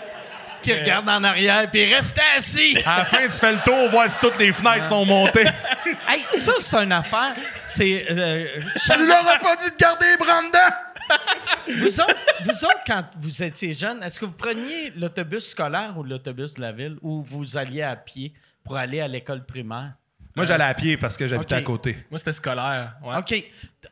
Qui 0.61 0.73
regarde 0.73 1.09
en 1.09 1.23
arrière, 1.23 1.69
puis 1.71 1.93
reste 1.93 2.19
assis. 2.37 2.77
À 2.85 2.99
la 2.99 3.05
fin, 3.05 3.25
tu 3.25 3.31
fais 3.31 3.51
le 3.51 3.59
tour, 3.59 3.89
voir 3.89 4.09
si 4.09 4.19
toutes 4.19 4.37
les 4.37 4.53
fenêtres 4.53 4.85
sont 4.85 5.05
montées. 5.05 5.47
hey, 6.07 6.23
ça, 6.31 6.53
c'est 6.59 6.77
une 6.77 6.91
affaire. 6.91 7.35
C'est. 7.65 8.05
euh, 8.11 8.47
tu 8.75 9.07
leur 9.07 9.27
as 9.27 9.37
pas 9.37 9.55
dit 9.55 9.71
de 9.71 9.75
garder 9.75 10.05
les 10.11 10.17
bras 10.17 10.41
dedans? 10.41 10.75
vous, 11.67 11.99
autres, 11.99 12.15
vous 12.43 12.65
autres, 12.65 12.81
quand 12.85 13.03
vous 13.19 13.43
étiez 13.43 13.73
jeune, 13.73 14.01
est-ce 14.03 14.19
que 14.19 14.25
vous 14.25 14.31
preniez 14.31 14.91
l'autobus 14.91 15.49
scolaire 15.49 15.97
ou 15.97 16.03
l'autobus 16.03 16.53
de 16.55 16.61
la 16.61 16.71
ville 16.71 16.97
ou 17.01 17.23
vous 17.23 17.57
alliez 17.57 17.81
à 17.81 17.95
pied 17.95 18.33
pour 18.63 18.77
aller 18.77 19.01
à 19.01 19.07
l'école 19.07 19.45
primaire? 19.45 19.93
Moi, 20.35 20.45
j'allais 20.45 20.63
à 20.63 20.73
pied 20.73 20.97
parce 20.97 21.17
que 21.17 21.27
j'habitais 21.27 21.55
à 21.55 21.61
côté. 21.61 21.97
Moi, 22.09 22.17
c'était 22.17 22.31
scolaire. 22.31 22.95
Ouais. 23.03 23.17
OK. 23.17 23.31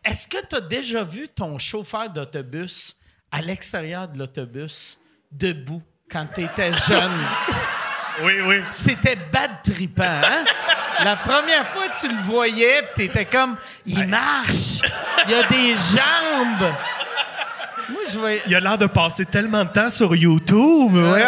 Est-ce 0.06 0.28
que 0.28 0.38
tu 0.48 0.56
as 0.56 0.62
déjà 0.62 1.04
vu 1.04 1.28
ton 1.28 1.58
chauffeur 1.58 2.10
d'autobus 2.10 2.96
à 3.32 3.42
l'extérieur 3.42 4.08
de 4.08 4.18
l'autobus 4.18 5.00
debout? 5.32 5.84
Quand 6.12 6.26
tu 6.34 6.44
étais 6.44 6.72
jeune? 6.88 7.12
Oui, 8.22 8.34
oui. 8.46 8.62
C'était 8.72 9.16
bad 9.32 9.52
trippant, 9.64 10.04
hein? 10.04 10.44
La 11.04 11.16
première 11.16 11.66
fois 11.68 11.88
que 11.88 11.98
tu 12.00 12.08
le 12.10 12.22
voyais, 12.24 12.84
tu 12.96 13.04
étais 13.04 13.24
comme, 13.26 13.56
il 13.86 14.06
marche, 14.08 14.82
il 15.28 15.34
a 15.34 15.44
des 15.44 15.74
jambes. 15.76 16.74
Moi, 17.90 18.02
je 18.12 18.20
voyais. 18.20 18.42
Il 18.48 18.54
a 18.56 18.60
l'air 18.60 18.78
de 18.78 18.86
passer 18.88 19.26
tellement 19.26 19.64
de 19.64 19.70
temps 19.70 19.90
sur 19.90 20.14
YouTube. 20.16 20.94
Ouais. 20.96 21.26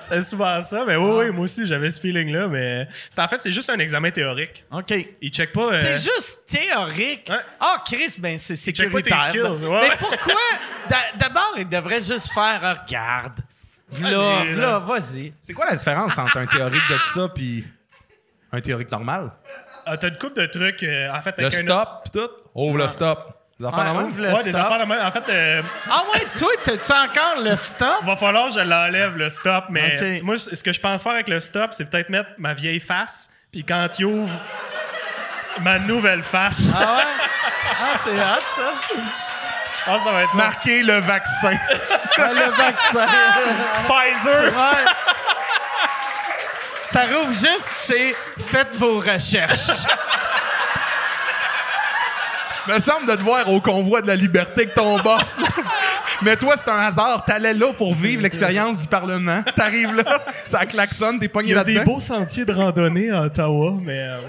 C'était 0.00 0.20
souvent 0.22 0.60
ça. 0.62 0.84
Mais 0.86 0.96
oui, 0.96 1.10
oui, 1.26 1.30
moi 1.30 1.44
aussi, 1.44 1.66
j'avais 1.66 1.90
ce 1.90 2.00
feeling-là. 2.00 2.48
Mais 2.48 2.88
en 3.18 3.28
fait, 3.28 3.40
c'est 3.40 3.52
juste 3.52 3.68
un 3.70 3.78
examen 3.78 4.10
théorique. 4.10 4.64
OK. 4.72 4.92
Il 5.20 5.30
check 5.30 5.52
pas. 5.52 5.72
euh, 5.72 5.80
C'est 5.80 6.10
juste 6.10 6.46
théorique. 6.48 7.26
Ouais. 7.28 7.36
Ah, 7.60 7.82
Chris, 7.86 8.14
ben 8.18 8.38
c'est 8.38 8.56
check 8.56 8.90
pas 8.90 9.02
tes 9.02 9.10
sécuritaire. 9.10 9.54
skills, 9.54 9.66
ouais. 9.68 9.88
Mais 9.90 9.96
pourquoi? 9.98 10.34
D'a- 10.88 11.16
D'abord, 11.18 11.54
il 11.58 11.68
devrait 11.68 12.00
juste 12.00 12.32
faire 12.32 12.60
ah, 12.62 12.74
regarde. 12.86 13.40
V'là, 13.94 14.10
Vas-y, 14.18 14.52
v'là, 14.52 14.66
là. 14.66 14.78
vas-y. 14.80 15.32
C'est 15.40 15.52
quoi 15.52 15.66
la 15.66 15.76
différence 15.76 16.16
entre 16.18 16.38
un 16.38 16.46
théorique 16.46 16.82
de 16.90 16.96
tout 16.96 17.20
ça 17.20 17.28
puis 17.34 17.64
un 18.52 18.60
théorique 18.60 18.90
normal? 18.90 19.30
ah, 19.86 19.96
T'as 19.96 20.08
une 20.08 20.18
couple 20.18 20.40
de 20.40 20.46
trucs. 20.46 20.82
euh, 20.82 21.10
en 21.12 21.20
fait, 21.22 21.34
Le 21.38 21.46
avec 21.46 21.58
un- 21.60 21.62
stop 21.72 21.88
pis 22.04 22.10
tout? 22.10 22.30
Ouvre 22.54 22.78
le 22.78 22.88
stop. 22.88 23.30
Les 23.60 23.66
affaires 23.66 23.84
Ouais, 23.84 23.90
de 23.92 23.96
même? 23.98 24.06
ouvre 24.06 24.20
le 24.22 24.32
Ouais, 24.32 24.42
des 24.44 24.50
stop. 24.52 24.62
affaires 24.66 24.78
de 24.80 24.84
même. 24.84 25.06
En 25.06 25.10
fait, 25.12 25.28
euh, 25.28 25.62
Ah 25.88 26.02
ouais, 26.12 26.26
toi, 26.36 26.48
t'as-tu 26.64 26.92
encore 26.92 27.42
le 27.42 27.54
stop? 27.56 28.04
va 28.04 28.16
falloir 28.16 28.48
que 28.48 28.54
je 28.54 28.60
l'enlève, 28.60 29.16
le 29.16 29.30
stop. 29.30 29.66
Mais 29.70 30.16
Ok. 30.18 30.22
moi, 30.24 30.36
ce 30.38 30.60
que 30.62 30.72
je 30.72 30.80
pense 30.80 31.02
faire 31.04 31.12
avec 31.12 31.28
le 31.28 31.38
stop, 31.38 31.72
c'est 31.72 31.84
peut-être 31.88 32.08
mettre 32.10 32.30
ma 32.38 32.52
vieille 32.54 32.80
face. 32.80 33.30
Puis 33.52 33.62
quand 33.64 33.88
il 34.00 34.06
ouvre 34.06 34.32
ma 35.60 35.78
nouvelle 35.78 36.22
face, 36.22 36.72
Ah 36.76 36.96
ouais? 36.96 37.02
Ah, 37.80 37.98
c'est 38.04 38.10
hot, 38.10 38.42
ça. 38.56 38.72
Que 39.98 40.04
ça 40.04 40.12
va 40.12 40.22
être 40.22 40.32
ça. 40.32 40.36
Le 40.66 41.00
vaccin. 41.00 41.52
Ah, 42.16 42.28
le 42.32 42.50
vaccin. 42.56 43.06
Pfizer. 43.88 44.56
Ouais. 44.56 44.84
Ça 46.86 47.06
rouvre 47.06 47.32
juste, 47.32 47.60
c'est 47.82 48.14
faites 48.38 48.76
vos 48.76 49.00
recherches. 49.00 49.82
Me 52.68 52.78
semble 52.78 53.06
de 53.08 53.16
te 53.16 53.22
voir 53.22 53.48
au 53.50 53.60
convoi 53.60 54.00
de 54.00 54.06
la 54.06 54.16
liberté 54.16 54.62
avec 54.62 54.74
ton 54.74 54.98
boss. 55.00 55.38
là. 55.38 55.48
Mais 56.22 56.36
toi, 56.36 56.56
c'est 56.56 56.70
un 56.70 56.78
hasard. 56.86 57.24
T'allais 57.24 57.52
là 57.52 57.72
pour 57.74 57.94
vivre 57.94 58.22
l'expérience 58.22 58.78
du 58.78 58.86
Parlement. 58.86 59.42
T'arrives 59.56 59.92
là, 59.92 60.24
ça 60.44 60.64
klaxonne, 60.64 61.18
t'es 61.18 61.26
Il 61.26 61.30
pogné 61.30 61.50
y 61.50 61.54
a 61.56 61.64
des 61.64 61.74
là-dedans. 61.74 61.94
beaux 61.94 62.00
sentiers 62.00 62.44
de 62.44 62.52
randonnée 62.54 63.10
à 63.10 63.22
Ottawa, 63.22 63.72
mais. 63.82 63.98
euh, 63.98 64.20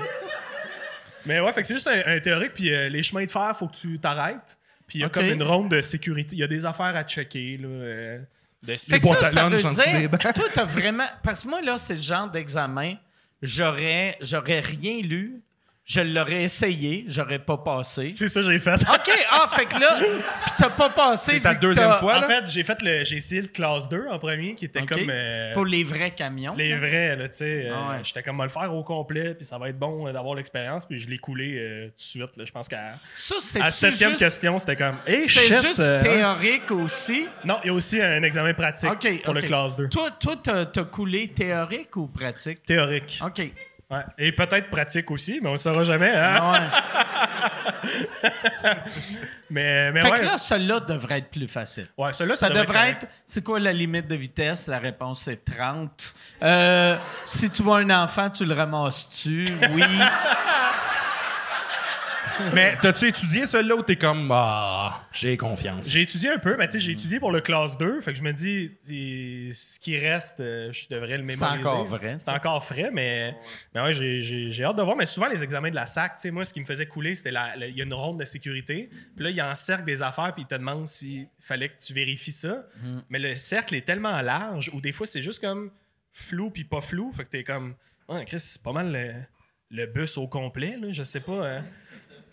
Mais 1.25 1.39
ouais, 1.39 1.53
fait 1.53 1.61
que 1.61 1.67
c'est 1.67 1.75
juste 1.75 1.87
un, 1.87 2.13
un 2.15 2.19
théorique, 2.19 2.53
puis 2.55 2.73
euh, 2.73 2.89
les 2.89 3.03
chemins 3.03 3.23
de 3.23 3.31
fer, 3.31 3.55
faut 3.57 3.67
que 3.67 3.75
tu 3.75 3.99
t'arrêtes. 3.99 4.57
Puis 4.87 4.99
il 4.99 5.01
y 5.01 5.05
a 5.05 5.09
comme 5.09 5.25
une 5.25 5.43
ronde 5.43 5.71
de 5.71 5.81
sécurité. 5.81 6.35
Il 6.35 6.39
y 6.39 6.43
a 6.43 6.47
des 6.47 6.65
affaires 6.65 6.95
à 6.95 7.03
checker, 7.03 7.57
là. 7.57 7.67
euh, 7.67 8.19
de 8.63 8.75
Fait 8.77 8.97
que 8.97 9.03
boîtes 9.03 9.19
ça, 9.19 9.27
à 9.27 9.31
ça 9.31 9.49
veut 9.49 9.57
des 9.57 10.07
dire, 10.07 10.33
toi, 10.33 10.45
t'as 10.53 10.63
vraiment... 10.63 11.07
Parce 11.23 11.43
que 11.43 11.49
moi, 11.49 11.61
là, 11.61 11.77
c'est 11.77 11.95
le 11.95 12.01
genre 12.01 12.29
d'examen, 12.29 12.95
j'aurais, 13.41 14.17
j'aurais 14.21 14.59
rien 14.59 15.01
lu, 15.01 15.41
je 15.87 16.01
l'aurais 16.01 16.43
essayé, 16.43 17.05
j'aurais 17.07 17.37
pas 17.37 17.57
passé. 17.57 18.09
C'est 18.09 18.27
ça 18.27 18.41
que 18.41 18.51
j'ai 18.51 18.57
fait. 18.59 18.73
OK, 18.73 19.11
ah, 19.29 19.47
fait 19.55 19.65
que 19.65 19.79
là, 19.79 19.97
pis 20.45 20.51
t'as 20.57 20.69
pas 20.71 20.89
passé. 20.89 21.33
C'est 21.33 21.39
ta 21.41 21.53
deuxième 21.53 21.89
t'as- 21.89 21.97
fois, 21.97 22.17
en 22.17 22.21
fait, 22.23 22.49
j'ai 22.49 22.63
fait 22.63 22.81
le, 22.81 23.03
j'ai 23.03 23.17
essayé 23.17 23.41
le 23.41 23.47
classe 23.49 23.87
2 23.87 24.07
en 24.09 24.17
premier, 24.17 24.55
qui 24.55 24.65
était 24.65 24.83
comme 24.83 25.07
euh, 25.09 25.53
Pour 25.53 25.65
les 25.65 25.83
vrais 25.83 26.09
camions. 26.11 26.55
les 26.57 26.75
vrais, 26.75 27.15
là, 27.15 27.29
tu 27.29 27.35
sais. 27.37 27.67
euh, 27.67 27.73
Ah 27.75 27.89
ouais. 27.91 27.97
J'étais 28.03 28.23
comme, 28.23 28.41
le 28.41 28.49
faire 28.49 28.73
au 28.73 28.83
complet, 28.83 29.35
puis 29.35 29.45
ça 29.45 29.57
va 29.59 29.69
être 29.69 29.77
bon 29.77 30.07
euh, 30.07 30.11
d'avoir 30.11 30.33
l'expérience, 30.35 30.85
puis 30.87 30.97
je 30.97 31.07
l'ai 31.07 31.19
coulé 31.19 31.55
euh, 31.59 31.85
tout 31.89 31.93
de 31.97 32.01
suite, 32.01 32.37
là. 32.37 32.45
Je 32.45 32.51
pense 32.51 32.67
qu'à 32.67 32.95
Ça, 33.15 33.35
à 33.37 33.39
c'était 33.41 33.71
septième 33.71 34.09
juste, 34.11 34.23
question, 34.23 34.57
c'était 34.57 34.75
comme, 34.77 34.97
hey, 35.05 35.29
c'était 35.29 35.55
shit! 35.55 35.61
juste 35.67 35.79
euh, 35.81 36.01
théorique 36.01 36.71
aussi? 36.71 37.27
Non, 37.43 37.59
il 37.63 37.67
y 37.67 37.69
a 37.69 37.73
aussi 37.73 38.01
un 38.01 38.23
examen 38.23 38.53
pratique 38.55 39.21
pour 39.23 39.33
le 39.35 39.41
classe 39.43 39.75
2. 39.75 39.89
Toi, 39.89 40.09
toi 40.19 40.35
t'as, 40.43 40.65
t'as 40.65 40.83
coulé 40.85 41.27
théorique 41.27 41.95
ou 41.95 42.07
pratique? 42.07 42.63
Théorique. 42.63 43.19
OK. 43.23 43.51
Ouais. 43.91 44.01
Et 44.17 44.31
peut-être 44.31 44.69
pratique 44.71 45.11
aussi, 45.11 45.39
mais 45.41 45.49
on 45.49 45.53
ne 45.53 45.57
saura 45.57 45.83
jamais. 45.83 46.09
Hein? 46.15 46.51
Ouais. 46.53 46.59
Mais, 49.51 49.91
mais 49.91 50.01
Fait 50.01 50.09
ouais. 50.09 50.19
que 50.21 50.25
là, 50.25 50.37
celui-là 50.39 50.79
devrait 50.79 51.19
être 51.19 51.29
plus 51.29 51.47
facile. 51.47 51.85
ouais, 51.99 52.11
celui-là, 52.13 52.35
Ça 52.35 52.49
devrait 52.49 52.65
correct. 52.65 53.03
être. 53.03 53.11
C'est 53.27 53.43
quoi 53.43 53.59
la 53.59 53.71
limite 53.71 54.07
de 54.07 54.15
vitesse? 54.15 54.67
La 54.67 54.79
réponse 54.79 55.21
c'est 55.21 55.45
30. 55.45 56.15
Euh, 56.41 56.97
si 57.25 57.49
tu 57.51 57.61
vois 57.61 57.77
un 57.79 57.89
enfant, 57.91 58.29
tu 58.31 58.43
le 58.43 58.55
ramasses-tu? 58.55 59.47
Oui. 59.71 59.83
Mais 62.53 62.75
t'as-tu 62.81 63.07
étudié 63.07 63.45
celui-là 63.45 63.75
où 63.75 63.81
t'es 63.83 63.95
comme, 63.95 64.29
ah, 64.33 65.07
j'ai 65.11 65.37
confiance? 65.37 65.89
J'ai 65.89 66.01
étudié 66.01 66.29
un 66.31 66.37
peu, 66.37 66.55
mais 66.57 66.67
tu 66.67 66.73
sais, 66.73 66.79
j'ai 66.79 66.91
étudié 66.91 67.19
pour 67.19 67.31
le 67.31 67.41
classe 67.41 67.77
2. 67.77 68.01
Fait 68.01 68.11
que 68.11 68.17
je 68.17 68.23
me 68.23 68.33
dis, 68.33 68.71
ce 69.53 69.79
qui 69.79 69.97
reste, 69.97 70.39
euh, 70.39 70.71
je 70.71 70.87
devrais 70.89 71.17
le 71.17 71.25
C'est 71.27 71.33
mémoriser. 71.35 71.67
encore 71.67 71.85
vrai, 71.85 72.15
C'est 72.19 72.29
encore 72.29 72.63
frais, 72.63 72.89
mais, 72.91 73.35
mais 73.73 73.81
ouais, 73.81 73.93
j'ai- 73.93 74.21
j'ai 74.21 74.51
j'ai 74.51 74.63
hâte 74.63 74.77
de 74.77 74.81
voir. 74.81 74.95
Mais 74.95 75.05
souvent, 75.05 75.27
les 75.27 75.43
examens 75.43 75.69
de 75.69 75.75
la 75.75 75.85
SAC, 75.85 76.15
tu 76.17 76.21
sais, 76.23 76.31
moi, 76.31 76.43
ce 76.45 76.53
qui 76.53 76.59
me 76.61 76.65
faisait 76.65 76.85
couler, 76.85 77.15
c'était 77.15 77.31
la- 77.31 77.55
la- 77.55 77.67
il 77.67 77.77
y 77.77 77.81
a 77.81 77.85
une 77.85 77.93
ronde 77.93 78.19
de 78.19 78.25
sécurité. 78.25 78.89
Puis 79.15 79.23
là, 79.25 79.29
il 79.31 79.41
encercle 79.41 79.85
des 79.85 80.01
affaires, 80.01 80.33
puis 80.33 80.43
il 80.43 80.47
te 80.47 80.55
demande 80.55 80.87
s'il 80.87 81.27
fallait 81.39 81.69
que 81.69 81.77
tu 81.79 81.93
vérifies 81.93 82.31
ça. 82.31 82.65
Hmm. 82.83 82.99
Mais 83.09 83.19
le 83.19 83.35
cercle 83.35 83.75
est 83.75 83.85
tellement 83.85 84.21
large, 84.21 84.69
ou 84.73 84.81
des 84.81 84.91
fois, 84.91 85.05
c'est 85.07 85.23
juste 85.23 85.39
comme 85.41 85.71
flou, 86.13 86.49
puis 86.51 86.63
pas 86.63 86.81
flou. 86.81 87.11
Fait 87.13 87.23
que 87.25 87.29
t'es 87.29 87.43
comme, 87.43 87.75
ouais, 88.09 88.25
Chris, 88.25 88.39
c'est 88.39 88.61
pas 88.63 88.71
mal 88.73 88.91
le, 88.91 89.13
le 89.71 89.85
bus 89.87 90.17
au 90.17 90.27
complet, 90.27 90.77
là. 90.79 90.87
Je 90.91 91.03
sais 91.03 91.19
pas. 91.21 91.47
hein, 91.57 91.63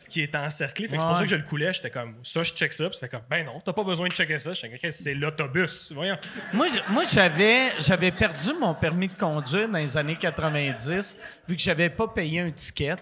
ce 0.02 0.08
qui 0.08 0.20
est 0.20 0.34
encerclé. 0.34 0.88
Fait 0.88 0.96
que 0.96 1.02
c'est 1.02 1.06
pour 1.06 1.16
ça 1.16 1.24
que 1.24 1.30
je 1.30 1.36
le 1.36 1.42
coulais. 1.42 1.72
J'étais 1.72 1.90
comme, 1.90 2.16
ça, 2.22 2.42
je 2.42 2.52
check 2.52 2.72
ça. 2.72 2.88
Puis 2.88 2.96
c'était 2.96 3.08
comme, 3.08 3.24
ben 3.30 3.46
non, 3.46 3.60
t'as 3.60 3.72
pas 3.72 3.84
besoin 3.84 4.08
de 4.08 4.12
checker 4.12 4.38
ça. 4.38 4.52
J'étais 4.52 4.78
comme, 4.78 4.90
c'est 4.90 5.14
l'autobus. 5.14 5.92
Voyons. 5.92 6.16
moi 6.52 6.66
j'avais, 7.10 7.70
j'avais 7.78 8.10
perdu 8.10 8.52
mon 8.60 8.74
permis 8.74 9.08
de 9.08 9.16
conduire 9.16 9.68
dans 9.68 9.78
les 9.78 9.96
années 9.96 10.16
90, 10.16 11.18
vu 11.48 11.56
que 11.56 11.62
j'avais 11.62 11.90
pas 11.90 12.08
payé 12.08 12.40
un 12.40 12.50
ticket. 12.50 12.96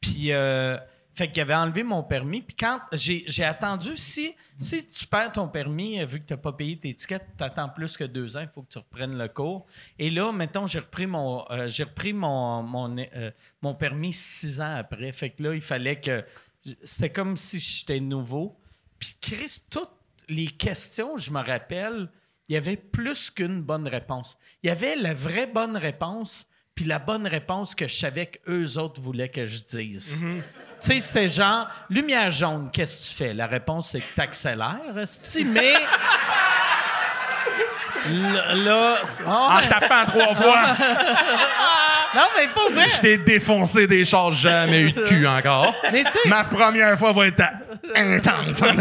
Puis, 0.00 0.32
euh, 0.32 0.78
fait 1.20 1.30
qu'il 1.30 1.42
avait 1.42 1.54
enlevé 1.54 1.82
mon 1.82 2.02
permis. 2.02 2.40
Puis 2.40 2.56
quand 2.56 2.80
j'ai, 2.92 3.44
attendu, 3.44 3.94
si, 3.94 4.34
si 4.56 4.86
tu 4.86 5.06
perds 5.06 5.32
ton 5.32 5.48
permis, 5.48 6.00
euh, 6.00 6.06
vu 6.06 6.18
que 6.18 6.24
tu 6.24 6.32
n'as 6.32 6.38
pas 6.38 6.54
payé 6.54 6.78
tes 6.78 6.94
tickets, 6.94 7.22
tu 7.36 7.44
attends 7.44 7.68
plus 7.68 7.94
que 7.98 8.04
deux 8.04 8.38
ans, 8.38 8.40
il 8.40 8.48
faut 8.48 8.62
que 8.62 8.70
tu 8.70 8.78
reprennes 8.78 9.18
le 9.18 9.28
cours. 9.28 9.66
Et 9.98 10.08
là, 10.08 10.32
mettons, 10.32 10.66
j'ai 10.66 10.78
repris 10.78 11.06
mon, 11.06 11.44
euh, 11.50 11.68
j'ai 11.68 11.84
repris 11.84 12.14
mon, 12.14 12.96
euh, 12.98 13.30
mon 13.60 13.74
permis 13.74 14.14
six 14.14 14.62
ans 14.62 14.76
après. 14.76 15.12
Fait 15.12 15.28
que 15.28 15.42
là, 15.42 15.54
il 15.54 15.60
fallait 15.60 16.00
que. 16.00 16.24
C'était 16.84 17.10
comme 17.10 17.36
si 17.36 17.58
j'étais 17.58 18.00
nouveau. 18.00 18.58
Puis 18.98 19.14
Chris, 19.20 19.58
toutes 19.68 19.92
les 20.28 20.46
questions, 20.46 21.18
je 21.18 21.30
me 21.30 21.42
rappelle, 21.42 22.10
il 22.48 22.54
y 22.54 22.56
avait 22.56 22.76
plus 22.76 23.30
qu'une 23.30 23.62
bonne 23.62 23.88
réponse. 23.88 24.38
Il 24.62 24.68
y 24.68 24.70
avait 24.70 24.96
la 24.96 25.12
vraie 25.12 25.46
bonne 25.46 25.76
réponse, 25.76 26.46
puis 26.80 26.88
la 26.88 26.98
bonne 26.98 27.26
réponse 27.26 27.74
que 27.74 27.86
je 27.86 27.94
savais 27.94 28.24
qu'eux 28.24 28.78
autres 28.78 29.02
voulaient 29.02 29.28
que 29.28 29.44
je 29.44 29.58
dise. 29.58 30.24
Tu 30.24 30.42
sais, 30.78 30.98
c'était 30.98 31.28
genre, 31.28 31.68
lumière 31.90 32.30
jaune, 32.30 32.70
qu'est-ce 32.72 33.02
que 33.02 33.08
tu 33.10 33.14
fais? 33.16 33.34
La 33.34 33.46
réponse, 33.46 33.90
c'est 33.90 34.00
que 34.00 34.14
t'accélères, 34.16 34.80
mais... 35.44 35.74
Là, 38.64 38.96
Ah 39.26 39.60
En 39.60 39.68
tapant 39.68 40.06
trois 40.10 40.34
fois, 40.34 40.62
non, 42.14 42.22
mais 42.34 42.48
pas 42.48 42.70
vrai. 42.70 42.88
je 42.88 43.00
t'ai 43.02 43.18
défoncé 43.18 43.86
des 43.86 44.06
choses, 44.06 44.36
jamais 44.36 44.80
eu 44.80 44.92
de 44.92 45.02
cul 45.02 45.26
encore. 45.26 45.74
Mais 45.92 46.04
tu 46.04 46.28
Ma 46.30 46.44
première 46.44 46.98
fois 46.98 47.12
va 47.12 47.26
être 47.26 47.44
intense, 47.94 48.62
en 48.62 48.74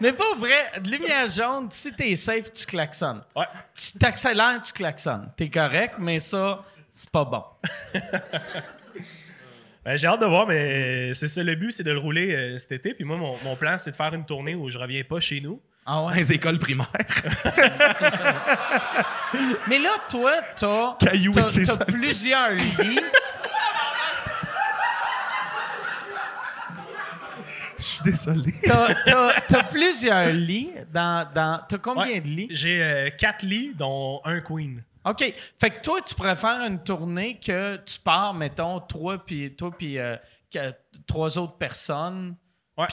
mais 0.00 0.12
pas 0.12 0.34
vrai. 0.36 0.70
Lumière 0.84 1.30
jaune, 1.30 1.68
si 1.70 1.92
t'es 1.92 2.16
safe, 2.16 2.50
tu 2.52 2.66
klaxonnes. 2.66 3.22
Ouais. 3.36 3.46
Tu 3.74 3.98
t'accélères, 3.98 4.60
tu 4.62 4.72
klaxonnes. 4.72 5.30
T'es 5.36 5.48
correct, 5.48 5.94
mais 5.98 6.18
ça, 6.18 6.60
c'est 6.92 7.10
pas 7.10 7.24
bon. 7.24 7.42
Ben, 9.82 9.96
j'ai 9.96 10.06
hâte 10.08 10.20
de 10.20 10.26
voir, 10.26 10.46
mais 10.46 11.14
c'est 11.14 11.26
ça 11.26 11.42
le 11.42 11.54
but, 11.54 11.70
c'est 11.70 11.82
de 11.82 11.90
le 11.90 11.98
rouler 11.98 12.34
euh, 12.34 12.58
cet 12.58 12.72
été. 12.72 12.92
Puis 12.92 13.04
moi, 13.04 13.16
mon, 13.16 13.38
mon 13.42 13.56
plan, 13.56 13.78
c'est 13.78 13.92
de 13.92 13.96
faire 13.96 14.12
une 14.12 14.26
tournée 14.26 14.54
où 14.54 14.68
je 14.68 14.76
reviens 14.76 15.02
pas 15.04 15.20
chez 15.20 15.40
nous. 15.40 15.58
Ah 15.86 16.04
ouais? 16.04 16.16
Les 16.16 16.34
écoles 16.34 16.58
primaires. 16.58 16.86
Mais 19.68 19.78
là, 19.78 19.88
toi, 20.10 20.32
t'as, 20.54 20.96
Caillou 21.00 21.32
t'as, 21.32 21.40
et 21.40 21.44
ses 21.44 21.62
t'as 21.64 21.72
sacs. 21.78 21.86
plusieurs 21.86 22.50
lits. 22.50 23.00
Je 27.78 27.84
suis 27.84 28.02
désolé. 28.04 28.52
T'as, 28.62 28.94
t'as- 29.06 29.40
t'as 29.48 29.62
plusieurs 29.64 30.28
lits 30.32 30.70
dans... 30.92 31.26
dans 31.34 31.60
t'as 31.66 31.78
combien 31.78 32.02
Ouais. 32.04 32.20
de 32.20 32.26
lits? 32.26 32.48
J'ai 32.50 32.82
euh, 32.82 33.08
quatre 33.10 33.42
lits, 33.42 33.72
dont 33.74 34.20
un 34.24 34.40
queen. 34.40 34.82
OK. 35.04 35.34
Fait 35.58 35.70
que 35.70 35.80
toi, 35.80 36.00
tu 36.02 36.14
faire 36.14 36.60
une 36.62 36.82
tournée 36.82 37.38
que 37.38 37.76
tu 37.76 37.98
pars, 38.00 38.34
mettons, 38.34 38.80
toi 38.80 39.24
puis 39.24 39.54
toi 39.54 39.70
puis 39.76 39.98
euh, 39.98 40.16
trois 41.06 41.38
autres 41.38 41.56
personnes, 41.56 42.36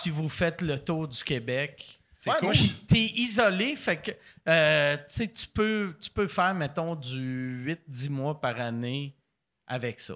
puis 0.01 0.09
vous 0.09 0.29
faites 0.29 0.61
le 0.61 0.79
tour 0.79 1.07
du 1.07 1.23
Québec. 1.23 1.99
C'est 2.15 2.31
Ouais, 2.31 2.37
cool. 2.39 2.53
T'es 2.87 2.99
isolé, 3.15 3.75
fait 3.75 3.97
que 3.97 4.11
euh, 4.49 4.97
tu 5.07 5.47
peux, 5.53 5.95
tu 6.01 6.09
peux 6.09 6.27
faire, 6.27 6.53
mettons, 6.55 6.95
du 6.95 7.77
8-10 7.87 8.09
mois 8.09 8.41
par 8.41 8.59
année 8.59 9.15
avec 9.67 9.99
ça. 9.99 10.15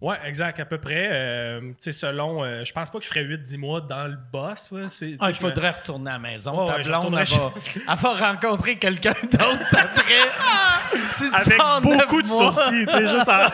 Ouais, 0.00 0.16
exact, 0.26 0.60
à 0.60 0.64
peu 0.64 0.78
près. 0.78 1.08
Euh, 1.10 1.60
tu 1.60 1.74
sais, 1.80 1.92
selon. 1.92 2.44
euh, 2.44 2.62
je 2.64 2.72
pense 2.72 2.88
pas 2.88 2.98
que 3.00 3.04
je 3.04 3.08
ferais 3.10 3.24
8-10 3.24 3.58
mois 3.58 3.80
dans 3.80 4.06
le 4.06 4.16
boss. 4.32 4.70
là. 4.70 4.86
Ah, 5.18 5.26
il 5.26 5.28
me- 5.30 5.32
faudrait 5.34 5.70
retourner 5.70 6.10
à 6.10 6.12
la 6.14 6.18
maison. 6.20 6.52
Ouais, 6.52 6.70
Ta 6.72 6.76
ouais, 6.76 6.82
blonde, 6.84 7.18
elle 7.18 7.26
va, 7.26 7.52
elle 7.92 7.96
va 7.98 8.28
rencontrer 8.30 8.76
quelqu'un 8.76 9.14
d'autre 9.24 9.66
après. 9.72 10.14
Si 11.12 11.24
Avec 11.32 11.58
beaucoup 11.82 12.22
de 12.22 12.28
mois, 12.28 12.52
sourcils, 12.52 12.86
tu 12.86 12.92
sais, 12.92 13.08
juste 13.08 13.28
en, 13.28 13.46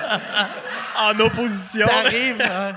en 1.10 1.20
opposition. 1.20 1.86
T'arrives, 1.86 2.40
hein, 2.42 2.72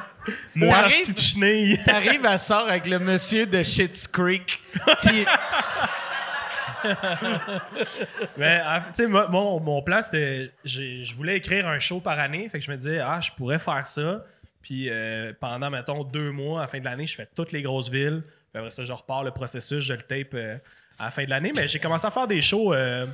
Moi, 0.56 0.74
t'arrives- 0.74 1.02
petite 1.02 1.22
chenille. 1.22 1.80
t'arrives 1.84 2.26
à 2.26 2.38
sort 2.38 2.68
avec 2.70 2.88
le 2.88 2.98
monsieur 3.00 3.46
de 3.46 3.62
Shit's 3.64 4.08
Creek. 4.08 4.62
Puis, 5.04 5.26
Mais, 8.38 8.60
fait, 8.60 8.92
tu 8.94 9.04
sais, 9.04 9.08
mon, 9.08 9.60
mon 9.60 9.82
plan, 9.82 10.02
c'était. 10.02 10.52
Je 10.64 11.16
voulais 11.16 11.38
écrire 11.38 11.68
un 11.68 11.80
show 11.80 12.00
par 12.00 12.20
année. 12.20 12.48
Fait 12.50 12.60
que 12.60 12.66
je 12.66 12.72
me 12.72 12.78
disais, 12.78 13.00
ah, 13.00 13.20
je 13.22 13.32
pourrais 13.32 13.60
faire 13.60 13.86
ça. 13.86 14.24
Puis 14.62 14.90
euh, 14.90 15.32
pendant, 15.40 15.70
mettons, 15.70 16.04
deux 16.04 16.32
mois, 16.32 16.60
à 16.60 16.64
la 16.64 16.68
fin 16.68 16.80
de 16.80 16.86
l'année, 16.86 17.08
je 17.08 17.16
fais 17.16 17.28
toutes 17.36 17.54
les 17.54 17.62
grosses 17.62 17.90
villes. 17.90 18.22
Puis 18.52 18.60
après 18.60 18.72
ça, 18.72 18.84
je 18.84 18.92
repars 18.92 19.24
le 19.24 19.32
processus, 19.32 19.80
je 19.80 19.94
le 19.94 20.02
tape 20.02 20.34
euh, 20.34 20.58
à 21.00 21.06
la 21.06 21.12
fin 21.12 21.24
de 21.24 21.30
l'année. 21.30 21.54
Mais 21.56 21.68
j'ai 21.70 21.80
commencé 21.80 22.06
à 22.06 22.12
faire 22.12 22.28
des 22.28 22.42
shows. 22.42 22.74
euh, 22.74 23.08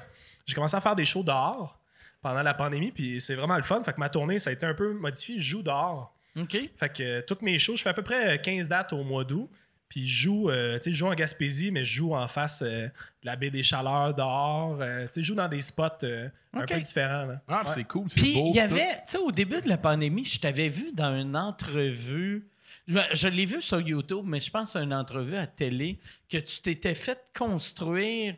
j'ai 0.46 0.56
commencé 0.56 0.76
à 0.76 0.82
faire 0.82 0.96
des 0.96 1.06
shows 1.06 1.24
dehors 1.24 1.80
pendant 2.22 2.42
la 2.42 2.54
pandémie. 2.54 2.92
Puis 2.92 3.22
c'est 3.22 3.36
vraiment 3.36 3.56
le 3.56 3.64
fun. 3.64 3.84
Fait 3.84 3.94
que 3.94 4.00
ma 4.00 4.10
tournée, 4.10 4.40
ça 4.40 4.50
a 4.50 4.54
été 4.54 4.66
un 4.66 4.74
peu 4.74 4.94
modifié. 4.94 5.36
Je 5.38 5.44
joue 5.52 5.62
dehors. 5.62 6.14
OK. 6.36 6.58
Fait 6.76 6.90
que 6.90 7.22
toutes 7.22 7.44
mes 7.44 7.60
shows, 7.60 7.76
je 7.76 7.84
fais 7.84 7.90
à 7.90 7.94
peu 7.94 8.02
près 8.02 8.42
15 8.42 8.68
dates 8.68 8.94
au 8.94 9.04
mois 9.04 9.24
d'août. 9.24 9.48
Puis 9.94 10.10
je 10.10 10.24
joue, 10.24 10.50
euh, 10.50 10.78
tu 10.80 10.86
sais, 10.86 10.90
je 10.90 10.96
joue 10.96 11.06
en 11.06 11.14
Gaspésie, 11.14 11.70
mais 11.70 11.84
je 11.84 11.98
joue 11.98 12.16
en 12.16 12.28
face 12.28 12.64
euh, 12.64 12.88
de 12.88 12.92
la 13.22 13.36
baie 13.36 13.52
des 13.52 13.62
Chaleurs 13.62 14.16
dehors. 14.16 14.80
Euh, 14.82 15.04
tu 15.04 15.08
sais, 15.12 15.22
je 15.22 15.28
joue 15.28 15.36
dans 15.36 15.48
des 15.48 15.62
spots 15.62 15.84
euh, 16.04 16.28
un 16.52 16.62
Ok. 16.64 16.70
peu 16.74 16.80
différents. 16.82 17.26
là. 17.28 17.42
Ah, 17.48 17.62
Ouais. 17.64 17.70
c'est 17.72 17.84
cool, 17.84 18.06
c'est 18.10 18.20
Puis 18.20 18.34
beau. 18.34 18.48
il 18.48 18.50
y 18.50 18.54
tout. 18.56 18.74
avait, 18.74 18.88
tu 18.96 19.02
sais, 19.06 19.18
au 19.20 19.32
début 19.32 19.62
de 19.62 19.70
la 19.70 19.78
pandémie, 19.78 20.26
je 20.26 20.40
t'avais 20.40 20.68
vu 20.70 20.94
dans 20.94 21.16
une 21.16 21.36
entrevue. 21.38 22.48
Je, 22.88 22.98
je 23.14 23.28
l'ai 23.28 23.46
vu 23.46 23.62
sur 23.62 23.80
YouTube, 23.82 24.24
mais 24.26 24.40
je 24.40 24.50
pense 24.50 24.76
à 24.76 24.82
une 24.82 24.96
entrevue 24.96 25.36
à 25.38 25.46
télé 25.46 26.00
que 26.28 26.38
tu 26.38 26.60
t'étais 26.62 26.96
fait 26.96 27.20
construire 27.38 28.36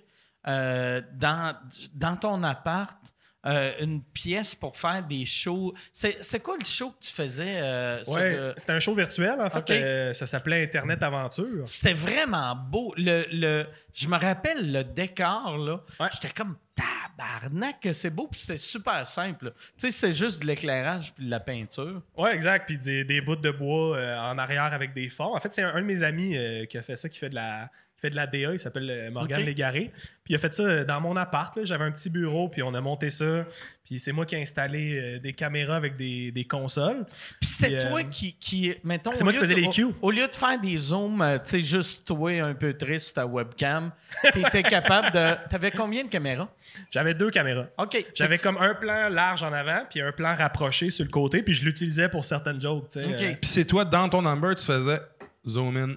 euh, 0.47 1.01
dans, 1.13 1.55
dans 1.93 2.17
ton 2.17 2.43
appart 2.43 2.97
euh, 3.45 3.73
une 3.79 4.01
pièce 4.01 4.55
pour 4.55 4.75
faire 4.77 5.03
des 5.05 5.25
shows. 5.25 5.73
C'est 5.91 6.17
c'est 6.23 6.39
quoi 6.39 6.55
le 6.59 6.65
show 6.65 6.91
que 6.91 7.05
tu 7.05 7.11
faisais 7.13 7.57
euh, 7.61 8.03
Ouais, 8.07 8.35
le- 8.35 8.53
c'était 8.57 8.71
un 8.73 8.79
show 8.79 8.93
virtuel, 8.95 9.39
en 9.39 9.49
fait. 9.49 9.69
Euh, 9.71 10.13
ça 10.13 10.25
s'appelait 10.25 10.63
Internet 10.63 11.01
Aventure. 11.03 11.67
C'était 11.67 11.93
vraiment 11.93 12.55
beau. 12.55 12.93
Le, 12.97 13.25
le, 13.31 13.65
je 13.93 14.07
me 14.07 14.17
rappelle 14.17 14.71
le 14.71 14.83
décor, 14.83 15.57
là. 15.57 15.81
Ouais. 15.99 16.07
J'étais 16.13 16.33
comme 16.33 16.55
tabarnak, 16.75 17.87
c'est 17.93 18.09
beau, 18.09 18.27
puis 18.27 18.39
c'était 18.39 18.57
super 18.57 19.05
simple. 19.07 19.53
Tu 19.77 19.87
sais, 19.87 19.91
c'est 19.91 20.13
juste 20.13 20.41
de 20.41 20.47
l'éclairage 20.47 21.13
puis 21.13 21.25
de 21.25 21.29
la 21.31 21.39
peinture. 21.39 22.01
Ouais, 22.17 22.33
exact. 22.35 22.65
Puis 22.67 22.77
des, 22.77 23.03
des 23.03 23.21
bouts 23.21 23.35
de 23.35 23.51
bois 23.51 23.97
en 24.21 24.37
arrière 24.37 24.63
avec 24.73 24.93
des 24.93 25.09
fonds. 25.09 25.35
En 25.35 25.39
fait, 25.39 25.53
c'est 25.53 25.61
un, 25.61 25.73
un 25.75 25.81
de 25.81 25.85
mes 25.85 26.03
amis 26.03 26.35
qui 26.69 26.77
a 26.77 26.83
fait 26.83 26.95
ça, 26.95 27.07
qui 27.09 27.19
fait 27.19 27.29
de 27.29 27.35
la, 27.35 27.69
qui 27.95 28.01
fait 28.01 28.09
de 28.09 28.15
la 28.15 28.27
DA. 28.27 28.51
Il 28.53 28.59
s'appelle 28.59 28.89
euh, 28.89 29.11
Morgan. 29.11 29.41
Légaré. 29.41 29.91
Puis 30.23 30.33
il 30.33 30.35
a 30.35 30.39
fait 30.39 30.53
ça 30.53 30.63
euh, 30.63 30.83
dans 30.85 30.99
mon 31.01 31.15
appart. 31.15 31.55
là. 31.55 31.63
J'avais 31.63 31.83
un 31.85 31.91
petit 31.91 32.09
bureau, 32.09 32.49
puis 32.49 32.61
on 32.63 32.73
a 32.73 32.81
monté 32.81 33.09
ça. 33.09 33.45
Puis 33.85 33.99
c'est 33.99 34.11
moi 34.11 34.25
qui 34.25 34.35
ai 34.35 34.41
installé 34.41 34.97
euh, 34.97 35.19
des 35.19 35.33
caméras 35.33 35.75
avec 35.75 35.95
des, 35.95 36.31
des 36.31 36.43
consoles. 36.45 37.05
Puis 37.39 37.47
c'était 37.49 37.75
euh, 37.85 37.89
toi 37.89 38.03
qui, 38.03 38.33
qui 38.33 38.73
mettons... 38.83 39.11
c'est 39.13 39.23
moi 39.23 39.31
qui 39.31 39.39
faisais 39.39 39.53
de- 39.53 39.59
les 39.61 39.69
cues. 39.69 39.83
Au, 39.83 39.93
au 40.01 40.11
lieu 40.11 40.27
de 40.27 40.35
faire 40.35 40.59
des 40.59 40.75
zooms, 40.77 41.21
euh, 41.21 41.37
tu 41.37 41.51
sais, 41.51 41.61
juste 41.61 42.05
toi 42.07 42.31
un 42.41 42.55
peu 42.55 42.73
triste 42.73 43.05
sur 43.07 43.13
ta 43.13 43.25
webcam, 43.27 43.91
t'étais 44.33 44.63
capable 44.63 45.11
de... 45.11 45.35
T'avais 45.49 45.69
combien 45.71 46.03
de 46.03 46.09
caméras? 46.09 46.49
J'avais 46.89 47.13
deux 47.13 47.29
caméras. 47.29 47.67
OK. 47.77 48.03
J'avais 48.15 48.39
comme 48.39 48.57
un 48.57 48.73
plan 48.73 49.07
large 49.09 49.43
en 49.43 49.53
avant, 49.53 49.83
puis 49.89 50.01
un 50.01 50.11
plan 50.11 50.33
rapproché 50.35 50.89
sur 50.89 51.05
le 51.05 51.11
côté, 51.11 51.43
puis 51.43 51.53
je 51.53 51.63
l'utilisais 51.63 52.09
pour 52.09 52.25
certaines 52.25 52.59
jokes. 52.59 52.89
tu 52.89 52.99
sais, 52.99 53.05
OK. 53.05 53.21
euh. 53.21 53.33
Puis 53.39 53.49
c'est 53.51 53.65
toi, 53.65 53.85
dans 53.85 54.09
ton 54.09 54.23
number, 54.23 54.55
tu 54.55 54.65
faisais 54.65 54.99
zoom 55.47 55.77
in, 55.77 55.95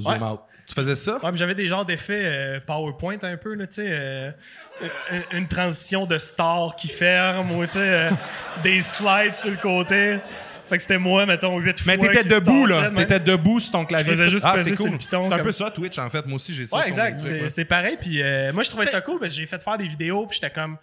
zoom 0.00 0.12
Ouais. 0.22 0.28
out. 0.28 0.40
Tu 0.66 0.74
faisais 0.74 0.94
ça? 0.96 1.18
Ouais, 1.22 1.30
j'avais 1.34 1.54
des 1.54 1.68
genres 1.68 1.84
d'effets 1.84 2.22
euh, 2.24 2.60
PowerPoint 2.64 3.18
un 3.22 3.36
peu, 3.36 3.54
là, 3.54 3.66
tu 3.66 3.74
sais. 3.76 3.86
euh, 3.88 4.30
une- 5.10 5.38
une 5.38 5.48
transition 5.48 6.06
de 6.06 6.18
star 6.18 6.76
qui 6.76 6.88
ferme 6.88 7.52
ou, 7.52 7.64
tu 7.66 7.72
sais, 7.72 7.78
euh, 7.80 8.10
des 8.62 8.80
slides 8.80 9.34
sur 9.34 9.50
le 9.50 9.56
côté. 9.56 10.18
Fait 10.64 10.76
que 10.76 10.82
c'était 10.82 10.98
moi, 10.98 11.24
mettons, 11.26 11.56
huit 11.58 11.80
fois. 11.80 11.94
Mais 11.96 12.08
t'étais 12.08 12.24
debout, 12.28 12.66
là. 12.66 12.90
T'étais 12.90 13.20
debout 13.20 13.60
sur 13.60 13.70
ton 13.72 13.84
clavier. 13.84 14.12
Je 14.12 14.18
faisais 14.18 14.28
juste 14.30 14.44
ah, 14.48 14.54
peser 14.54 14.74
sur 14.74 14.84
cool. 14.86 14.92
le 14.94 14.98
piton 14.98 15.22
C'est 15.22 15.32
un 15.32 15.36
comme- 15.36 15.46
peu 15.46 15.52
ça, 15.52 15.70
Twitch, 15.70 15.96
en 15.98 16.08
fait. 16.08 16.26
Moi 16.26 16.34
aussi, 16.34 16.52
j'ai 16.54 16.66
ça 16.66 16.76
Ouais, 16.78 16.82
sur 16.92 17.04
exact. 17.04 17.20
C'est, 17.48 17.64
pareil. 17.64 17.96
Puis 18.00 18.20
moi, 18.52 18.64
je 18.64 18.70
trouvais 18.70 18.86
ça 18.86 19.00
cool 19.00 19.20
parce 19.20 19.32
que 19.32 19.38
j'ai 19.38 19.46
fait 19.46 19.62
faire 19.62 19.78
des 19.78 19.86
vidéos. 19.86 20.26
Puis 20.26 20.40
j'étais 20.42 20.52
comme, 20.52 20.76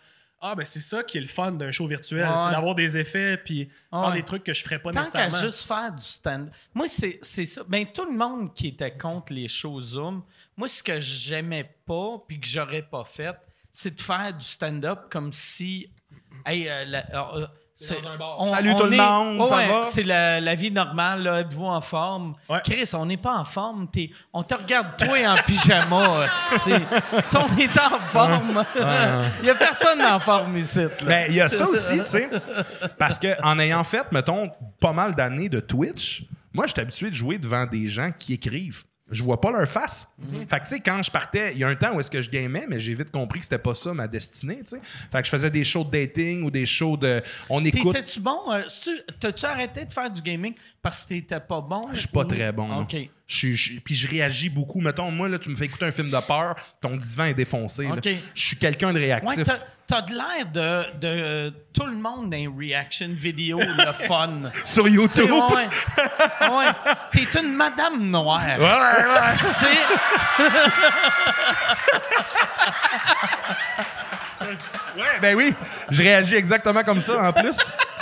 ah, 0.46 0.56
ben 0.56 0.66
c'est 0.66 0.80
ça 0.82 1.04
qui 1.04 1.18
est 1.18 1.22
le 1.22 1.28
fun 1.28 1.52
d'un 1.54 1.72
show 1.72 1.88
virtuel. 1.88 2.28
Ouais. 2.28 2.38
C'est 2.38 2.52
d'avoir 2.52 2.76
des 2.76 2.98
effets. 2.98 3.38
Puis 3.38 3.70
faire 3.90 4.12
des 4.12 4.24
trucs 4.24 4.44
que 4.44 4.54
je 4.54 4.64
ferais 4.64 4.78
pas 4.80 4.92
Tant 4.92 5.00
qu'à 5.04 5.28
nécessairement. 5.28 5.38
juste 5.38 5.64
faire 5.68 5.92
du 5.94 6.04
stand 6.04 6.52
Moi, 6.74 6.88
c'est 6.88 7.20
c'est 7.22 7.46
ça. 7.46 7.64
Ben, 7.68 7.86
tout 7.86 8.06
le 8.06 8.18
monde 8.18 8.54
qui 8.54 8.68
était 8.68 8.96
contre 8.96 9.32
les 9.34 9.48
shows 9.48 9.80
Zoom, 9.80 10.24
moi, 10.58 10.68
ce 10.68 10.84
que 10.84 11.00
j'aimais 11.00 11.74
pas 11.86 12.18
puis 12.28 12.40
que 12.40 12.48
j'aurais 12.48 12.82
pas 12.84 13.06
fait, 13.06 13.36
c'est 13.72 13.96
de 13.96 14.02
faire 14.02 14.34
du 14.38 14.46
stand-up 14.46 15.06
comme 15.10 15.32
si. 15.32 15.90
Hey, 16.46 16.68
euh, 16.70 16.84
la- 16.86 17.36
euh, 17.36 17.48
c'est- 17.88 17.98
on- 18.40 18.54
Salut 18.54 18.72
on 18.72 18.78
tout 18.80 18.86
le 18.86 18.94
est- 18.94 18.98
monde, 18.98 19.40
Ouais, 19.40 19.46
ça 19.46 19.58
ouais, 19.58 19.68
va? 19.68 19.86
C'est 19.86 20.04
la, 20.04 20.40
la 20.42 20.56
vie 20.56 20.72
normale, 20.72 21.24
là, 21.24 21.40
êtes-vous 21.42 21.66
en 21.66 21.82
forme? 21.82 22.36
Ouais. 22.50 22.60
Chris, 22.64 22.90
on 22.94 23.06
n'est 23.06 23.18
pas 23.18 23.36
en 23.36 23.46
forme. 23.46 23.88
t'es- 23.92 24.10
on 24.32 24.44
te 24.44 24.54
regarde, 24.56 24.88
toi, 24.98 25.18
en 25.28 25.36
pyjama. 25.46 26.24
hostie. 26.26 26.74
si 27.24 27.38
on 27.38 27.58
est 27.58 27.80
en 27.80 28.00
forme, 28.08 28.64
il 28.76 29.44
n'y 29.44 29.50
a 29.50 29.56
personne 29.56 30.02
en 30.02 30.20
forme 30.20 30.58
ici. 30.58 30.80
là. 30.80 30.90
Ben, 31.06 31.26
il 31.30 31.36
y 31.36 31.42
a 31.42 31.50
ça 31.50 31.68
aussi, 31.68 32.00
tu 32.00 32.06
sais. 32.06 32.30
Parce 32.98 33.20
que 33.20 33.28
en 33.44 33.60
ayant 33.60 33.84
fait, 33.84 34.12
mettons, 34.12 34.50
pas 34.80 34.94
mal 34.94 35.14
d'années 35.16 35.50
de 35.50 35.60
Twitch, 35.60 36.24
moi, 36.54 36.68
j'étais 36.68 36.82
habitué 36.82 37.10
de 37.10 37.16
jouer 37.16 37.38
devant 37.38 37.66
des 37.66 37.88
gens 37.90 38.12
qui 38.18 38.34
écrivent. 38.34 38.84
Je 39.12 39.22
vois 39.24 39.40
pas 39.40 39.52
leur 39.52 39.68
face. 39.68 40.08
Fait 40.48 40.60
que, 40.60 40.64
tu 40.64 40.70
sais, 40.70 40.80
quand 40.80 41.04
je 41.04 41.12
partais, 41.12 41.52
il 41.52 41.58
y 41.60 41.64
a 41.64 41.68
un 41.68 41.76
temps 41.76 41.94
où 41.94 42.00
est-ce 42.00 42.10
que 42.10 42.22
je 42.22 42.30
gamais, 42.30 42.66
mais 42.70 42.80
j'ai 42.80 42.94
vite 42.94 43.12
compris 43.12 43.40
que 43.40 43.46
c'était 43.46 43.58
pas 43.58 43.76
ça 43.76 43.94
ma 43.94 44.08
destinée, 44.08 44.60
tu 44.60 44.78
sais. 44.78 44.82
Fait 45.12 45.20
que 45.20 45.26
je 45.26 45.30
faisais 45.30 45.50
des 45.50 45.64
shows 45.66 45.84
de 45.84 45.92
dating 45.92 46.44
ou 46.44 46.50
des 46.50 46.66
shows 46.66 46.96
de. 46.98 47.22
On 47.50 47.64
écoute. 47.66 47.94
T'étais-tu 47.94 48.22
bon? 48.22 48.40
euh, 48.52 48.62
T'as-tu 49.20 49.46
arrêté 49.46 49.86
de 49.86 49.92
faire 49.92 50.10
du 50.10 50.22
gaming 50.22 50.54
parce 50.82 51.04
que 51.04 51.10
t'étais 51.10 51.40
pas 51.42 51.60
bon? 51.62 51.90
Je 51.94 52.00
suis 52.00 52.08
pas 52.08 52.22
ou- 52.22 52.26
très 52.26 52.52
bon. 52.54 52.68
non. 52.68 52.82
Je 53.34 53.54
je- 53.56 53.80
puis 53.80 53.96
je 53.96 54.08
réagis 54.08 54.50
beaucoup. 54.50 54.80
Mettons, 54.80 55.10
moi, 55.10 55.28
là, 55.28 55.40
tu 55.40 55.50
me 55.50 55.56
fais 55.56 55.66
écouter 55.66 55.86
un 55.86 55.92
film 55.92 56.10
de 56.10 56.20
peur, 56.28 56.56
ton 56.82 56.96
divan 56.96 57.26
est 57.26 57.34
défoncé. 57.34 57.88
Je 58.36 58.46
suis 58.48 58.58
quelqu'un 58.58 58.94
de 58.94 59.00
réactif. 59.00 59.38
Ouais, 59.40 59.44
t'as, 59.44 59.58
t'as 59.88 60.02
de 60.02 60.14
l'air 60.14 60.46
de, 60.54 61.00
de 61.00 61.54
tout 61.74 61.86
le 61.88 61.96
monde 61.96 62.30
dans 62.30 62.38
les 62.38 62.48
reaction 62.48 63.08
vidéo, 63.10 63.60
le 63.60 63.92
fun. 64.08 64.52
Sur 64.66 64.88
YouTube. 64.88 65.32
ouais, 65.32 65.68
ouais. 66.50 66.66
T'es 67.12 67.40
une 67.40 67.54
madame 67.54 68.04
noire. 68.10 68.46
Ouais, 68.46 68.64
ouais. 68.64 69.32
C'est... 69.38 69.84
Ouais, 74.96 75.20
ben 75.22 75.36
oui, 75.36 75.54
je 75.90 76.02
réagis 76.02 76.36
exactement 76.36 76.84
comme 76.84 77.00
ça 77.00 77.30
en 77.30 77.34
plus. 77.34 77.58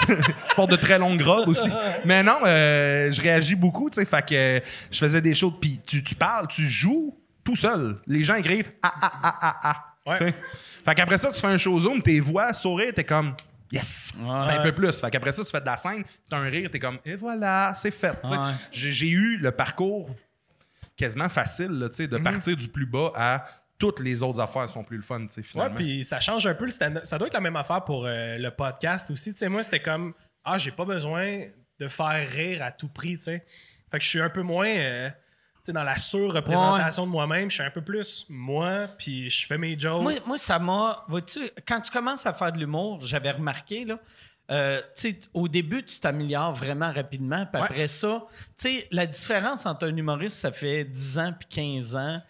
je 0.08 0.16
porte 0.56 0.72
de 0.72 0.76
très 0.76 0.98
longues 1.00 1.22
robes 1.22 1.48
aussi. 1.48 1.70
Mais 2.06 2.24
non, 2.24 2.40
euh, 2.46 3.12
je 3.12 3.22
réagis 3.22 3.56
beaucoup, 3.56 3.90
tu 3.90 3.96
sais. 3.96 4.06
Fait 4.06 4.26
que 4.26 4.36
euh, 4.36 4.60
je 4.92 5.00
faisais 5.00 5.22
des 5.22 5.34
choses. 5.34 5.54
Puis 5.60 5.82
tu, 5.86 6.04
tu 6.04 6.16
parles, 6.16 6.48
tu 6.48 6.68
joues 6.68 7.18
tout 7.44 7.56
seul. 7.56 7.98
Les 8.08 8.24
gens 8.24 8.36
écrivent 8.36 8.72
ah 8.82 8.94
ah 9.02 9.12
ah 9.24 9.40
ah 9.42 9.60
ah. 9.64 9.86
Ouais. 10.06 10.18
Fait 10.18 10.96
qu'après 10.96 11.18
ça, 11.18 11.32
tu 11.32 11.40
fais 11.40 11.48
un 11.48 11.58
show 11.58 11.80
zoom, 11.80 12.02
tes 12.02 12.20
voix, 12.20 12.54
sourire, 12.54 12.92
t'es 12.96 13.04
comme 13.04 13.36
yes. 13.72 14.14
C'est 14.40 14.50
un 14.50 14.64
peu 14.64 14.72
plus. 14.72 15.00
Fait 15.00 15.12
qu'après 15.12 15.32
ça, 15.32 15.44
tu 15.44 15.52
fais 15.52 15.62
de 15.62 15.66
la 15.66 15.78
scène, 15.78 16.04
t'as 16.30 16.38
un 16.38 16.50
rire, 16.50 16.70
t'es 16.72 16.80
comme 16.80 16.98
et 17.06 17.16
voilà, 17.16 17.74
c'est 17.76 17.92
fait. 17.92 18.18
Ouais. 18.24 18.38
J'ai 18.72 19.10
eu 19.10 19.38
le 19.38 19.52
parcours 19.52 20.10
quasiment 20.98 21.30
facile, 21.30 21.72
là, 21.72 21.90
tu 21.90 21.96
sais, 21.96 22.08
de 22.08 22.18
partir 22.18 22.56
du 22.56 22.68
plus 22.68 22.86
bas 22.86 23.12
à 23.16 23.44
toutes 23.82 24.00
les 24.00 24.22
autres 24.22 24.40
affaires 24.40 24.70
sont 24.70 24.84
plus 24.84 24.98
le 24.98 25.02
fun, 25.04 25.22
tu 25.26 25.30
sais, 25.30 25.42
Ouais, 25.42 25.48
finalement. 25.48 25.76
puis 25.76 26.04
ça 26.04 26.20
change 26.20 26.46
un 26.46 26.54
peu 26.54 26.66
le 26.66 26.72
stand-up. 26.72 27.04
Ça 27.04 27.18
doit 27.18 27.28
être 27.28 27.34
la 27.34 27.40
même 27.42 27.56
affaire 27.56 27.84
pour 27.84 28.06
euh, 28.06 28.38
le 28.38 28.52
podcast 28.52 29.10
aussi. 29.10 29.32
Tu 29.34 29.40
sais, 29.40 29.50
moi, 29.50 29.64
c'était 29.64 29.82
comme, 29.82 30.14
ah, 30.46 30.60
j'ai 30.60 30.70
pas 30.72 30.86
besoin 30.86 31.46
de 31.80 31.88
faire 31.88 32.30
rire 32.30 32.62
à 32.64 32.72
tout 32.72 32.90
prix, 32.90 33.16
tu 33.18 33.24
sais. 33.24 33.44
Fait 33.90 33.98
que 33.98 34.04
je 34.04 34.10
suis 34.10 34.22
un 34.22 34.30
peu 34.30 34.44
moins, 34.44 34.70
euh, 34.70 35.10
tu 35.10 35.16
sais, 35.64 35.74
dans 35.74 35.84
la 35.84 35.98
sur-représentation 35.98 37.08
de 37.08 37.12
moi-même. 37.12 37.50
Je 37.50 37.56
suis 37.56 37.64
un 37.64 37.72
peu 37.72 37.82
plus 37.82 38.28
moi, 38.30 38.88
puis 39.00 39.30
je 39.32 39.48
fais 39.48 39.58
mes 39.58 39.78
jokes. 39.80 40.04
Moi, 40.04 40.14
moi, 40.28 40.38
ça 40.38 40.60
m'a. 40.60 41.04
Vois-tu, 41.10 41.40
quand 41.68 41.82
tu 41.82 41.92
commences 41.92 42.26
à 42.28 42.34
faire 42.34 42.52
de 42.52 42.60
l'humour, 42.60 43.00
j'avais 43.02 43.32
remarqué, 43.32 43.84
là. 43.86 43.98
euh, 44.52 44.80
tu 44.96 45.10
sais, 45.12 45.20
au 45.34 45.48
début, 45.48 45.82
tu 45.84 46.00
t'améliores 46.00 46.54
vraiment 46.54 46.92
rapidement. 46.94 47.46
Puis 47.48 47.60
Ouais. 47.62 47.68
après 47.68 47.88
ça, 47.88 48.26
tu 48.60 48.70
sais, 48.70 48.88
la 48.92 49.06
différence 49.08 49.66
entre 49.66 49.88
un 49.88 49.96
humoriste, 49.96 50.38
ça 50.38 50.52
fait 50.52 50.84
10 50.84 51.18
ans 51.20 51.34
puis 51.40 51.48
15 51.50 51.96
ans, 51.96 52.22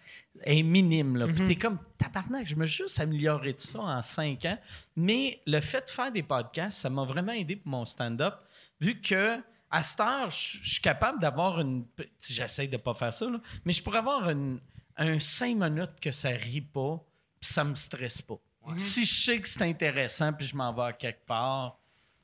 est 0.43 0.63
minime. 0.63 1.17
Là. 1.17 1.27
Mhm. 1.27 1.35
Puis 1.35 1.47
t'es 1.47 1.55
comme, 1.55 1.77
tabarnak, 1.97 2.47
je 2.47 2.55
me 2.55 2.65
suis 2.65 2.83
juste 2.83 2.99
amélioré 2.99 3.53
de 3.53 3.59
ça 3.59 3.79
en 3.79 4.01
5 4.01 4.45
ans. 4.45 4.57
Mais 4.95 5.41
le 5.45 5.59
fait 5.61 5.85
de 5.85 5.89
faire 5.89 6.11
des 6.11 6.23
podcasts, 6.23 6.79
ça 6.81 6.89
m'a 6.89 7.03
vraiment 7.03 7.31
aidé 7.33 7.55
pour 7.55 7.69
mon 7.71 7.85
stand-up, 7.85 8.35
vu 8.79 8.99
que 9.01 9.39
à 9.69 9.83
cette 9.83 10.01
heure, 10.01 10.29
je 10.29 10.57
suis 10.69 10.81
capable 10.81 11.19
d'avoir 11.21 11.61
une. 11.61 11.85
J'essaie 12.19 12.67
de 12.67 12.77
pas 12.77 12.93
faire 12.93 13.13
ça, 13.13 13.25
là, 13.29 13.39
mais 13.63 13.71
je 13.71 13.81
pourrais 13.81 13.99
avoir 13.99 14.29
une, 14.29 14.59
un 14.97 15.17
5 15.19 15.55
minutes 15.55 15.99
que 16.01 16.11
ça 16.11 16.29
rit 16.29 16.59
pas, 16.61 17.01
puis 17.39 17.49
ça 17.49 17.63
me 17.63 17.75
stresse 17.75 18.21
pas. 18.21 18.35
Si 18.77 19.05
je 19.05 19.13
sais 19.23 19.39
que 19.39 19.47
c'est 19.47 19.63
intéressant, 19.63 20.33
puis 20.33 20.45
je 20.45 20.55
m'en 20.55 20.71
vais 20.73 20.83
à 20.83 20.93
quelque 20.93 21.25
part, 21.25 21.79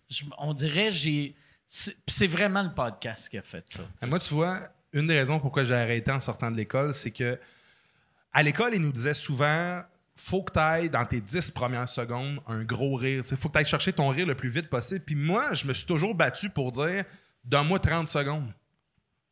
je- 0.09 0.23
on 0.37 0.53
dirait 0.53 0.91
j'ai. 0.91 1.35
C'est 1.69 2.27
vraiment 2.27 2.63
le 2.63 2.73
podcast 2.73 3.27
qui 3.29 3.37
a 3.37 3.41
fait 3.41 3.67
ça. 3.67 3.81
Moi, 4.05 4.19
tu 4.19 4.33
vois, 4.33 4.59
une 4.93 5.07
des 5.07 5.17
raisons 5.17 5.39
pourquoi 5.39 5.63
j'ai 5.63 5.73
arrêté 5.75 6.11
en 6.11 6.19
sortant 6.19 6.49
de 6.51 6.55
l'école, 6.57 6.93
c'est 6.93 7.11
que 7.11 7.39
à 8.37 8.43
l'école, 8.43 8.75
ils 8.75 8.81
nous 8.81 8.91
disaient 8.91 9.15
souvent 9.15 9.81
faut 10.15 10.43
que 10.43 10.51
tu 10.51 10.59
ailles 10.59 10.91
dans 10.91 11.05
tes 11.05 11.19
10 11.19 11.49
premières 11.49 11.89
secondes 11.89 12.39
un 12.45 12.63
gros 12.63 12.93
rire. 12.93 13.23
Il 13.31 13.35
faut 13.35 13.49
que 13.49 13.53
tu 13.53 13.59
ailles 13.59 13.65
chercher 13.65 13.93
ton 13.93 14.09
rire 14.09 14.27
le 14.27 14.35
plus 14.35 14.49
vite 14.49 14.69
possible. 14.69 15.03
Puis 15.03 15.15
moi, 15.15 15.55
je 15.55 15.65
me 15.65 15.73
suis 15.73 15.87
toujours 15.87 16.13
battu 16.13 16.51
pour 16.51 16.71
dire 16.71 17.03
donne-moi 17.43 17.79
30 17.79 18.07
secondes. 18.07 18.53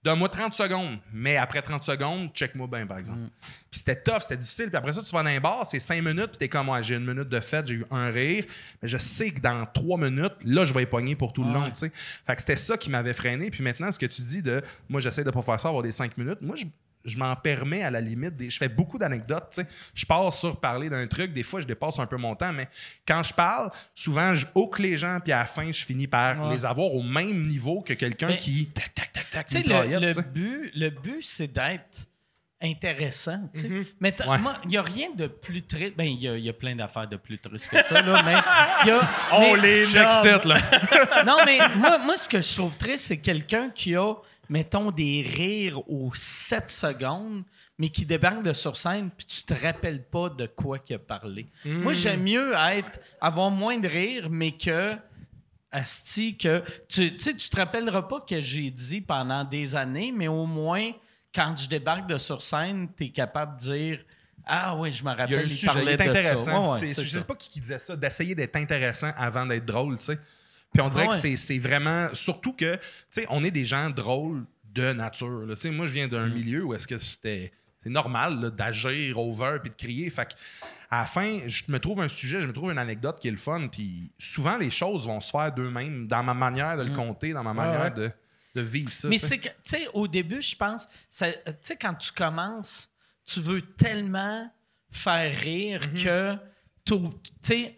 Donne-moi 0.04 0.30
30 0.30 0.56
secondes. 0.56 0.98
Mais 1.14 1.38
après 1.38 1.62
30 1.62 1.84
secondes, 1.84 2.30
check-moi 2.34 2.66
bien, 2.66 2.88
par 2.88 2.98
exemple. 2.98 3.30
Puis 3.70 3.80
c'était 3.80 4.02
tough, 4.02 4.22
c'était 4.22 4.38
difficile. 4.38 4.70
Puis 4.70 4.78
après 4.78 4.94
ça, 4.94 5.04
tu 5.04 5.12
vas 5.12 5.22
dans 5.22 5.30
un 5.30 5.40
bar, 5.40 5.68
c'est 5.68 5.80
5 5.80 6.04
minutes, 6.04 6.30
puis 6.30 6.40
t'es 6.40 6.50
comme, 6.50 6.70
ouais, 6.70 6.82
j'ai 6.82 6.96
une 6.96 7.06
minute 7.06 7.30
de 7.30 7.40
fête, 7.40 7.68
j'ai 7.68 7.76
eu 7.76 7.86
un 7.92 8.10
rire. 8.10 8.46
Mais 8.82 8.88
je 8.88 8.98
sais 8.98 9.30
que 9.30 9.40
dans 9.40 9.68
3 9.68 10.00
minutes, 10.00 10.36
là, 10.44 10.66
je 10.66 10.74
vais 10.74 10.82
y 10.82 10.88
pogner 10.88 11.16
pour 11.16 11.32
tout 11.32 11.44
le 11.44 11.54
long. 11.54 11.72
Fait 11.76 11.90
que 11.90 12.40
c'était 12.40 12.56
ça 12.56 12.76
qui 12.76 12.90
m'avait 12.90 13.14
freiné. 13.14 13.52
Puis 13.52 13.64
maintenant, 13.64 13.92
ce 13.92 14.00
que 14.00 14.08
tu 14.08 14.24
dis 14.24 14.42
de, 14.42 14.64
moi, 14.90 15.00
j'essaie 15.00 15.24
de 15.24 15.30
pas 15.30 15.44
faire 15.44 15.60
ça, 15.60 15.68
avoir 15.68 15.84
des 15.84 15.92
5 15.92 16.18
minutes. 16.18 16.42
Moi, 16.42 16.56
je, 16.56 16.66
je 17.06 17.18
m'en 17.18 17.36
permets 17.36 17.84
à 17.84 17.92
la 17.92 18.02
limite. 18.02 18.36
Des, 18.36 18.50
je 18.50 18.58
fais 18.58 18.68
beaucoup 18.70 18.98
d'anecdotes. 18.98 19.60
Je 19.94 20.06
pars 20.06 20.34
sur 20.34 20.60
parler 20.60 20.90
d'un 20.90 21.08
truc. 21.08 21.32
Des 21.34 21.44
fois, 21.44 21.60
je 21.62 21.66
dépasse 21.68 22.00
un 22.00 22.06
peu 22.06 22.18
mon 22.18 22.36
temps, 22.36 22.52
mais 22.54 22.68
quand 23.08 23.24
je 23.24 23.34
parle, 23.34 23.70
souvent, 23.94 24.36
je 24.36 24.46
hook 24.56 24.80
les 24.80 24.98
gens, 24.98 25.20
puis 25.24 25.32
à 25.32 25.40
la 25.40 25.46
fin, 25.46 25.72
je 25.72 25.86
finis 25.86 26.08
par 26.08 26.42
Ouais. 26.48 26.54
les 26.54 26.66
avoir 26.66 26.94
au 26.94 27.04
même 27.04 27.46
niveau 27.48 27.82
que 27.82 27.94
quelqu'un 27.94 28.34
qui. 28.34 28.68
Tac, 28.68 28.94
tac, 28.94 29.12
tac, 29.14 29.30
tac, 29.30 29.54
le, 29.54 30.00
le 30.00 30.22
but, 30.22 30.72
le 30.76 30.90
but, 30.90 31.22
c'est 31.22 31.48
d'être 31.54 32.06
intéressant. 32.62 33.40
tu 33.54 33.62
sais. 33.62 33.92
Mais 34.00 34.16
Ouais. 34.28 34.38
il 34.64 34.70
n'y 34.70 34.78
a 34.78 34.82
rien 34.82 35.10
de 35.16 35.28
plus 35.28 35.62
triste. 35.62 35.94
Ben, 35.98 36.06
il 36.06 36.20
y, 36.24 36.42
y 36.42 36.50
a 36.50 36.54
plein 36.54 36.76
d'affaires 36.76 37.08
de 37.08 37.18
plus 37.18 37.38
tristes 37.38 37.70
que 37.70 37.84
ça, 37.84 38.02
là, 38.02 38.24
mais. 38.26 38.36
il 38.84 38.88
Y 38.88 38.92
a, 38.92 39.02
On 39.34 39.56
mais- 39.56 39.62
les 39.62 39.86
là. 39.94 40.58
Non, 41.26 41.38
mais 41.46 41.60
moi, 41.76 41.98
moi, 42.00 42.18
ce 42.18 42.28
que 42.30 42.42
je 42.42 42.56
trouve 42.56 42.76
triste, 42.78 43.06
c'est 43.06 43.18
quelqu'un 43.18 43.70
qui 43.70 43.96
a, 43.96 44.14
mettons, 44.50 44.92
des 44.92 45.22
rires 45.26 45.88
aux 45.90 46.12
7 46.14 46.70
secondes, 46.70 47.44
mais 47.78 47.90
qui 47.90 48.06
débarque 48.06 48.44
de 48.44 48.54
sur 48.54 48.76
scène, 48.76 49.10
puis 49.16 49.26
tu 49.26 49.44
te 49.44 49.54
rappelles 49.54 50.04
pas 50.04 50.30
de 50.30 50.46
quoi 50.48 50.80
qu'il 50.80 50.96
a 50.96 51.00
parlé. 51.00 51.48
Moi, 51.66 51.94
j'aime 51.94 52.24
mieux 52.24 52.54
être, 52.54 53.00
avoir 53.20 53.52
moins 53.52 53.78
de 53.78 53.88
rires, 53.88 54.30
mais 54.30 54.52
que. 54.52 54.96
Asti, 55.72 56.38
que. 56.38 56.64
Tu 56.88 57.12
tu 57.18 57.20
sais, 57.20 57.34
tu 57.36 57.50
te 57.50 57.58
rappelleras 57.58 58.04
pas 58.04 58.22
que 58.22 58.40
j'ai 58.40 58.72
dit 58.72 59.02
pendant 59.02 59.44
des 59.44 59.76
années, 59.76 60.14
mais 60.16 60.28
au 60.30 60.46
moins, 60.46 60.92
quand 61.34 61.54
je 61.58 61.68
débarque 61.68 62.08
de 62.08 62.18
sur 62.18 62.42
scène, 62.42 62.88
tu 62.98 63.06
es 63.06 63.10
capable 63.10 63.60
de 63.60 63.74
dire. 63.74 64.00
Ah 64.46 64.76
oui, 64.78 64.92
je 64.94 65.04
me 65.04 65.10
rappelle. 65.10 65.32
Il 65.32 65.34
y 65.34 65.38
a 65.38 65.40
un 65.40 65.44
il 65.44 65.50
sujet, 65.50 65.82
il 65.82 65.90
est 65.90 66.00
intéressant. 66.02 66.68
Ouais, 66.68 66.72
ouais, 66.74 66.94
C'est- 66.94 67.04
je 67.04 67.10
ça. 67.10 67.20
sais 67.20 67.26
pas 67.26 67.34
qui, 67.36 67.50
qui 67.50 67.60
disait 67.60 67.80
ça, 67.80 67.96
d'essayer 67.96 68.36
d'être 68.36 68.56
intéressant 68.56 69.12
avant 69.18 69.46
d'être 69.46 69.66
drôle, 69.66 69.98
tu 69.98 70.06
sais. 70.06 70.20
Puis 70.76 70.82
on 70.82 70.90
dirait 70.90 71.06
Ah 71.06 71.08
que 71.10 71.14
ouais. 71.14 71.20
c'est- 71.20 71.38
c'est 71.38 71.58
vraiment. 71.60 72.10
Surtout 72.14 72.54
que, 72.54 72.76
tu 72.76 72.82
sais, 73.10 73.26
on 73.30 73.44
est 73.44 73.52
des 73.52 73.64
gens 73.66 73.90
drôles 73.90 74.44
de 74.74 74.92
nature. 74.92 75.46
là. 75.46 75.56
Tu 75.56 75.62
sais, 75.62 75.72
moi, 75.72 75.88
je 75.88 75.94
viens 75.94 76.08
Mm. 76.08 76.12
d'un 76.12 76.28
milieu 76.28 76.64
où 76.66 76.74
est-ce 76.74 76.88
que 76.88 76.98
c'était. 76.98 77.52
C'est 77.82 77.90
normal 77.90 78.52
d'agir 78.52 79.18
over 79.20 79.58
puis 79.62 79.70
de 79.70 79.76
crier. 79.76 80.10
Fait 80.10 80.26
que, 80.28 80.34
à 80.90 81.00
la 81.02 81.06
fin, 81.06 81.40
je 81.48 81.64
me 81.70 81.80
trouve 81.80 82.02
un 82.02 82.08
sujet, 82.10 82.42
je 82.42 82.48
me 82.48 82.52
trouve 82.54 82.72
une 82.72 82.78
anecdote 82.80 83.20
qui 83.20 83.28
est 83.28 83.32
le 83.32 83.38
fun. 83.38 83.68
Puis 83.72 84.12
souvent, 84.18 84.58
les 84.58 84.72
choses 84.72 85.06
vont 85.08 85.22
se 85.22 85.30
faire 85.32 85.52
d'eux-mêmes 85.54 86.08
dans 86.08 86.24
ma 86.24 86.34
manière 86.34 86.78
de 86.78 86.84
le 86.84 86.94
compter, 86.96 87.32
dans 87.32 87.44
ma 87.44 87.54
manière 87.54 87.84
ouais. 87.84 87.92
de, 87.92 88.12
de 88.56 88.62
vivre 88.62 88.92
ça. 88.92 89.08
Mm. 89.08 89.12
Mais 89.12 89.18
c'est 89.18 89.38
que, 89.38 89.48
tu 89.50 89.54
sais, 89.64 89.88
au 89.94 90.08
début, 90.08 90.42
je 90.42 90.56
pense, 90.56 90.90
ça- 91.10 91.32
tu 91.32 91.40
sais, 91.62 91.78
quand 91.78 91.94
tu 91.94 92.12
commences, 92.12 92.90
tu 93.24 93.40
veux 93.40 93.62
tellement 93.62 94.52
faire 94.92 95.34
rire 95.40 95.82
Mhm. 95.94 96.04
que, 96.04 96.36
tout- 96.84 97.14
tu 97.24 97.30
sais, 97.44 97.78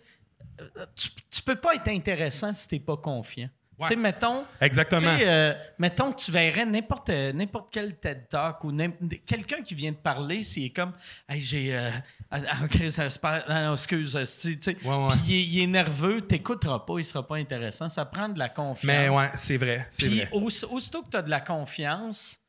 tu, 0.95 1.09
tu 1.29 1.41
peux 1.41 1.55
pas 1.55 1.75
être 1.75 1.87
intéressant 1.89 2.53
si 2.53 2.67
t'es 2.67 2.79
pas 2.79 2.97
confiant. 2.97 3.49
Tu 3.79 3.89
sais, 3.89 3.95
mettons. 3.95 4.43
Exactement. 4.59 5.07
Euh, 5.21 5.53
mettons 5.77 6.11
que 6.11 6.19
tu 6.19 6.31
verrais 6.31 6.65
n'importe, 6.65 7.09
n'importe 7.09 7.69
quel 7.71 7.95
TED 7.95 8.27
Talk 8.27 8.63
ou 8.63 8.75
quelqu'un 9.23 9.61
qui 9.61 9.75
vient 9.75 9.93
te 9.93 10.01
parler, 10.01 10.41
c'est 10.41 10.69
comme. 10.71 10.93
Hey, 11.29 11.39
j'ai. 11.39 11.77
Euh, 11.77 11.91
ah, 12.31 12.39
ah, 12.49 12.57
euh, 12.63 13.73
excuse, 13.73 14.15
euh, 14.15 14.21
tu 14.23 14.57
sais. 14.59 14.77
Ouais, 14.83 14.95
ouais. 14.95 15.13
Il 15.27 15.35
est, 15.35 15.43
il 15.43 15.61
est 15.61 15.67
nerveux, 15.67 16.21
t'écouteras 16.21 16.79
pas, 16.79 16.97
il 16.97 17.05
sera 17.05 17.25
pas 17.27 17.35
intéressant. 17.35 17.87
Ça 17.87 18.03
prend 18.05 18.29
de 18.29 18.39
la 18.39 18.49
confiance. 18.49 18.83
Mais 18.83 19.09
ouais, 19.09 19.29
c'est 19.35 19.57
vrai. 19.57 19.87
C'est 19.91 20.07
Puis 20.07 20.19
vrai. 20.21 20.29
aussi- 20.31 20.65
aussitôt 20.65 21.03
que 21.03 21.11
tu 21.11 21.17
as 21.17 21.21
de 21.21 21.29
la 21.29 21.41
confiance, 21.41 22.39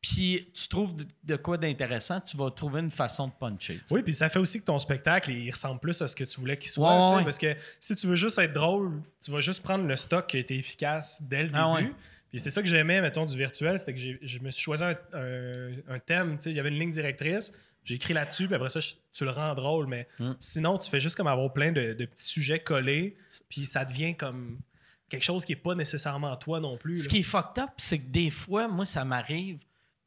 puis 0.00 0.48
tu 0.54 0.68
trouves 0.68 0.94
de, 1.24 1.36
quoi 1.36 1.58
d'intéressant, 1.58 2.20
tu 2.20 2.36
vas 2.36 2.50
trouver 2.50 2.80
une 2.80 2.90
façon 2.90 3.28
de 3.28 3.32
puncher. 3.38 3.80
Oui, 3.90 4.02
puis 4.02 4.14
ça 4.14 4.28
fait 4.30 4.38
aussi 4.38 4.60
que 4.60 4.64
ton 4.64 4.78
spectacle, 4.78 5.30
il 5.30 5.50
ressemble 5.50 5.78
plus 5.80 6.00
à 6.00 6.08
ce 6.08 6.16
que 6.16 6.24
tu 6.24 6.40
voulais 6.40 6.56
qu'il 6.56 6.70
soit. 6.70 7.10
Ouais, 7.10 7.16
ouais. 7.16 7.24
Parce 7.24 7.38
que 7.38 7.54
si 7.78 7.94
tu 7.96 8.06
veux 8.06 8.16
juste 8.16 8.38
être 8.38 8.52
drôle, 8.54 9.02
tu 9.22 9.30
vas 9.30 9.40
juste 9.40 9.62
prendre 9.62 9.86
le 9.86 9.96
stock 9.96 10.26
qui 10.26 10.38
a 10.38 10.40
été 10.40 10.56
efficace 10.56 11.22
dès 11.22 11.42
le 11.42 11.50
Ah, 11.52 11.74
début. 11.76 11.88
ouais. 11.88 11.94
Puis 12.30 12.38
c'est 12.40 12.50
ça 12.50 12.62
que 12.62 12.68
j'aimais, 12.68 13.00
mettons, 13.02 13.26
du 13.26 13.36
virtuel, 13.36 13.78
c'était 13.78 13.92
que 13.94 14.00
je 14.22 14.38
me 14.38 14.50
suis 14.50 14.62
choisi 14.62 14.84
un, 14.84 14.96
un- 15.12 15.72
un 15.88 15.98
thème. 15.98 16.38
Il 16.46 16.52
y 16.52 16.60
avait 16.60 16.68
une 16.68 16.78
ligne 16.78 16.90
directrice. 16.92 17.52
J'ai 17.84 17.96
écrit 17.96 18.14
là-dessus, 18.14 18.46
puis 18.46 18.54
après 18.54 18.68
ça, 18.68 18.78
je- 18.80 18.94
tu 19.12 19.24
le 19.24 19.30
rends 19.32 19.54
drôle. 19.54 19.86
Mais 19.86 20.06
Mm. 20.18 20.32
sinon, 20.38 20.78
tu 20.78 20.88
fais 20.88 21.00
juste 21.00 21.16
comme 21.16 21.26
avoir 21.26 21.52
plein 21.52 21.72
de, 21.72 21.92
de 21.92 22.04
petits 22.04 22.26
sujets 22.26 22.60
collés, 22.60 23.16
puis 23.48 23.66
ça 23.66 23.84
devient 23.84 24.14
comme 24.16 24.58
quelque 25.08 25.24
chose 25.24 25.44
qui 25.44 25.52
n'est 25.52 25.56
pas 25.60 25.74
nécessairement 25.74 26.36
toi 26.36 26.60
non 26.60 26.76
plus. 26.76 26.98
Ce 26.98 27.04
là. 27.04 27.10
qui 27.10 27.18
est 27.18 27.22
fucked 27.24 27.62
up, 27.64 27.70
c'est 27.78 27.98
que 27.98 28.06
des 28.06 28.30
fois, 28.30 28.68
moi, 28.68 28.84
ça 28.86 29.04
m'arrive 29.04 29.58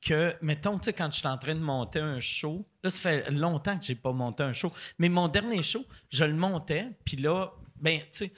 que, 0.03 0.35
mettons, 0.41 0.77
tu 0.77 0.85
sais, 0.85 0.93
quand 0.93 1.11
je 1.11 1.19
suis 1.19 1.27
en 1.27 1.37
train 1.37 1.55
de 1.55 1.59
monter 1.59 1.99
un 1.99 2.19
show, 2.19 2.65
là, 2.83 2.89
ça 2.89 2.99
fait 2.99 3.31
longtemps 3.31 3.77
que 3.77 3.85
j'ai 3.85 3.95
pas 3.95 4.11
monté 4.11 4.43
un 4.43 4.53
show, 4.53 4.71
mais 4.99 5.09
mon 5.09 5.27
dernier 5.27 5.63
show, 5.63 5.85
je 6.09 6.23
le 6.23 6.33
montais, 6.33 6.91
puis 7.05 7.17
là, 7.17 7.51
ben, 7.77 7.99
tu 8.01 8.07
sais, 8.11 8.33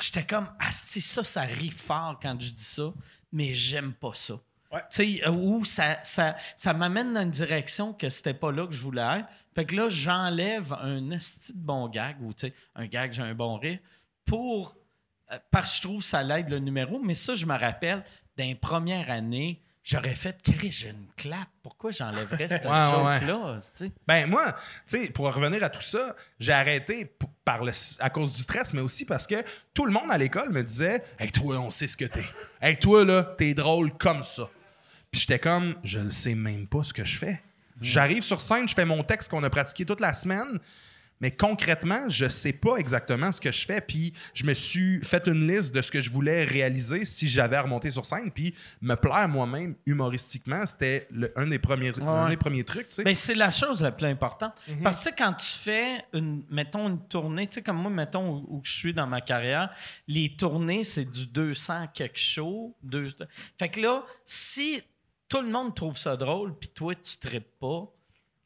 j'étais 0.00 0.24
comme, 0.24 0.48
asti, 0.58 1.00
ça, 1.00 1.24
ça 1.24 1.42
rit 1.42 1.70
fort 1.70 2.18
quand 2.20 2.40
je 2.40 2.50
dis 2.50 2.62
ça, 2.62 2.92
mais 3.32 3.54
j'aime 3.54 3.92
pas 3.92 4.12
ça. 4.14 4.34
Ouais. 4.70 4.80
Tu 4.90 5.16
sais, 5.16 5.26
euh, 5.26 5.30
ou 5.30 5.64
ça, 5.64 5.98
ça, 6.02 6.36
ça 6.56 6.72
m'amène 6.74 7.14
dans 7.14 7.22
une 7.22 7.30
direction 7.30 7.94
que 7.94 8.10
c'était 8.10 8.34
pas 8.34 8.52
là 8.52 8.66
que 8.66 8.74
je 8.74 8.82
voulais 8.82 9.20
être. 9.20 9.28
Fait 9.54 9.64
que 9.64 9.74
là, 9.74 9.88
j'enlève 9.88 10.74
un 10.74 11.10
esti 11.10 11.54
de 11.54 11.58
bon 11.58 11.88
gag, 11.88 12.20
ou 12.22 12.34
tu 12.34 12.48
sais, 12.48 12.54
un 12.74 12.86
gag, 12.86 13.12
j'ai 13.12 13.22
un 13.22 13.34
bon 13.34 13.56
rire, 13.56 13.78
pour 14.26 14.76
euh, 15.32 15.38
parce 15.50 15.70
que 15.70 15.76
je 15.76 15.82
trouve 15.82 15.98
que 16.00 16.08
ça 16.08 16.22
l'aide 16.22 16.48
le 16.50 16.58
numéro, 16.58 16.98
mais 16.98 17.14
ça, 17.14 17.34
je 17.34 17.46
me 17.46 17.56
rappelle, 17.56 18.04
dans 18.36 18.44
les 18.44 18.54
premières 18.54 19.10
années, 19.10 19.62
j'aurais 19.88 20.14
fait 20.14 20.36
j'ai 20.70 20.90
une 20.90 21.06
clap. 21.16 21.48
Pourquoi 21.62 21.90
j'enlèverais 21.90 22.48
cette 22.48 22.64
Ouais, 22.66 22.70
ouais, 22.70 23.20
joke-là? 23.20 23.58
tu 23.60 23.86
sais? 23.86 23.92
Ben 24.06 24.26
moi, 24.26 24.52
tu 24.86 25.04
sais, 25.04 25.08
pour 25.08 25.32
revenir 25.32 25.64
à 25.64 25.70
tout 25.70 25.80
ça, 25.80 26.14
j'ai 26.38 26.52
arrêté 26.52 27.10
par 27.44 27.64
le, 27.64 27.72
à 28.00 28.10
cause 28.10 28.34
du 28.34 28.42
stress, 28.42 28.74
mais 28.74 28.82
aussi 28.82 29.04
parce 29.04 29.26
que 29.26 29.42
tout 29.72 29.86
le 29.86 29.92
monde 29.92 30.10
à 30.10 30.18
l'école 30.18 30.50
me 30.50 30.62
disait 30.62 31.02
Hey 31.18 31.30
toi, 31.30 31.58
on 31.58 31.70
sait 31.70 31.88
ce 31.88 31.96
que 31.96 32.04
t'es. 32.04 32.24
Hey 32.60 32.76
toi, 32.76 33.04
là, 33.04 33.22
t'es 33.22 33.54
drôle 33.54 33.92
comme 33.96 34.22
ça. 34.22 34.48
Puis 35.10 35.22
j'étais 35.22 35.38
comme 35.38 35.76
Je 35.82 35.98
ne 35.98 36.10
sais 36.10 36.34
même 36.34 36.66
pas 36.66 36.84
ce 36.84 36.92
que 36.92 37.04
je 37.04 37.16
fais. 37.16 37.42
J'arrive 37.80 38.22
sur 38.22 38.40
scène, 38.40 38.68
je 38.68 38.74
fais 38.74 38.84
mon 38.84 39.02
texte 39.04 39.30
qu'on 39.30 39.42
a 39.44 39.50
pratiqué 39.50 39.86
toute 39.86 40.00
la 40.00 40.12
semaine, 40.12 40.58
mais 41.20 41.30
concrètement, 41.30 42.08
je 42.08 42.28
sais 42.28 42.52
pas 42.52 42.76
exactement 42.76 43.32
ce 43.32 43.40
que 43.40 43.50
je 43.52 43.66
fais. 43.66 43.80
Puis 43.80 44.12
je 44.34 44.44
me 44.44 44.54
suis 44.54 45.02
fait 45.04 45.26
une 45.26 45.46
liste 45.46 45.74
de 45.74 45.82
ce 45.82 45.90
que 45.90 46.00
je 46.00 46.10
voulais 46.10 46.44
réaliser 46.44 47.04
si 47.04 47.28
j'avais 47.28 47.56
à 47.56 47.62
remonter 47.62 47.90
sur 47.90 48.04
scène. 48.06 48.30
Puis 48.30 48.54
me 48.80 48.94
plaire 48.94 49.28
moi-même 49.28 49.74
humoristiquement, 49.86 50.64
c'était 50.66 51.08
un, 51.36 51.46
des 51.46 51.58
premiers, 51.58 51.92
un 52.00 52.24
Ouais. 52.24 52.30
des 52.30 52.36
premiers 52.36 52.64
trucs. 52.64 52.88
tu 52.88 52.94
sais. 52.94 53.04
Ben, 53.04 53.14
c'est 53.14 53.34
la 53.34 53.50
chose 53.50 53.82
la 53.82 53.92
plus 53.92 54.06
importante. 54.06 54.52
Parce 54.82 55.04
que 55.04 55.10
quand 55.16 55.32
tu 55.34 55.46
fais, 55.46 56.04
une, 56.12 56.44
mettons, 56.50 56.88
une 56.88 57.06
tournée, 57.08 57.46
tu 57.46 57.56
sais, 57.56 57.62
comme 57.62 57.78
moi, 57.78 57.90
mettons, 57.90 58.36
où, 58.36 58.46
où 58.58 58.60
je 58.64 58.72
suis 58.72 58.94
dans 58.94 59.06
ma 59.06 59.20
carrière, 59.20 59.70
les 60.06 60.34
tournées, 60.36 60.84
c'est 60.84 61.04
du 61.04 61.26
200 61.26 61.88
quelque 61.94 62.18
chose. 62.18 62.70
Deux... 62.82 63.08
Fait 63.58 63.68
que 63.68 63.80
là, 63.80 64.04
si 64.24 64.82
tout 65.28 65.42
le 65.42 65.48
monde 65.50 65.74
trouve 65.74 65.96
ça 65.98 66.16
drôle, 66.16 66.56
puis 66.58 66.70
toi, 66.70 66.94
tu 66.94 67.16
ne 67.22 67.28
tripes 67.28 67.58
pas, 67.60 67.84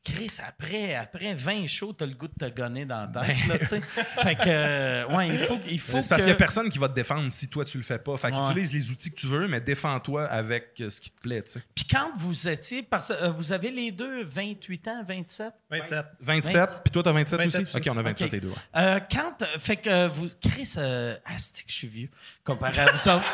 Chris, 0.05 0.39
après, 0.45 0.97
après 0.97 1.33
20 1.35 1.69
shows, 1.69 1.93
t'as 1.93 2.07
le 2.07 2.15
goût 2.15 2.27
de 2.27 2.35
te 2.47 2.53
gonner 2.53 2.85
dans 2.85 3.09
la 3.15 3.23
tête, 3.24 3.37
là, 3.47 3.65
sais. 3.66 3.81
Fait 4.23 4.35
que, 4.35 4.43
euh, 4.49 5.07
ouais, 5.16 5.29
il 5.29 5.39
faut, 5.39 5.59
il 5.70 5.79
faut 5.79 6.03
C'est 6.03 6.09
parce 6.09 6.23
que... 6.23 6.27
qu'il 6.27 6.27
n'y 6.27 6.33
a 6.33 6.35
personne 6.37 6.69
qui 6.70 6.79
va 6.79 6.89
te 6.89 6.95
défendre 6.95 7.31
si 7.31 7.49
toi 7.49 7.65
tu 7.65 7.77
le 7.79 7.85
fais 7.85 7.99
pas. 8.01 8.16
Fait 8.16 8.33
Ouais. 8.33 8.41
qu'utilise 8.49 8.73
les 8.73 8.91
outils 8.91 9.11
que 9.11 9.20
tu 9.20 9.27
veux, 9.29 9.47
mais 9.47 9.61
défends-toi 9.61 10.24
avec 10.27 10.73
euh, 10.81 10.91
ce 10.91 11.01
qui 11.01 11.11
te 11.12 11.20
plaît, 11.20 11.43
tu 11.45 11.53
sais. 11.53 11.62
Puis 11.74 11.85
quand 11.89 12.11
vous 12.16 12.49
étiez, 12.49 12.83
parce 12.83 13.09
que 13.09 13.12
euh, 13.12 13.31
vous 13.31 13.53
avez 13.53 13.70
les 13.70 13.93
deux 13.93 14.24
28 14.24 14.89
ans, 14.89 15.05
27? 15.07 15.53
27. 15.70 16.07
27, 16.20 16.81
puis 16.85 16.91
toi 16.93 17.03
t'as 17.05 17.12
27, 17.12 17.39
27 17.41 17.62
aussi? 17.69 17.77
Ok, 17.77 17.87
on 17.95 17.97
a 17.99 18.03
27 18.03 18.27
Ok. 18.27 18.33
les 18.33 18.41
deux. 18.41 18.49
ouais. 18.49 18.55
Euh, 18.77 19.01
quand. 19.11 19.45
Fait 19.59 19.77
que 19.77 19.89
euh, 19.89 20.09
vous. 20.09 20.29
Chris, 20.41 20.74
euh, 20.79 21.16
asti 21.24 21.65
que 21.65 21.70
je 21.70 21.77
suis 21.77 21.87
vieux, 21.89 22.09
comparé 22.43 22.77
à 22.81 22.91
vous 22.91 23.09
autres. 23.09 23.23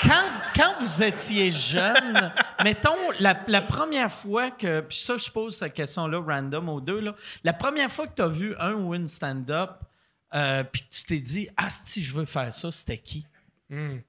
Quand, 0.00 0.30
quand 0.58 0.74
vous 0.80 1.04
étiez 1.04 1.52
jeune, 1.52 2.32
mettons, 2.64 2.96
la, 3.20 3.34
première 3.62 4.10
fois 4.10 4.50
que. 4.50 4.80
Puis 4.80 4.98
ça, 4.98 5.16
je 5.16 5.30
pose 5.30 5.56
cette 5.56 5.72
question-là 5.72 6.18
random 6.18 6.68
aux 6.68 6.80
deux. 6.80 6.98
Là, 6.98 7.14
la 7.44 7.52
première 7.52 7.90
fois 7.90 8.08
que 8.08 8.14
tu 8.16 8.22
as 8.22 8.28
vu 8.28 8.56
un 8.58 8.72
ou 8.72 8.92
une 8.92 9.06
stand-up, 9.06 9.70
euh, 10.34 10.64
puis 10.64 10.82
que 10.82 10.88
tu 10.90 11.04
t'es 11.04 11.20
dit, 11.20 11.48
Asti, 11.56 12.02
je 12.02 12.12
veux 12.12 12.24
faire 12.24 12.52
ça, 12.52 12.72
c'était 12.72 12.98
qui? 12.98 13.24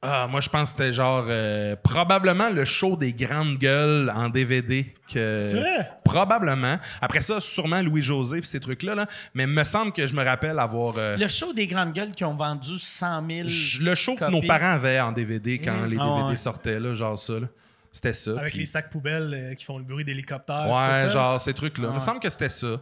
Ah, 0.01 0.27
moi 0.29 0.39
je 0.39 0.47
pense 0.47 0.71
que 0.71 0.77
c'était 0.77 0.93
genre 0.93 1.25
euh, 1.27 1.75
probablement 1.75 2.49
le 2.49 2.63
show 2.63 2.95
des 2.95 3.11
grandes 3.11 3.57
gueules 3.57 4.09
en 4.15 4.29
DVD. 4.29 4.85
que 5.11 5.43
C'est 5.45 5.59
vrai? 5.59 5.91
Probablement. 6.05 6.77
Après 7.01 7.21
ça, 7.21 7.41
sûrement 7.41 7.81
Louis-José 7.81 8.39
puis 8.39 8.49
ces 8.49 8.61
trucs-là. 8.61 8.95
Là. 8.95 9.05
Mais 9.33 9.43
il 9.43 9.49
me 9.49 9.63
semble 9.65 9.91
que 9.91 10.07
je 10.07 10.13
me 10.15 10.23
rappelle 10.23 10.57
avoir. 10.59 10.95
euh, 10.97 11.17
Le 11.17 11.27
show 11.27 11.51
des 11.53 11.67
grandes 11.67 11.91
gueules 11.93 12.11
qui 12.15 12.23
ont 12.23 12.35
vendu 12.35 12.79
100 12.79 13.27
000. 13.27 13.47
j- 13.49 13.79
le 13.81 13.95
show 13.95 14.15
que 14.15 14.31
nos 14.31 14.41
parents 14.41 14.71
avaient 14.71 14.99
en 15.01 15.11
DVD 15.11 15.59
quand 15.59 15.85
les 15.87 15.97
Ah, 15.99 16.05
DVD 16.05 16.29
ouais. 16.29 16.35
sortaient, 16.37 16.79
là, 16.79 16.93
genre 16.93 17.17
ça. 17.19 17.33
là. 17.39 17.47
C'était 17.91 18.13
ça. 18.13 18.39
Avec 18.39 18.53
les 18.53 18.65
sacs 18.65 18.89
poubelles 18.91 19.33
euh, 19.33 19.55
qui 19.55 19.65
font 19.65 19.77
le 19.77 19.83
bruit 19.83 20.05
d'hélicoptère. 20.05 20.63
tout 20.67 20.69
Ouais, 20.73 20.99
ça. 21.01 21.07
genre 21.09 21.39
ces 21.41 21.53
trucs-là. 21.53 21.85
Il 21.85 21.87
Ouais. 21.89 21.93
me 21.95 21.99
semble 21.99 22.19
que 22.21 22.29
c'était 22.29 22.49
ça. 22.49 22.81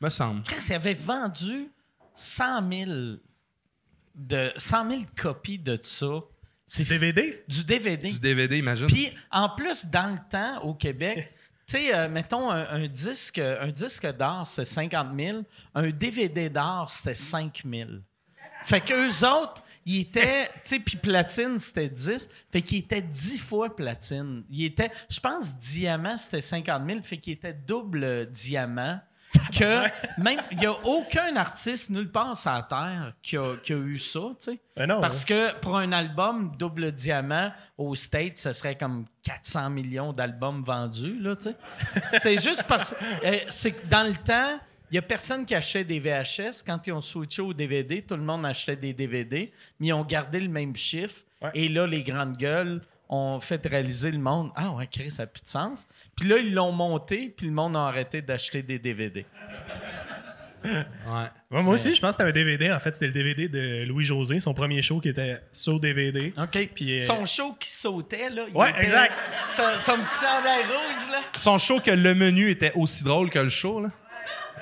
Me 0.00 0.08
semble. 0.08 0.42
Il 0.68 0.72
avait 0.72 0.94
vendu 0.94 1.68
100 2.14 2.44
000, 2.70 2.90
de, 4.14 4.52
100 4.56 4.90
000 4.90 5.02
copies 5.16 5.58
de 5.58 5.78
ça. 5.82 6.20
C'est 6.66 6.88
DVD? 6.88 7.44
du 7.46 7.64
DVD. 7.64 8.10
Du 8.10 8.20
DVD, 8.20 8.58
imagine. 8.58 8.86
Puis, 8.86 9.12
en 9.30 9.50
plus, 9.50 9.86
dans 9.86 10.12
le 10.12 10.18
temps, 10.30 10.62
au 10.62 10.74
Québec, 10.74 11.32
tu 11.66 11.76
sais, 11.76 11.94
euh, 11.94 12.08
mettons, 12.08 12.50
un, 12.50 12.68
un 12.68 12.86
disque, 12.86 13.38
un 13.38 13.68
disque 13.68 14.06
d'art, 14.06 14.46
c'est 14.46 14.64
50 14.64 15.18
000. 15.18 15.42
Un 15.74 15.90
DVD 15.90 16.48
d'art, 16.48 16.90
c'était 16.90 17.14
5 17.14 17.62
000. 17.68 17.90
Fait 18.64 18.80
qu'eux 18.80 19.26
autres, 19.26 19.62
ils 19.84 20.00
étaient, 20.00 20.46
tu 20.54 20.60
sais, 20.64 20.78
puis 20.78 20.96
platine, 20.96 21.58
c'était 21.58 21.88
10. 21.88 22.28
Fait 22.50 22.62
qu'ils 22.62 22.78
étaient 22.78 23.02
10 23.02 23.38
fois 23.38 23.74
platine. 23.74 24.44
Ils 24.48 24.64
étaient, 24.64 24.90
je 25.10 25.20
pense, 25.20 25.58
diamant, 25.58 26.16
c'était 26.16 26.40
50 26.40 26.82
000. 26.86 27.02
Fait 27.02 27.18
qu'ils 27.18 27.34
étaient 27.34 27.52
double 27.52 28.26
diamant. 28.30 29.00
Que 29.54 29.84
même, 30.20 30.40
il 30.50 30.58
n'y 30.58 30.66
a 30.66 30.72
aucun 30.84 31.36
artiste 31.36 31.90
nulle 31.90 32.10
part 32.10 32.36
sur 32.36 32.50
la 32.50 32.62
Terre 32.62 33.12
qui 33.22 33.36
a, 33.36 33.56
qui 33.62 33.72
a 33.72 33.76
eu 33.76 33.98
ça, 33.98 34.20
tu 34.38 34.52
sais. 34.52 34.60
Ben 34.76 34.86
non, 34.86 35.00
Parce 35.00 35.24
que 35.24 35.54
pour 35.60 35.76
un 35.76 35.92
album 35.92 36.56
double 36.58 36.90
diamant 36.92 37.52
aux 37.78 37.94
States, 37.94 38.36
ce 38.36 38.52
serait 38.52 38.74
comme 38.74 39.04
400 39.22 39.70
millions 39.70 40.12
d'albums 40.12 40.64
vendus, 40.64 41.18
là, 41.20 41.36
tu 41.36 41.50
sais. 41.50 42.18
C'est 42.20 42.42
juste 42.42 42.64
parce 42.64 42.94
euh, 43.24 43.38
c'est 43.48 43.72
que 43.72 43.86
dans 43.86 44.06
le 44.06 44.14
temps, 44.14 44.58
il 44.90 44.96
y 44.96 44.98
a 44.98 45.02
personne 45.02 45.44
qui 45.44 45.54
achetait 45.54 45.84
des 45.84 46.00
VHS. 46.00 46.62
Quand 46.64 46.86
ils 46.86 46.92
ont 46.92 47.00
switché 47.00 47.42
au 47.42 47.52
DVD, 47.52 48.02
tout 48.02 48.16
le 48.16 48.22
monde 48.22 48.44
achetait 48.46 48.76
des 48.76 48.92
DVD, 48.92 49.52
mais 49.80 49.88
ils 49.88 49.92
ont 49.92 50.04
gardé 50.04 50.40
le 50.40 50.48
même 50.48 50.76
chiffre. 50.76 51.22
Ouais. 51.42 51.50
Et 51.54 51.68
là, 51.68 51.86
les 51.86 52.02
grandes 52.02 52.36
gueules 52.36 52.80
ont 53.14 53.40
fait 53.40 53.64
réaliser 53.66 54.10
le 54.10 54.18
monde. 54.18 54.50
Ah 54.56 54.70
ouais, 54.72 54.86
Chris, 54.86 55.10
ça 55.10 55.22
n'a 55.22 55.26
plus 55.28 55.42
de 55.42 55.48
sens. 55.48 55.86
Puis 56.16 56.28
là, 56.28 56.36
ils 56.38 56.52
l'ont 56.54 56.72
monté, 56.72 57.32
puis 57.36 57.46
le 57.46 57.52
monde 57.52 57.76
a 57.76 57.86
arrêté 57.86 58.20
d'acheter 58.22 58.62
des 58.62 58.78
DVD. 58.78 59.24
Ouais. 60.66 60.72
Ouais, 61.50 61.62
moi 61.62 61.74
aussi, 61.74 61.94
je 61.94 62.00
pense 62.00 62.16
que 62.16 62.22
c'était 62.26 62.30
un 62.30 62.42
DVD. 62.42 62.72
En 62.72 62.80
fait, 62.80 62.94
c'était 62.94 63.08
le 63.08 63.12
DVD 63.12 63.48
de 63.50 63.84
Louis-José, 63.86 64.40
son 64.40 64.54
premier 64.54 64.80
show 64.80 64.98
qui 64.98 65.10
était 65.10 65.38
sur 65.52 65.78
DVD. 65.78 66.32
OK. 66.38 66.70
Puis, 66.74 67.00
euh, 67.00 67.02
Son 67.02 67.26
show 67.26 67.54
qui 67.60 67.68
sautait, 67.68 68.30
là. 68.30 68.44
il 68.48 68.56
Ouais, 68.56 68.70
était- 68.70 68.84
exact. 68.84 69.12
Son, 69.46 69.62
son 69.78 69.92
petit 69.98 70.24
chandail 70.24 70.62
rouge, 70.62 71.12
là. 71.12 71.18
Son 71.38 71.58
show 71.58 71.80
que 71.80 71.90
le 71.90 72.14
menu 72.14 72.48
était 72.48 72.72
aussi 72.76 73.04
drôle 73.04 73.28
que 73.28 73.40
le 73.40 73.50
show, 73.50 73.82
là. 73.82 73.90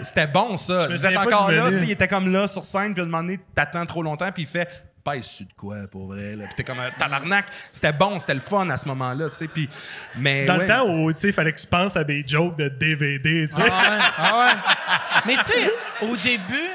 C'était 0.01 0.27
bon, 0.27 0.57
ça. 0.57 0.87
Je 0.87 0.89
me 0.91 0.97
Vous 0.97 1.07
êtes 1.07 1.17
encore 1.17 1.49
là, 1.53 1.65
menu. 1.67 1.75
tu 1.75 1.81
sais, 1.83 1.87
il 1.87 1.91
était 1.93 2.09
comme 2.09 2.33
là 2.33 2.49
sur 2.49 2.65
scène, 2.65 2.95
puis 2.95 3.03
à 3.03 3.05
un 3.05 3.09
moment 3.09 3.23
donné, 3.23 3.39
t'attends 3.55 3.87
trop 3.87 4.03
longtemps, 4.03 4.33
puis 4.33 4.43
il 4.43 4.49
fait 4.49 4.69
Pèse 5.05 5.25
sur 5.27 5.47
de 5.47 5.53
quoi, 5.55 5.87
pour 5.91 6.07
vrai, 6.07 6.37
là. 6.37 6.45
Puis 6.47 6.55
t'es 6.57 6.65
comme 6.65 6.79
un 6.81 6.91
tabarnak. 6.91 7.47
C'était 7.73 7.93
bon, 7.93 8.19
c'était 8.19 8.35
le 8.35 8.41
fun 8.41 8.69
à 8.71 8.77
ce 8.77 8.87
moment-là, 8.89 9.29
tu 9.31 9.37
sais. 9.37 9.49
Puis, 9.49 9.69
mais. 10.17 10.45
Dans 10.45 10.55
ouais. 10.59 10.63
le 10.63 10.67
temps 10.69 10.89
où, 10.89 11.13
tu 11.13 11.19
sais, 11.19 11.29
il 11.29 11.33
fallait 11.33 11.53
que 11.53 11.61
tu 11.61 11.67
penses 11.67 11.97
à 11.97 12.05
des 12.05 12.25
jokes 12.27 12.57
de 12.57 12.69
DVD, 12.69 13.49
tu 13.49 13.55
sais. 13.57 13.63
Ah 13.71 13.91
ouais, 13.91 14.05
ah 14.19 14.39
ouais. 14.45 15.23
Mais 15.27 15.37
tu 15.45 15.53
sais, 15.53 15.71
au 16.03 16.17
début, 16.17 16.69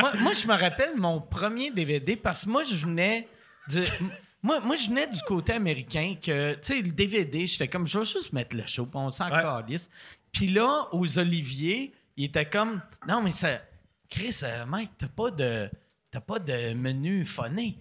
moi, 0.00 0.12
moi, 0.20 0.32
je 0.32 0.46
me 0.46 0.54
rappelle 0.54 0.96
mon 0.96 1.20
premier 1.20 1.70
DVD 1.70 2.16
parce 2.16 2.44
que 2.44 2.50
moi, 2.50 2.62
je 2.62 2.74
venais 2.74 3.28
du. 3.68 3.82
Moi, 4.42 4.60
moi, 4.60 4.76
je 4.76 4.88
venais 4.88 5.06
du 5.08 5.20
côté 5.22 5.54
américain 5.54 6.14
que, 6.22 6.52
tu 6.54 6.58
sais, 6.62 6.74
le 6.80 6.90
DVD, 6.92 7.46
j'étais 7.46 7.66
comme, 7.68 7.86
je 7.86 7.98
vais 7.98 8.04
juste 8.04 8.32
mettre 8.32 8.54
le 8.56 8.64
show, 8.66 8.88
on 8.94 9.10
s'en 9.10 9.30
Ouais. 9.30 9.42
calisse. 9.42 9.90
Puis 10.32 10.46
là, 10.48 10.86
aux 10.92 11.18
Oliviers, 11.18 11.92
il 12.16 12.26
était 12.26 12.44
comme, 12.46 12.80
non, 13.08 13.22
mais 13.22 13.30
ça. 13.32 13.60
Chris, 14.08 14.38
euh, 14.44 14.64
Mike, 14.66 14.92
t'as 14.98 15.08
pas 15.08 15.30
de. 15.32 15.68
T'as 16.10 16.20
pas 16.20 16.38
de 16.38 16.72
menu 16.74 17.24
phoné. 17.26 17.76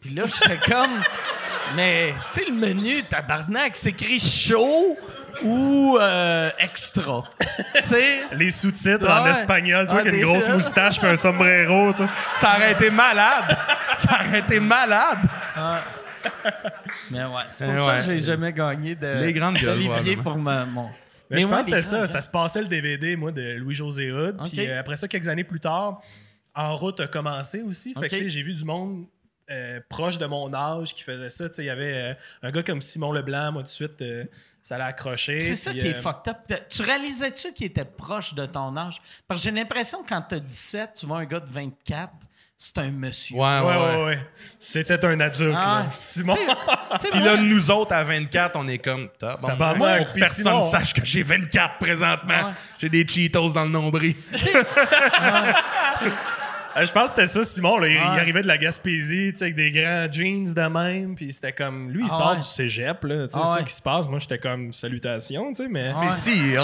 Puis 0.00 0.10
là, 0.14 0.24
j'étais 0.26 0.58
comme, 0.70 0.90
mais, 1.76 2.14
tu 2.32 2.40
sais, 2.40 2.46
le 2.46 2.54
menu, 2.54 3.02
tabarnak, 3.04 3.76
c'est 3.76 3.90
écrit 3.90 4.18
chaud 4.18 4.96
ou 5.42 5.96
euh, 6.00 6.50
extra. 6.58 7.24
tu 7.40 7.82
sais? 7.84 8.20
Les 8.32 8.50
sous-titres 8.50 9.08
en 9.08 9.26
espagnol, 9.26 9.88
toi 9.88 9.98
Ah, 10.00 10.02
qui 10.02 10.08
as 10.08 10.12
une 10.12 10.22
grosse 10.22 10.48
moustache 10.48 11.02
et 11.02 11.06
un 11.06 11.16
sombrero, 11.16 11.92
tu 11.92 12.02
sais. 12.02 12.08
Ça 12.34 12.56
aurait 12.56 12.72
été 12.72 12.90
malade. 12.90 13.56
Ça 13.94 14.20
aurait 14.26 14.40
été 14.40 14.60
malade. 14.60 15.20
Mais 17.10 17.24
ouais, 17.24 17.42
c'est 17.50 17.64
pour 17.66 17.76
ça 17.78 17.86
ouais. 17.86 17.96
que 17.98 18.04
j'ai 18.04 18.18
jamais 18.18 18.52
gagné 18.52 18.94
de 18.94 19.20
Les 19.24 19.32
grandes 19.32 19.56
gueules, 19.56 19.82
pour 20.22 20.36
ma- 20.36 20.64
mon. 20.66 20.88
Mais, 21.30 21.40
je 21.40 21.46
ouais, 21.46 21.50
pense 21.50 21.60
que 21.60 21.64
c'était 21.66 21.82
ça. 21.82 21.96
grandes 21.96 22.08
Ça 22.08 22.20
se 22.20 22.28
passait 22.28 22.60
le 22.60 22.68
DVD, 22.68 23.16
moi, 23.16 23.32
de 23.32 23.54
Louis-José 23.54 24.12
Hood. 24.12 24.36
Ok. 24.40 24.50
Puis 24.50 24.68
euh, 24.68 24.78
après 24.78 24.96
ça, 24.96 25.08
quelques 25.08 25.28
années 25.28 25.44
plus 25.44 25.60
tard, 25.60 26.00
En 26.54 26.74
route 26.76 27.00
a 27.00 27.06
commencé 27.06 27.62
aussi. 27.62 27.94
Fait 27.94 28.08
que, 28.08 28.16
tu 28.16 28.28
j'ai 28.28 28.42
vu 28.42 28.54
du 28.54 28.64
monde 28.64 29.06
euh, 29.50 29.80
proche 29.88 30.18
de 30.18 30.26
mon 30.26 30.52
âge 30.54 30.94
qui 30.94 31.02
faisait 31.02 31.30
ça. 31.30 31.48
Tu 31.48 31.62
Il 31.62 31.64
y 31.66 31.70
avait 31.70 31.94
euh, 31.94 32.14
un 32.42 32.50
gars 32.50 32.62
comme 32.62 32.80
Simon 32.80 33.12
Leblanc, 33.12 33.52
moi, 33.52 33.62
tout 33.62 33.66
de 33.66 33.68
suite, 33.70 34.00
euh, 34.02 34.24
ça 34.60 34.78
l'a 34.78 34.86
accroché. 34.86 35.40
C'est 35.40 35.56
ça 35.56 35.72
qui 35.72 35.80
est 35.80 35.94
fucked 35.94 36.28
up. 36.28 36.38
Tu 36.68 36.82
réalisais-tu 36.82 37.52
qu'il 37.52 37.66
était 37.66 37.84
proche 37.84 38.34
de 38.34 38.46
ton 38.46 38.76
âge? 38.76 39.00
Parce 39.26 39.42
que 39.42 39.50
j'ai 39.50 39.54
l'impression 39.56 40.02
que 40.02 40.08
quand 40.10 40.22
t'as 40.28 40.38
17, 40.40 40.90
tu 41.00 41.06
vois 41.06 41.18
un 41.18 41.24
gars 41.24 41.40
de 41.40 41.50
24, 41.50 42.12
c'est 42.56 42.78
un 42.78 42.90
monsieur. 42.92 43.34
Ouais, 43.36 43.42
ouais, 43.42 43.60
Ouais, 43.60 43.76
ouais. 43.76 43.96
ouais, 43.96 44.04
ouais. 44.04 44.26
C'était 44.60 45.04
un 45.04 45.18
adulte, 45.18 45.56
Ah 45.58 45.82
là. 45.84 45.90
Simon. 45.90 46.36
Tu 46.36 46.98
tu 47.06 47.10
Puis 47.10 47.18
moi- 47.20 47.34
là, 47.34 47.42
nous 47.42 47.70
autres, 47.72 47.92
à 47.92 48.04
24, 48.04 48.54
on 48.56 48.68
est 48.68 48.78
comme. 48.78 49.08
Faut 49.18 49.26
que 49.26 50.12
puis 50.12 50.20
personne 50.20 50.44
Simon- 50.44 50.60
sache 50.60 50.94
que 50.94 51.04
j'ai 51.04 51.24
24 51.24 51.78
présentement. 51.78 52.28
Ouais. 52.48 52.52
J'ai 52.78 52.88
des 52.88 53.04
Cheetos 53.08 53.52
dans 53.54 53.64
le 53.64 53.70
nombril. 53.70 54.14
Euh, 56.76 56.86
Je 56.86 56.92
pense 56.92 57.12
que 57.12 57.22
c'était 57.22 57.26
ça, 57.26 57.44
Simon. 57.44 57.78
Là. 57.78 57.88
Il, 57.88 57.96
arrivait 57.98 58.42
de 58.42 58.46
la 58.46 58.58
Gaspésie, 58.58 59.32
tu 59.32 59.38
sais, 59.38 59.44
avec 59.44 59.56
des 59.56 59.70
grands 59.70 60.06
jeans 60.10 60.44
de 60.52 60.68
même. 60.68 61.14
Puis 61.14 61.32
c'était 61.32 61.52
comme. 61.52 61.90
Lui, 61.90 62.04
il 62.04 62.10
Ah 62.10 62.16
sort 62.16 62.30
ouais. 62.30 62.36
du 62.36 62.42
cégep, 62.42 63.04
là. 63.04 63.26
Tu 63.26 63.32
sais, 63.34 63.38
Ah 63.42 63.46
c'est 63.46 63.58
ça 63.58 63.62
qui 63.64 63.74
se 63.74 63.82
passe. 63.82 64.08
Moi, 64.08 64.18
j'étais 64.18 64.38
comme 64.38 64.72
salutations, 64.72 65.48
tu 65.48 65.62
sais, 65.62 65.68
mais. 65.68 65.92
Ah 65.94 66.00
Mais 66.02 66.10
si, 66.10 66.54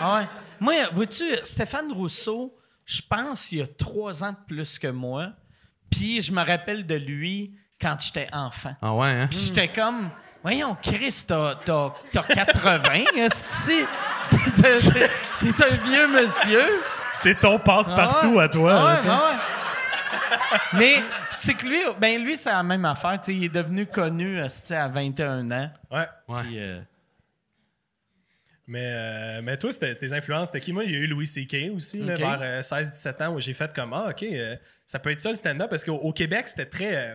Ah 0.00 0.16
ouais. 0.16 0.26
Moi, 0.60 0.74
vois-tu, 0.92 1.24
Stéphane 1.42 1.90
Rousseau, 1.92 2.54
je 2.84 3.00
pense 3.08 3.50
il 3.52 3.58
y 3.58 3.62
a 3.62 3.66
trois 3.66 4.22
ans 4.24 4.32
de 4.32 4.54
plus 4.54 4.78
que 4.78 4.88
moi. 4.88 5.30
Puis 5.90 6.20
je 6.20 6.32
me 6.32 6.44
rappelle 6.44 6.86
de 6.86 6.94
lui 6.94 7.54
quand 7.80 7.96
j'étais 7.98 8.28
enfant. 8.32 8.74
Ah 8.82 8.94
ouais, 8.94 9.08
hein? 9.08 9.26
Puis 9.30 9.38
j'étais 9.46 9.68
comme, 9.68 10.10
voyons, 10.42 10.76
Chris, 10.82 11.24
t'as, 11.26 11.54
t'as, 11.64 11.92
t'as 12.12 12.22
80, 12.22 12.82
esti. 13.16 13.80
T'es, 14.30 14.76
t'es 15.40 15.64
un 15.64 15.76
vieux 15.88 16.06
monsieur. 16.08 16.64
C'est 17.10 17.40
ton 17.40 17.58
passe-partout 17.58 18.32
Ah 18.32 18.36
ouais. 18.36 18.44
à 18.44 18.48
toi. 18.48 18.72
Ah 18.72 18.94
ouais, 18.94 19.08
ah 19.08 19.30
ouais. 19.32 20.58
Mais 20.74 20.94
c'est 21.36 21.54
que 21.54 21.66
lui, 21.66 21.80
ben 22.00 22.22
lui, 22.22 22.36
c'est 22.36 22.50
la 22.50 22.62
même 22.62 22.84
affaire. 22.84 23.18
il 23.28 23.44
est 23.44 23.48
devenu 23.48 23.86
connu 23.86 24.40
à 24.40 24.88
21 24.88 25.50
ans. 25.50 25.70
Ouais. 25.90 26.06
Ouais. 26.28 26.42
Puis, 26.42 26.58
euh, 26.58 26.80
Mais, 28.66 28.84
euh, 28.84 29.40
mais 29.42 29.56
toi, 29.56 29.72
c'était- 29.72 29.96
tes 29.96 30.12
influences, 30.12 30.48
c'était 30.48 30.60
qui? 30.60 30.72
Moi, 30.72 30.84
il 30.84 30.92
y 30.92 30.94
a 30.94 30.98
eu 30.98 31.06
Louis 31.08 31.26
C.K. 31.26 31.70
aussi, 31.74 31.98
là, 32.04 32.14
vers 32.14 32.38
euh, 32.40 32.62
16-17 32.62 33.20
ans, 33.22 33.34
où 33.34 33.40
j'ai 33.40 33.52
fait 33.54 33.72
comme, 33.74 33.92
ah, 33.92 34.10
OK, 34.10 34.22
euh, 34.22 34.54
ça 34.86 35.00
peut 35.00 35.10
être 35.10 35.18
ça 35.18 35.30
le 35.30 35.34
stand-up, 35.34 35.68
parce 35.68 35.84
qu'au 35.84 35.96
au 35.96 36.12
Québec, 36.12 36.46
c'était 36.46 36.66
très. 36.66 36.94
euh, 36.94 37.14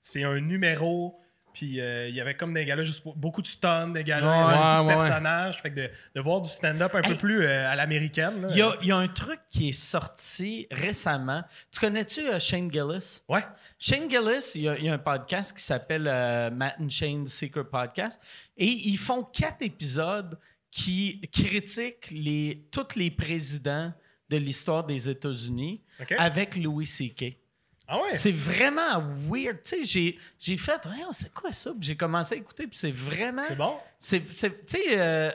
c'est 0.00 0.24
un 0.24 0.40
numéro, 0.40 1.20
puis 1.54 1.80
euh, 1.80 2.08
il 2.08 2.14
y 2.14 2.20
avait 2.20 2.36
comme 2.36 2.52
des 2.52 2.64
gars-là, 2.64 2.82
juste 2.82 3.02
beaucoup 3.16 3.40
de 3.40 3.46
stuns, 3.46 3.88
des 3.88 4.00
avait 4.12 4.26
Ouais, 4.26 4.82
de 4.82 4.88
personnages. 4.88 5.62
Fait 5.62 5.70
que 5.70 5.76
de, 5.76 5.90
de 6.16 6.20
voir 6.20 6.40
du 6.40 6.50
stand-up 6.50 6.94
un 6.94 7.02
peu 7.02 7.14
plus 7.16 7.44
euh, 7.46 7.70
à 7.70 7.76
l'américaine. 7.76 8.48
il, 8.50 8.56
y 8.56 8.86
y 8.88 8.92
a 8.92 8.96
un 8.96 9.06
truc 9.08 9.40
qui 9.48 9.68
est 9.68 9.72
sorti 9.72 10.66
récemment. 10.72 11.44
Tu 11.70 11.78
connais-tu 11.78 12.26
euh, 12.26 12.40
Shane 12.40 12.70
Gillis? 12.70 13.22
Ouais. 13.28 13.44
Shane 13.78 14.10
Gillis, 14.10 14.50
il 14.56 14.62
y 14.62 14.68
a, 14.68 14.76
il 14.76 14.84
y 14.84 14.88
a 14.88 14.94
un 14.94 14.98
podcast 14.98 15.56
qui 15.56 15.62
s'appelle 15.62 16.02
Matt 16.52 16.74
and 16.80 16.90
Shane's 16.90 17.32
Secret 17.32 17.64
Podcast. 17.64 18.20
Et 18.56 18.66
ils 18.66 18.98
font 18.98 19.22
quatre 19.22 19.62
épisodes 19.62 20.36
qui 20.72 21.20
critiquent 21.32 22.10
les, 22.10 22.66
tous 22.72 22.96
les 22.96 23.12
présidents 23.12 23.92
de 24.28 24.36
l'histoire 24.38 24.82
des 24.84 25.08
États-Unis 25.08 25.80
avec 26.18 26.56
Louis 26.56 26.86
C.K. 26.86 27.36
Ah 27.86 28.00
ouais? 28.00 28.10
C'est 28.10 28.32
vraiment 28.32 28.98
weird. 29.28 29.60
Tu 29.62 29.68
sais, 29.70 29.82
j'ai, 29.84 30.18
j'ai 30.38 30.56
fait, 30.56 30.80
c'est 31.12 31.32
quoi 31.34 31.52
ça? 31.52 31.70
Puis 31.72 31.82
j'ai 31.82 31.96
commencé 31.96 32.34
à 32.34 32.38
écouter, 32.38 32.66
puis 32.66 32.78
c'est 32.78 32.90
vraiment. 32.90 33.44
C'est 33.46 33.56
bon? 33.56 33.76
C'est, 33.98 34.32
c'est- 34.32 34.66
tu 34.66 34.78
sais, 34.78 34.98
euh, 34.98 35.30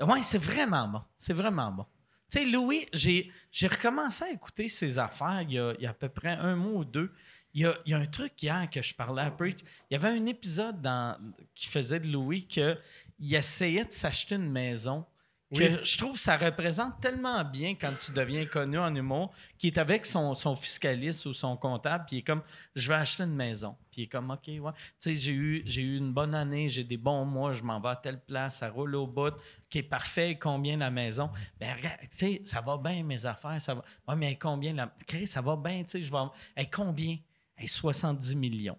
ouais, 0.00 0.22
c'est 0.22 0.38
vraiment 0.38 0.88
bon. 0.88 1.02
C'est 1.16 1.34
vraiment 1.34 1.70
bon. 1.70 1.84
Tu 2.32 2.38
sais, 2.38 2.44
Louis, 2.46 2.86
j'ai, 2.92 3.30
j'ai 3.52 3.66
recommencé 3.66 4.24
à 4.24 4.30
écouter 4.30 4.68
ses 4.68 4.98
affaires 4.98 5.42
il 5.42 5.52
y, 5.52 5.58
a, 5.58 5.74
il 5.78 5.82
y 5.82 5.86
a 5.86 5.90
à 5.90 5.94
peu 5.94 6.08
près 6.08 6.30
un 6.32 6.54
mois 6.56 6.80
ou 6.80 6.84
deux. 6.84 7.12
Il 7.52 7.62
y 7.62 7.66
a, 7.66 7.74
il 7.84 7.90
y 7.90 7.94
a 7.94 7.98
un 7.98 8.06
truc 8.06 8.40
hier 8.40 8.68
que 8.70 8.80
je 8.80 8.94
parlais 8.94 9.22
à 9.22 9.30
Preach. 9.32 9.58
Il 9.90 9.94
y 9.94 9.96
avait 9.96 10.08
un 10.16 10.24
épisode 10.26 10.80
dans, 10.80 11.18
qui 11.54 11.66
faisait 11.66 11.98
de 12.00 12.06
Louis 12.08 12.46
que 12.46 12.78
il 13.18 13.34
essayait 13.34 13.84
de 13.84 13.90
s'acheter 13.92 14.36
une 14.36 14.48
maison. 14.50 15.04
Que 15.52 15.64
Oui. 15.64 15.78
je 15.82 15.98
trouve 15.98 16.12
que 16.12 16.18
ça 16.20 16.36
représente 16.36 17.00
tellement 17.00 17.42
bien 17.44 17.74
quand 17.74 17.92
tu 17.98 18.12
deviens 18.12 18.46
connu 18.46 18.78
en 18.78 18.94
humour, 18.94 19.32
qui 19.58 19.66
est 19.66 19.78
avec 19.78 20.06
son, 20.06 20.36
son 20.36 20.54
fiscaliste 20.54 21.26
ou 21.26 21.34
son 21.34 21.56
comptable, 21.56 22.04
puis 22.06 22.16
il 22.16 22.18
est 22.20 22.22
comme 22.22 22.42
je 22.76 22.86
vais 22.86 22.94
acheter 22.94 23.24
une 23.24 23.34
maison. 23.34 23.76
Puis 23.90 24.02
il 24.02 24.04
est 24.04 24.06
comme 24.06 24.30
OK, 24.30 24.46
ouais. 24.46 24.60
Tu 24.60 24.80
sais, 25.00 25.14
j'ai 25.16 25.32
eu, 25.32 25.62
j'ai 25.66 25.82
eu 25.82 25.96
une 25.98 26.12
bonne 26.12 26.36
année, 26.36 26.68
j'ai 26.68 26.84
des 26.84 26.96
bons 26.96 27.24
mois, 27.24 27.50
je 27.52 27.64
m'en 27.64 27.80
vais 27.80 27.88
à 27.88 27.96
telle 27.96 28.20
place, 28.20 28.58
ça 28.58 28.70
roule 28.70 28.94
au 28.94 29.08
bout. 29.08 29.32
OK, 29.34 29.82
parfait, 29.88 30.38
combien 30.40 30.76
la 30.76 30.90
maison? 30.92 31.30
Ben 31.58 31.74
regarde, 31.76 31.98
tu 32.02 32.16
sais, 32.16 32.40
ça 32.44 32.60
va 32.60 32.76
bien 32.76 33.02
mes 33.02 33.26
affaires, 33.26 33.60
ça 33.60 33.74
va. 33.74 33.82
Ouais, 34.06 34.14
mais 34.14 34.38
combien 34.38 34.72
la. 34.72 34.94
Chris, 35.04 35.26
ça 35.26 35.40
va 35.40 35.56
bien, 35.56 35.82
tu 35.82 35.90
sais, 35.90 36.02
je 36.04 36.12
vais. 36.12 36.18
Hey, 36.56 36.70
combien? 36.70 37.18
Hey, 37.56 37.66
70 37.66 38.36
millions. 38.36 38.78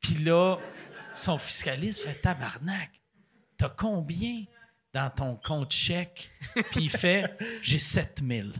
Puis 0.00 0.16
là, 0.16 0.58
son 1.14 1.38
fiscaliste 1.38 2.00
fait 2.04 2.20
tabarnak. 2.20 2.90
T'as 3.56 3.70
combien? 3.70 4.44
Dans 4.92 5.10
ton 5.10 5.36
compte 5.36 5.72
chèque? 5.72 6.30
Puis 6.70 6.84
il 6.84 6.90
fait 6.90 7.36
J'ai 7.62 7.78
7000. 7.78 8.52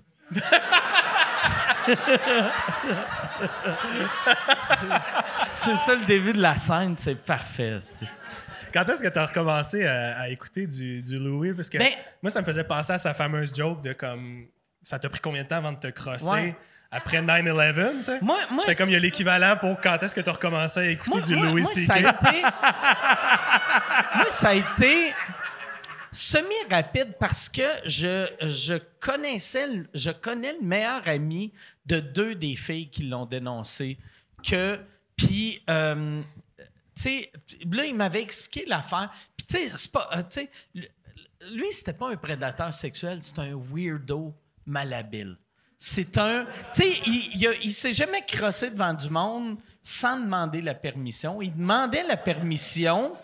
c'est 5.52 5.76
ça 5.76 5.94
le 5.94 6.04
début 6.06 6.32
de 6.32 6.40
la 6.40 6.56
scène, 6.56 6.94
c'est 6.96 7.14
parfait. 7.14 7.78
c'est- 7.80 8.06
Quand 8.72 8.84
est-ce 8.88 9.02
que 9.02 9.08
tu 9.08 9.18
as 9.18 9.26
recommencé 9.26 9.84
à, 9.86 10.20
à 10.20 10.28
écouter 10.28 10.66
du, 10.66 11.02
du 11.02 11.16
Louis? 11.18 11.52
Parce 11.52 11.68
que 11.68 11.78
Ben- 11.78 11.90
moi, 12.22 12.30
ça 12.30 12.40
me 12.40 12.46
faisait 12.46 12.64
penser 12.64 12.92
à 12.92 12.98
sa 12.98 13.14
fameuse 13.14 13.52
joke 13.54 13.82
de 13.82 13.92
comme 13.92 14.46
ça 14.82 14.98
t'a 14.98 15.08
pris 15.08 15.20
combien 15.20 15.42
de 15.42 15.48
temps 15.48 15.56
avant 15.56 15.72
de 15.72 15.78
te 15.78 15.88
crosser 15.88 16.30
Ouais. 16.30 16.56
après 16.90 17.20
9-11, 17.20 17.96
tu 17.98 18.02
sais? 18.02 18.18
Moi, 18.22 18.38
moi, 18.50 18.60
J'étais 18.60 18.74
c'est- 18.74 18.78
comme 18.82 18.90
il 18.90 18.94
y 18.94 18.96
a 18.96 19.00
l'équivalent 19.00 19.56
pour 19.56 19.80
quand 19.80 20.00
est-ce 20.02 20.14
que 20.14 20.20
tu 20.20 20.30
as 20.30 20.32
recommencé 20.32 20.80
à 20.80 20.86
écouter 20.86 21.10
moi, 21.18 21.20
du 21.26 21.36
moi- 21.36 21.46
Louis 21.46 21.62
moi, 21.62 21.70
ça 21.70 21.94
a 21.94 21.96
C.K. 21.96 22.08
été. 22.28 22.42
moi, 24.16 24.26
ça 24.30 24.48
a 24.50 24.54
été 24.54 25.12
semi-rapide 26.12 27.14
parce 27.18 27.48
que 27.48 27.62
je, 27.86 28.26
je 28.40 28.74
connaissais, 28.98 29.66
je 29.94 30.10
connais 30.10 30.52
le 30.54 30.60
meilleur 30.60 31.06
ami 31.06 31.52
de 31.86 32.00
deux 32.00 32.34
des 32.34 32.56
filles 32.56 32.88
qui 32.88 33.04
l'ont 33.04 33.26
dénoncé. 33.26 33.98
Que, 34.42 34.80
puis, 35.16 35.62
euh, 35.68 36.22
tu 36.58 37.02
sais, 37.02 37.32
là, 37.70 37.84
il 37.84 37.94
m'avait 37.94 38.22
expliqué 38.22 38.64
l'affaire. 38.66 39.10
Puis, 39.36 39.46
tu 39.46 39.68
sais, 39.68 39.88
pas. 39.88 40.08
euh, 40.16 40.82
lui, 41.52 41.66
c'était 41.72 41.92
pas 41.92 42.10
un 42.10 42.16
prédateur 42.16 42.72
sexuel, 42.72 43.18
c'est 43.22 43.38
un 43.38 43.54
weirdo 43.72 44.34
malhabile. 44.66 45.36
C'est 45.78 46.18
un. 46.18 46.44
Tu 46.74 46.82
sais, 46.82 47.00
il, 47.06 47.56
il 47.62 47.72
s'est 47.72 47.94
jamais 47.94 48.22
crossé 48.26 48.70
devant 48.70 48.92
du 48.92 49.08
monde 49.08 49.56
sans 49.82 50.20
demander 50.20 50.60
la 50.60 50.74
permission. 50.74 51.40
Il 51.40 51.56
demandait 51.56 52.02
la 52.02 52.18
permission, 52.18 53.16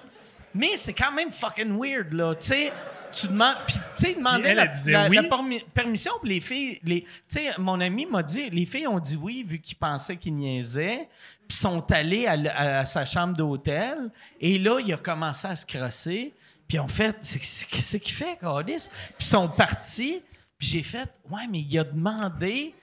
mais 0.57 0.77
c'est 0.77 0.93
quand 0.95 1.13
même 1.13 1.31
fucking 1.31 1.79
weird, 1.79 2.13
là. 2.13 2.35
Tu 2.35 2.47
sais, 2.49 2.73
tu 3.13 3.29
demandes. 3.29 3.57
Puis, 3.67 3.77
tu 3.97 4.03
sais, 4.07 4.17
elle, 4.45 4.57
la, 4.57 4.65
la- 4.65 5.09
oui? 5.09 5.17
la 5.17 5.23
permi- 5.23 5.65
permission, 5.73 6.13
puis 6.23 6.35
les 6.35 6.41
filles. 6.41 6.81
Les, 6.85 7.03
tu 7.03 7.09
sais, 7.29 7.51
mon 7.59 7.81
ami 7.81 8.07
m'a 8.07 8.23
dit, 8.23 8.51
les 8.51 8.67
filles 8.67 8.87
ont 8.89 8.99
dit 8.99 9.17
oui, 9.17 9.45
vu 9.47 9.61
qu'ils 9.61 9.77
pensaient 9.77 10.17
qu'il 10.17 10.35
niaisait, 10.35 11.09
puis 11.49 11.57
sont 11.57 11.91
allées 11.93 12.27
à, 12.27 12.85
sa 12.87 13.05
chambre 13.05 13.35
d'hôtel, 13.37 14.11
et 14.41 14.59
là, 14.59 14.79
il 14.85 14.93
a 14.93 14.97
commencé 14.97 15.47
à 15.47 15.55
se 15.57 15.65
crosser, 15.65 16.35
puis 16.69 16.79
on 16.81 16.89
fait, 16.89 17.17
qu'est-ce 17.23 17.97
qu'il 17.99 18.13
fait, 18.15 18.37
Calice? 18.41 18.89
Puis 18.89 19.15
ils 19.21 19.25
sont 19.27 19.49
partis, 19.49 20.23
puis 20.59 20.69
j'ai 20.69 20.83
fait, 20.83 21.09
ouais, 21.31 21.47
mais 21.51 21.61
il 21.61 21.79
a 21.79 21.85
demandé, 21.85 22.75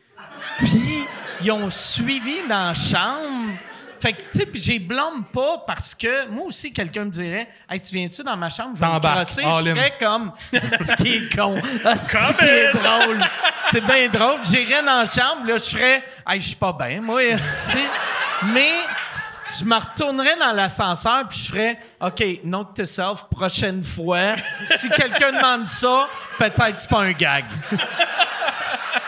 puis 0.60 1.04
ils 1.41 1.52
ont 1.52 1.70
suivi 1.70 2.38
dans 2.48 2.70
la 2.70 2.74
chambre. 2.74 3.54
Fait 4.04 4.12
que, 4.12 4.22
tu 4.34 4.40
sais, 4.40 4.46
puis 4.46 4.62
j'ai 4.62 4.80
blâme 4.80 5.24
pas 5.32 5.64
parce 5.66 5.96
que 5.96 6.28
moi 6.28 6.48
aussi, 6.48 6.74
quelqu'un 6.74 7.06
me 7.06 7.10
dirait 7.10 7.48
Hey, 7.70 7.80
tu 7.80 7.96
viens-tu 7.96 8.22
dans 8.22 8.36
ma 8.36 8.50
chambre? 8.50 8.72
Je 8.76 8.82
vais 8.82 8.86
me 8.86 9.00
crosser. 9.00 9.44
Je 9.44 9.70
in. 9.70 9.76
ferais 9.76 9.94
comme 9.98 10.34
C'est 10.52 10.96
qui 10.98 11.16
est 11.16 11.34
con. 11.34 11.56
C'est 11.82 12.38
qui 12.38 12.44
est 12.44 12.74
drôle. 12.74 13.20
C'est 13.72 13.80
bien 13.80 14.10
drôle. 14.10 14.42
J'irais 14.44 14.84
dans 14.84 15.00
la 15.00 15.06
chambre, 15.06 15.48
là, 15.48 15.58
je 15.58 15.64
ferais 15.78 16.04
Hey, 16.28 16.42
je 16.42 16.48
suis 16.48 16.56
pas 16.58 16.74
bien, 16.74 17.00
moi. 17.00 17.22
Mais 18.54 18.72
je 19.58 19.64
me 19.64 19.76
retournerais 19.76 20.36
dans 20.36 20.52
l'ascenseur 20.52 21.26
puis 21.30 21.40
je 21.40 21.48
ferais 21.50 21.80
OK, 22.02 22.26
note 22.44 22.76
to 22.76 22.86
self, 22.86 23.30
prochaine 23.30 23.82
fois. 23.82 24.36
Si 24.82 24.90
quelqu'un 24.90 25.32
demande 25.32 25.66
ça, 25.66 26.10
peut-être 26.38 26.78
c'est 26.78 26.90
pas 26.90 27.04
un 27.04 27.14
gag. 27.14 27.46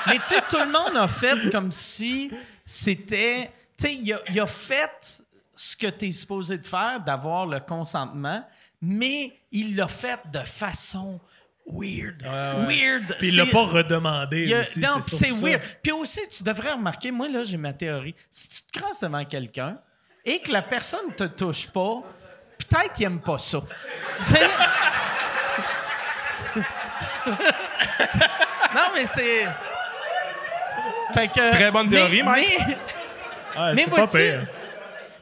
Mais 0.08 0.20
tu 0.20 0.28
sais, 0.28 0.42
tout 0.48 0.58
le 0.58 0.72
monde 0.72 0.96
a 0.96 1.10
fait 1.10 1.52
comme 1.52 1.74
si 1.74 2.32
c'était. 2.66 3.52
Tu 3.78 3.88
sais, 3.88 3.94
il 3.94 4.14
a, 4.14 4.20
il 4.30 4.40
a 4.40 4.48
fait 4.48 5.24
ce 5.56 5.76
que 5.76 5.88
tu 5.88 6.08
es 6.08 6.12
supposé 6.12 6.58
de 6.58 6.68
faire, 6.68 7.00
d'avoir 7.02 7.46
le 7.46 7.60
consentement, 7.60 8.44
mais 8.82 9.34
il 9.52 9.76
l'a 9.76 9.88
fait 9.88 10.20
de 10.32 10.40
façon 10.40 11.20
weird. 11.68 12.22
Ouais, 12.22 12.66
ouais. 12.68 12.76
Weird. 12.82 13.16
Puis 13.20 13.30
il 13.30 13.36
l'a 13.38 13.46
pas 13.48 13.64
redemandé 13.66 14.54
a- 14.54 14.62
aussi. 14.62 14.80
non, 14.80 15.00
c'est 15.02 15.32
weird. 15.32 15.62
Puis 15.82 15.92
aussi, 15.92 16.22
tu 16.30 16.44
devrais 16.44 16.74
remarquer, 16.74 17.12
moi, 17.12 17.28
là, 17.28 17.44
j'ai 17.44 17.58
ma 17.58 17.74
théorie. 17.74 18.16
Si 18.30 18.50
tu 18.50 18.62
te 18.64 18.80
crosses 18.80 19.00
devant 19.00 19.24
quelqu'un 19.26 19.78
et 20.24 20.40
que 20.40 20.52
la 20.52 20.62
personne 20.62 21.14
te 21.16 21.24
touche 21.26 21.68
pas, 21.68 22.02
peut-être 22.58 22.94
qu'il 22.94 23.06
aime 23.06 23.20
pas 23.22 23.38
ça. 23.38 23.62
Tu 24.16 24.24
sais? 24.24 24.48
non, 28.76 28.88
mais 28.94 29.06
c'est. 29.06 29.46
Fait 31.14 31.28
que. 31.28 31.52
Très 31.52 31.72
bonne 31.72 31.90
théorie, 31.90 32.24
mais- 32.24 32.30
Mike. 32.30 32.48
mais- 32.68 32.78
Ouais, 33.58 33.74
mais 33.76 33.86
vois-tu, 33.86 34.18
pire. 34.18 34.48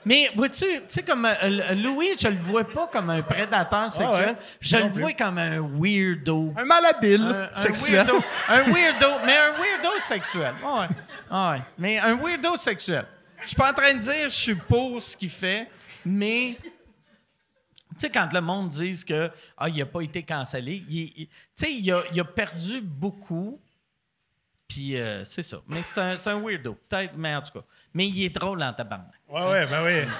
mais 0.05 0.29
vois-tu, 0.35 0.65
tu 0.65 0.81
sais, 0.87 1.03
comme 1.03 1.25
euh, 1.25 1.73
Louis, 1.75 2.09
je 2.19 2.27
le 2.27 2.37
vois 2.37 2.63
pas 2.63 2.87
comme 2.87 3.09
un 3.09 3.21
prédateur 3.21 3.89
sexuel. 3.91 4.29
ouais? 4.29 4.35
Je 4.59 4.77
Non 4.77 4.85
le 4.87 4.91
plus. 4.91 5.01
vois 5.01 5.13
comme 5.13 5.37
un 5.37 5.61
weirdo. 5.79 6.53
Un 6.57 6.65
malhabile 6.65 7.21
Un- 7.23 7.49
un 7.53 7.57
sexuel. 7.57 8.05
weirdo. 8.05 8.23
Un 8.49 8.61
weirdo, 8.73 9.07
mais 9.25 9.37
un 9.37 9.51
weirdo 9.53 9.99
sexuel. 9.99 10.53
Ouais. 10.63 10.87
Ouais. 11.31 11.61
Mais 11.77 11.99
un 11.99 12.15
weirdo 12.15 12.55
sexuel. 12.57 13.05
Je 13.41 13.47
suis 13.47 13.55
pas 13.55 13.71
en 13.71 13.73
train 13.73 13.93
de 13.93 13.99
dire 13.99 14.23
je 14.29 14.35
suis 14.35 14.55
pour 14.55 15.01
ce 15.01 15.17
qu'il 15.17 15.29
fait, 15.29 15.67
mais 16.05 16.57
tu 16.61 16.69
sais, 17.97 18.09
quand 18.09 18.31
le 18.33 18.41
monde 18.41 18.69
dit 18.69 19.03
que 19.05 19.29
ah, 19.57 19.69
il 19.69 19.81
a 19.81 19.85
pas 19.85 20.01
été 20.01 20.23
cancellé, 20.23 20.83
il, 20.87 21.13
il- 21.15 21.27
tu 21.27 21.31
sais, 21.55 21.71
il 21.73 21.91
a, 21.91 22.01
il 22.13 22.19
a 22.19 22.23
perdu 22.23 22.81
beaucoup. 22.81 23.59
Puis 24.67 24.97
euh, 24.97 25.23
c'est 25.25 25.41
ça. 25.43 25.57
Mais 25.67 25.81
c'est 25.83 25.99
un, 26.29 26.39
weirdo. 26.41 26.77
Peut-être, 26.89 27.13
mais 27.17 27.35
en 27.35 27.41
tout 27.41 27.51
cas. 27.59 27.65
Mais 27.93 28.07
il 28.07 28.25
est 28.25 28.29
drôle 28.29 28.61
en 28.63 28.73
tabarnak. 28.73 29.13
Ouais, 29.29 29.45
ouais, 29.45 29.67
ben 29.67 29.83
oui. 29.85 30.11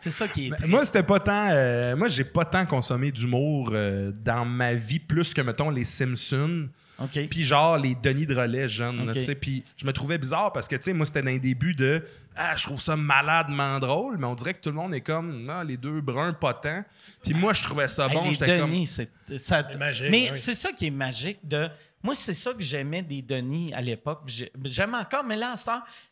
C'est 0.00 0.10
ça 0.10 0.26
qui 0.26 0.48
est 0.48 0.50
triste. 0.50 0.66
Moi, 0.68 0.84
c'était 0.84 1.04
pas 1.04 1.20
tant. 1.20 1.50
euh, 1.52 1.94
moi, 1.94 2.08
j'ai 2.08 2.24
pas 2.24 2.44
tant 2.44 2.66
consommé 2.66 3.12
d'humour 3.12 3.70
euh, 3.72 4.10
dans 4.12 4.44
ma 4.44 4.74
vie, 4.74 4.98
plus 4.98 5.32
que, 5.32 5.40
mettons, 5.42 5.70
les 5.70 5.84
Simpsons. 5.84 6.68
OK. 6.98 7.28
Puis 7.30 7.44
genre 7.44 7.78
les 7.78 7.94
Denis 7.94 8.26
de 8.26 8.34
relais 8.34 8.68
jeunes. 8.68 9.12
Puis 9.40 9.64
je 9.76 9.86
me 9.86 9.92
trouvais 9.92 10.18
bizarre 10.18 10.52
parce 10.52 10.66
que, 10.68 10.76
tu 10.76 10.82
sais, 10.82 10.92
moi, 10.92 11.06
c'était 11.06 11.22
dans 11.22 11.30
les 11.30 11.38
débuts 11.38 11.74
de 11.74 12.04
Ah, 12.36 12.54
je 12.56 12.64
trouve 12.64 12.80
ça 12.80 12.96
maladement 12.96 13.78
drôle, 13.78 14.18
mais 14.18 14.26
on 14.26 14.34
dirait 14.34 14.54
que 14.54 14.60
tout 14.60 14.68
le 14.70 14.74
monde 14.76 14.92
est 14.94 15.00
comme 15.00 15.48
Ah, 15.50 15.62
les 15.64 15.76
deux 15.76 16.00
bruns 16.00 16.32
potents. 16.32 16.84
Puis 17.22 17.34
moi, 17.34 17.52
je 17.54 17.62
trouvais 17.62 17.88
ça 17.88 18.06
Hey, 18.08 18.14
bon. 18.14 18.24
les 18.24 18.32
J'étais 18.34 18.58
comme. 18.58 18.70
Denis, 18.70 18.86
c'est 18.88 19.08
ça- 19.38 19.62
magique, 19.78 20.10
Mais 20.10 20.30
oui. 20.32 20.36
c'est 20.38 20.54
ça 20.54 20.72
qui 20.72 20.86
est 20.88 20.90
magique 20.90 21.38
de. 21.46 21.68
Moi, 22.02 22.14
c'est 22.14 22.34
ça 22.34 22.52
que 22.52 22.60
j'aimais 22.62 23.02
des 23.02 23.22
Denis 23.22 23.72
à 23.72 23.80
l'époque. 23.80 24.22
J'ai- 24.26 24.50
J'aime 24.64 24.94
encore, 24.94 25.22
mais 25.24 25.36
là, 25.36 25.54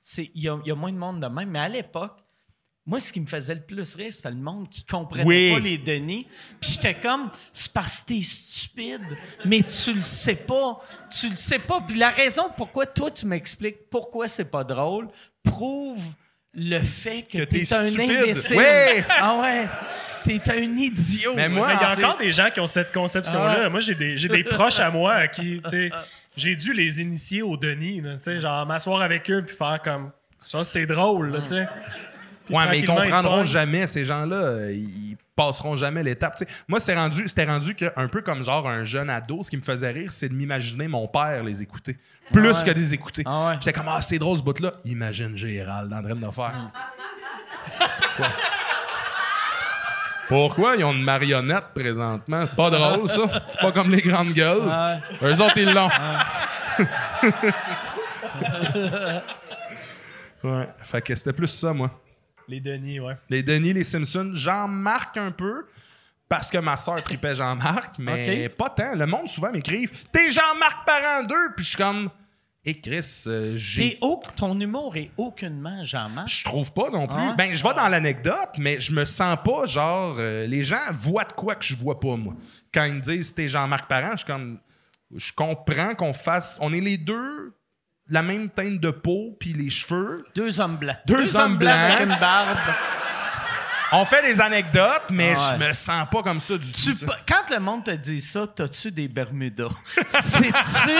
c'est- 0.01 0.31
il 0.35 0.43
y 0.45 0.49
a, 0.49 0.59
il 0.65 0.69
y 0.69 0.71
a 0.71 0.75
moins 0.75 0.93
de 0.93 0.99
monde 0.99 1.21
de 1.21 1.27
même. 1.27 1.51
Mais 1.51 1.59
à 1.59 1.69
l'époque, 1.69 2.17
moi, 2.87 3.01
ce 3.01 3.13
qui 3.13 3.21
me 3.21 3.27
faisait 3.27 3.55
le 3.55 3.63
plus 3.63 3.95
rire, 3.95 4.13
c'était 4.13 4.31
le 4.31 4.37
monde 4.37 4.69
qui 4.69 4.85
comprenait 4.85 5.25
Oui. 5.25 5.53
pas 5.53 5.59
les 5.59 5.79
Denis. 5.79 6.27
Puis 6.61 6.71
j'étais 6.73 6.95
comme, 6.95 7.31
c'est 7.53 7.73
parce 7.73 8.01
que 8.01 8.07
t'es 8.07 8.23
stupide, 8.23 9.03
mais 9.45 9.63
tu 9.63 9.93
le 9.95 10.03
sais 10.03 10.37
pas. 10.37 10.81
Tu 11.11 11.29
le 11.29 11.37
sais 11.37 11.59
pas. 11.59 11.81
Puis 11.81 11.97
la 11.99 12.11
raison 12.11 12.51
pourquoi 12.57 12.87
toi, 12.87 13.11
tu 13.11 13.27
m'expliques 13.27 13.91
pourquoi 13.91 14.29
c'est 14.29 14.45
pas 14.45 14.65
drôle, 14.65 15.09
prouve 15.43 16.03
le 16.55 16.79
fait 16.81 17.23
que, 17.23 17.39
Que 17.39 17.45
t'es 17.45 17.65
t'es 17.65 17.75
un 17.75 17.91
stupide. 17.91 18.11
imbécile. 18.11 18.57
Ouais. 18.57 19.05
Ah 19.21 19.39
ouais. 19.41 19.69
T'es 20.25 20.41
un 20.51 20.77
idiot. 20.77 21.35
Mais 21.35 21.49
moi, 21.49 21.69
Mais 21.69 21.75
il 21.75 21.81
y 21.81 21.85
a 21.85 21.93
encore 22.09 22.19
des 22.19 22.33
gens 22.33 22.51
qui 22.53 22.61
ont 22.61 22.67
cette 22.67 22.93
conception-là. 22.93 23.63
Ah. 23.65 23.69
Moi, 23.71 23.81
j'ai 23.81 23.95
des, 23.95 24.19
j'ai 24.19 24.29
des 24.29 24.45
proches 24.45 24.81
à 24.81 24.91
moi 24.91 25.15
à 25.15 25.29
qui, 25.29 25.61
tu 25.65 25.71
sais, 25.71 25.91
j'ai 26.37 26.57
dû 26.57 26.73
les 26.73 27.01
initier 27.01 27.43
au 27.43 27.57
Denis, 27.57 28.03
tu 28.03 28.19
sais, 28.19 28.41
genre 28.41 28.67
m'asseoir 28.67 29.01
avec 29.03 29.31
eux 29.31 29.43
puis 29.47 29.57
faire 29.57 29.81
comme 29.83 30.11
ça, 30.39 30.63
c'est 30.65 30.87
drôle, 30.87 31.33
là, 31.33 31.41
tu 31.41 31.49
sais. 31.49 31.69
Ouais, 32.51 32.65
mais 32.69 32.81
ils 32.81 32.87
comprendront 32.87 33.45
jamais, 33.45 33.87
ces 33.87 34.05
gens-là. 34.05 34.71
Ils 34.73 35.17
passeront 35.41 35.77
jamais 35.77 36.03
l'étape. 36.03 36.37
Moi, 36.69 36.81
c'est 36.81 36.95
rendu, 36.95 37.27
c'était 37.27 37.47
rendu 37.47 37.75
que, 37.75 37.87
un 37.97 38.09
peu 38.09 38.21
comme 38.21 38.45
genre 38.45 38.69
un 38.69 38.85
jeune 38.85 39.09
ado, 39.09 39.43
ce 39.43 39.49
qui 39.49 39.57
me 39.57 39.63
faisait 39.63 39.91
rire, 39.91 40.13
c'est 40.13 40.29
de 40.29 40.35
m'imaginer 40.35 40.87
mon 40.87 41.09
père 41.09 41.43
les 41.43 41.63
écouter. 41.63 41.97
Plus 42.31 42.51
ouais. 42.51 42.65
que 42.65 42.71
des 42.73 42.93
écouter. 42.93 43.23
Ah 43.25 43.49
ouais. 43.49 43.55
J'étais 43.55 43.73
comme, 43.73 43.89
ah, 43.89 44.03
c'est 44.03 44.19
drôle 44.19 44.37
ce 44.39 44.43
bout-là. 44.43 44.73
Imagine 44.85 45.37
Gérald 45.37 45.91
en 45.93 46.03
train 46.03 46.15
de 46.15 46.27
le 46.27 46.31
faire. 46.31 46.71
Quoi? 48.17 48.29
Pourquoi? 50.29 50.77
Ils 50.77 50.85
ont 50.85 50.93
une 50.93 51.03
marionnette 51.03 51.73
présentement? 51.75 52.47
Pas 52.47 52.71
drôle, 52.71 53.09
ça. 53.09 53.23
C'est 53.49 53.61
pas 53.61 53.73
comme 53.73 53.91
les 53.91 54.03
grandes 54.03 54.33
gueules. 54.33 54.69
Ah 54.71 54.99
Eux 55.23 55.41
autres, 55.41 55.57
ils 55.57 55.73
l'ont. 55.73 55.91
ouais. 60.45 60.69
Fait 60.85 61.03
que 61.03 61.15
c'était 61.15 61.33
plus 61.33 61.49
ça, 61.49 61.73
moi. 61.73 61.91
Les 62.51 62.61
Denis, 62.61 62.99
ouais. 62.99 63.17
Les 63.29 63.43
Denis, 63.45 63.73
les 63.73 63.85
Simpsons, 63.85 64.31
j'en 64.35 64.67
marque 64.67 65.17
un 65.17 65.31
peu 65.31 65.67
parce 66.29 66.51
que 66.51 66.59
ma 66.59 66.77
soeur 66.77 67.01
tripait 67.03 67.35
Jean-Marc, 67.35 67.99
mais 67.99 68.49
pas 68.49 68.69
tant. 68.71 68.95
Le 68.97 69.07
monde 69.07 69.29
souvent 69.29 69.53
m'écrive 69.53 69.91
T'es 70.13 70.31
Jean-Marc 70.33 70.85
parent 70.85 71.23
2 71.23 71.35
Puis 71.57 71.65
je 71.65 71.69
suis 71.71 71.77
comme 71.79 72.11
Et 72.65 72.81
Chris, 72.81 73.25
euh, 73.29 73.53
j'ai. 73.57 73.99
Au- 74.01 74.21
ton 74.37 74.59
humour 74.59 74.97
est 74.97 75.11
aucunement 75.17 75.85
Jean-Marc. 75.85 76.29
Je 76.29 76.45
trouve 76.45 76.73
pas 76.73 76.91
non 76.91 77.07
plus. 77.07 77.17
Ah? 77.21 77.35
Ben, 77.39 77.55
je 77.55 77.63
vais 77.63 77.75
dans 77.75 77.89
l'anecdote, 77.89 78.51
mais 78.59 78.81
je 78.81 78.93
me 78.93 79.05
sens 79.05 79.37
pas 79.45 79.67
genre. 79.67 80.17
euh, 80.19 80.47
les 80.47 80.65
gens 80.65 80.77
voient 80.93 81.25
de 81.25 81.33
quoi 81.33 81.55
que 81.55 81.65
je 81.65 81.77
vois 81.77 81.99
pas, 82.01 82.17
moi. 82.17 82.35
Quand 82.75 82.85
ils 82.85 82.95
me 82.95 83.01
disent 83.01 83.33
T'es 83.35 83.49
Jean-Marc 83.49 83.89
parent, 83.89 84.13
je 84.13 84.17
suis 84.19 84.27
comme. 84.27 84.59
Je 85.15 85.33
comprends 85.33 85.95
qu'on 85.95 86.13
fasse. 86.13 86.59
On 86.61 86.73
est 86.73 86.81
les 86.81 86.97
deux 86.99 87.55
la 88.11 88.23
même 88.23 88.51
teinte 88.51 88.81
de 88.81 88.91
peau, 88.91 89.37
puis 89.39 89.53
les 89.53 89.71
cheveux. 89.71 90.25
Deux 90.35 90.61
hommes 90.61 90.77
blancs. 90.77 90.97
Deux 91.07 91.37
hommes 91.37 91.57
blancs. 91.57 91.73
avec 91.73 92.07
une 92.07 92.19
barbe. 92.19 92.59
On 93.93 94.05
fait 94.05 94.23
des 94.23 94.41
anecdotes, 94.41 95.07
mais 95.11 95.35
ouais. 95.35 95.41
je 95.51 95.67
me 95.67 95.73
sens 95.73 96.07
pas 96.11 96.23
comme 96.23 96.39
ça 96.39 96.57
du 96.57 96.73
Tu 96.73 96.95
tout. 96.95 97.07
quand 97.27 97.51
le 97.53 97.59
monde 97.59 97.85
te 97.85 97.91
dit 97.91 98.21
ça, 98.21 98.47
t'as-tu 98.47 98.93
des 98.93 99.09
Bermudas? 99.09 99.69
C'est-tu 100.09 100.97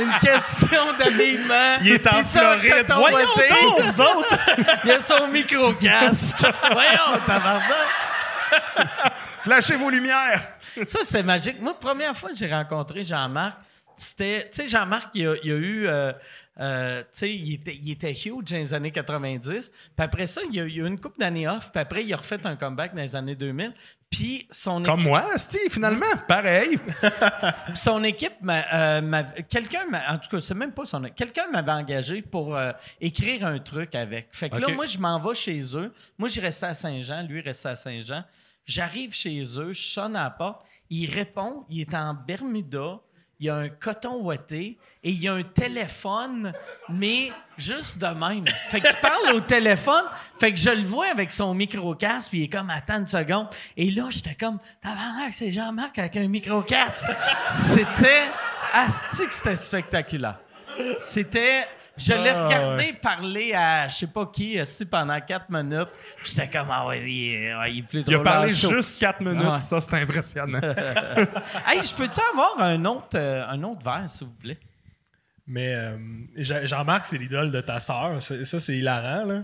une 0.00 0.12
question 0.20 0.92
d'habillement? 0.96 1.78
Il 1.82 1.92
est 1.92 2.06
en 2.06 2.18
un 2.18 2.24
Floride. 2.24 2.86
Voyons 2.88 3.18
donc, 3.18 3.80
vous 3.82 4.00
autres! 4.00 4.38
Il 4.84 4.90
a 4.92 5.00
son 5.00 5.26
micro-casque. 5.26 6.46
Voyons, 6.70 7.20
tabarnak. 7.26 7.88
Flashez 9.42 9.74
vos 9.76 9.90
lumières! 9.90 10.40
Ça, 10.86 11.00
c'est 11.02 11.22
magique. 11.22 11.60
Moi, 11.60 11.78
première 11.78 12.16
fois 12.16 12.30
que 12.30 12.36
j'ai 12.36 12.52
rencontré 12.52 13.02
Jean-Marc, 13.02 13.56
c'était. 13.96 14.48
Tu 14.50 14.62
sais, 14.62 14.66
Jean-Marc, 14.66 15.10
il, 15.14 15.26
a- 15.28 15.36
il 15.42 15.52
a 15.52 15.54
eu. 15.56 15.86
euh, 15.88 16.12
euh, 16.60 17.00
tu 17.02 17.06
sais, 17.12 17.34
il 17.34 17.54
était, 17.54 17.74
il 17.74 17.90
était 17.90 18.12
huge 18.12 18.44
dans 18.50 18.56
les 18.56 18.72
années 18.74 18.92
90. 18.92 19.70
Puis 19.70 19.72
après 19.98 20.26
ça, 20.28 20.40
il 20.48 20.54
y 20.54 20.60
a 20.60 20.64
eu 20.64 20.86
une 20.86 21.00
couple 21.00 21.18
d'années 21.18 21.48
off. 21.48 21.72
Puis 21.72 21.80
après, 21.80 22.04
il 22.04 22.14
a 22.14 22.16
refait 22.16 22.44
un 22.46 22.54
comeback 22.54 22.94
dans 22.94 23.02
les 23.02 23.16
années 23.16 23.34
2000. 23.34 23.72
Puis 24.08 24.46
son 24.52 24.80
Comme 24.84 25.02
moi, 25.02 25.36
Steve, 25.36 25.68
finalement. 25.72 26.06
Pareil. 26.28 26.78
Puis 27.66 27.76
son 27.76 28.04
équipe, 28.04 28.34
m'a- 28.40 28.64
euh, 28.72 29.22
quelqu'un, 29.50 29.84
m'a- 29.90 30.12
en 30.12 30.18
tout 30.18 30.30
cas, 30.30 30.40
c'est 30.40 30.54
même 30.54 30.70
pas 30.72 30.84
son 30.84 31.02
quelqu'un 31.02 31.48
m'avait 31.50 31.72
engagé 31.72 32.22
pour 32.22 32.56
euh, 32.56 32.70
écrire 33.00 33.44
un 33.46 33.58
truc 33.58 33.94
avec. 33.96 34.28
Fait 34.30 34.48
que 34.48 34.56
là, 34.58 34.68
moi, 34.74 34.86
je 34.86 34.98
m'en 34.98 35.18
vais 35.18 35.34
chez 35.34 35.60
eux. 35.76 35.92
Moi, 36.16 36.28
je 36.28 36.40
restais 36.40 36.66
à 36.66 36.74
Saint-Jean, 36.74 37.22
lui 37.26 37.40
il 37.40 37.44
restait 37.44 37.70
à 37.70 37.74
Saint-Jean. 37.74 38.22
J'arrive 38.64 39.12
chez 39.12 39.42
eux, 39.58 39.72
je 39.72 39.80
sonne 39.82 40.14
à 40.14 40.22
la 40.24 40.30
porte. 40.30 40.64
Il 40.88 41.10
répond, 41.10 41.64
il 41.68 41.80
est 41.80 41.94
en 41.94 42.14
Bermuda, 42.14 43.00
il 43.40 43.46
y 43.46 43.50
a 43.50 43.56
un 43.56 43.68
coton 43.68 44.22
ouaté 44.22 44.78
et 45.02 45.10
il 45.10 45.20
y 45.20 45.28
a 45.28 45.34
un 45.34 45.42
téléphone, 45.42 46.52
mais 46.88 47.32
juste 47.58 47.98
de 47.98 48.06
même. 48.06 48.46
Fait 48.68 48.80
qu'il 48.80 48.96
parle 49.00 49.34
au 49.34 49.40
téléphone, 49.40 50.04
fait 50.38 50.52
que 50.52 50.58
je 50.58 50.70
le 50.70 50.82
vois 50.82 51.08
avec 51.08 51.32
son 51.32 51.54
micro-casque, 51.54 52.30
puis 52.30 52.40
il 52.40 52.44
est 52.44 52.48
comme, 52.48 52.70
attends 52.70 52.98
une 52.98 53.06
seconde. 53.06 53.48
Et 53.76 53.90
là, 53.90 54.06
j'étais 54.10 54.34
comme, 54.34 54.58
tabarnak, 54.80 55.34
c'est 55.34 55.52
Jean-Marc 55.52 55.98
avec 55.98 56.16
un 56.16 56.28
micro-casque. 56.28 57.10
C'était, 57.50 58.24
asti 58.72 59.26
que 59.26 59.34
c'était 59.34 59.56
spectaculaire. 59.56 60.38
C'était, 60.98 61.66
je 61.96 62.12
l'ai 62.12 62.30
Ah, 62.30 62.46
regardé 62.46 62.92
parler 62.94 63.52
à 63.54 63.88
je 63.88 63.94
sais 63.96 64.06
pas 64.06 64.26
qui, 64.26 64.58
asti, 64.58 64.84
pendant 64.84 65.20
quatre 65.20 65.48
minutes, 65.50 65.88
puis 66.16 66.32
j'étais 66.34 66.48
comme, 66.50 66.68
ah 66.70 66.86
ouais, 66.86 67.02
il 67.10 67.34
est, 67.34 67.54
ouais, 67.56 67.72
il 67.72 67.78
est 67.78 67.82
plus 67.82 68.04
Il 68.06 68.14
a 68.14 68.18
parlé 68.20 68.50
juste 68.50 68.98
4 69.00 69.20
minutes, 69.20 69.42
Ouais. 69.44 69.56
ça, 69.58 69.80
c'est 69.80 69.94
impressionnant. 69.94 70.60
Hey, 71.66 71.82
je 71.82 71.94
peux-tu 71.94 72.20
avoir 72.32 72.60
un 72.60 72.84
autre, 72.84 73.16
euh, 73.16 73.44
un 73.48 73.62
autre 73.62 73.82
verre, 73.84 74.04
s'il 74.08 74.26
vous 74.26 74.32
plaît? 74.34 74.58
Mais 75.46 75.74
euh, 75.74 75.96
Jean- 76.36 76.66
Jean-Marc, 76.66 77.06
c'est 77.06 77.18
l'idole 77.18 77.50
de 77.52 77.60
ta 77.60 77.78
sœur. 77.80 78.20
Ça, 78.20 78.60
c'est 78.60 78.76
hilarant, 78.76 79.24
là. 79.24 79.42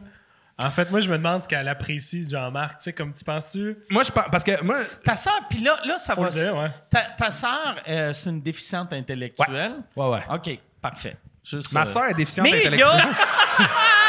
En 0.62 0.70
fait, 0.70 0.90
moi, 0.90 1.00
je 1.00 1.08
me 1.08 1.16
demande 1.16 1.40
ce 1.42 1.48
qu'elle 1.48 1.68
apprécie 1.68 2.24
de 2.26 2.30
Jean-Marc. 2.30 2.78
Tu 2.78 2.84
sais, 2.84 2.92
comme 2.92 3.12
tu 3.14 3.24
penses-tu? 3.24 3.76
moi, 3.90 4.02
je 4.02 4.10
pense. 4.10 4.24
Parce 4.30 4.44
que 4.44 4.62
moi, 4.62 4.76
Ta 5.04 5.16
sœur, 5.16 5.40
puis 5.48 5.60
là, 5.62 5.78
là, 5.86 5.96
ça 5.98 6.14
Faut 6.14 6.22
va. 6.22 6.28
dire, 6.30 6.54
ouais. 6.56 6.68
Ta, 6.90 7.00
ta 7.02 7.30
sœur, 7.30 7.76
euh, 7.88 8.12
c'est 8.12 8.28
une 8.30 8.42
déficiente 8.42 8.92
intellectuelle. 8.92 9.76
Ouais, 9.96 10.06
ouais. 10.08 10.20
OK, 10.30 10.58
parfait. 10.82 11.16
Juste, 11.44 11.72
ma 11.72 11.82
euh, 11.82 11.84
soeur 11.84 12.04
est 12.10 12.14
déficiente 12.14 12.44
Mais 12.50 12.50
il 12.50 12.56
y 12.64 12.66
intellectuelle. 12.82 13.14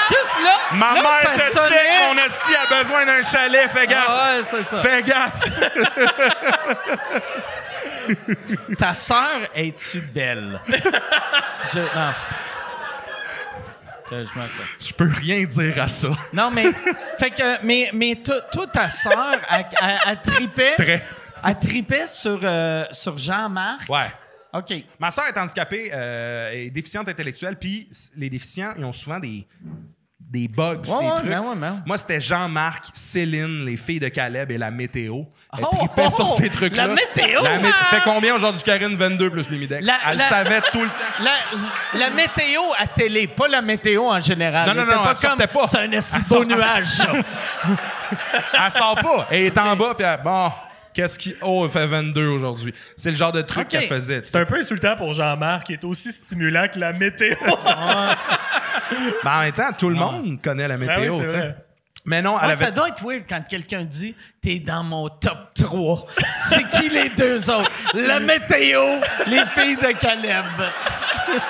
Juste 0.10 0.36
là. 0.44 0.58
Ma 0.74 0.94
là, 0.94 1.02
mère 1.02 1.12
ça 1.22 1.30
te 1.30 1.52
sonnait- 1.54 1.70
check, 1.70 2.16
mon 2.16 2.22
hostie 2.26 2.56
a 2.56 2.66
besoin 2.84 3.06
d'un 3.06 3.24
chalet, 3.24 3.70
fais 3.70 3.88
gaffe! 3.88 4.06
Ah 4.08 4.36
ouais, 4.38 4.44
c'est 4.50 4.64
ça. 4.66 4.78
Fais 4.78 5.04
gaffe! 5.04 5.44
Ta 8.78 8.94
sœur, 8.94 9.42
es-tu 9.54 10.00
belle? 10.02 10.60
Je, 10.68 11.80
non. 11.80 12.14
Euh, 14.14 14.26
je 14.80 14.94
peux 14.94 15.10
rien 15.10 15.44
dire 15.46 15.82
à 15.82 15.88
ça. 15.88 16.10
Non, 16.34 16.50
mais. 16.52 16.66
fait 17.18 17.30
que. 17.32 17.64
Mais, 17.64 17.90
mais 17.94 18.16
toi, 18.16 18.42
toi, 18.52 18.68
ta 18.68 18.90
sœur, 18.90 19.38
elle, 19.50 19.66
elle- 19.82 20.00
elle 20.08 20.22
tripait. 20.22 20.76
Très. 20.76 21.08
Elle 21.46 21.60
tripait 21.60 22.08
sur, 22.08 22.40
euh, 22.44 22.86
sur 22.92 23.18
Jean-Marc. 23.18 23.88
Ouais. 23.88 24.12
OK. 24.54 24.74
Ma 25.00 25.12
soeur 25.12 25.26
est 25.28 25.38
handicapée 25.40 25.90
euh, 25.94 26.52
et 26.54 26.70
déficiente 26.70 27.08
intellectuelle, 27.08 27.56
puis 27.58 27.90
les 28.18 28.30
déficients, 28.30 28.74
ils 28.78 28.84
ont 28.86 28.94
souvent 28.94 29.20
des, 29.20 29.48
des 30.20 30.48
bugs, 30.48 30.78
Ouais, 30.88 31.00
des 31.00 31.06
ouais, 31.06 31.16
trucs. 31.18 31.30
ben 31.30 31.42
ouais, 31.42 31.56
ben. 31.56 31.84
Moi, 31.86 31.98
c'était 31.98 32.22
Jean-Marc, 32.22 32.86
Céline, 32.94 33.66
les 33.66 33.76
filles 33.78 34.00
de 34.00 34.08
Caleb 34.10 34.50
et 34.52 34.58
la 34.58 34.72
météo. 34.72 35.24
Elle 35.58 35.66
Oh, 35.70 35.76
tripait 35.76 36.06
oh, 36.08 36.10
sur 36.10 36.30
ces 36.32 36.50
trucs-là. 36.50 36.88
la 36.88 36.94
météo! 36.94 37.44
La 37.44 37.60
mé- 37.60 37.74
fait 37.90 38.02
combien 38.06 38.36
aujourd'hui, 38.36 38.62
Karine? 38.64 38.96
22 38.96 39.30
plus 39.30 39.50
l'humidex. 39.50 39.86
Elle 40.08 40.18
la- 40.18 40.24
savait 40.30 40.62
tout 40.72 40.82
le 40.82 40.88
temps. 40.88 41.24
La, 41.94 42.00
la 42.00 42.10
météo 42.12 42.62
à 42.78 42.88
télé, 42.88 43.28
pas 43.28 43.48
la 43.50 43.62
météo 43.62 44.06
en 44.06 44.22
général. 44.22 44.68
Non, 44.70 44.74
non, 44.76 44.86
non, 44.86 45.04
pas 45.04 45.14
elle 45.22 45.30
comme, 45.30 45.48
pas. 45.48 45.68
C'est 45.68 46.16
un 46.16 46.20
beau 46.30 46.46
nuage, 46.46 46.86
ça. 46.88 47.12
Elle 48.66 48.72
sort 48.72 48.96
pas. 48.96 49.28
Elle 49.32 49.44
est 49.46 49.58
en 49.58 49.76
bas, 49.76 49.94
puis 49.98 50.06
elle, 50.06 50.20
bon, 50.24 50.52
qu'est-ce 50.94 51.18
qui. 51.20 51.36
Oh, 51.42 51.64
il 51.66 51.72
fait 51.72 51.88
22 51.88 52.28
aujourd'hui. 52.28 52.74
C'est 52.96 53.10
le 53.10 53.16
genre 53.16 53.32
de 53.32 53.42
truc 53.42 53.68
qu'elle 53.68 53.88
faisait. 53.88 54.22
C'est 54.24 54.38
un 54.38 54.46
peu 54.46 54.58
insultant 54.58 54.96
pour 54.96 55.14
Jean-Marc, 55.14 55.68
qui 55.68 55.74
est 55.74 55.84
aussi 55.84 56.12
stimulant 56.12 56.68
que 56.72 56.80
la 56.80 56.94
météo. 56.94 57.36
Mais 59.24 59.30
en 59.30 59.40
même 59.40 59.52
temps, 59.54 59.72
tout 59.78 59.90
le 59.90 59.96
monde 59.96 60.40
connaît 60.42 60.68
la 60.68 60.78
météo. 60.78 60.96
Ah 60.98 61.02
oui, 61.02 61.08
tu. 61.26 61.32
Mais 62.04 62.22
non, 62.22 62.36
elle 62.40 62.48
Ouais, 62.48 62.54
avait. 62.54 62.66
Ça 62.66 62.72
doit 62.72 62.88
être 62.90 63.04
weird 63.06 63.24
quand 63.30 63.42
quelqu'un 63.48 63.84
dit 63.84 64.16
T'es 64.42 64.60
dans 64.60 64.84
mon 64.84 65.08
top 65.08 65.54
3. 65.54 66.06
C'est 66.50 66.68
qui 66.70 66.90
les 66.90 67.10
deux 67.10 67.50
autres? 67.50 67.72
La 67.94 68.20
météo, 68.20 68.82
les 69.28 69.46
filles 69.56 69.78
de 69.78 69.92
Caleb. 69.98 70.46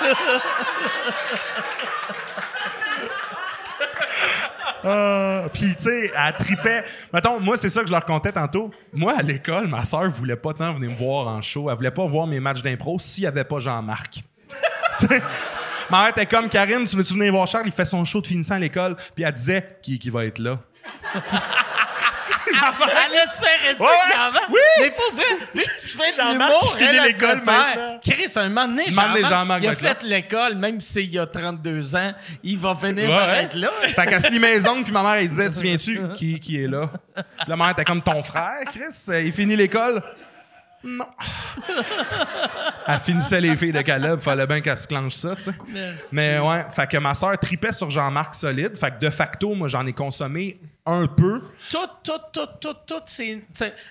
Ah, 4.84 5.44
Puis, 5.54 5.76
tu 5.76 5.84
sais, 5.84 6.12
elle 6.16 6.36
tripait. 6.38 6.84
Mettons, 7.14 7.40
moi, 7.40 7.58
c'est 7.58 7.70
ça 7.70 7.82
que 7.82 7.88
je 7.88 7.92
leur 7.92 8.06
contais 8.06 8.32
tantôt. 8.32 8.72
Moi, 8.94 9.14
à 9.18 9.22
l'école, 9.22 9.68
ma 9.68 9.86
soeur 9.86 10.10
voulait 10.10 10.36
pas 10.36 10.54
tant 10.54 10.74
venir 10.74 10.92
me 10.92 10.96
voir 10.96 11.28
en 11.28 11.42
show. 11.42 11.70
Elle 11.70 11.76
voulait 11.76 11.92
pas 11.92 12.06
voir 12.06 12.28
mes 12.28 12.40
matchs 12.40 12.62
d'impro 12.64 12.98
s'il 13.00 13.24
y 13.24 13.28
avait 13.28 13.44
pas 13.44 13.60
Jean-Marc. 13.60 14.24
Ma 15.90 16.04
mère 16.04 16.10
était 16.10 16.26
comme 16.26 16.48
Karine, 16.48 16.86
tu 16.86 16.96
veux-tu 16.96 17.14
venir 17.16 17.34
voir 17.34 17.48
Charles? 17.48 17.66
Il 17.66 17.72
fait 17.72 17.86
son 17.86 18.06
show 18.06 18.22
de 18.22 18.28
finissant 18.28 18.56
à 18.56 18.60
l'école. 18.60 18.96
Puis 19.14 19.26
elle 19.26 19.34
disait 19.34 19.78
qui, 19.82 20.00
qui 20.00 20.10
va 20.10 20.26
être 20.26 20.40
là? 20.40 20.60
Elle 22.54 23.18
espérait 23.24 23.76
dire 23.76 23.80
Ouais, 23.82 23.88
ouais. 23.88 24.12
qu'avant. 24.14 24.40
Oui. 24.50 24.60
Mais 24.80 24.92
pas 24.92 25.04
vrai. 25.14 25.26
Tu 25.54 25.98
fais 25.98 26.12
de 26.12 26.32
l'humour, 26.32 26.78
elle 26.80 27.02
l'école 27.04 27.42
faire. 27.44 28.00
Chris, 28.04 28.32
un 28.36 28.50
moment 28.50 28.68
donné, 28.68 28.84
Jean-Marc, 28.90 29.26
Jean-Marc 29.30 29.60
il 29.64 29.70
a 29.70 29.76
fait 29.76 30.04
l'école, 30.04 30.56
même 30.56 30.80
s'il 30.82 31.18
a 31.20 31.26
32 31.26 31.96
ans, 31.96 32.14
il 32.44 32.58
va 32.58 32.74
venir 32.74 33.10
Ouais, 33.10 33.44
être 33.44 33.56
là. 33.56 33.70
Fait 33.94 34.06
qu'elle 34.08 34.22
se 34.22 34.30
maison, 34.40 34.84
puis 34.84 34.92
ma 34.92 35.04
mère, 35.04 35.14
elle 35.16 35.28
disait 35.28 35.50
Tu 35.50 35.60
viens-tu 35.62 36.00
qui, 36.16 36.40
qui 36.40 36.64
est 36.64 36.68
là 36.68 36.90
La 37.48 37.56
mère 37.56 37.70
était 37.70 37.84
comme 37.86 38.02
ton 38.02 38.22
frère, 38.24 38.62
Chris. 38.72 38.82
euh, 39.10 39.22
Il 39.22 39.32
finit 39.32 39.56
l'école 39.56 40.02
Non. 40.84 41.06
Elle 42.88 43.00
finissait 43.00 43.40
les 43.42 43.56
filles 43.56 43.72
de 43.72 43.82
Caleb, 43.82 44.20
fallait 44.20 44.48
bien 44.48 44.62
qu'elle 44.62 44.78
se 44.78 44.88
clenche 44.88 45.14
ça, 45.14 45.36
tu 45.36 45.44
sais. 45.44 45.54
Mais 46.12 46.40
ouais, 46.40 46.66
fait 46.72 46.88
que 46.90 46.98
ma 46.98 47.14
soeur 47.14 47.38
tripait 47.38 47.74
sur 47.74 47.90
Jean-Marc 47.92 48.34
solide. 48.36 48.76
Fait 48.76 48.92
que 48.92 49.00
de 49.06 49.10
facto, 49.10 49.54
moi, 49.54 49.68
j'en 49.68 49.86
ai 49.86 49.94
consommé 49.94 50.60
un 50.86 51.06
peu. 51.08 51.42
Tout, 51.70 51.78
tout, 52.04 52.12
tout, 52.34 52.48
tout, 52.60 52.74
tout, 52.88 53.02
c'est. 53.06 53.44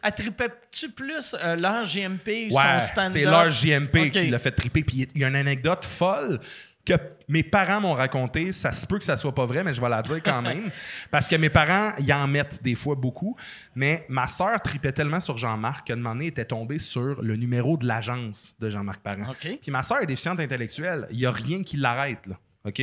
Elle 0.03 0.13
tripait-tu 0.15 0.91
plus 0.91 1.37
euh, 1.43 1.57
leur 1.57 1.85
JMP 1.85 2.49
ou 2.51 2.57
Ouais, 2.57 2.81
son 2.81 2.87
stand-up? 2.87 3.13
c'est 3.13 3.23
leur 3.25 3.51
JMP 3.51 3.97
Ok. 4.07 4.11
qui 4.11 4.31
l'a 4.31 4.39
fait 4.39 4.51
triper. 4.51 4.83
Puis 4.83 5.09
il 5.15 5.21
y 5.21 5.25
a 5.25 5.29
une 5.29 5.37
anecdote 5.37 5.85
folle 5.85 6.41
que 6.85 6.95
mes 7.29 7.43
parents 7.43 7.81
m'ont 7.81 7.95
racontée. 7.95 8.53
Ça 8.53 8.73
se 8.73 8.87
peut 8.87 8.99
que 8.99 9.05
ça 9.05 9.17
soit 9.17 9.35
pas 9.35 9.47
vrai, 9.47 9.63
mais 9.63 9.75
je 9.75 9.81
vais 9.81 9.89
la 9.89 10.03
dire 10.03 10.23
quand 10.23 10.43
même. 10.43 10.71
Parce 11.11 11.29
que 11.29 11.37
mes 11.37 11.51
parents, 11.51 11.93
ils 11.99 12.13
en 12.13 12.27
mettent 12.27 12.63
des 12.63 12.75
fois 12.75 12.95
beaucoup. 12.95 13.37
Mais 13.75 14.05
ma 14.09 14.27
sœur 14.27 14.61
tripait 14.63 14.93
tellement 14.93 15.21
sur 15.21 15.37
Jean-Marc 15.37 15.87
qu'à 15.87 15.93
un 15.93 15.97
moment 15.97 16.11
donné, 16.15 16.27
elle 16.27 16.31
était 16.31 16.45
tombée 16.47 16.79
sur 16.79 17.23
le 17.23 17.37
numéro 17.37 17.77
de 17.77 17.87
l'agence 17.87 18.55
de 18.59 18.71
Jean-Marc 18.71 19.01
Parent. 19.01 19.31
Puis 19.63 19.71
ma 19.71 19.83
sœur 19.83 20.01
est 20.03 20.07
déficiente 20.07 20.41
intellectuelle. 20.41 21.07
Il 21.11 21.19
y 21.19 21.27
a 21.27 21.31
rien 21.31 21.63
qui 21.63 21.77
l'arrête, 21.77 22.27
là. 22.27 22.37
OK? 22.65 22.77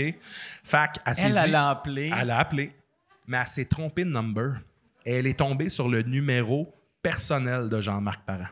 S'est 1.13 1.23
Elle, 1.27 1.33
dit- 1.33 1.37
elle 1.45 1.55
a 1.55 1.69
appelé. 1.69 2.11
Elle 2.15 2.31
a 2.31 2.39
appelé, 2.39 2.71
mais 3.27 3.37
elle 3.37 3.47
s'est 3.47 3.65
trompée 3.65 4.05
de 4.05 4.09
number. 4.09 4.53
Elle 5.05 5.27
est 5.27 5.37
tombée 5.37 5.69
sur 5.69 5.87
le 5.87 6.01
numéro 6.01 6.73
personnel 7.01 7.69
de 7.69 7.79
Jean-Marc 7.81 8.21
Parent. 8.25 8.47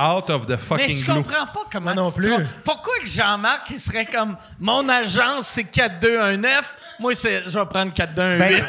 Out 0.00 0.30
of 0.30 0.46
the 0.46 0.56
fucking 0.56 0.86
Mais 0.86 0.94
je 0.94 1.04
comprends 1.04 1.46
pas 1.46 1.64
comment 1.70 1.94
Moi 1.94 2.02
non 2.02 2.10
tu 2.10 2.20
plus. 2.20 2.34
Pourquoi 2.64 2.94
que 3.00 3.06
Jean-Marc, 3.06 3.70
il 3.70 3.80
serait 3.80 4.06
comme 4.06 4.36
mon 4.58 4.88
agence, 4.88 5.46
c'est 5.48 5.64
4219. 5.64 6.74
Moi, 7.02 7.14
c'est, 7.14 7.42
je 7.44 7.58
vais 7.58 7.66
prendre 7.66 7.92
4218. 7.92 8.38
Ben, 8.38 8.64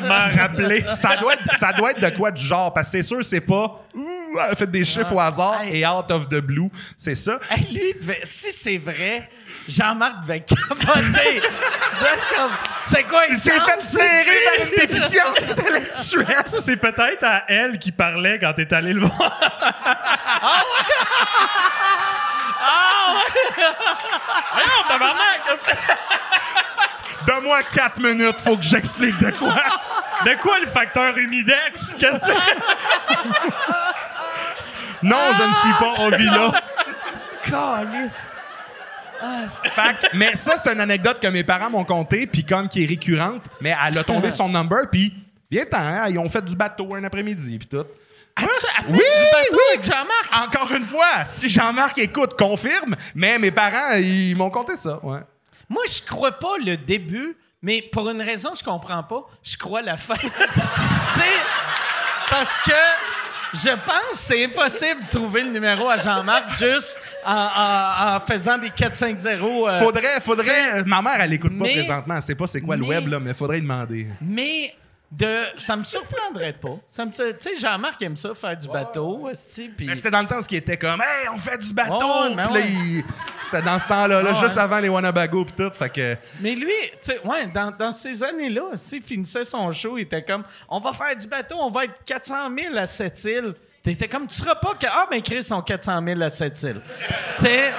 M'en 0.08 0.26
rappeler. 0.42 0.84
ça, 0.92 1.16
doit 1.16 1.32
être, 1.34 1.58
ça 1.58 1.72
doit 1.72 1.90
être 1.92 2.00
de 2.00 2.10
quoi 2.16 2.30
du 2.30 2.44
genre, 2.44 2.72
parce 2.74 2.88
que 2.88 2.92
c'est 2.98 3.02
sûr, 3.02 3.24
c'est 3.24 3.40
pas. 3.40 3.80
Ouh, 3.94 4.38
elle 4.48 4.56
fait 4.56 4.70
des 4.70 4.84
chiffres 4.84 5.12
au 5.14 5.20
hasard 5.20 5.60
Hey. 5.62 5.80
et 5.80 5.86
out 5.86 6.10
of 6.10 6.28
the 6.28 6.40
blue. 6.40 6.68
C'est 6.96 7.14
ça. 7.14 7.38
Hey, 7.50 7.66
lui, 7.72 7.94
devait- 8.00 8.20
si 8.24 8.52
c'est 8.52 8.78
vrai, 8.78 9.28
Jean-Marc 9.68 10.22
devait 10.22 10.40
capoter. 10.40 11.42
C'est 12.80 13.02
quoi 13.04 13.22
Il 13.28 13.36
s'est 13.36 13.50
fait 13.50 13.82
flairer 13.82 14.38
par 14.44 14.54
une 14.66 14.74
déficiente 14.74 15.38
intellectuelle. 15.42 16.42
C'est 16.46 16.76
peut-être 16.76 17.22
à 17.24 17.44
elle 17.48 17.78
qui 17.78 17.92
parlait 17.92 18.38
quand 18.40 18.54
t'es 18.54 18.72
allé 18.72 18.92
le 18.94 19.00
voir. 19.02 19.38
Ah, 22.62 23.22
tabarnak! 24.88 25.40
Donne-moi 27.40 27.62
quatre 27.74 28.00
minutes, 28.00 28.38
faut 28.40 28.56
que 28.56 28.62
j'explique 28.62 29.18
de 29.18 29.30
quoi. 29.32 29.54
De 30.24 30.34
quoi 30.42 30.58
le 30.60 30.66
facteur 30.66 31.16
humidex? 31.16 31.94
Qu'est-ce 31.98 32.20
que 32.20 32.26
c'est? 32.26 33.14
Non, 35.02 35.16
je 35.32 35.42
ne 35.42 35.52
suis 35.54 35.72
pas 35.78 35.94
Ovila. 36.04 36.52
Calice. 37.90 38.34
Fait 39.70 39.96
que- 39.98 40.14
mais 40.16 40.36
ça, 40.36 40.58
c'est 40.58 40.70
une 40.70 40.80
anecdote 40.80 41.18
que 41.20 41.26
mes 41.28 41.42
parents 41.42 41.70
m'ont 41.70 41.84
contée, 41.84 42.26
puis 42.26 42.44
comme 42.44 42.68
qui 42.68 42.84
est 42.84 42.86
récurrente, 42.86 43.42
mais 43.62 43.74
elle 43.86 43.96
a 43.96 44.04
tombé 44.04 44.30
son 44.30 44.50
number, 44.50 44.90
puis 44.92 45.14
viens-t'en, 45.50 45.78
hein, 45.78 46.08
ils 46.10 46.18
ont 46.18 46.28
fait 46.28 46.44
du 46.44 46.54
bateau 46.54 46.94
un 46.94 47.04
après-midi, 47.04 47.58
puis 47.58 47.68
tout. 47.68 47.86
As-tu 48.36 48.48
as 48.78 48.82
fait 48.82 48.88
Oui, 48.90 48.98
du 48.98 49.32
bateau 49.32 49.52
oui. 49.52 49.58
avec 49.74 49.84
Jean-Marc? 49.84 50.48
Encore 50.48 50.70
une 50.72 50.82
fois, 50.82 51.24
si 51.24 51.48
Jean-Marc 51.48 51.96
écoute, 51.98 52.36
confirme, 52.38 52.94
mais 53.14 53.38
mes 53.38 53.50
parents, 53.50 53.94
ils 53.96 54.34
m'ont 54.36 54.50
conté 54.50 54.76
ça, 54.76 54.98
ouais. 55.02 55.20
Moi, 55.70 55.82
je 55.88 56.02
crois 56.06 56.32
pas 56.32 56.58
le 56.62 56.76
début, 56.76 57.34
mais 57.62 57.80
pour 57.80 58.10
une 58.10 58.20
raison 58.20 58.50
que 58.52 58.58
je 58.58 58.64
comprends 58.64 59.02
pas, 59.02 59.24
je 59.42 59.56
crois 59.56 59.80
la 59.80 59.96
fin. 59.96 60.14
c'est 60.18 61.40
parce 62.28 62.58
que 62.60 62.72
je 63.54 63.70
pense 63.70 64.10
que 64.10 64.16
c'est 64.16 64.44
impossible 64.44 65.04
de 65.04 65.08
trouver 65.18 65.42
le 65.42 65.50
numéro 65.50 65.88
à 65.88 65.96
Jean-Marc 65.96 66.50
juste 66.58 66.96
en, 67.24 67.34
en- 67.34 68.16
en 68.16 68.20
faisant 68.20 68.58
des 68.58 68.68
4-5-0. 68.70 69.68
euh, 69.68 69.78
Faudrait, 69.80 70.20
faudrait. 70.20 70.84
Ma 70.84 71.02
mère, 71.02 71.20
elle 71.20 71.32
écoute 71.32 71.56
pas 71.58 71.64
Mais- 71.64 71.74
présentement, 71.74 72.16
elle 72.16 72.22
sait 72.22 72.34
pas 72.34 72.46
c'est 72.46 72.60
quoi 72.60 72.76
le 72.76 72.84
web, 72.84 73.08
là, 73.08 73.18
mais 73.20 73.34
faudrait 73.34 73.60
demander. 73.60 74.06
mais 74.20 74.74
de, 75.10 75.42
ça 75.56 75.74
me 75.74 75.82
surprendrait 75.82 76.52
pas. 76.52 76.76
Ça 76.88 77.04
me- 77.04 77.10
Tu 77.10 77.22
sais, 77.40 77.56
Jean-Marc 77.60 78.00
aime 78.02 78.16
ça, 78.16 78.32
faire 78.34 78.56
du 78.56 78.68
bateau. 78.68 79.28
Mais 79.78 79.94
c'était 79.96 80.10
dans 80.10 80.22
le 80.22 80.28
temps 80.28 80.40
ce 80.40 80.46
qui 80.48 80.54
était 80.56 80.76
comme, 80.76 81.00
hey, 81.00 81.28
on 81.34 81.36
fait 81.36 81.58
du 81.58 81.72
bateau! 81.74 81.94
Ouais, 81.96 82.28
ouais, 82.28 82.34
mais 82.36 82.44
Puis 82.44 82.54
là, 82.54 82.60
ouais. 82.60 82.68
il- 82.68 83.04
C'était 83.42 83.62
dans 83.62 83.78
ce 83.78 83.88
temps-là, 83.88 84.22
là, 84.22 84.32
juste 84.34 84.56
avant 84.56 84.78
les 84.78 84.88
Wanabago, 84.88 85.44
puis 85.46 85.54
tout, 85.56 85.72
fait 85.76 85.90
que. 85.90 86.16
Mais 86.40 86.54
lui, 86.54 86.70
tu 86.92 86.98
sais, 87.00 87.20
ouais, 87.24 87.46
dans, 87.48 87.72
dans 87.72 87.90
ces 87.90 88.22
années-là, 88.22 88.76
s'il 88.76 89.02
finissait 89.02 89.44
son 89.44 89.72
show, 89.72 89.98
il 89.98 90.02
était 90.02 90.22
comme 90.22 90.44
on 90.68 90.78
va 90.78 90.92
faire 90.92 91.16
du 91.16 91.26
bateau, 91.26 91.56
on 91.58 91.70
va 91.70 91.86
être 91.86 91.94
400 92.04 92.34
000 92.56 92.76
à 92.76 92.86
cette 92.86 93.22
île. 93.24 93.54
T'étais 93.82 94.06
comme 94.08 94.26
tu 94.26 94.36
seras 94.36 94.54
pas 94.56 94.74
que 94.74 94.86
ah 94.88 95.06
ben 95.10 95.22
Chris 95.22 95.42
sont 95.42 95.62
400 95.62 96.02
000 96.06 96.20
à 96.22 96.28
cette 96.30 96.62
île. 96.62 96.82
C'était 97.12 97.72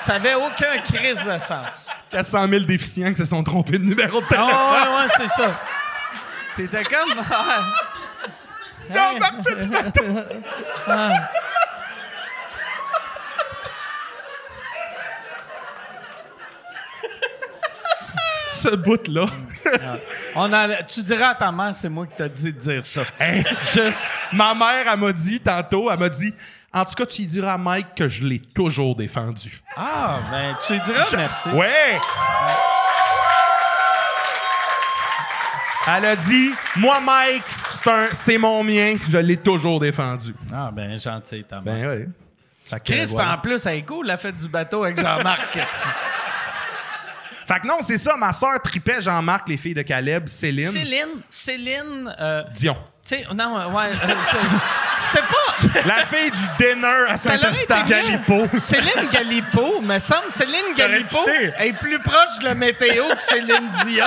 ça 0.00 0.14
avait 0.14 0.34
aucun 0.34 0.78
crise 0.82 1.18
de 1.24 1.38
sens. 1.38 1.88
400 2.10 2.48
000 2.48 2.64
déficients 2.64 3.10
qui 3.10 3.16
se 3.18 3.26
sont 3.26 3.44
trompés 3.44 3.78
de 3.78 3.84
numéro 3.84 4.20
de 4.20 4.26
Ah 4.30 4.34
téléphone. 4.34 4.94
ouais 4.96 5.02
ouais, 5.02 5.08
c'est 5.18 5.28
ça. 5.42 5.60
T'étais 6.56 6.84
comme 6.84 7.24
ah. 7.30 7.60
Non, 8.90 9.42
fait 9.42 9.64
du 9.64 9.70
bateau. 9.70 10.04
Ce 18.48 18.74
bout-là. 18.76 19.26
on 20.36 20.52
a, 20.52 20.82
tu 20.82 21.02
diras 21.02 21.28
à 21.30 21.34
ta 21.34 21.50
mère 21.50 21.74
c'est 21.74 21.88
moi 21.88 22.06
qui 22.06 22.16
t'ai 22.16 22.28
dit 22.28 22.52
de 22.52 22.58
dire 22.58 22.84
ça. 22.84 23.02
Hey, 23.18 23.44
Juste 23.60 24.06
ma 24.32 24.54
mère, 24.54 24.86
elle 24.92 24.98
m'a 24.98 25.12
dit 25.12 25.40
tantôt, 25.40 25.90
elle 25.90 25.98
m'a 25.98 26.08
dit, 26.08 26.34
en 26.72 26.84
tout 26.84 26.94
cas, 26.94 27.06
tu 27.06 27.22
diras 27.22 27.54
à 27.54 27.58
Mike 27.58 27.94
que 27.96 28.08
je 28.08 28.24
l'ai 28.24 28.40
toujours 28.40 28.94
défendu. 28.96 29.60
ah 29.76 30.18
ben 30.30 30.56
tu 30.66 30.74
lui 30.74 30.80
diras 30.80 31.04
merci. 31.16 31.48
Ouais! 31.50 31.98
Elle 35.86 36.04
a 36.04 36.16
dit, 36.16 36.52
moi, 36.76 37.00
Mike, 37.00 37.42
c'est 38.12 38.38
mon 38.38 38.62
mien, 38.62 38.94
je 39.10 39.18
l'ai 39.18 39.36
toujours 39.36 39.80
défendu. 39.80 40.32
Ah 40.52 40.70
ben 40.72 40.96
gentil 40.96 41.44
ta 41.44 41.60
mère. 41.60 41.88
Ben 41.88 42.06
oui. 42.70 42.78
Chris, 42.84 43.06
voilà. 43.10 43.34
en 43.34 43.38
plus, 43.38 43.66
elle 43.66 43.78
est 43.78 43.82
cool, 43.82 44.06
elle 44.06 44.12
a 44.12 44.16
fait 44.16 44.32
du 44.32 44.48
bateau 44.48 44.84
avec 44.84 45.00
Jean-Marc. 45.00 45.58
Fait 47.46 47.58
que 47.60 47.66
non, 47.66 47.78
c'est 47.80 47.98
ça. 47.98 48.16
Ma 48.16 48.30
soeur 48.32 48.60
tripait 48.62 49.00
Jean-Marc, 49.00 49.48
les 49.48 49.56
filles 49.56 49.74
de 49.74 49.82
Caleb, 49.82 50.28
Céline. 50.28 50.70
Céline, 50.70 51.22
Céline, 51.28 52.14
euh, 52.20 52.44
Dion. 52.54 52.76
tu 53.06 53.16
sais, 53.16 53.26
non, 53.34 53.58
euh, 53.58 53.66
ouais, 53.68 53.86
euh, 53.88 54.14
c'était 55.10 55.26
pas. 55.26 55.80
La 55.88 56.06
fille 56.06 56.30
du 56.30 56.64
dinner 56.64 57.08
à 57.08 57.16
Saint-Eustache. 57.16 57.86
bien. 57.86 58.60
Céline 58.60 59.08
Galipo, 59.10 59.80
me 59.80 59.98
semble. 59.98 60.30
Céline 60.30 60.72
Galipo 60.76 61.18
est 61.58 61.72
plus 61.72 61.98
proche 61.98 62.38
de 62.40 62.44
la 62.44 62.54
météo 62.54 63.08
que 63.08 63.22
Céline 63.22 63.68
Dion. 63.84 64.06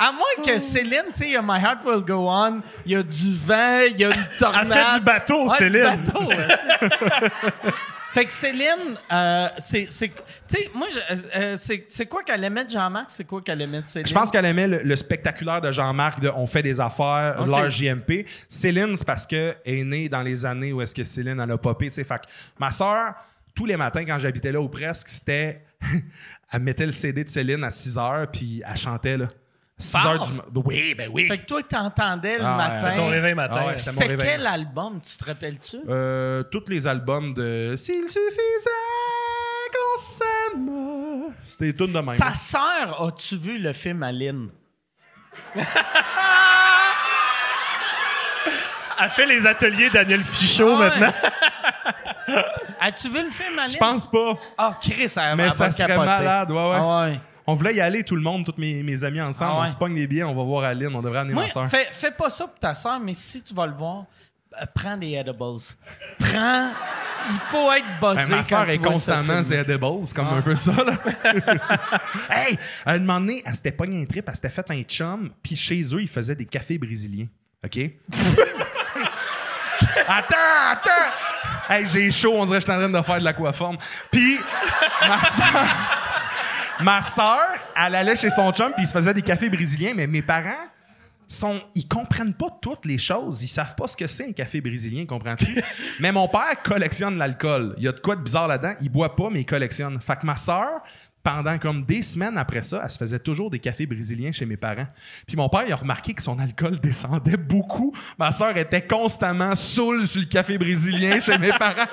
À 0.00 0.12
moins 0.12 0.44
que 0.46 0.58
Céline, 0.58 1.02
tu 1.08 1.12
sais, 1.18 1.24
il 1.26 1.32
y 1.32 1.36
a 1.36 1.42
My 1.42 1.58
Heart 1.62 1.84
Will 1.84 2.00
Go 2.04 2.26
On, 2.30 2.62
il 2.86 2.92
y 2.92 2.96
a 2.96 3.02
du 3.02 3.34
vent, 3.34 3.80
il 3.90 4.00
y 4.00 4.04
a 4.04 4.08
une 4.08 4.26
tornade. 4.38 4.66
Elle 4.70 4.86
fait 4.86 4.98
du 4.98 5.04
bateau, 5.04 5.42
Ouais, 5.46 5.58
du 5.58 5.70
Céline. 5.70 6.04
bateau, 6.06 6.24
ouais. 6.26 6.36
fait 8.14 8.24
que 8.24 8.32
Céline, 8.32 8.98
euh, 9.12 9.48
c'est. 9.58 9.86
c'est- 9.86 10.08
Tu 10.08 10.56
sais, 10.56 10.70
moi, 10.74 10.88
je- 10.90 11.38
euh, 11.38 11.54
c'est 11.56 11.84
c'est 11.88 12.06
quoi 12.06 12.22
qu'elle 12.22 12.42
aimait 12.42 12.64
de 12.64 12.70
Jean-Marc? 12.70 13.06
C'est 13.10 13.24
quoi 13.24 13.40
qu'elle 13.42 13.60
aimait 13.60 13.82
de 13.82 13.86
Céline? 13.86 14.06
Je 14.08 14.14
pense 14.14 14.30
qu'elle 14.30 14.44
aimait 14.46 14.66
le, 14.66 14.82
le 14.82 14.96
spectaculaire 14.96 15.60
de 15.60 15.70
Jean-Marc 15.70 16.18
de 16.20 16.30
On 16.34 16.46
fait 16.46 16.62
des 16.62 16.80
affaires, 16.80 17.36
Ok. 17.38 17.46
leur 17.48 17.70
JMP. 17.70 18.26
Céline, 18.48 18.96
c'est 18.96 19.04
parce 19.06 19.26
qu'elle 19.26 19.56
est 19.64 19.84
née 19.84 20.08
dans 20.08 20.22
les 20.22 20.44
années 20.44 20.72
où 20.72 20.80
est-ce 20.82 20.94
que 20.94 21.04
Céline 21.04 21.40
en 21.40 21.48
a 21.50 21.58
popé. 21.58 21.86
tu 21.86 21.92
sais. 21.96 22.04
Fait 22.04 22.18
que 22.18 22.26
ma 22.58 22.70
soeur, 22.70 23.14
tous 23.54 23.66
les 23.66 23.76
matins, 23.76 24.04
quand 24.04 24.18
j'habitais 24.18 24.50
là 24.50 24.60
ou 24.60 24.68
presque, 24.68 25.08
c'était. 25.08 25.62
elle 26.52 26.60
mettait 26.62 26.86
le 26.86 26.92
CD 26.92 27.22
de 27.22 27.28
Céline 27.28 27.62
à 27.62 27.70
6 27.70 27.96
h, 27.96 28.26
puis 28.32 28.62
elle 28.68 28.76
chantait, 28.76 29.16
là. 29.18 29.26
6 29.80 29.96
Fort. 29.98 30.06
heures 30.06 30.26
du 30.26 30.32
matin. 30.34 30.48
Oui, 30.66 30.94
ben 30.96 31.10
oui. 31.12 31.26
Fait 31.26 31.38
que 31.38 31.46
toi, 31.46 31.62
t'entendais 31.62 32.38
le 32.38 32.44
Ah, 32.44 32.50
ouais. 32.52 32.56
matin. 32.82 32.92
Ton 32.94 33.08
réveil 33.08 33.34
matin. 33.34 33.60
Ah 33.62 33.66
ouais, 33.68 33.76
c'était 33.76 33.90
C'était 33.92 34.06
réveil. 34.06 34.26
quel 34.36 34.46
album, 34.46 35.00
tu 35.00 35.16
te 35.16 35.24
rappelles-tu? 35.24 35.78
Euh, 35.88 36.42
tous 36.44 36.64
les 36.68 36.86
albums 36.86 37.32
de 37.34 37.74
S'il 37.76 38.02
suffisait 38.08 38.70
qu'on 39.72 39.98
s'aime. 40.00 41.34
C'était 41.46 41.72
tout 41.72 41.86
de 41.86 41.98
même. 41.98 42.16
Ta 42.16 42.34
sœur, 42.34 43.02
as-tu 43.06 43.36
vu 43.36 43.58
le 43.58 43.72
film 43.72 44.02
Aline? 44.02 44.50
Elle 49.02 49.10
fait 49.10 49.26
les 49.26 49.46
ateliers 49.46 49.88
Daniel 49.90 50.22
Fichot 50.22 50.74
Ah 50.76 50.78
ouais. 50.80 50.90
maintenant. 51.00 51.12
As-tu 52.80 53.08
vu 53.08 53.22
le 53.24 53.30
film 53.30 53.58
Aline? 53.58 53.70
Je 53.72 53.78
pense 53.78 54.06
pas. 54.10 54.34
Ah, 54.58 54.78
Chris, 54.80 55.10
elle, 55.16 55.36
Mais 55.36 55.50
ça 55.50 55.72
serait 55.72 55.96
malade, 55.96 56.50
ouais, 56.50 56.56
ouais. 56.70 56.76
Ah 56.78 57.00
ouais. 57.02 57.20
On 57.50 57.54
voulait 57.56 57.74
y 57.74 57.80
aller, 57.80 58.04
tout 58.04 58.14
le 58.14 58.22
monde, 58.22 58.44
tous 58.46 58.54
mes, 58.58 58.80
mes 58.84 59.02
amis 59.02 59.20
ensemble. 59.20 59.54
Ah 59.56 59.60
ouais. 59.62 59.66
On 59.66 59.70
se 59.72 59.76
pogne 59.76 59.96
des 59.96 60.06
billets, 60.06 60.22
on 60.22 60.36
va 60.36 60.44
voir 60.44 60.62
Aline. 60.62 60.94
On 60.94 61.02
devrait 61.02 61.18
amener 61.18 61.34
Moi, 61.34 61.42
ma 61.44 61.48
soeur. 61.48 61.68
fais, 61.68 61.88
fais 61.90 62.12
pas 62.12 62.30
ça 62.30 62.46
pour 62.46 62.60
ta 62.60 62.76
soeur, 62.76 63.00
mais 63.00 63.12
si 63.12 63.42
tu 63.42 63.52
vas 63.54 63.66
le 63.66 63.72
voir, 63.72 64.04
euh, 64.60 64.64
prends 64.72 64.96
des 64.96 65.14
edibles. 65.14 65.36
Prends. 66.20 66.70
Il 67.28 67.38
faut 67.48 67.72
être 67.72 67.84
buzzé 68.00 68.14
Ben, 68.14 68.28
ma 68.28 68.36
quand 68.36 68.44
soeur 68.44 68.66
tu 68.66 68.72
est 68.72 68.78
constamment 68.78 69.42
c'est 69.42 69.56
edibles, 69.56 70.06
comme 70.14 70.28
un 70.28 70.42
peu 70.42 70.54
ça. 70.54 70.72
Là. 70.72 70.96
hey, 72.30 72.56
à 72.86 72.92
un 72.92 72.98
moment 73.00 73.18
donné, 73.18 73.42
elle 73.44 73.54
s'était 73.56 73.72
pogné 73.72 74.00
un 74.00 74.06
trip, 74.06 74.24
elle 74.28 74.34
s'était 74.36 74.48
fait 74.48 74.70
un 74.70 74.82
chum, 74.82 75.30
puis 75.42 75.56
chez 75.56 75.82
eux, 75.92 76.02
ils 76.02 76.08
faisaient 76.08 76.36
des 76.36 76.46
cafés 76.46 76.78
brésiliens. 76.78 77.26
OK? 77.64 77.78
attends, 80.06 80.36
attends! 80.70 81.68
Hey, 81.68 81.86
j'ai 81.88 82.10
chaud, 82.12 82.34
on 82.36 82.46
dirait 82.46 82.58
que 82.58 82.66
je 82.66 82.72
suis 82.72 82.80
en 82.80 82.88
train 82.88 83.00
de 83.00 83.04
faire 83.04 83.18
de 83.18 83.24
l'aquaforme. 83.24 83.76
Puis, 84.10 84.38
ma 85.02 85.24
soeur, 85.30 85.64
ma 86.82 87.02
soeur, 87.02 87.46
elle 87.76 87.94
allait 87.94 88.16
chez 88.16 88.30
son 88.30 88.52
chum, 88.52 88.72
puis 88.72 88.84
il 88.84 88.86
se 88.86 88.92
faisait 88.92 89.14
des 89.14 89.22
cafés 89.22 89.48
brésiliens, 89.48 89.92
mais 89.94 90.06
mes 90.06 90.22
parents, 90.22 90.68
sont, 91.32 91.60
ils 91.74 91.86
comprennent 91.86 92.34
pas 92.34 92.58
toutes 92.60 92.84
les 92.84 92.98
choses. 92.98 93.42
Ils 93.42 93.48
savent 93.48 93.74
pas 93.76 93.86
ce 93.86 93.96
que 93.96 94.06
c'est 94.06 94.28
un 94.28 94.32
café 94.32 94.60
brésilien, 94.60 95.06
comprends-tu? 95.06 95.62
mais 96.00 96.12
mon 96.12 96.28
père 96.28 96.62
collectionne 96.62 97.18
l'alcool. 97.18 97.74
Il 97.78 97.84
y 97.84 97.88
a 97.88 97.92
de 97.92 98.00
quoi 98.00 98.16
de 98.16 98.22
bizarre 98.22 98.48
là-dedans. 98.48 98.72
Il 98.80 98.90
boit 98.90 99.14
pas, 99.14 99.30
mais 99.30 99.40
il 99.40 99.46
collectionne. 99.46 100.00
Fait 100.00 100.18
que 100.18 100.26
ma 100.26 100.36
soeur, 100.36 100.82
pendant 101.22 101.58
comme 101.58 101.84
des 101.84 102.02
semaines 102.02 102.36
après 102.36 102.62
ça, 102.62 102.80
elle 102.82 102.90
se 102.90 102.98
faisait 102.98 103.18
toujours 103.18 103.50
des 103.50 103.58
cafés 103.58 103.86
brésiliens 103.86 104.32
chez 104.32 104.46
mes 104.46 104.56
parents. 104.56 104.86
Puis 105.26 105.36
mon 105.36 105.48
père, 105.48 105.64
il 105.66 105.72
a 105.72 105.76
remarqué 105.76 106.14
que 106.14 106.22
son 106.22 106.38
alcool 106.38 106.80
descendait 106.82 107.36
beaucoup. 107.36 107.94
Ma 108.18 108.32
soeur 108.32 108.56
était 108.56 108.86
constamment 108.86 109.54
saoule 109.54 110.06
sur 110.06 110.20
le 110.20 110.26
café 110.26 110.58
brésilien 110.58 111.20
chez 111.20 111.38
mes 111.38 111.52
parents. 111.52 111.88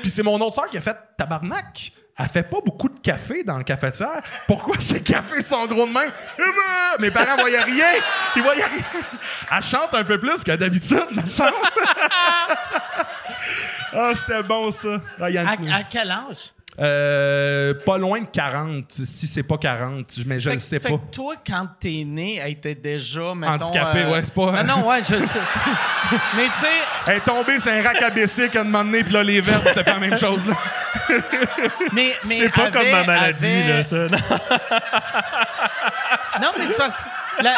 Puis 0.00 0.10
c'est 0.10 0.22
mon 0.22 0.40
autre 0.40 0.56
soeur 0.56 0.68
qui 0.68 0.78
a 0.78 0.80
fait 0.80 0.96
tabarnak. 1.16 1.92
Elle 2.18 2.26
fait 2.28 2.42
pas 2.42 2.58
beaucoup 2.64 2.88
de 2.88 2.98
café 3.00 3.42
dans 3.42 3.56
le 3.56 3.64
cafetière. 3.64 4.20
Pourquoi 4.46 4.76
ces 4.80 5.02
cafés 5.02 5.42
sont 5.42 5.66
gros 5.66 5.86
de 5.86 5.92
même? 5.92 6.10
Eh 6.38 6.42
ben, 6.42 7.00
mes 7.00 7.10
parents 7.10 7.36
voyaient 7.36 7.62
rien. 7.62 7.86
Ils 8.36 8.42
voyaient 8.42 8.64
rien. 8.64 8.84
Elle 9.52 9.62
chante 9.62 9.94
un 9.94 10.04
peu 10.04 10.18
plus 10.18 10.44
que 10.44 10.52
d'habitude, 10.52 11.06
me 11.12 11.26
semble. 11.26 11.54
Ah, 13.92 14.12
c'était 14.14 14.42
bon, 14.44 14.70
ça. 14.70 15.00
Ah, 15.20 15.24
à 15.24 15.82
quel 15.82 16.10
âge? 16.10 16.52
Euh, 16.78 17.74
pas 17.84 17.98
loin 17.98 18.20
de 18.20 18.26
40, 18.32 18.84
si 18.90 19.26
c'est 19.26 19.42
pas 19.42 19.58
40, 19.58 20.06
mais 20.24 20.38
je 20.40 20.48
Fait 20.48 20.54
le 20.54 20.60
sais 20.60 20.78
fait 20.78 20.88
pas. 20.88 20.96
que 20.96 21.10
toi, 21.14 21.34
quand 21.46 21.66
t'es 21.78 22.04
né, 22.06 22.36
elle 22.36 22.52
était 22.52 22.74
déjà, 22.74 23.34
mettons... 23.34 23.52
Handicapée, 23.54 24.04
euh, 24.04 24.12
ouais, 24.12 24.20
c'est 24.24 24.32
pas- 24.34 24.54
Ah 24.56 24.62
non, 24.62 24.86
ouais, 24.88 25.00
je 25.00 25.20
sais. 25.20 25.38
Mais 26.36 26.44
tu 26.46 26.60
sais, 26.60 26.66
Elle 27.06 27.16
est 27.18 27.20
tombée 27.20 27.58
sur 27.58 27.70
un 27.72 27.82
rack 27.82 28.00
à 28.02 28.10
bicycle 28.10 28.56
à 28.56 28.60
un 28.62 28.64
moment 28.64 28.84
donné, 28.84 29.02
puis 29.04 29.12
là, 29.12 29.22
les 29.22 29.40
verbes, 29.40 29.62
c'est 29.74 29.84
pas 29.84 29.92
la 29.94 29.98
même 30.00 30.16
chose, 30.16 30.46
là. 30.46 30.54
mais, 31.92 32.12
mais 32.26 32.36
C'est 32.36 32.48
pas 32.48 32.70
comme 32.70 32.80
avait- 32.82 32.92
ma 32.92 33.04
maladie, 33.04 33.46
avait- 33.46 33.68
là, 33.68 33.82
ça. 33.82 34.06
Non. 36.40 36.48
Mais 36.58 36.66
c'est 36.66 36.76
parce 36.76 37.04
la, 37.42 37.54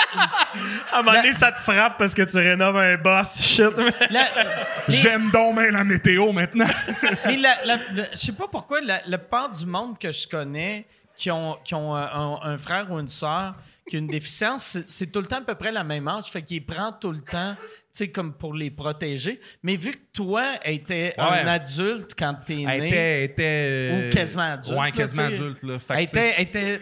À 0.92 0.98
un 0.98 1.02
moment 1.02 1.16
donné, 1.16 1.30
La- 1.32 1.34
ça 1.38 1.52
te 1.52 1.58
frappe 1.58 1.98
parce 1.98 2.14
que 2.14 2.22
tu 2.22 2.36
rénoves 2.36 2.76
un 2.76 2.96
boss. 2.96 3.40
Shit. 3.42 3.72
la- 4.10 4.28
J'aime 4.88 5.30
donc 5.30 5.56
bien 5.58 5.70
la 5.70 5.84
météo 5.84 6.32
maintenant. 6.32 6.66
Mais 7.26 7.36
la, 7.36 7.56
la- 7.64 7.76
le- 7.92 8.06
je 8.12 8.16
sais 8.18 8.32
pas 8.32 8.46
pourquoi 8.48 8.80
la, 8.80 9.00
la 9.06 9.18
part 9.18 9.50
du 9.50 9.66
monde 9.66 9.98
que 9.98 10.10
je 10.12 10.26
connais 10.28 10.86
qui 11.16 11.30
ont, 11.30 11.56
qui 11.64 11.74
ont 11.74 11.94
un, 11.94 12.02
un- 12.04 12.40
un 12.52 12.58
frère 12.58 12.90
ou 12.90 12.98
une 12.98 13.08
sœur 13.08 13.54
qui 13.88 13.96
a 13.96 13.98
une 13.98 14.06
déficience, 14.06 14.78
c'est, 14.86 15.06
tout 15.10 15.20
le 15.20 15.26
temps 15.26 15.38
à 15.38 15.40
peu 15.40 15.56
près 15.56 15.72
la 15.72 15.82
même 15.82 16.06
âge. 16.06 16.26
Fait 16.30 16.40
qu'ils 16.42 16.64
prend 16.64 16.92
tout 16.92 17.10
le 17.10 17.20
temps, 17.20 17.56
tu 17.60 17.68
sais, 17.90 18.08
comme 18.10 18.32
pour 18.32 18.54
les 18.54 18.70
protéger. 18.70 19.40
Mais 19.64 19.74
vu 19.76 19.90
que 19.90 19.98
toi, 20.14 20.52
était 20.64 21.14
un 21.18 21.30
Ouais. 21.44 21.50
adulte 21.50 22.12
quand 22.16 22.34
t'es 22.46 22.54
né, 22.54 22.76
était. 22.76 22.96
elle 22.96 23.22
était 23.24 23.42
euh, 23.46 24.08
Ou 24.08 24.12
quasiment 24.14 24.42
adulte, 24.52 24.78
Ouais, 24.78 24.86
là, 24.86 24.90
quasiment 24.92 25.24
adulte, 25.24 25.62
là. 25.64 25.78
Fait 25.80 26.04
était, 26.04 26.34
elle 26.36 26.42
était 26.44 26.80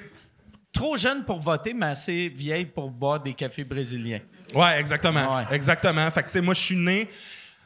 trop 0.72 0.97
jeune 0.97 1.24
pour 1.24 1.40
voter, 1.40 1.74
mais 1.74 1.86
assez 1.86 2.28
vieille 2.28 2.66
pour 2.66 2.90
boire 2.90 3.20
des 3.20 3.34
cafés 3.34 3.64
brésiliens. 3.64 4.20
Ouais, 4.55 4.78
exactement. 4.80 5.36
Ouais. 5.36 5.44
Exactement. 5.51 6.10
Fait 6.10 6.22
que, 6.22 6.26
tu 6.26 6.32
sais, 6.32 6.40
moi, 6.40 6.55
je 6.55 6.60
suis 6.60 6.76
né. 6.76 7.09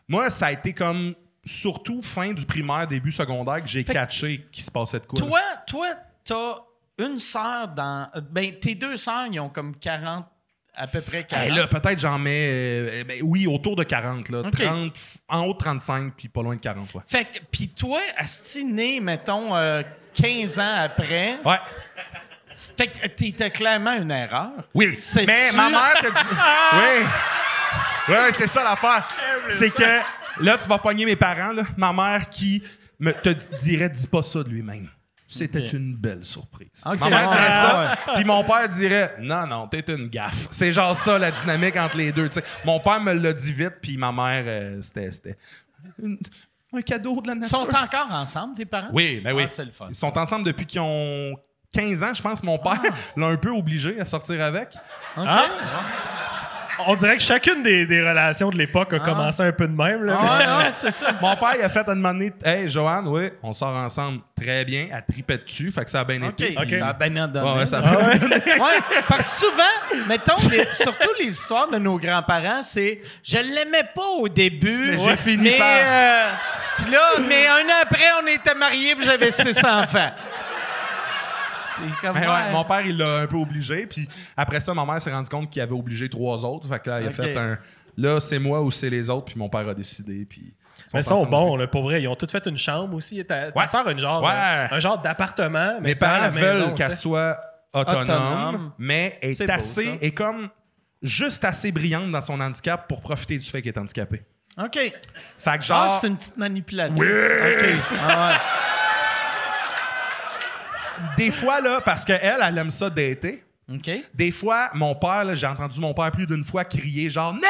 Moi, 0.09 0.31
ça 0.31 0.47
a 0.47 0.53
été 0.53 0.73
comme. 0.73 1.15
Surtout 1.47 2.01
fin 2.01 2.33
du 2.33 2.47
primaire, 2.47 2.87
début 2.87 3.13
secondaire, 3.13 3.61
que 3.63 3.69
j'ai 3.69 3.85
catché 3.85 4.47
qu'il 4.51 4.65
se 4.65 4.71
passait 4.71 4.99
de 4.99 5.05
quoi. 5.05 5.19
Toi, 5.19 5.41
toi, 5.67 5.89
t'as 6.25 6.55
une 6.99 7.19
sœur 7.19 7.69
dans. 7.69 8.09
Ben, 8.31 8.55
tes 8.59 8.75
deux 8.75 8.97
sœurs, 8.97 9.27
ils 9.31 9.39
ont 9.39 9.51
comme 9.51 9.77
40, 9.77 10.25
à 10.75 10.87
peu 10.87 11.03
près 11.03 11.25
40. 11.25 11.47
Eh, 11.47 11.51
là, 11.55 11.67
peut-être 11.67 11.99
j'en 11.99 12.19
mets. 12.19 12.49
euh, 12.49 13.05
ben, 13.05 13.21
oui, 13.23 13.47
autour 13.47 13.77
de 13.77 13.85
40, 13.85 14.31
là. 14.31 14.39
OK. 14.41 14.53
30, 14.53 14.99
en 15.29 15.45
haut 15.45 15.53
de 15.53 15.59
35, 15.59 16.15
puis 16.17 16.29
pas 16.29 16.43
loin 16.43 16.55
de 16.57 16.61
40, 16.61 16.95
ouais. 16.95 17.03
Fait 17.07 17.27
que, 17.27 17.41
pis 17.51 17.69
toi, 17.69 18.01
Asti, 18.17 18.65
né, 18.65 18.99
mettons, 19.01 19.55
euh, 19.55 19.83
15 20.15 20.59
ans 20.59 20.77
après. 20.79 21.41
Ouais. 21.45 21.59
Fait 22.77 22.89
que 22.89 23.07
t'étais 23.09 23.51
clairement 23.51 23.93
une 23.95 24.11
erreur. 24.11 24.51
Oui, 24.75 24.95
mais 25.27 25.53
ma 25.53 25.71
mère 25.71 25.95
te 26.01 26.07
dit. 26.07 26.37
oui. 26.75 27.07
Oui, 28.09 28.15
c'est 28.33 28.47
ça 28.49 28.63
l'affaire. 28.65 29.09
C'est 29.49 29.71
que 29.75 30.43
là, 30.45 30.59
tu 30.59 30.69
vas 30.69 30.79
pogner 30.79 31.05
mes 31.07 31.17
parents, 31.17 31.53
là. 31.53 31.63
Ma 31.77 31.93
mère 31.93 32.29
qui 32.29 32.63
me, 32.99 33.13
te 33.13 33.31
di- 33.31 33.51
dirait 33.63 33.89
dis 33.89 34.07
pas 34.07 34.23
ça 34.23 34.43
de 34.43 34.49
lui-même. 34.49 34.89
C'était 35.27 35.67
une 35.67 35.97
belle 35.97 36.23
surprise. 36.25 36.85
Ma 36.85 36.95
mère 37.09 37.27
dirait 37.27 37.49
Ah, 37.51 37.97
ça, 38.07 38.13
puis 38.15 38.25
mon 38.25 38.45
père 38.45 38.69
dirait 38.69 39.17
non, 39.21 39.47
non, 39.47 39.67
t'es 39.67 39.81
une 39.89 40.09
gaffe. 40.09 40.47
C'est 40.51 40.73
genre 40.73 40.95
ça 40.97 41.19
la 41.19 41.31
dynamique 41.33 41.77
entre 41.77 41.97
les 41.97 42.13
deux. 42.13 42.29
Mon 42.65 42.79
père 42.79 43.01
me 43.01 43.13
l'a 43.15 43.33
dit 43.33 43.53
vite, 43.53 43.75
puis 43.83 43.97
ma 43.97 44.13
mère, 44.13 44.45
euh, 44.47 44.79
c'était 44.83 45.37
une- 46.01 46.19
un 46.73 46.83
cadeau 46.83 47.21
de 47.21 47.27
la 47.29 47.35
Ils 47.35 47.41
nature. 47.41 47.59
sont 47.59 47.69
encore 47.75 48.09
ensemble, 48.11 48.55
tes 48.55 48.65
parents? 48.65 48.91
Oui, 48.93 49.21
ben 49.25 49.33
oui. 49.35 49.45
Ah, 49.47 49.49
c'est 49.49 49.65
le 49.65 49.71
fun. 49.73 49.87
Ils 49.89 49.95
sont 49.95 50.17
ensemble 50.17 50.45
depuis 50.45 50.67
qu'ils 50.67 50.81
ont 50.81 51.35
15 51.75 52.03
ans, 52.03 52.15
je 52.15 52.23
pense. 52.23 52.43
Mon 52.43 52.59
père 52.59 52.81
l'a 53.17 53.27
un 53.27 53.37
peu 53.37 53.51
obligé 53.51 54.01
à 54.01 54.07
sortir 54.07 54.43
avec. 54.43 54.69
Ah? 55.17 55.45
On 56.87 56.97
dirait 56.97 57.17
que 57.17 57.23
chacune 57.23 57.63
des, 57.63 57.87
des 57.87 58.01
relations 58.01 58.51
de 58.51 58.57
l'époque 58.59 58.93
a 58.95 58.99
commencé 58.99 59.45
un 59.45 59.53
peu 59.53 59.69
de 59.69 59.77
même. 59.77 60.03
Là. 60.03 60.19
Ah, 60.19 60.39
ouais, 60.39 60.65
ouais, 60.65 60.71
c'est 60.73 60.91
ça. 60.91 61.13
Mon 61.23 61.37
père, 61.37 61.53
il 61.57 61.63
a 61.63 61.69
fait 61.69 61.79
à 61.89 61.95
demander 61.95 62.33
Hey, 62.45 62.69
Joanne, 62.69 63.07
oui, 63.07 63.31
on 63.45 63.53
sort 63.53 63.77
ensemble. 63.77 64.21
Très 64.37 64.65
bien. 64.65 64.89
Elle 64.93 65.05
tripait 65.09 65.39
dessus, 65.39 65.71
fait 65.71 65.85
que 65.85 65.91
ça 65.91 66.01
a 66.01 66.05
bien 66.05 66.21
été. 66.23 66.53
ça 66.55 66.89
a 66.89 66.93
bien 66.95 67.29
donné. 67.29 67.47
Ouais, 67.49 67.59
ouais, 67.59 67.67
ça 67.67 67.79
a 67.79 67.81
bien 67.83 68.29
Ouais, 68.29 68.79
parce 69.09 69.23
que 69.41 69.47
souvent, 69.47 70.05
mettons, 70.09 70.49
les- 70.51 70.67
surtout 70.75 71.11
les 71.21 71.27
histoires 71.27 71.69
de 71.69 71.79
nos 71.79 71.97
grands-parents, 71.97 72.65
c'est 72.65 73.01
je 73.23 73.37
l'aimais 73.37 73.89
pas 73.95 74.09
au 74.19 74.29
début. 74.29 74.91
Mais 74.91 74.99
j'ai 74.99 75.17
fini 75.17 75.45
mais, 75.53 75.59
par- 75.59 75.69
euh, 75.71 76.31
puis 76.79 76.91
là, 76.93 77.01
mais 77.29 77.47
un 77.47 77.67
an 77.69 77.83
après, 77.83 78.09
on 78.21 78.27
était 78.27 78.55
mariés 78.55 78.97
puis 78.97 79.07
j'avais 79.07 79.31
six 79.31 79.65
enfants. 79.65 80.11
Puis 81.77 81.91
comme, 82.01 82.17
ouais, 82.17 82.27
ouais. 82.27 82.53
mon 82.53 82.65
père, 82.65 82.81
il 82.87 82.97
l'a 82.97 83.19
un 83.21 83.27
peu 83.27 83.37
obligé. 83.37 83.87
Puis 83.87 84.09
après 84.37 84.61
ça, 84.61 84.73
ma 84.75 84.85
mère 84.85 85.01
s'est 85.01 85.13
rendu 85.13 85.29
compte 85.29 85.51
qu'il 85.51 85.63
avait 85.63 85.73
obligé 85.73 86.09
trois 86.09 86.45
autres. 86.45 86.69
Fait 86.69 86.79
que 86.81 86.91
là, 86.91 87.01
il 87.01 87.07
a 87.07 87.11
fait 87.11 87.37
un. 87.37 87.59
Là, 87.97 88.21
c'est 88.21 88.39
moi 88.39 88.61
ou 88.63 88.71
c'est 88.71 88.91
les 88.91 89.09
autres. 89.11 89.27
Puis 89.27 89.39
mon 89.39 89.49
père 89.49 89.69
a 89.69 89.75
décidé. 89.75 90.25
Puis. 90.29 90.55
Mais 90.93 91.01
ils 91.01 91.05
sont 91.05 91.25
bons, 91.27 91.57
là, 91.57 91.67
pour 91.67 91.83
vrai. 91.85 92.03
Ils 92.03 92.09
ont 92.09 92.15
toutes 92.17 92.31
fait 92.33 92.45
une 92.47 92.59
chambre 92.59 92.95
aussi. 92.95 93.25
Ta, 93.25 93.51
ta 93.51 93.59
Ouais. 93.61 93.67
sœur 93.67 93.87
a 93.87 93.93
une 93.93 93.99
genre, 93.99 94.23
Ouais. 94.23 94.31
euh, 94.33 94.67
un 94.71 94.79
genre 94.81 95.01
d'appartement. 95.01 95.75
Mais 95.81 95.91
Mes 95.91 95.95
parents 95.95 96.21
la 96.23 96.29
veulent 96.31 96.59
maison, 96.61 96.75
qu'elle 96.75 96.93
soit 96.95 97.39
autonome, 97.73 98.03
Autonome. 98.03 98.73
mais 98.79 99.19
est, 99.23 99.49
assez, 99.51 99.99
est 100.01 100.11
comme 100.13 100.49
juste 101.03 101.45
assez 101.45 101.73
brillante 101.73 102.11
dans 102.11 102.23
son 102.23 102.41
handicap 102.41 102.87
pour 102.89 103.01
profiter 103.01 103.39
du 103.39 103.47
fait 103.49 103.63
qu'elle 103.63 103.73
est 103.75 103.79
handicapée. 103.79 104.23
OK. 104.63 104.75
Fait 104.77 104.93
que 104.93 104.93
Ah, 105.49 105.61
genre, 105.61 105.91
c'est 105.91 106.07
une 106.07 106.17
petite 106.17 106.37
manipulatrice. 106.37 107.01
OK. 107.01 107.75
Ah 108.07 108.29
ouais. 108.29 108.37
Des 111.17 111.31
fois, 111.31 111.61
là, 111.61 111.81
parce 111.81 112.05
qu'elle, 112.05 112.21
elle 112.43 112.59
aime 112.59 112.71
ça 112.71 112.89
dater, 112.91 113.43
OK. 113.73 113.91
Des 114.13 114.31
fois, 114.31 114.69
mon 114.75 114.95
père, 114.95 115.25
j'ai 115.35 115.47
entendu 115.47 115.81
mon 115.81 115.95
père 115.95 116.11
plus 116.11 116.27
d'une 116.27 116.45
fois 116.45 116.65
crier 116.65 117.09
genre 117.09 117.33
900 117.33 117.43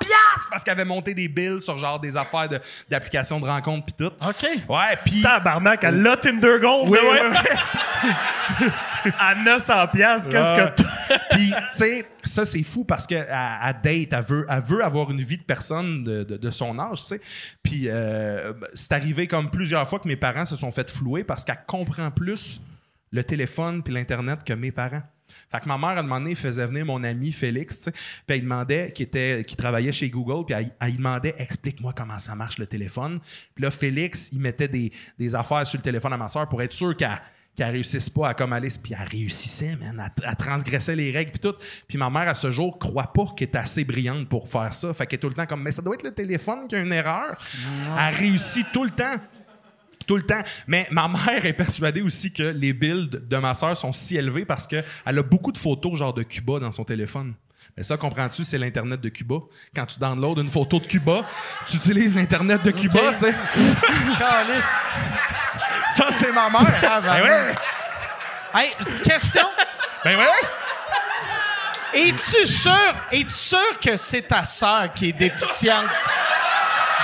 piastres 0.00 0.48
parce 0.50 0.64
qu'il 0.64 0.72
avait 0.72 0.84
monté 0.84 1.14
des 1.14 1.28
bills 1.28 1.60
sur 1.60 1.78
genre 1.78 2.00
des 2.00 2.16
affaires 2.16 2.48
de- 2.48 2.60
d'applications 2.90 3.38
de, 3.38 3.46
rencontres 3.46 3.84
pis 3.86 3.92
tout. 3.92 4.10
OK. 4.20 4.46
Ouais, 4.68 4.98
puis 5.04 5.22
Tabarnak, 5.22 5.84
elle 5.84 6.02
l'a 6.02 6.16
Tinder 6.16 6.58
Gold. 6.60 6.88
Oui, 6.88 6.98
oui, 7.00 7.18
ouais. 7.20 8.10
à 9.18 9.34
900 9.36 9.86
piastres, 9.92 10.30
qu'est-ce 10.30 10.52
Ouais. 10.52 10.72
que 10.76 10.82
t'as? 10.82 11.18
Puis, 11.36 11.50
tu 11.50 11.54
sais, 11.70 12.08
ça, 12.24 12.44
c'est 12.44 12.64
fou 12.64 12.84
parce 12.84 13.06
qu'elle 13.06 13.28
elle 13.30 13.76
date, 13.80 14.08
elle 14.12 14.24
veut, 14.26 14.46
elle 14.48 14.60
veut 14.62 14.84
avoir 14.84 15.10
une 15.12 15.20
vie 15.20 15.38
de 15.38 15.44
personne 15.44 16.02
de, 16.02 16.24
de- 16.24 16.36
de 16.36 16.50
son 16.50 16.76
âge, 16.80 17.00
tu 17.02 17.06
sais. 17.06 17.20
Puis, 17.62 17.84
euh, 17.88 18.52
c'est 18.72 18.92
arrivé 18.92 19.28
comme 19.28 19.50
plusieurs 19.50 19.88
fois 19.88 20.00
que 20.00 20.08
mes 20.08 20.16
parents 20.16 20.46
se 20.46 20.56
sont 20.56 20.72
fait 20.72 20.90
flouer 20.90 21.22
parce 21.22 21.44
qu'elle 21.44 21.60
comprend 21.66 22.10
plus 22.10 22.60
le 23.14 23.22
téléphone 23.24 23.82
puis 23.82 23.94
l'Internet 23.94 24.44
que 24.44 24.52
mes 24.52 24.72
parents. 24.72 25.02
Fait 25.50 25.60
que 25.60 25.68
ma 25.68 25.78
mère, 25.78 25.90
à 25.90 26.00
un 26.00 26.02
moment 26.02 26.20
donné, 26.20 26.34
faisait 26.34 26.66
venir 26.66 26.84
mon 26.84 27.02
ami 27.04 27.30
Félix, 27.32 27.88
puis 28.26 28.36
elle 28.36 28.42
demandait, 28.42 28.92
qui, 28.92 29.04
était, 29.04 29.44
qui 29.46 29.56
travaillait 29.56 29.92
chez 29.92 30.10
Google, 30.10 30.44
puis 30.44 30.54
elle, 30.54 30.70
elle 30.80 30.96
demandait, 30.96 31.34
explique-moi 31.38 31.94
comment 31.96 32.18
ça 32.18 32.34
marche 32.34 32.58
le 32.58 32.66
téléphone. 32.66 33.20
Puis 33.54 33.62
là, 33.62 33.70
Félix, 33.70 34.30
il 34.32 34.40
mettait 34.40 34.68
des, 34.68 34.92
des 35.18 35.34
affaires 35.34 35.66
sur 35.66 35.78
le 35.78 35.82
téléphone 35.82 36.12
à 36.12 36.16
ma 36.16 36.28
soeur 36.28 36.48
pour 36.48 36.60
être 36.60 36.72
sûr 36.72 36.96
qu'elle 36.96 37.20
qu'elle 37.56 37.70
réussisse 37.70 38.10
pas 38.10 38.30
à 38.30 38.34
comme 38.34 38.52
aller. 38.52 38.68
Puis 38.82 38.94
elle 38.98 39.08
réussissait, 39.08 39.76
man. 39.76 40.10
Elle, 40.18 40.24
elle 40.28 40.36
transgressait 40.36 40.96
les 40.96 41.12
règles, 41.12 41.30
puis 41.30 41.40
tout. 41.40 41.54
Puis 41.86 41.96
ma 41.96 42.10
mère, 42.10 42.28
à 42.28 42.34
ce 42.34 42.50
jour, 42.50 42.78
croit 42.80 43.12
pas 43.12 43.26
qu'elle 43.36 43.48
est 43.48 43.56
assez 43.56 43.84
brillante 43.84 44.28
pour 44.28 44.48
faire 44.48 44.74
ça. 44.74 44.92
Fait 44.92 45.06
qu'elle 45.06 45.18
est 45.18 45.20
tout 45.20 45.28
le 45.28 45.34
temps 45.34 45.46
comme, 45.46 45.62
mais 45.62 45.70
ça 45.70 45.80
doit 45.80 45.94
être 45.94 46.02
le 46.02 46.10
téléphone 46.10 46.66
qui 46.66 46.74
a 46.74 46.80
une 46.80 46.92
erreur. 46.92 47.40
Elle 47.96 48.14
réussit 48.14 48.66
tout 48.72 48.82
le 48.82 48.90
temps. 48.90 49.20
Tout 50.06 50.16
le 50.16 50.22
temps. 50.22 50.42
Mais 50.66 50.86
ma 50.90 51.08
mère 51.08 51.44
est 51.44 51.52
persuadée 51.52 52.02
aussi 52.02 52.32
que 52.32 52.42
les 52.42 52.72
builds 52.72 53.26
de 53.28 53.36
ma 53.36 53.54
soeur 53.54 53.76
sont 53.76 53.92
si 53.92 54.16
élevés 54.16 54.44
parce 54.44 54.66
qu'elle 54.66 54.84
a 55.06 55.22
beaucoup 55.22 55.52
de 55.52 55.58
photos 55.58 55.98
genre 55.98 56.14
de 56.14 56.22
Cuba 56.22 56.58
dans 56.58 56.72
son 56.72 56.84
téléphone. 56.84 57.34
Mais 57.76 57.82
ça, 57.82 57.96
comprends-tu, 57.96 58.44
c'est 58.44 58.58
l'Internet 58.58 59.00
de 59.00 59.08
Cuba. 59.08 59.36
Quand 59.74 59.86
tu 59.86 59.98
downloads 59.98 60.40
une 60.40 60.48
photo 60.48 60.78
de 60.78 60.86
Cuba, 60.86 61.26
tu 61.66 61.76
utilises 61.76 62.14
l'Internet 62.14 62.62
de 62.62 62.70
Cuba, 62.70 63.00
tu 63.10 63.16
sais. 63.16 63.34
Ça, 65.96 66.08
c'est 66.12 66.32
ma 66.32 66.50
mère. 66.50 66.80
Ah, 66.82 67.00
ben 67.00 67.12
ben 67.12 67.22
ouais. 67.22 67.54
Hey, 68.54 68.72
question. 69.02 69.46
Ben 70.04 70.16
ouais. 70.16 70.24
Es-tu 71.94 72.46
sûr, 72.46 72.94
es-tu 73.12 73.30
sûr 73.30 73.78
que 73.80 73.96
c'est 73.96 74.22
ta 74.22 74.44
sœur 74.44 74.92
qui 74.92 75.10
est 75.10 75.12
déficiente? 75.12 75.88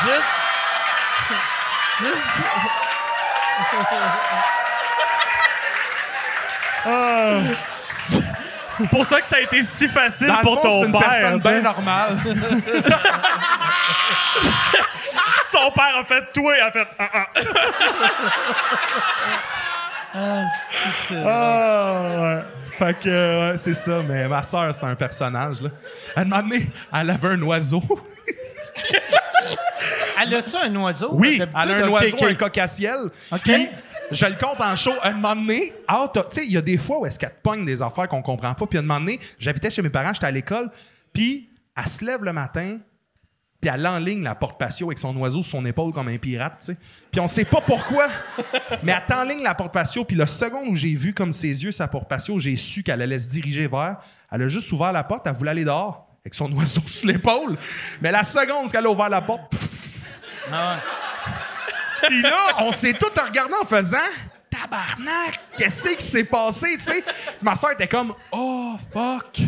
Juste. 0.02 0.40
Juste. 2.01 2.89
C'est 8.70 8.88
pour 8.88 9.04
ça 9.04 9.20
que 9.20 9.26
ça 9.26 9.36
a 9.36 9.40
été 9.40 9.60
si 9.62 9.88
facile 9.88 10.28
Dans 10.28 10.36
le 10.36 10.40
pour 10.42 10.62
fond, 10.62 10.62
ton 10.62 10.80
c'est 10.82 10.86
une 10.86 10.92
père. 10.92 11.10
personne 11.10 11.40
bien 11.40 11.60
normale. 11.60 12.16
Son 15.50 15.70
père 15.72 15.96
a 15.98 16.04
fait 16.04 16.32
toi, 16.32 16.54
il 16.56 16.60
a 16.60 16.70
fait 16.70 16.86
ah, 16.98 17.10
ah. 17.12 17.26
Ah, 20.14 20.44
c'est 20.70 21.14
ça. 21.14 21.20
Ah, 21.26 22.02
ouais. 22.20 22.42
Fait 22.78 22.98
que, 22.98 23.08
euh, 23.08 23.50
ouais, 23.52 23.58
c'est 23.58 23.74
ça. 23.74 24.02
Mais 24.06 24.26
ma 24.26 24.42
soeur, 24.42 24.74
c'est 24.74 24.84
un 24.84 24.94
personnage, 24.94 25.60
là. 25.62 25.70
Elle 26.16 26.26
m'a 26.28 26.36
amené, 26.38 26.66
elle 26.92 27.10
avait 27.10 27.28
un 27.28 27.42
oiseau. 27.42 27.82
Elle 30.20 30.35
a-tu 30.35 30.57
un 30.57 30.74
oiseau? 30.77 31.11
Oui, 31.12 31.39
elle 31.40 31.48
a 31.52 31.85
un 31.85 31.89
oiseau, 31.89 32.24
un 32.24 32.35
cocassiel. 32.35 33.11
OK. 33.32 33.40
Puis, 33.43 33.69
je 34.11 34.27
le 34.27 34.35
compte 34.35 34.61
en 34.61 34.74
show. 34.77 34.93
Un 35.02 35.12
moment 35.12 35.36
donné, 35.36 35.73
ah, 35.86 36.11
tu 36.12 36.20
sais, 36.31 36.47
il 36.47 36.52
y 36.52 36.57
a 36.57 36.62
des 36.62 36.78
fois 36.78 37.01
où 37.01 37.07
est-ce 37.07 37.19
qu'elle 37.19 37.31
te 37.31 37.43
pogne 37.43 37.65
des 37.65 37.81
affaires 37.81 38.09
qu'on 38.09 38.23
comprend 38.23 38.55
pas. 38.55 38.66
Puis, 38.66 38.78
un 38.78 38.82
moment 38.82 39.01
donné, 39.01 39.20
j'habitais 39.39 39.70
chez 39.70 39.82
mes 39.82 39.90
parents, 39.90 40.12
j'étais 40.12 40.27
à 40.27 40.31
l'école. 40.31 40.70
Puis, 41.12 41.48
elle 41.77 41.89
se 41.89 42.05
lève 42.05 42.24
le 42.24 42.32
matin, 42.32 42.78
puis 43.61 43.70
elle 43.73 43.86
enligne 43.86 44.23
la 44.23 44.35
porte 44.35 44.59
patio 44.59 44.89
avec 44.89 44.98
son 44.98 45.16
oiseau 45.16 45.43
sur 45.43 45.52
son 45.52 45.66
épaule 45.66 45.93
comme 45.93 46.09
un 46.09 46.19
pirate, 46.19 46.57
tu 46.61 46.66
sais. 46.66 46.77
Puis 47.11 47.20
on 47.20 47.28
sait 47.28 47.44
pas 47.44 47.61
pourquoi, 47.61 48.09
mais 48.82 48.93
elle 48.93 49.05
t'enligne 49.07 49.43
la 49.43 49.55
porte 49.55 49.73
patio, 49.73 50.05
puis 50.05 50.16
le 50.16 50.27
second 50.27 50.66
où 50.66 50.74
j'ai 50.74 50.94
vu 50.94 51.12
comme 51.12 51.32
ses 51.32 51.62
yeux 51.65 51.73
sa 51.73 51.86
porte 51.86 52.09
patio, 52.09 52.39
j'ai 52.39 52.57
su 52.57 52.82
qu'elle 52.82 53.02
allait 53.02 53.19
se 53.19 53.28
diriger 53.28 53.69
vers. 53.69 53.98
Elle 54.32 54.43
a 54.43 54.48
juste 54.48 54.70
ouvert 54.73 54.93
la 54.93 55.05
porte, 55.05 55.27
elle 55.27 55.35
voulait 55.35 55.51
aller 55.51 55.65
dehors 55.65 56.09
avec 56.24 56.34
son 56.34 56.52
oiseau 56.52 56.82
sur 56.86 57.06
l'épaule. 57.09 57.56
Mais 58.01 58.12
la 58.12 58.24
seconde 58.24 58.70
qu'elle 58.70 58.86
a 58.86 58.90
ouvert 58.90 59.09
la 59.09 59.20
porte, 59.20 59.52
Ah 60.52 60.76
puis 62.09 62.22
là, 62.22 62.56
on 62.59 62.72
s'est 62.72 62.94
tous 62.94 63.12
regardés 63.20 63.55
en 63.60 63.66
faisant 63.66 63.98
Tabarnak, 64.48 65.38
qu'est-ce 65.56 65.90
qui 65.90 66.05
s'est 66.05 66.24
passé, 66.24 66.76
tu 66.78 66.84
sais? 66.84 67.05
Ma 67.42 67.55
soeur 67.55 67.72
était 67.72 67.86
comme 67.86 68.12
Oh 68.32 68.74
fuck. 68.92 69.38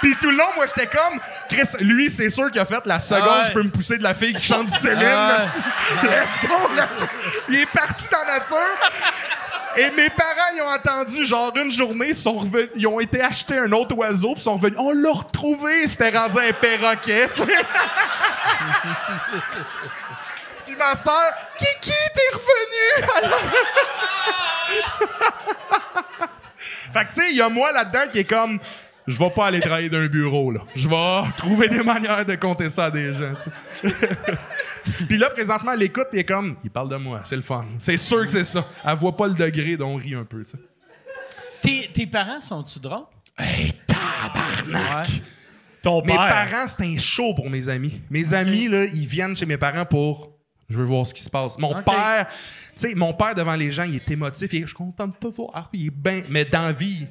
Puis 0.00 0.14
tout 0.20 0.30
le 0.30 0.36
long, 0.36 0.48
moi 0.54 0.66
j'étais 0.66 0.86
comme 0.86 1.18
Chris, 1.48 1.68
lui, 1.80 2.10
c'est 2.10 2.30
sûr 2.30 2.50
qu'il 2.50 2.60
a 2.60 2.64
fait 2.64 2.84
la 2.86 2.98
seconde, 3.00 3.24
Ah 3.28 3.38
ouais. 3.38 3.44
je 3.46 3.52
peux 3.52 3.62
me 3.62 3.70
pousser 3.70 3.98
de 3.98 4.02
la 4.02 4.14
fille 4.14 4.32
qui 4.34 4.42
chante 4.42 4.66
du 4.66 4.76
Céline. 4.76 5.02
Ah. 5.02 5.46
Let's 6.02 6.48
go, 6.48 6.74
là. 6.74 6.88
Il 7.48 7.56
est 7.56 7.66
parti 7.66 8.08
dans 8.10 8.18
la 8.26 8.38
nature. 8.38 8.56
Et 9.76 9.90
mes 9.92 10.08
parents, 10.10 10.50
ils 10.56 10.62
ont 10.62 10.70
entendu, 10.70 11.24
genre, 11.24 11.52
une 11.56 11.70
journée, 11.70 12.08
ils, 12.08 12.14
sont 12.14 12.38
revenus, 12.38 12.68
ils 12.74 12.86
ont 12.86 12.98
été 12.98 13.22
acheter 13.22 13.58
un 13.58 13.70
autre 13.72 13.94
oiseau, 13.96 14.32
puis 14.32 14.40
ils 14.40 14.42
sont 14.42 14.56
revenus. 14.56 14.78
On 14.78 14.92
l'a 14.92 15.12
retrouvé, 15.12 15.86
c'était 15.86 16.10
rendu 16.16 16.38
un 16.38 16.52
perroquet. 16.52 17.28
Puis 20.66 20.76
ma 20.76 20.94
soeur, 20.94 21.32
Kiki, 21.56 21.92
t'es 22.14 22.30
revenu! 22.32 23.08
fait 26.92 27.04
que, 27.04 27.14
tu 27.14 27.20
sais, 27.20 27.30
il 27.30 27.36
y 27.36 27.42
a 27.42 27.48
moi 27.48 27.72
là-dedans 27.72 28.08
qui 28.10 28.20
est 28.20 28.24
comme, 28.24 28.58
je 29.08 29.18
vais 29.18 29.30
pas 29.30 29.46
aller 29.46 29.60
travailler 29.60 29.88
d'un 29.88 30.06
bureau, 30.06 30.50
là. 30.50 30.60
Je 30.74 30.86
vais 30.86 31.32
trouver 31.38 31.68
des 31.68 31.82
manières 31.82 32.26
de 32.26 32.34
compter 32.34 32.68
ça 32.68 32.86
à 32.86 32.90
des 32.90 33.14
gens. 33.14 33.32
Puis 35.08 35.16
là, 35.16 35.30
présentement, 35.30 35.72
elle 35.72 35.82
écoute, 35.82 36.08
puis 36.10 36.20
est 36.20 36.24
comme, 36.24 36.56
il 36.62 36.70
parle 36.70 36.90
de 36.90 36.96
moi, 36.96 37.22
c'est 37.24 37.36
le 37.36 37.42
fun. 37.42 37.64
C'est 37.78 37.96
sûr 37.96 38.20
que 38.24 38.30
c'est 38.30 38.44
ça. 38.44 38.68
Elle 38.84 38.96
voit 38.96 39.16
pas 39.16 39.26
le 39.26 39.34
degré 39.34 39.78
dont 39.78 39.94
on 39.94 39.96
rit 39.96 40.14
un 40.14 40.24
peu. 40.24 40.42
Tes, 41.62 41.90
tes 41.92 42.06
parents 42.06 42.40
sont-tu 42.40 42.80
drôles? 42.80 43.06
Hey, 43.38 43.72
tabarnak! 43.86 45.06
Ouais. 45.06 45.22
Ton 45.82 46.02
Mes 46.02 46.12
père. 46.12 46.28
parents, 46.28 46.66
c'est 46.66 46.84
un 46.84 46.98
show 46.98 47.32
pour 47.34 47.48
mes 47.48 47.68
amis. 47.68 48.02
Mes 48.10 48.34
amis, 48.34 48.68
là, 48.68 48.84
ils 48.84 49.06
viennent 49.06 49.36
chez 49.36 49.46
mes 49.46 49.56
parents 49.56 49.86
pour. 49.86 50.32
Je 50.68 50.76
veux 50.76 50.84
voir 50.84 51.06
ce 51.06 51.14
qui 51.14 51.22
se 51.22 51.30
passe. 51.30 51.58
Mon 51.58 51.82
père, 51.82 52.26
tu 52.28 52.88
sais, 52.88 52.94
mon 52.94 53.14
père 53.14 53.34
devant 53.34 53.56
les 53.56 53.72
gens, 53.72 53.84
il 53.84 53.96
est 53.96 54.10
émotif. 54.10 54.52
Il 54.52 54.58
est, 54.58 54.62
je 54.62 54.66
suis 54.66 54.76
content 54.76 55.06
de 55.06 55.14
te 55.14 55.28
voir. 55.28 55.70
Il 55.72 55.86
est 55.86 55.90
bien. 55.90 56.22
Mais 56.28 56.44
dans 56.44 56.62
la 56.62 56.72
vie, 56.72 57.06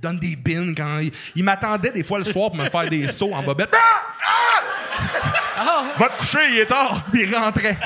donne 0.00 0.18
des 0.18 0.36
bins 0.36 0.74
quand. 0.74 0.98
Il, 0.98 1.12
il 1.36 1.44
m'attendait 1.44 1.92
des 1.92 2.02
fois 2.02 2.18
le 2.18 2.24
soir 2.24 2.50
pour 2.50 2.56
me 2.56 2.68
faire 2.68 2.88
des 2.88 3.06
sauts 3.06 3.32
en 3.34 3.42
bobette. 3.42 3.74
Ah! 3.74 4.10
Ah! 5.56 5.84
Va 5.98 6.08
te 6.08 6.18
coucher, 6.18 6.38
il 6.52 6.58
est 6.60 6.66
tard. 6.66 7.04
Puis 7.12 7.22
il 7.22 7.34
rentrait. 7.34 7.76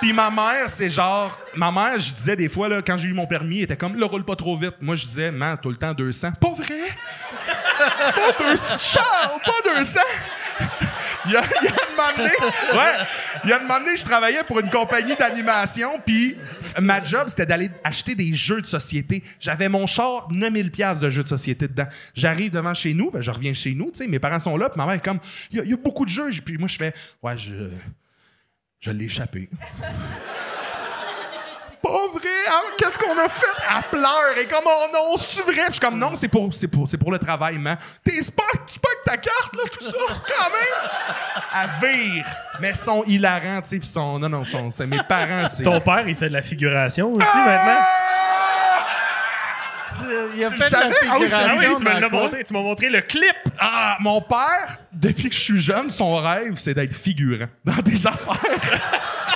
Puis 0.00 0.12
ma 0.12 0.30
mère, 0.30 0.66
c'est 0.68 0.90
genre. 0.90 1.38
Ma 1.54 1.72
mère, 1.72 1.98
je 1.98 2.12
disais 2.12 2.36
des 2.36 2.48
fois, 2.48 2.68
là, 2.68 2.82
quand 2.82 2.96
j'ai 2.96 3.08
eu 3.08 3.14
mon 3.14 3.26
permis, 3.26 3.58
elle 3.58 3.64
était 3.64 3.76
comme, 3.76 3.96
le 3.96 4.04
roule 4.04 4.24
pas 4.24 4.36
trop 4.36 4.56
vite. 4.56 4.74
Moi, 4.80 4.94
je 4.96 5.06
disais, 5.06 5.30
man, 5.30 5.56
tout 5.60 5.70
le 5.70 5.76
temps 5.76 5.94
200. 5.94 6.32
Pas 6.40 6.50
vrai? 6.50 6.80
pas 8.14 8.50
200. 8.50 8.76
Charles, 8.76 9.40
pas 9.44 9.78
200. 9.78 10.00
Il 11.26 11.32
y 11.32 11.36
a, 11.36 11.42
il 11.62 11.66
y 11.66 11.68
donné, 12.16 12.30
ouais, 12.72 12.92
il 13.44 13.50
y 13.50 13.52
a 13.52 13.60
je 13.96 14.04
travaillais 14.04 14.44
pour 14.44 14.60
une 14.60 14.70
compagnie 14.70 15.14
d'animation, 15.16 16.00
puis 16.04 16.36
ma 16.80 17.02
job, 17.02 17.28
c'était 17.28 17.46
d'aller 17.46 17.70
acheter 17.82 18.14
des 18.14 18.34
jeux 18.34 18.60
de 18.60 18.66
société. 18.66 19.22
J'avais 19.40 19.68
mon 19.68 19.86
char, 19.86 20.28
9000 20.30 20.70
pièces 20.70 20.98
de 21.00 21.08
jeux 21.10 21.22
de 21.22 21.28
société 21.28 21.68
dedans. 21.68 21.86
J'arrive 22.14 22.50
devant 22.50 22.74
chez 22.74 22.94
nous, 22.94 23.10
ben, 23.10 23.20
je 23.20 23.30
reviens 23.30 23.54
chez 23.54 23.74
nous, 23.74 23.86
tu 23.90 23.98
sais, 23.98 24.06
mes 24.06 24.18
parents 24.18 24.40
sont 24.40 24.56
là, 24.56 24.68
puis 24.68 24.78
ma 24.78 24.86
mère 24.86 24.94
est 24.96 25.04
comme, 25.04 25.20
il 25.50 25.58
y, 25.58 25.60
a- 25.60 25.64
il 25.64 25.70
y 25.70 25.74
a 25.74 25.76
beaucoup 25.76 26.04
de 26.04 26.10
jeux. 26.10 26.30
Puis 26.44 26.58
moi, 26.58 26.68
je 26.68 26.76
fais, 26.76 26.92
ouais, 27.22 27.38
je, 27.38 27.68
je 28.80 28.90
l'ai 28.90 29.04
échappé. 29.06 29.48
Vrai! 32.14 32.28
Ah, 32.48 32.60
Qu'est-ce 32.78 32.98
qu'on 32.98 33.18
a 33.18 33.28
fait? 33.28 33.46
Elle 33.76 33.82
pleure 33.98 34.38
et 34.40 34.46
comme 34.46 34.64
oh 34.66 34.86
non, 34.92 35.16
c'est-tu 35.16 35.42
vrai? 35.42 35.64
Je 35.66 35.72
suis 35.72 35.80
comme 35.80 35.98
non, 35.98 36.14
c'est 36.14 36.28
pour, 36.28 36.52
c'est 36.54 36.68
pour, 36.68 36.86
c'est 36.88 36.98
pour 36.98 37.10
le 37.12 37.18
travail, 37.18 37.58
man. 37.58 37.76
T'es 38.02 38.12
c'est 38.22 38.34
pas, 38.34 38.42
c'est 38.66 38.80
pas 38.80 38.88
que 38.88 39.10
ta 39.10 39.16
carte, 39.16 39.54
là, 39.56 39.62
tout 39.70 39.84
ça, 39.84 39.92
quand 40.08 40.50
même! 40.50 41.70
Elle 41.82 41.88
vire! 42.12 42.24
Mais 42.60 42.70
ils 42.70 42.76
sont 42.76 43.02
hilarants, 43.04 43.60
tu 43.62 43.68
sais, 43.70 43.78
pis 43.78 43.86
sont. 43.86 44.18
Non, 44.18 44.28
non, 44.28 44.44
sont, 44.44 44.70
c'est 44.70 44.86
mes 44.86 45.02
parents, 45.08 45.48
c'est. 45.48 45.62
Ton 45.64 45.80
père, 45.80 46.04
il 46.06 46.16
fait 46.16 46.28
de 46.28 46.34
la 46.34 46.42
figuration 46.42 47.12
aussi 47.12 47.36
maintenant. 47.36 47.80
Il 50.36 50.44
a 50.44 50.50
Tu 50.50 50.56
fait 50.56 50.64
le 50.64 50.70
de 50.70 50.74
la 50.74 50.80
savais? 50.80 50.94
Ah 51.08 51.16
oui, 51.18 51.26
Ah 51.32 51.98
tu 52.00 52.10
fond. 52.10 52.16
montré. 52.20 52.42
Tu 52.42 52.52
m'as 52.52 52.60
montré 52.60 52.88
le 52.88 53.00
clip. 53.00 53.36
Ah, 53.58 53.96
mon 54.00 54.20
père, 54.20 54.78
depuis 54.92 55.28
que 55.30 55.34
je 55.34 55.40
suis 55.40 55.60
jeune, 55.60 55.88
son 55.88 56.16
rêve, 56.16 56.54
c'est 56.56 56.74
d'être 56.74 56.94
figurant 56.94 57.46
dans 57.64 57.76
des 57.82 58.06
affaires. 58.06 58.34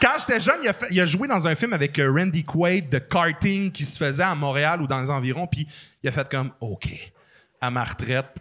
Quand 0.00 0.16
j'étais 0.18 0.38
jeune, 0.38 0.60
il 0.90 1.00
a, 1.00 1.06
joué 1.06 1.26
dans 1.26 1.46
un 1.46 1.54
film 1.54 1.72
avec 1.72 1.98
euh, 1.98 2.12
Randy 2.12 2.44
Quaid 2.44 2.88
de 2.88 2.98
karting 2.98 3.72
qui 3.72 3.84
se 3.84 3.98
faisait 3.98 4.22
à 4.22 4.34
Montréal 4.34 4.80
ou 4.80 4.86
dans 4.86 5.00
les 5.00 5.10
environs, 5.10 5.46
puis 5.46 5.66
il 6.02 6.08
a 6.08 6.12
fait 6.12 6.28
comme 6.28 6.52
OK, 6.60 7.12
à 7.60 7.70
ma 7.70 7.84
retraite, 7.84 8.36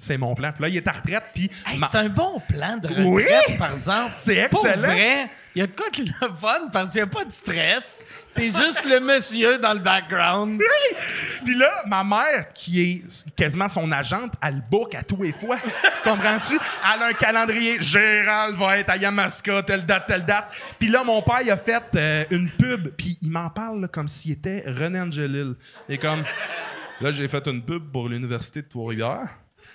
c'est 0.00 0.18
mon 0.18 0.34
plan. 0.34 0.52
Puis 0.52 0.62
là, 0.62 0.68
il 0.68 0.76
est 0.76 0.88
à 0.88 0.92
retraite, 0.92 1.24
puis 1.34 1.50
Hey, 1.66 1.78
ma- 1.78 1.88
C'est 1.90 1.98
un 1.98 2.08
bon 2.08 2.40
plan 2.48 2.76
de 2.78 2.88
retraite, 2.88 3.06
Oui! 3.48 3.56
par 3.58 3.72
exemple. 3.72 4.08
C'est 4.12 4.36
excellent. 4.38 4.78
vrai, 4.88 5.28
il 5.54 5.58
y 5.58 5.62
a 5.62 5.66
de 5.66 5.72
quoi 5.72 5.90
de 5.90 6.02
le 6.04 6.36
fun 6.36 6.68
parce 6.72 6.90
qu'il 6.90 6.98
n'y 6.98 7.02
a 7.02 7.06
pas 7.06 7.24
de 7.24 7.32
stress. 7.32 8.04
T'es 8.34 8.44
juste 8.48 8.84
le 8.84 9.00
monsieur 9.00 9.58
dans 9.58 9.72
le 9.72 9.80
background. 9.80 10.60
Puis 11.44 11.54
là, 11.56 11.70
ma 11.86 12.04
mère, 12.04 12.52
qui 12.54 12.80
est 12.80 13.30
quasiment 13.36 13.68
son 13.68 13.90
agente, 13.90 14.32
elle 14.42 14.62
book 14.70 14.94
à 14.94 15.02
tous 15.02 15.20
les 15.22 15.32
fois. 15.32 15.58
Comprends-tu? 16.04 16.54
Elle 16.94 17.02
a 17.02 17.06
un 17.06 17.12
calendrier. 17.12 17.76
Gérald 17.80 18.56
va 18.56 18.78
être 18.78 18.90
à 18.90 18.96
Yamaska, 18.96 19.62
telle 19.64 19.84
date, 19.84 20.06
telle 20.06 20.24
date. 20.24 20.52
Puis 20.78 20.88
là, 20.88 21.02
mon 21.04 21.20
père, 21.22 21.40
il 21.42 21.50
a 21.50 21.56
fait 21.56 21.82
euh, 21.96 22.24
une 22.30 22.48
pub, 22.50 22.88
puis 22.96 23.18
il 23.20 23.30
m'en 23.32 23.50
parle 23.50 23.80
là, 23.80 23.88
comme 23.88 24.06
s'il 24.08 24.32
était 24.32 24.62
René 24.66 25.00
Angelil. 25.00 25.54
Et 25.88 25.98
comme, 25.98 26.22
là, 27.00 27.10
j'ai 27.10 27.26
fait 27.26 27.44
une 27.48 27.62
pub 27.64 27.90
pour 27.90 28.08
l'Université 28.08 28.62
de 28.62 28.68
Trois-Rivières. 28.68 29.28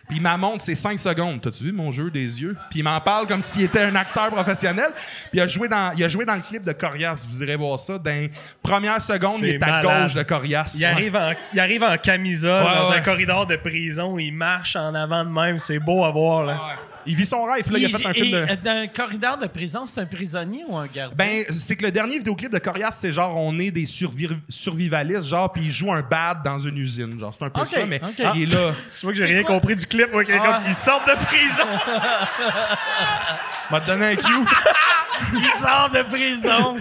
Puis 0.08 0.18
il 0.18 0.22
m'en 0.22 0.38
montre, 0.38 0.62
c'est 0.64 0.76
5 0.76 1.00
secondes. 1.00 1.42
T'as-tu 1.42 1.64
vu 1.64 1.72
mon 1.72 1.92
jeu 1.92 2.12
des 2.12 2.42
yeux? 2.42 2.56
Puis 2.70 2.80
il 2.80 2.84
m'en 2.84 3.00
parle 3.02 3.26
comme 3.28 3.42
s'il 3.42 3.64
était 3.64 3.82
un 3.82 3.96
acteur 3.96 4.30
professionnel. 4.30 4.92
Puis 4.94 5.30
il 5.34 5.42
a 5.42 5.48
joué 5.48 5.68
dans, 5.68 5.92
il 5.98 6.04
a 6.04 6.08
joué 6.08 6.26
dans 6.26 6.36
le 6.36 6.42
clip 6.42 6.64
de 6.64 6.72
Corias. 6.74 7.26
Vous 7.28 7.42
irez 7.44 7.56
voir 7.56 7.80
ça. 7.80 7.98
Dans 7.98 8.12
les 8.12 8.32
premières 8.62 9.02
secondes, 9.02 9.40
il 9.42 9.56
est 9.56 9.64
à 9.64 9.82
gauche 9.82 10.14
de 10.14 10.24
Corias. 10.24 10.76
Il 10.78 10.86
arrive, 10.86 11.16
en, 11.16 11.32
il 11.54 11.60
arrive 11.60 11.84
en 11.84 11.98
camisole 11.98 12.64
Ouais, 12.64 12.76
dans 12.84 12.90
ouais. 12.92 12.98
un 12.98 13.02
corridor 13.02 13.48
de 13.48 13.56
prison. 13.56 14.18
Il 14.20 14.32
marche 14.34 14.76
en 14.76 14.94
avant 14.94 15.24
de 15.26 15.30
même. 15.30 15.58
C'est 15.60 15.80
beau 15.80 16.06
à 16.06 16.12
voir. 16.12 16.44
Là. 16.46 16.62
Il 17.06 17.16
vit 17.16 17.26
son 17.26 17.44
rêve. 17.46 17.72
Là, 17.72 17.80
il, 17.80 17.86
a 17.86 17.90
fait 17.98 18.06
un 18.06 18.14
film 18.14 18.32
de... 18.32 18.52
et, 18.52 18.56
Dans 18.58 18.72
un 18.72 18.88
corridor 18.88 19.38
de 19.38 19.48
prison, 19.48 19.86
c'est 19.86 20.02
un 20.02 20.06
prisonnier 20.06 20.64
ou 20.68 20.76
un 20.78 20.88
gardien? 20.88 21.16
Ben, 21.16 21.44
c'est 21.50 21.76
que 21.76 21.84
le 21.86 21.92
dernier 21.92 22.18
vidéoclip 22.18 22.52
de 22.52 22.58
Corias, 22.60 22.92
c'est 22.92 23.12
genre, 23.12 23.36
on 23.38 23.58
est 23.60 23.72
des 23.72 23.86
survi- 23.86 24.30
survivalistes, 24.50 25.28
genre, 25.28 25.52
puis 25.52 25.64
il 25.64 25.72
joue 25.72 25.92
un 25.94 26.02
bad 26.02 26.44
dans 26.44 26.58
une 26.58 26.78
usine. 26.78 27.20
Genre, 27.20 27.34
c'est 27.34 27.44
un 27.46 27.50
peu 27.50 27.66
ça, 27.66 27.86
mais 27.86 28.02
il 28.36 28.44
est 28.44 28.54
là. 28.54 28.74
Tu 28.98 29.06
vois 29.06 29.12
que 29.14 29.18
j'ai 29.18 29.26
rien 29.26 29.44
quoi? 29.44 29.56
compris 29.56 29.76
du 29.76 29.86
clip. 29.86 30.12
moi, 30.12 30.24
qui 30.24 30.32
est 30.32 30.40
Ah. 30.42 30.54
comme, 30.62 30.64
ils 30.68 30.74
sortent 30.76 31.08
de 31.08 31.16
prison. 31.26 31.68
m'a 33.72 33.80
donné 33.80 34.06
un 34.08 34.16
cue. 34.16 34.24
il 35.34 35.52
sort 35.60 35.90
de 35.94 36.02
prison. 36.04 36.76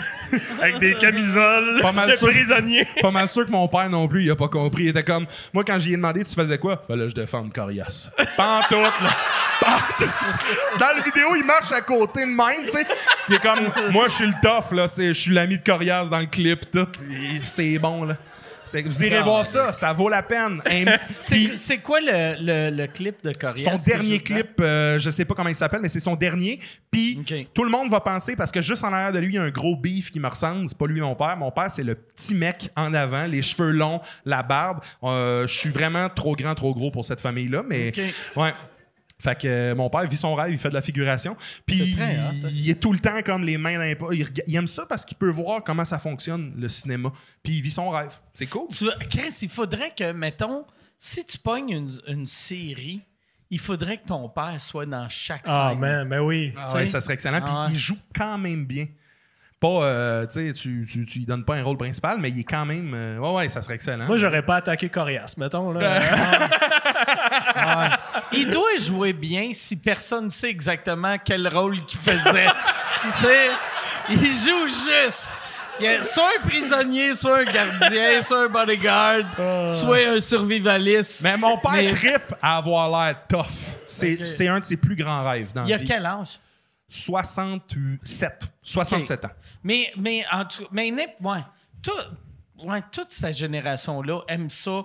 avec 0.60 0.78
des 0.78 0.94
camisoles 0.96 1.80
Pas 1.80 1.92
mal 1.92 2.10
de 2.10 2.16
sûr. 2.16 2.28
prisonniers. 2.28 2.86
Pas 3.00 3.10
mal 3.10 3.28
sûr 3.28 3.46
que 3.46 3.50
mon 3.50 3.68
père 3.68 3.88
non 3.88 4.08
plus, 4.08 4.24
il 4.24 4.30
a 4.30 4.36
pas 4.36 4.48
compris. 4.48 4.84
Il 4.84 4.88
était 4.88 5.04
comme, 5.04 5.26
moi, 5.52 5.62
quand 5.64 5.78
j'y 5.78 5.92
ai 5.92 5.96
demandé, 5.96 6.24
tu 6.24 6.34
faisais 6.34 6.58
quoi? 6.58 6.82
Fallait 6.86 7.04
que 7.04 7.10
je 7.10 7.14
défende 7.14 7.52
Corias. 7.52 8.10
Tout, 8.16 8.74
là. 8.74 8.90
Dans 10.78 10.92
la 10.96 11.02
vidéo, 11.02 11.34
il 11.36 11.44
marche 11.44 11.72
à 11.72 11.80
côté 11.80 12.22
de 12.22 12.30
même, 12.30 12.64
tu 12.66 12.68
sais. 12.72 12.86
Il 13.28 13.34
est 13.36 13.38
comme, 13.38 13.70
moi, 13.90 14.08
je 14.08 14.14
suis 14.14 14.26
le 14.26 14.34
tough, 14.42 14.72
là. 14.76 14.86
Je 14.96 15.12
suis 15.12 15.32
l'ami 15.32 15.58
de 15.58 15.62
Corias 15.62 16.06
dans 16.10 16.20
le 16.20 16.26
clip, 16.26 16.70
tout. 16.70 16.88
C'est 17.40 17.78
bon, 17.78 18.04
là. 18.04 18.16
Vous 18.86 19.04
irez 19.04 19.22
voir 19.22 19.44
ça, 19.44 19.74
ça 19.74 19.92
vaut 19.92 20.08
la 20.08 20.22
peine. 20.22 20.62
C'est 21.18 21.78
quoi 21.78 22.00
le, 22.00 22.36
le, 22.40 22.74
le 22.74 22.86
clip 22.86 23.22
de 23.22 23.30
Corias? 23.32 23.70
Son 23.70 23.90
dernier 23.90 24.20
clip, 24.20 24.58
euh, 24.58 24.98
je 24.98 25.10
sais 25.10 25.26
pas 25.26 25.34
comment 25.34 25.50
il 25.50 25.54
s'appelle, 25.54 25.80
mais 25.82 25.90
c'est 25.90 26.00
son 26.00 26.14
dernier. 26.14 26.60
Puis 26.90 27.20
tout 27.52 27.64
le 27.64 27.70
monde 27.70 27.90
va 27.90 28.00
penser, 28.00 28.36
parce 28.36 28.50
que 28.50 28.62
juste 28.62 28.82
en 28.82 28.92
arrière 28.92 29.12
de 29.12 29.18
lui, 29.18 29.34
il 29.34 29.36
y 29.36 29.38
a 29.38 29.42
un 29.42 29.50
gros 29.50 29.76
beef 29.76 30.10
qui 30.10 30.18
me 30.18 30.28
ressemble. 30.28 30.66
C'est 30.68 30.78
pas 30.78 30.86
lui 30.86 31.00
mon 31.02 31.14
père. 31.14 31.36
Mon 31.36 31.50
père, 31.50 31.70
c'est 31.70 31.82
le 31.82 31.94
petit 31.94 32.34
mec 32.34 32.70
en 32.74 32.94
avant, 32.94 33.26
les 33.26 33.42
cheveux 33.42 33.70
longs, 33.70 34.00
la 34.24 34.42
barbe. 34.42 34.80
Euh, 35.02 35.46
je 35.46 35.54
suis 35.54 35.70
vraiment 35.70 36.08
trop 36.08 36.34
grand, 36.34 36.54
trop 36.54 36.74
gros 36.74 36.90
pour 36.90 37.04
cette 37.04 37.20
famille-là, 37.20 37.62
mais 37.68 37.92
ouais. 38.36 38.54
Fait 39.24 39.40
que 39.40 39.48
euh, 39.48 39.74
mon 39.74 39.88
père 39.88 40.06
vit 40.06 40.18
son 40.18 40.34
rêve, 40.34 40.50
il 40.52 40.58
fait 40.58 40.68
de 40.68 40.74
la 40.74 40.82
figuration. 40.82 41.34
Puis 41.64 41.80
hot, 41.96 42.02
hein. 42.02 42.30
il 42.50 42.68
est 42.68 42.74
tout 42.78 42.92
le 42.92 42.98
temps 42.98 43.22
comme 43.24 43.42
les 43.42 43.56
mains 43.56 43.76
dans 43.78 43.84
les 43.84 43.94
poches. 43.96 44.14
Il, 44.18 44.24
rega- 44.24 44.42
il 44.46 44.54
aime 44.54 44.66
ça 44.66 44.84
parce 44.86 45.04
qu'il 45.06 45.16
peut 45.16 45.30
voir 45.30 45.64
comment 45.64 45.84
ça 45.86 45.98
fonctionne, 45.98 46.52
le 46.58 46.68
cinéma. 46.68 47.10
Puis 47.42 47.54
il 47.54 47.62
vit 47.62 47.70
son 47.70 47.88
rêve. 47.88 48.12
C'est 48.34 48.46
cool. 48.46 48.68
Tu 48.68 48.84
Chris, 49.08 49.34
il 49.40 49.48
faudrait 49.48 49.92
que, 49.96 50.12
mettons, 50.12 50.66
si 50.98 51.24
tu 51.24 51.38
pognes 51.38 51.70
une, 51.70 51.90
une 52.06 52.26
série, 52.26 53.00
il 53.50 53.58
faudrait 53.60 53.96
que 53.98 54.06
ton 54.06 54.28
père 54.28 54.60
soit 54.60 54.84
dans 54.86 55.08
chaque 55.08 55.44
Ah, 55.46 55.70
scène. 55.70 55.78
man, 55.80 56.08
ben 56.08 56.20
oui. 56.20 56.52
Ah 56.56 56.74
ouais, 56.74 56.86
ça 56.86 57.00
serait 57.00 57.14
excellent. 57.14 57.40
Puis 57.40 57.50
Ah 57.50 57.64
ouais. 57.64 57.72
il 57.72 57.78
joue 57.78 57.96
quand 58.14 58.36
même 58.36 58.66
bien. 58.66 58.86
Pas, 59.64 59.82
euh, 59.84 60.26
tu 60.26 60.46
sais, 60.48 60.52
tu, 60.52 60.86
tu, 60.90 61.06
tu 61.06 61.18
lui 61.20 61.24
donnes 61.26 61.44
pas 61.44 61.54
un 61.54 61.62
rôle 61.62 61.78
principal, 61.78 62.18
mais 62.20 62.28
il 62.28 62.40
est 62.40 62.44
quand 62.44 62.66
même. 62.66 62.92
euh, 62.94 63.16
ouais, 63.18 63.30
ouais, 63.32 63.48
ça 63.48 63.62
serait 63.62 63.76
excellent. 63.76 64.04
Moi, 64.06 64.18
j'aurais 64.18 64.42
pas 64.44 64.56
attaqué 64.56 64.90
Corias, 64.90 65.34
mettons. 65.38 65.72
Là. 65.72 66.00
Il 68.32 68.50
doit 68.50 68.76
jouer 68.78 69.12
bien 69.14 69.50
si 69.52 69.76
personne 69.76 70.26
ne 70.26 70.30
sait 70.30 70.50
exactement 70.50 71.16
quel 71.24 71.48
rôle 71.48 71.80
qu'il 71.84 71.98
faisait. 71.98 72.46
tu 73.02 73.24
sais, 73.24 73.48
il 74.10 74.32
joue 74.34 74.66
juste. 74.66 75.32
Il 75.80 75.86
y 75.86 75.88
a 75.88 76.04
soit 76.04 76.28
un 76.38 76.46
prisonnier, 76.46 77.14
soit 77.14 77.38
un 77.38 77.44
gardien, 77.44 78.22
soit 78.22 78.44
un 78.44 78.48
bodyguard, 78.48 79.22
soit 79.68 80.08
un 80.08 80.20
survivaliste. 80.20 81.22
Mais 81.22 81.36
mon 81.36 81.56
père 81.58 81.72
Mais- 81.72 81.90
trippe 81.92 82.34
à 82.42 82.58
avoir 82.58 82.88
l'air 82.90 83.16
tough. 83.28 83.46
C'est 83.86 84.14
Ok. 84.20 84.26
c'est 84.26 84.48
un 84.48 84.60
de 84.60 84.64
ses 84.64 84.76
plus 84.76 84.94
grands 84.96 85.24
rêves 85.28 85.52
dans 85.52 85.64
Il 85.64 85.70
la 85.70 85.74
a 85.76 85.78
vie. 85.78 85.84
quel 85.84 86.06
âge? 86.06 86.38
67. 86.88 88.48
67 88.62 89.24
ans. 89.24 89.28
Mais, 89.62 89.90
mais, 89.96 90.24
en 90.32 90.44
tout, 90.44 90.66
mais 90.70 90.90
n'im- 90.90 91.04
ouais, 91.20 91.40
tout- 91.82 92.62
ouais, 92.66 92.80
toute 92.92 93.10
cette 93.10 93.36
génération-là 93.36 94.20
aime 94.28 94.50
ça, 94.50 94.82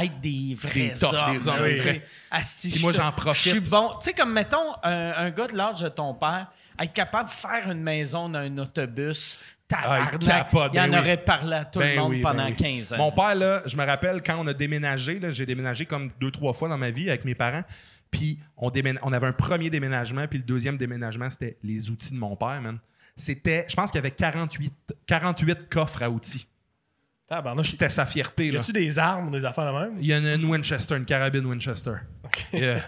être 0.00 0.20
des 0.20 0.54
vrais 0.58 0.72
Des 0.72 0.92
toughs, 0.94 1.12
hommes. 1.14 1.32
des 1.36 1.48
hommes, 1.48 1.56
là, 1.62 1.62
oui. 1.84 2.00
Asti, 2.30 2.70
Puis 2.70 2.80
moi, 2.82 2.92
je- 2.92 2.96
j'en 2.98 3.12
profite. 3.12 3.44
Je 3.54 3.60
suis 3.60 3.68
bon. 3.70 3.90
Tu 4.00 4.06
sais, 4.06 4.12
comme, 4.12 4.32
mettons, 4.32 4.74
un, 4.82 5.12
un 5.16 5.30
gars 5.30 5.46
de 5.46 5.56
l'âge 5.56 5.80
de 5.80 5.88
ton 5.88 6.14
père, 6.14 6.48
être 6.80 6.92
capable 6.92 7.28
de 7.28 7.34
faire 7.34 7.70
une 7.70 7.82
maison 7.82 8.28
dans 8.28 8.38
un 8.40 8.58
autobus, 8.58 9.38
Ah, 9.72 10.10
il 10.12 10.18
tabarnak, 10.18 10.20
capote, 10.50 10.70
il 10.74 10.80
en 10.80 10.82
ben 10.84 10.92
oui. 10.92 10.98
aurait 10.98 11.16
parlé 11.24 11.56
à 11.56 11.64
tout 11.64 11.78
Ben 11.78 11.94
le 11.96 12.00
monde 12.02 12.10
oui, 12.10 12.22
ben 12.22 12.30
pendant 12.30 12.46
oui. 12.46 12.54
15 12.56 12.92
ans. 12.92 12.96
Mon 12.98 13.12
père, 13.12 13.34
là, 13.34 13.62
je 13.66 13.76
me 13.76 13.84
rappelle 13.84 14.22
quand 14.22 14.36
on 14.38 14.46
a 14.46 14.52
déménagé, 14.52 15.18
j'ai 15.30 15.46
déménagé 15.46 15.86
comme 15.86 16.10
deux, 16.20 16.30
trois 16.30 16.52
fois 16.52 16.68
dans 16.68 16.76
ma 16.78 16.90
vie 16.90 17.08
avec 17.08 17.24
mes 17.24 17.34
parents. 17.34 17.62
Puis 18.14 18.38
on, 18.56 18.70
avait 18.70 19.26
un 19.26 19.32
premier 19.32 19.70
déménagement, 19.70 20.28
puis 20.28 20.38
le 20.38 20.44
deuxième 20.44 20.76
déménagement, 20.76 21.28
c'était 21.30 21.58
les 21.64 21.90
outils 21.90 22.12
de 22.14 22.18
mon 22.18 22.36
père, 22.36 22.62
man. 22.62 22.78
C'était, 23.16 23.66
je 23.68 23.74
pense 23.74 23.90
qu'il 23.90 23.98
y 23.98 24.02
avait 24.06 24.12
48, 24.12 24.72
48 25.06 25.68
coffres 25.68 26.00
à 26.00 26.08
outils. 26.08 26.46
Tabarnouche. 27.26 27.70
C'était 27.70 27.88
sa 27.88 28.04
fierté, 28.04 28.46
Y 28.48 28.50
là. 28.52 28.60
a-tu 28.60 28.72
des 28.72 28.98
armes 28.98 29.28
ou 29.28 29.30
des 29.30 29.44
affaires 29.44 29.72
de 29.72 29.78
même? 29.78 29.96
Il 29.98 30.06
y 30.06 30.12
a 30.12 30.18
une, 30.18 30.44
Winchester, 30.44 30.94
une 30.96 31.06
carabine 31.06 31.46
Winchester. 31.46 31.94
Yeah. 32.52 32.80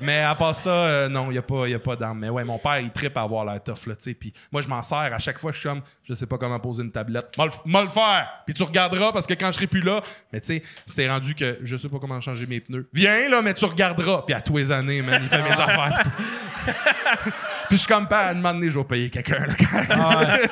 Mais 0.00 0.18
à 0.20 0.34
part 0.34 0.54
ça, 0.54 0.70
euh, 0.70 1.08
non, 1.08 1.26
il 1.28 1.32
n'y 1.32 1.38
a 1.38 1.42
pas, 1.42 1.66
y 1.66 1.74
a 1.74 1.78
pas 1.78 1.96
d'armes. 1.96 2.18
Mais 2.20 2.28
ouais, 2.28 2.44
mon 2.44 2.58
père, 2.58 2.78
il 2.80 2.90
trippe 2.90 3.16
à 3.16 3.22
avoir 3.22 3.44
la 3.44 3.58
tough, 3.58 3.86
là, 3.86 3.96
tu 3.96 4.02
sais. 4.04 4.14
Puis 4.14 4.32
moi, 4.52 4.62
je 4.62 4.68
m'en 4.68 4.80
sers 4.82 4.98
à 5.12 5.18
chaque 5.18 5.38
fois, 5.38 5.50
je 5.52 5.58
suis 5.58 5.68
comme, 5.68 5.80
je 6.04 6.14
sais 6.14 6.26
pas 6.26 6.38
comment 6.38 6.60
poser 6.60 6.82
une 6.84 6.92
tablette. 6.92 7.36
M'a 7.64 7.82
le- 7.82 7.88
faire! 7.88 8.28
Puis 8.46 8.54
tu 8.54 8.62
regarderas 8.62 9.10
parce 9.12 9.26
que 9.26 9.34
quand 9.34 9.46
je 9.48 9.52
serai 9.56 9.66
plus 9.66 9.80
là, 9.80 10.02
mais 10.32 10.40
tu 10.40 10.46
sais, 10.48 10.62
c'est 10.86 11.08
rendu 11.08 11.34
que 11.34 11.58
je 11.62 11.76
sais 11.76 11.88
pas 11.88 11.98
comment 11.98 12.20
changer 12.20 12.46
mes 12.46 12.60
pneus. 12.60 12.88
Viens, 12.92 13.28
là, 13.28 13.42
mais 13.42 13.54
tu 13.54 13.64
regarderas. 13.64 14.22
Puis 14.26 14.34
à 14.34 14.40
tous 14.40 14.56
les 14.58 14.70
années, 14.70 15.02
man, 15.02 15.20
il 15.22 15.28
fait 15.28 15.42
mes 15.42 15.50
affaires. 15.60 16.02
Puis 17.68 17.72
je 17.72 17.76
suis 17.76 17.88
comme 17.88 18.06
pas 18.06 18.26
à 18.26 18.34
demander, 18.34 18.70
je 18.70 18.78
vais 18.78 18.84
payer 18.84 19.10
quelqu'un, 19.10 19.46
là. 19.46 19.54
Ah 19.90 20.36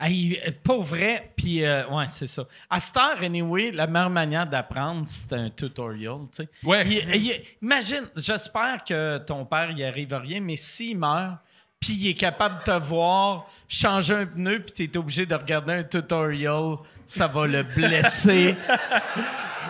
Hey, 0.00 0.40
pas 0.64 0.78
vrai, 0.78 1.30
puis 1.36 1.64
euh, 1.64 1.86
ouais, 1.88 2.06
c'est 2.08 2.26
ça. 2.26 2.44
À 2.70 2.80
cette 2.80 2.96
heure, 2.96 3.18
anyway, 3.22 3.70
la 3.70 3.86
meilleure 3.86 4.08
manière 4.10 4.46
d'apprendre, 4.46 5.02
c'est 5.06 5.32
un 5.34 5.50
tutorial, 5.50 6.20
tu 6.34 6.42
sais. 6.44 6.48
Ouais. 6.64 6.86
Il- 6.86 7.14
il- 7.16 7.40
imagine, 7.62 8.08
j'espère 8.16 8.82
que 8.82 9.18
ton 9.18 9.44
père, 9.44 9.70
il 9.70 9.84
arrive 9.84 10.14
à 10.14 10.18
rien, 10.20 10.40
mais 10.40 10.56
s'il 10.56 10.96
meurt, 10.98 11.36
puis 11.78 11.92
il 11.94 12.08
est 12.10 12.14
capable 12.14 12.60
de 12.60 12.64
te 12.64 12.78
voir 12.78 13.46
changer 13.68 14.14
un 14.14 14.26
pneu, 14.26 14.60
puis 14.60 14.72
tu 14.74 14.84
es 14.84 14.96
obligé 14.98 15.26
de 15.26 15.34
regarder 15.34 15.72
un 15.74 15.82
tutorial, 15.84 16.76
ça 17.06 17.26
va 17.26 17.46
le 17.46 17.62
blesser. 17.62 18.54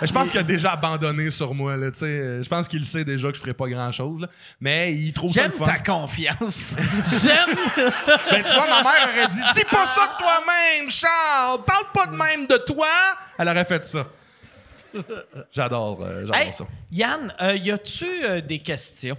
Je 0.03 0.13
pense 0.13 0.31
qu'il 0.31 0.41
a 0.41 0.43
déjà 0.43 0.73
abandonné 0.73 1.31
sur 1.31 1.55
moi, 1.55 1.77
là, 1.77 1.91
tu 1.91 2.01
sais. 2.01 2.43
Je 2.43 2.49
pense 2.49 2.69
qu'il 2.69 2.85
sait 2.85 3.05
déjà 3.05 3.29
que 3.31 3.35
je 3.37 3.41
ferai 3.41 3.55
pas 3.55 3.69
grand-chose, 3.69 4.21
là. 4.21 4.29
Mais 4.61 4.95
il 4.95 5.13
trouve 5.13 5.33
ça 5.33 5.43
J'aime 5.43 5.51
le 5.51 5.57
fun. 5.57 5.65
ta 5.67 5.79
confiance. 5.79 6.77
J'aime. 7.23 7.57
Ben, 8.31 8.43
tu 8.45 8.55
vois, 8.55 8.67
ma 8.69 8.83
mère 8.83 9.09
aurait 9.13 9.27
dit 9.29 9.43
Dis 9.55 9.65
pas 9.65 9.87
ça 9.87 10.07
de 10.13 10.19
toi-même, 10.23 10.91
Charles! 10.91 11.61
Parle 11.67 11.85
pas 11.93 12.07
de 12.07 12.17
même 12.17 12.47
de 12.47 12.57
toi! 12.59 12.87
Elle 13.39 13.49
aurait 13.49 13.65
fait 13.65 13.85
ça. 13.85 14.07
J'adore, 15.53 16.03
euh, 16.03 16.21
j'adore 16.23 16.37
Hey, 16.37 16.53
ça. 16.53 16.65
Yann, 16.91 17.33
euh, 17.41 17.55
y 17.57 17.71
a-tu 17.71 18.07
euh, 18.25 18.41
des 18.41 18.59
questions? 18.59 19.17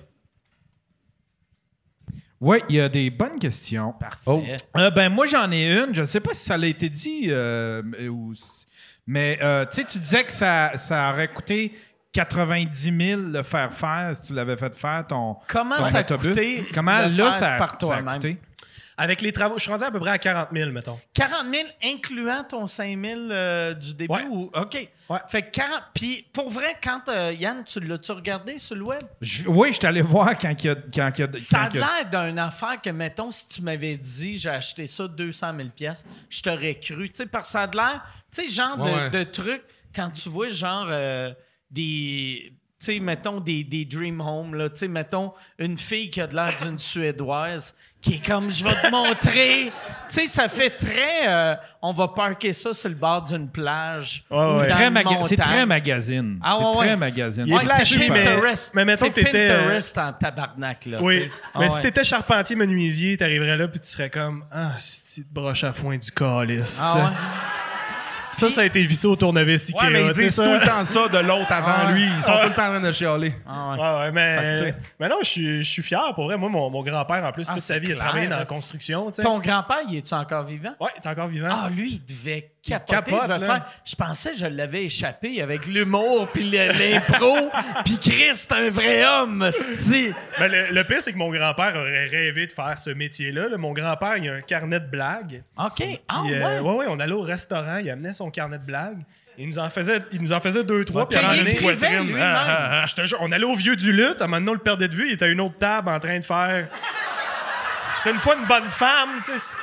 Oui, 2.39 2.57
il 2.69 2.75
y 2.75 2.81
a 2.81 2.89
des 2.89 3.09
bonnes 3.11 3.37
questions. 3.39 3.93
Parfait. 3.93 4.57
Euh, 4.75 4.89
ben 4.89 5.09
moi 5.09 5.25
j'en 5.27 5.51
ai 5.51 5.71
une. 5.71 5.93
Je 5.93 6.01
ne 6.01 6.05
sais 6.05 6.19
pas 6.19 6.33
si 6.33 6.43
ça 6.43 6.57
l'a 6.57 6.67
été 6.67 6.89
dit 6.89 7.25
euh, 7.27 7.83
ou 8.09 8.33
si- 8.33 8.65
mais 9.11 9.37
euh, 9.41 9.65
tu 9.65 9.75
sais 9.75 9.83
tu 9.83 9.99
disais 9.99 10.23
que 10.23 10.31
ça, 10.31 10.71
ça 10.75 11.11
aurait 11.11 11.27
coûté 11.27 11.73
90 12.13 12.97
000 12.97 13.21
le 13.23 13.43
faire 13.43 13.73
faire 13.73 14.11
si 14.15 14.21
tu 14.21 14.33
l'avais 14.33 14.55
fait 14.55 14.73
faire 14.73 15.05
ton 15.05 15.35
Comment 15.49 15.75
ton 15.75 15.83
ça 15.83 15.97
a 15.97 16.03
coûté 16.03 16.65
Comment 16.73 17.01
le 17.01 17.17
là 17.17 17.31
faire 17.31 17.33
ça, 17.33 17.57
par 17.57 17.77
ça 17.81 17.95
a 17.95 18.01
coûté? 18.01 18.37
Avec 18.97 19.21
les 19.21 19.31
travaux, 19.31 19.55
je 19.57 19.61
suis 19.63 19.71
rendu 19.71 19.83
à 19.83 19.91
peu 19.91 19.99
près 19.99 20.11
à 20.11 20.17
40 20.17 20.49
000, 20.53 20.69
mettons. 20.71 20.99
40 21.13 21.45
000 21.53 21.67
incluant 21.83 22.43
ton 22.43 22.67
5 22.67 22.99
000 22.99 23.19
euh, 23.31 23.73
du 23.73 23.93
début? 23.93 24.13
Ouais. 24.13 24.25
Ou... 24.29 24.51
OK. 24.53 24.89
Ouais. 25.09 25.19
Fait 25.27 25.41
que 25.43 25.51
40... 25.51 25.83
Puis 25.93 26.25
pour 26.33 26.49
vrai, 26.49 26.75
quand 26.83 27.07
euh, 27.09 27.33
Yann, 27.37 27.63
tu 27.63 27.79
l'as-tu 27.79 28.11
regardé 28.11 28.57
sur 28.59 28.75
le 28.75 28.83
web? 28.83 29.01
Je- 29.21 29.47
oui, 29.47 29.69
je 29.69 29.77
suis 29.79 29.85
allé 29.87 30.01
voir 30.01 30.37
quand 30.37 30.53
il 30.63 30.67
y 30.67 30.69
a. 30.69 30.75
Quand 30.75 31.11
il 31.17 31.21
y 31.21 31.23
a 31.23 31.39
Ça 31.39 31.61
a 31.63 31.69
l'air 31.69 32.25
d'une 32.27 32.39
affaire 32.39 32.81
que, 32.81 32.89
mettons, 32.89 33.31
si 33.31 33.47
tu 33.47 33.61
m'avais 33.61 33.97
dit 33.97 34.37
j'ai 34.37 34.49
acheté 34.49 34.87
ça 34.87 35.07
200 35.07 35.53
000 35.57 35.69
pièces, 35.69 36.05
je 36.29 36.41
t'aurais 36.41 36.75
cru. 36.79 37.09
Tu 37.09 37.15
sais, 37.17 37.25
parce 37.25 37.47
que 37.47 37.51
ça 37.53 37.61
a 37.63 37.67
de 37.67 37.77
l'air, 37.77 38.03
tu 38.33 38.43
sais, 38.43 38.49
genre 38.49 38.77
de, 38.77 38.83
Ouais, 38.83 38.93
ouais. 38.93 39.09
de 39.09 39.23
truc, 39.23 39.63
quand 39.95 40.09
tu 40.11 40.29
vois, 40.29 40.49
genre, 40.49 40.87
euh, 40.89 41.31
des. 41.69 42.53
Tu 42.81 42.85
sais, 42.93 42.99
mettons 42.99 43.39
des, 43.39 43.63
des 43.63 43.85
Dream 43.85 44.19
Home, 44.21 44.55
là. 44.55 44.67
Tu 44.67 44.79
sais, 44.79 44.87
mettons 44.87 45.33
une 45.59 45.77
fille 45.77 46.09
qui 46.09 46.19
a 46.19 46.25
de 46.25 46.33
l'air 46.35 46.55
d'une 46.59 46.79
Suédoise, 46.79 47.75
qui 48.01 48.15
est 48.15 48.25
comme, 48.25 48.49
je 48.49 48.63
vais 48.63 48.73
te 48.73 48.89
montrer. 48.89 49.65
Tu 49.65 49.71
sais, 50.09 50.25
ça 50.25 50.49
fait 50.49 50.71
très. 50.71 51.27
euh, 51.29 51.55
on 51.83 51.93
va 51.93 52.07
parker 52.07 52.53
ça 52.53 52.73
sur 52.73 52.89
le 52.89 52.95
bord 52.95 53.21
d'une 53.21 53.47
plage. 53.49 54.23
Ouais, 54.31 54.37
ou 54.37 54.57
ouais. 54.57 54.67
dans 54.67 54.73
Très 54.73 54.87
une 54.87 54.93
maga- 54.93 55.21
c'est 55.21 55.35
très 55.37 55.63
magazine. 55.67 56.39
Ah, 56.41 56.57
c'est 56.59 56.65
ouais, 56.79 56.87
très 56.87 56.97
magazine. 56.97 57.43
Il 57.45 57.53
est 57.53 57.55
Ouais, 57.55 57.65
flashy, 57.65 57.99
c'est 57.99 58.09
mais- 58.09 58.23
Pinterest. 58.25 58.71
mais 58.73 58.85
mettons 58.85 59.05
C'est 59.05 59.09
que 59.11 59.21
t'étais, 59.21 59.49
euh, 59.51 59.59
Pinterest 59.63 59.97
en 59.99 60.13
tabarnak, 60.13 60.85
là. 60.87 60.97
Oui. 61.03 61.15
tu 61.15 61.21
sais. 61.29 61.35
Ah 61.53 61.59
mais 61.59 61.65
ouais. 61.65 61.69
si 61.69 61.81
t'étais 61.83 62.03
charpentier 62.03 62.55
menuisier, 62.55 63.15
t'arriverais 63.15 63.57
là 63.57 63.67
puis 63.67 63.79
tu 63.79 63.87
serais 63.89 64.09
comme 64.09 64.43
Ah, 64.51 64.71
c'est 64.79 65.21
de 65.29 65.31
broche 65.31 65.63
à 65.63 65.71
foin 65.71 65.97
du 65.97 66.09
calice. 66.09 66.79
Ah 66.81 66.95
ouais? 66.97 67.11
Ça, 68.31 68.49
ça 68.49 68.61
a 68.61 68.65
été 68.65 68.83
vissé 68.83 69.07
au 69.07 69.15
tournevis 69.15 69.69
Ikea. 69.69 69.77
Ouais, 69.77 69.89
mais 69.91 70.05
ils 70.05 70.11
disent 70.11 70.35
ça. 70.35 70.43
tout 70.43 70.51
le 70.51 70.65
temps 70.65 70.83
ça 70.83 71.07
de 71.07 71.17
l'autre 71.19 71.51
avant 71.51 71.87
Ah 71.87 71.91
lui. 71.91 72.05
Ils 72.15 72.21
sont 72.21 72.33
tout 72.33 72.49
le 72.49 72.53
temps 72.53 72.67
en 72.67 72.69
train 72.69 72.79
de 72.81 72.91
chialer. 72.91 73.33
Ah 73.47 73.71
ouais. 74.01 74.09
Que, 74.09 74.73
mais, 74.99 75.09
non, 75.09 75.17
je 75.23 75.61
suis, 75.63 75.83
fier 75.83 76.13
pour 76.15 76.25
vrai. 76.25 76.37
Moi, 76.37 76.49
mon, 76.49 76.69
mon 76.69 76.83
grand-père, 76.83 77.25
en 77.25 77.31
plus, 77.31 77.47
Ah, 77.49 77.53
toute 77.53 77.63
sa 77.63 77.79
vie, 77.79 77.89
il 77.89 77.93
a 77.93 77.97
travaillé 77.97 78.27
dans 78.27 78.37
la 78.37 78.45
construction. 78.45 79.11
Ton 79.11 79.39
grand-père, 79.39 79.81
il 79.89 79.97
est-tu 79.97 80.13
encore 80.13 80.43
vivant? 80.43 80.73
Ouais, 80.79 80.89
il 80.95 81.05
est 81.05 81.09
encore 81.09 81.27
vivant. 81.27 81.49
Ah, 81.49 81.69
lui, 81.69 81.93
il 81.93 82.05
devait 82.05 82.51
capoter. 82.63 83.11
capote, 83.11 83.31
il 83.39 83.45
faire. 83.45 83.65
Je 83.85 83.95
pensais 83.95 84.31
que 84.31 84.37
je 84.37 84.45
l'avais 84.45 84.83
échappé 84.85 85.41
avec 85.41 85.65
l'humour 85.65 86.27
puis 86.33 86.43
l'impro. 86.49 87.49
puis 87.85 87.97
Chris, 87.99 88.29
c'est 88.35 88.51
un 88.53 88.69
vrai 88.69 89.03
homme, 89.05 89.49
c'est 89.51 90.13
Ben, 90.39 90.47
le, 90.51 90.67
le 90.71 90.83
pire, 90.83 91.01
c'est 91.01 91.13
que 91.13 91.17
mon 91.17 91.31
grand-père 91.31 91.75
aurait 91.75 92.05
rêvé 92.05 92.47
de 92.47 92.51
faire 92.51 92.77
ce 92.77 92.89
métier-là. 92.91 93.47
là. 93.49 93.57
Mon 93.57 93.73
grand-père, 93.73 94.17
il 94.17 94.29
a 94.29 94.33
un 94.33 94.41
carnet 94.41 94.79
de 94.79 94.87
blagues. 94.87 95.43
OK. 95.57 95.83
Ah, 96.07 96.21
Puis, 96.23 96.33
ouais. 96.33 96.43
euh, 96.43 96.61
ouais, 96.61 96.73
ouais, 96.75 96.85
on 96.89 96.99
allait 96.99 97.13
au 97.13 97.21
restaurant, 97.21 97.77
il 97.77 97.89
amenait 97.89 98.13
son 98.13 98.29
carnet 98.31 98.59
de 98.59 98.65
blagues. 98.65 98.99
Il 99.37 99.47
nous 99.47 99.57
en 99.59 99.69
faisait, 99.69 100.01
il 100.11 100.21
nous 100.21 100.33
en 100.33 100.39
faisait 100.39 100.63
deux, 100.63 100.83
trois. 100.85 101.07
puis 101.07 101.17
Qu'il 101.17 101.25
à 101.25 101.29
un 101.29 101.31
moment 101.33 101.43
donné- 101.45 101.55
écrivait 101.55 101.87
poitrine. 101.97 102.17
Ah, 102.21 102.83
je 102.85 102.93
te 102.93 103.05
jure, 103.07 103.17
on 103.21 103.31
allait 103.31 103.45
au 103.45 103.55
vieux 103.55 103.75
du 103.75 103.91
lutte, 103.91 104.21
à 104.21 104.25
un 104.25 104.27
moment 104.27 104.39
donné, 104.39 104.51
on 104.51 104.53
le 104.55 104.59
perdait 104.59 104.87
de 104.87 104.93
vue, 104.95 105.07
il 105.07 105.13
était 105.13 105.25
à 105.25 105.29
une 105.29 105.41
autre 105.41 105.57
table 105.57 105.89
en 105.89 105.99
train 105.99 106.19
de 106.19 106.25
faire. 106.25 106.67
C'était 107.97 108.11
une 108.11 108.19
fois 108.19 108.35
une 108.35 108.45
bonne 108.45 108.69
femme, 108.69 109.09
tu 109.25 109.37
sais. 109.37 109.55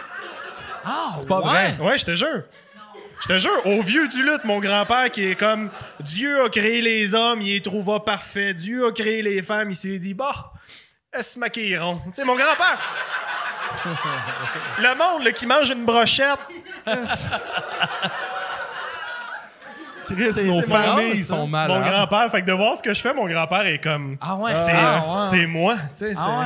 Ah, 0.85 1.15
C'est 1.17 1.29
pas 1.29 1.39
ouais. 1.41 1.45
vrai. 1.45 1.77
Ouais, 1.81 1.99
je 1.99 2.05
te 2.07 2.15
jure. 2.17 2.43
Je 3.21 3.27
te 3.29 3.39
jure, 3.39 3.67
au 3.67 3.83
vieux 3.83 4.07
du 4.09 4.23
lutte, 4.23 4.45
mon 4.45 4.61
grand-père 4.61 5.11
qui 5.11 5.25
est 5.31 5.35
comme 5.35 5.71
Dieu 6.01 6.45
a 6.45 6.49
créé 6.49 6.81
les 6.81 7.15
hommes, 7.15 7.43
il 7.43 7.53
les 7.53 7.61
trouva 7.63 8.01
parfaits. 8.01 8.55
Dieu 8.57 8.87
a 8.87 8.93
créé 8.93 9.23
les 9.23 9.43
femmes, 9.43 9.71
il 9.71 9.77
s'est 9.77 9.99
dit, 9.99 10.15
bah, 10.15 10.53
elles 11.13 11.25
se 11.25 11.39
maquilleront. 11.39 12.01
Tu 12.07 12.13
sais, 12.13 12.25
mon 12.25 12.37
grand-père. 12.37 12.79
Le 14.79 14.95
monde 14.97 15.25
là, 15.25 15.33
qui 15.33 15.47
mange 15.47 15.69
une 15.71 15.85
brochette. 15.85 16.39
Chris, 20.07 20.45
nos 20.45 20.63
familles 20.63 21.23
sont 21.25 21.39
Mon 21.39 21.47
malades. 21.49 21.85
grand-père, 21.85 22.31
fait 22.31 22.41
que 22.41 22.47
de 22.47 22.53
voir 22.53 22.77
ce 22.79 22.83
que 22.83 22.95
je 22.95 23.01
fais, 23.01 23.13
mon 23.13 23.27
grand-père 23.29 23.67
est 23.67 23.79
comme. 23.81 24.17
Ah 24.21 24.37
ouais. 24.37 24.53
C'est 24.53 24.73
Ah 24.73 25.29
ouais. 25.33 25.47
moi. 25.47 25.75
Tu 25.77 25.81
sais, 25.93 26.15
c'est- 26.15 26.21
Ah 26.27 26.39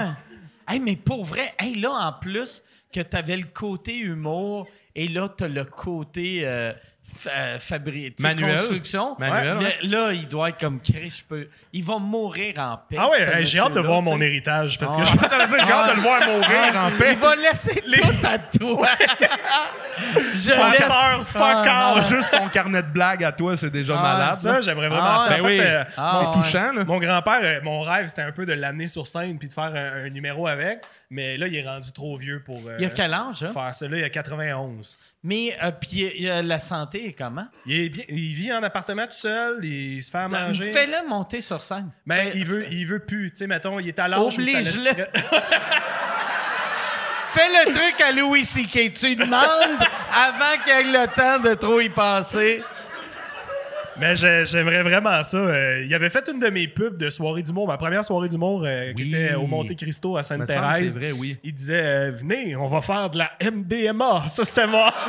ouais. 0.69 0.74
Hey, 0.74 0.81
mais 0.81 0.97
pour 0.97 1.24
vrai, 1.24 1.55
hey, 1.61 1.78
là, 1.81 1.90
en 1.90 2.12
plus, 2.15 2.62
que 2.93 3.01
tu 3.01 3.16
avais 3.16 3.36
le 3.36 3.47
côté 3.47 3.98
humour 3.98 4.69
et 4.94 5.09
là, 5.09 5.28
tu 5.28 5.44
as 5.44 5.48
le 5.48 5.64
côté 5.64 6.40
euh, 6.44 6.73
fa- 7.14 7.78
Manuel. 8.20 8.56
construction. 8.56 9.16
Manuel, 9.18 9.56
Ouais. 9.59 9.64
ouais. 9.64 9.76
Le- 9.84 9.90
Là, 9.90 10.12
il 10.12 10.28
doit 10.28 10.48
être 10.51 10.59
comme 10.60 10.80
Chris. 10.80 11.18
Je 11.18 11.24
peux... 11.24 11.48
Il 11.72 11.84
va 11.84 11.98
mourir 11.98 12.55
en 12.59 12.76
paix. 12.89 12.97
Ah 12.98 13.09
ouais, 13.10 13.44
j'ai 13.44 13.59
hâte 13.60 13.74
de 13.74 13.80
voir 13.80 14.02
mon 14.02 14.20
héritage 14.20 14.78
parce 14.78 14.93
Ah 14.94 15.02
que 15.02 15.09
ouais. 15.09 15.18
je 15.22 15.28
T'allais 15.28 15.47
dire, 15.47 15.64
J'ai 15.66 15.72
hâte 15.72 15.90
de 15.90 15.97
le 15.97 16.01
voir 16.02 16.20
mourir 16.26 16.76
en 16.76 16.90
paix. 16.98 17.12
Il 17.12 17.18
va 17.18 17.36
laisser 17.36 17.74
tout 17.82 18.26
à 18.26 18.39
toi. 18.39 18.89
Je 20.34 20.39
Sa 20.39 20.70
laisse- 20.70 20.80
sœur, 20.80 21.26
fuck 21.26 21.43
Ah, 21.68 21.94
off. 21.97 22.09
Juste 22.09 22.30
ton 22.36 22.48
carnet 22.48 22.82
de 22.82 22.89
blagues 22.89 23.22
à 23.24 23.32
toi, 23.32 23.56
c'est 23.56 23.70
déjà 23.70 23.94
Ah, 23.98 24.02
malade. 24.02 24.30
Ça, 24.34 24.60
j'aimerais 24.60 24.89
vraiment 24.89 25.16
Ah 25.16 25.20
ça. 25.20 25.30
ouais. 25.30 25.40
En 25.40 25.44
fait, 25.44 25.51
oui. 25.51 25.60
euh, 25.60 25.84
Ah 25.97 26.18
c'est 26.20 26.26
ouais. 26.26 26.32
touchant, 26.34 26.72
là. 26.72 26.84
Mon 26.84 26.98
grand-père, 26.98 27.40
euh, 27.43 27.60
mon 27.62 27.82
rêve, 27.82 28.06
c'était 28.09 28.22
un 28.22 28.32
peu 28.32 28.44
de 28.47 28.52
l'amener 28.52 28.89
sur 28.89 29.06
scène 29.06 29.39
puis 29.39 29.48
de 29.48 29.52
faire 29.52 29.64
un, 29.74 30.05
un 30.06 30.09
numéro 30.10 30.47
avec. 30.47 30.80
Mais 31.10 31.36
là, 31.36 31.47
il 31.47 31.55
est 31.55 31.66
rendu 31.66 31.93
trop 31.93 32.16
vieux 32.16 32.43
pour 32.44 32.59
euh, 32.66 32.76
Il 32.78 32.86
a 32.86 32.90
quel 32.90 33.12
âge, 33.12 33.43
hein? 33.43 33.51
faire 33.52 33.74
ça. 33.74 33.86
Là, 33.89 33.98
il 33.98 34.05
a 34.05 34.10
91. 34.10 34.98
Mais 35.24 35.57
euh, 35.62 35.70
puis 35.70 36.28
euh, 36.28 36.43
la 36.43 36.59
santé 36.59 37.07
est 37.07 37.12
comment? 37.12 37.47
Il, 37.65 37.81
est 37.81 37.89
bien, 37.89 38.05
il 38.09 38.35
vit 38.35 38.53
en 38.53 38.62
appartement 38.62 39.07
tout 39.07 39.12
seul, 39.12 39.65
il 39.65 40.03
se 40.03 40.11
fait 40.11 40.19
à 40.19 40.28
manger. 40.28 40.73
Fais-le 40.73 41.09
monter 41.09 41.40
sur 41.40 41.62
scène. 41.62 41.90
Mais 42.07 42.32
il 42.35 42.44
veut, 42.44 42.66
il 42.73 42.85
veut 42.86 42.99
plus. 42.99 43.31
Tu 43.31 43.36
sais, 43.39 43.47
mettons, 43.47 43.78
il 43.78 43.86
est 43.89 43.99
à 44.01 44.09
l'âge 44.09 44.20
où 44.20 44.31
ça 44.31 44.40
le 44.40 44.44
Fais 47.32 47.49
le 47.49 47.73
truc 47.73 48.01
à 48.01 48.12
Louis 48.12 48.44
C.K. 48.44 48.93
Tu 48.93 49.16
demandes 49.16 49.81
avant 50.12 50.61
qu'il 50.62 50.73
ait 50.73 50.82
le 50.82 51.07
temps 51.07 51.39
de 51.39 51.55
trop 51.55 51.81
y 51.81 51.89
penser. 51.89 52.62
Mais 53.98 54.16
j'ai- 54.16 54.44
j'aimerais 54.47 54.82
vraiment 54.82 55.23
ça. 55.23 55.36
Euh, 55.36 55.85
il 55.85 55.94
avait 55.94 56.09
fait 56.09 56.27
une 56.32 56.39
de 56.40 56.48
mes 56.48 56.66
pubs 56.66 56.97
de 56.97 57.10
soirée 57.10 57.43
d'humour, 57.43 57.66
ma 57.69 57.77
première 57.77 58.05
soirée 58.05 58.28
d'humour 58.28 58.62
euh, 58.64 58.93
qui 58.94 59.02
Oui. 59.02 59.14
était 59.14 59.35
au 59.35 59.47
Monte 59.47 59.77
Cristo 59.77 60.16
à 60.16 60.23
Sainte-Thérèse. 60.23 60.93
C'est 60.94 60.98
vrai, 60.98 61.12
oui. 61.12 61.36
Il 61.44 61.52
disait 61.52 61.82
euh, 61.85 62.10
Venez, 62.12 62.56
on 62.56 62.69
va 62.69 62.81
faire 62.81 63.10
de 63.10 63.19
la 63.19 63.31
MDMA. 63.40 64.24
Ça, 64.28 64.44
c'était 64.44 64.66
moi. 64.66 64.93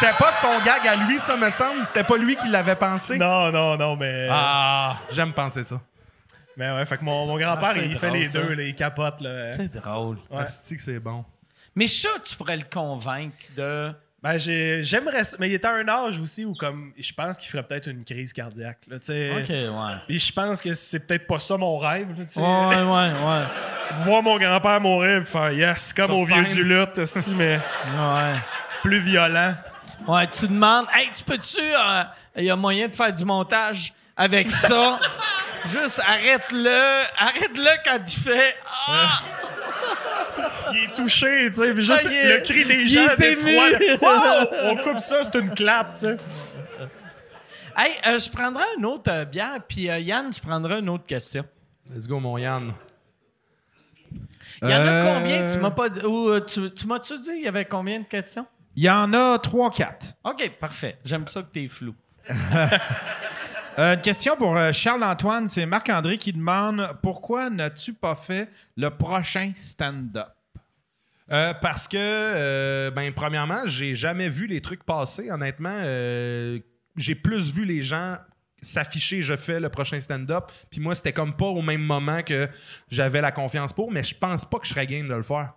C'était 0.00 0.12
pas 0.16 0.30
son 0.40 0.64
gag 0.64 0.86
à 0.86 0.94
lui, 1.06 1.18
ça 1.18 1.36
me 1.36 1.50
semble. 1.50 1.84
C'était 1.84 2.04
pas 2.04 2.16
lui 2.16 2.36
qui 2.36 2.48
l'avait 2.48 2.76
pensé. 2.76 3.18
non, 3.18 3.50
non, 3.50 3.76
non, 3.76 3.96
mais. 3.96 4.28
Ah, 4.30 4.96
j'aime 5.10 5.32
penser 5.32 5.64
ça. 5.64 5.80
Mais 6.56 6.70
ouais, 6.72 6.84
fait 6.86 6.98
que 6.98 7.04
mon, 7.04 7.26
mon 7.26 7.36
grand-père, 7.36 7.72
Ah, 7.74 7.78
il 7.78 7.98
fait 7.98 8.10
les 8.10 8.28
ça. 8.28 8.40
deux, 8.40 8.54
là, 8.54 8.62
il 8.62 8.74
capote. 8.76 9.20
Là. 9.20 9.52
C'est 9.54 9.74
drôle. 9.74 10.18
Ouais. 10.30 10.44
Que 10.44 10.80
c'est 10.80 11.00
bon. 11.00 11.24
Mais 11.74 11.86
ça, 11.88 12.08
tu 12.24 12.36
pourrais 12.36 12.56
le 12.56 12.64
convaincre 12.72 13.34
de. 13.56 13.92
Ben, 14.22 14.36
j'ai- 14.36 14.82
j'aimerais 14.82 15.22
ça. 15.22 15.36
Mais 15.38 15.48
il 15.48 15.54
était 15.54 15.68
à 15.68 15.74
un 15.74 15.86
âge 15.88 16.18
aussi 16.18 16.44
où, 16.44 16.52
comme, 16.54 16.92
je 16.98 17.12
pense 17.12 17.38
qu'il 17.38 17.48
ferait 17.50 17.62
peut-être 17.62 17.86
une 17.88 18.04
crise 18.04 18.32
cardiaque. 18.32 18.78
Là. 18.88 18.96
OK, 18.96 19.48
ouais. 19.48 19.66
Et 20.14 20.18
je 20.18 20.32
pense 20.32 20.60
que 20.60 20.72
c'est 20.72 21.06
peut-être 21.06 21.26
pas 21.28 21.38
ça 21.38 21.56
mon 21.56 21.78
rêve. 21.78 22.08
Là. 22.18 22.24
Ouais, 22.42 22.76
ouais, 22.82 23.12
ouais. 23.12 23.44
Voir 24.04 24.22
mon 24.22 24.36
grand-père 24.36 24.80
mourir 24.80 25.22
et 25.22 25.24
faire 25.24 25.52
yes, 25.52 25.92
comme 25.92 26.06
Sur 26.06 26.16
au 26.16 26.24
vieux 26.24 26.44
du 26.44 26.64
lutte, 26.64 27.00
mais 27.36 27.56
Ouais. 27.96 28.34
plus 28.82 29.00
violent. 29.00 29.54
Ouais, 30.06 30.26
tu 30.26 30.48
demandes, 30.48 30.86
hey, 30.96 31.08
tu 31.14 31.22
peux-tu. 31.24 31.60
euh, 31.60 32.02
Il 32.36 32.44
y 32.44 32.50
a 32.50 32.56
moyen 32.56 32.88
de 32.88 32.94
faire 32.94 33.12
du 33.12 33.24
montage 33.24 33.92
avec 34.16 34.50
ça? 34.50 34.98
Juste 35.70 36.00
arrête-le. 36.06 37.02
Arrête-le 37.18 37.70
quand 37.84 37.98
il 38.06 38.18
fait. 38.22 38.56
Ah! 38.88 39.20
Il 40.72 40.84
est 40.84 40.94
touché, 40.94 41.50
tu 41.50 41.54
sais, 41.56 41.74
puis 41.74 41.82
juste 41.84 42.06
Ah, 42.06 42.28
le 42.28 42.40
cri 42.42 42.64
des 42.64 42.86
gens 42.86 43.06
ému. 43.16 43.54
là. 43.56 43.78
Wow! 44.00 44.48
On 44.64 44.76
coupe 44.76 44.98
ça, 44.98 45.22
c'est 45.22 45.34
une 45.38 45.50
clap, 45.54 45.94
tu 45.94 46.00
sais. 46.00 46.16
Hey, 47.76 47.92
euh, 48.06 48.18
je 48.18 48.28
prendrai 48.30 48.64
une 48.76 48.86
autre 48.86 49.10
euh, 49.10 49.24
bière, 49.24 49.58
puis 49.68 49.88
euh, 49.88 49.98
Yann, 49.98 50.30
tu 50.30 50.40
prendras 50.40 50.80
une 50.80 50.88
autre 50.88 51.06
question. 51.06 51.44
Let's 51.94 52.08
go, 52.08 52.18
mon 52.18 52.36
Yann. 52.38 52.72
Il 54.62 54.68
y 54.70 54.74
en 54.74 54.84
a 54.86 55.02
combien? 55.14 55.46
Tu 55.46 55.58
m'as 55.58 55.70
pas 55.70 55.88
ou, 56.04 56.40
tu, 56.40 56.72
tu 56.72 56.86
m'as-tu 56.86 57.18
dit 57.20 57.30
il 57.36 57.42
y 57.42 57.48
avait 57.48 57.64
combien 57.64 58.00
de 58.00 58.04
questions? 58.06 58.46
Il 58.74 58.82
y 58.82 58.90
en 58.90 59.12
a 59.12 59.36
3-4. 59.36 60.14
OK, 60.24 60.50
parfait. 60.58 60.98
J'aime 61.04 61.26
ça 61.28 61.42
que 61.42 61.52
t'es 61.52 61.68
flou. 61.68 61.94
Euh, 63.78 63.94
une 63.94 64.00
question 64.00 64.36
pour 64.36 64.56
euh, 64.56 64.72
Charles-Antoine. 64.72 65.46
C'est 65.46 65.64
Marc-André 65.64 66.18
qui 66.18 66.32
demande 66.32 66.96
pourquoi 67.00 67.48
n'as-tu 67.48 67.92
pas 67.92 68.16
fait 68.16 68.48
le 68.76 68.90
prochain 68.90 69.52
stand-up? 69.54 70.32
Euh, 71.30 71.52
parce 71.54 71.86
que, 71.88 71.96
euh, 71.98 72.90
ben, 72.90 73.12
premièrement, 73.12 73.66
j'ai 73.66 73.94
jamais 73.94 74.28
vu 74.28 74.46
les 74.46 74.60
trucs 74.60 74.84
passer. 74.84 75.30
Honnêtement, 75.30 75.68
Euh, 75.84 76.58
j'ai 76.96 77.14
plus 77.14 77.52
vu 77.52 77.64
les 77.64 77.82
gens 77.82 78.16
s'afficher 78.60 79.22
je 79.22 79.36
fais 79.36 79.60
le 79.60 79.68
prochain 79.68 80.00
stand-up. 80.00 80.50
Puis 80.70 80.80
moi, 80.80 80.94
c'était 80.94 81.12
comme 81.12 81.36
pas 81.36 81.46
au 81.46 81.62
même 81.62 81.82
moment 81.82 82.22
que 82.22 82.48
j'avais 82.90 83.20
la 83.20 83.30
confiance 83.30 83.72
pour, 83.72 83.92
mais 83.92 84.02
je 84.02 84.16
pense 84.16 84.44
pas 84.44 84.58
que 84.58 84.66
je 84.66 84.70
serais 84.70 84.86
game 84.86 85.06
de 85.08 85.14
le 85.14 85.22
faire. 85.22 85.54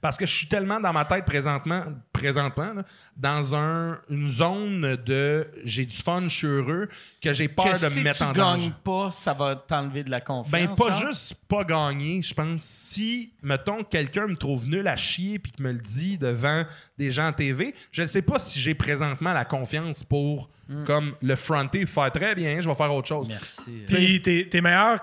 Parce 0.00 0.16
que 0.16 0.26
je 0.26 0.32
suis 0.34 0.46
tellement 0.48 0.80
dans 0.80 0.92
ma 0.92 1.04
tête 1.04 1.24
présentement, 1.24 1.82
présentement 2.12 2.72
là, 2.74 2.82
dans 3.16 3.54
un- 3.54 3.98
une 4.10 4.28
zone 4.28 4.96
de 5.04 5.46
j'ai 5.64 5.84
du 5.86 5.94
fun, 5.96 6.22
je 6.24 6.28
suis 6.36 6.46
heureux, 6.46 6.88
que 7.22 7.32
j'ai 7.32 7.48
peur 7.48 7.66
que 7.66 7.72
de 7.72 7.90
si 7.90 7.98
me 7.98 8.04
mettre 8.04 8.16
tu 8.18 8.22
en 8.24 8.32
danger. 8.32 8.62
gagnes 8.66 8.74
pas, 8.84 9.10
ça 9.10 9.32
va 9.32 9.54
t'enlever 9.56 10.02
de 10.04 10.10
la 10.10 10.20
confiance. 10.20 10.50
Ben, 10.50 10.74
pas 10.74 10.90
juste 11.06 11.34
pas 11.48 11.62
gagner. 11.64 12.22
Je 12.22 12.34
pense 12.34 12.62
si, 12.64 13.32
mettons, 13.42 13.82
quelqu'un 13.84 14.26
me 14.26 14.36
trouve 14.36 14.66
nul 14.68 14.86
à 14.88 14.96
chier 14.96 15.38
puis 15.38 15.52
que 15.52 15.62
me 15.62 15.72
le 15.72 15.78
dit 15.78 16.18
devant 16.18 16.64
des 16.98 17.10
gens 17.10 17.26
à 17.28 17.32
TV, 17.32 17.74
je 17.92 18.02
ne 18.02 18.06
sais 18.06 18.22
pas 18.22 18.38
si 18.38 18.58
j'ai 18.60 18.74
présentement 18.74 19.32
la 19.32 19.44
confiance 19.44 20.02
pour, 20.02 20.50
comme, 20.86 21.14
le 21.22 21.36
fronter, 21.36 21.84
faire 21.86 22.10
très 22.10 22.34
bien, 22.34 22.60
je 22.60 22.68
vais 22.68 22.74
faire 22.74 22.92
autre 22.94 23.06
chose. 23.08 23.28
Merci. 23.28 23.84
Tes, 24.22 24.60
meilleurs 24.60 25.00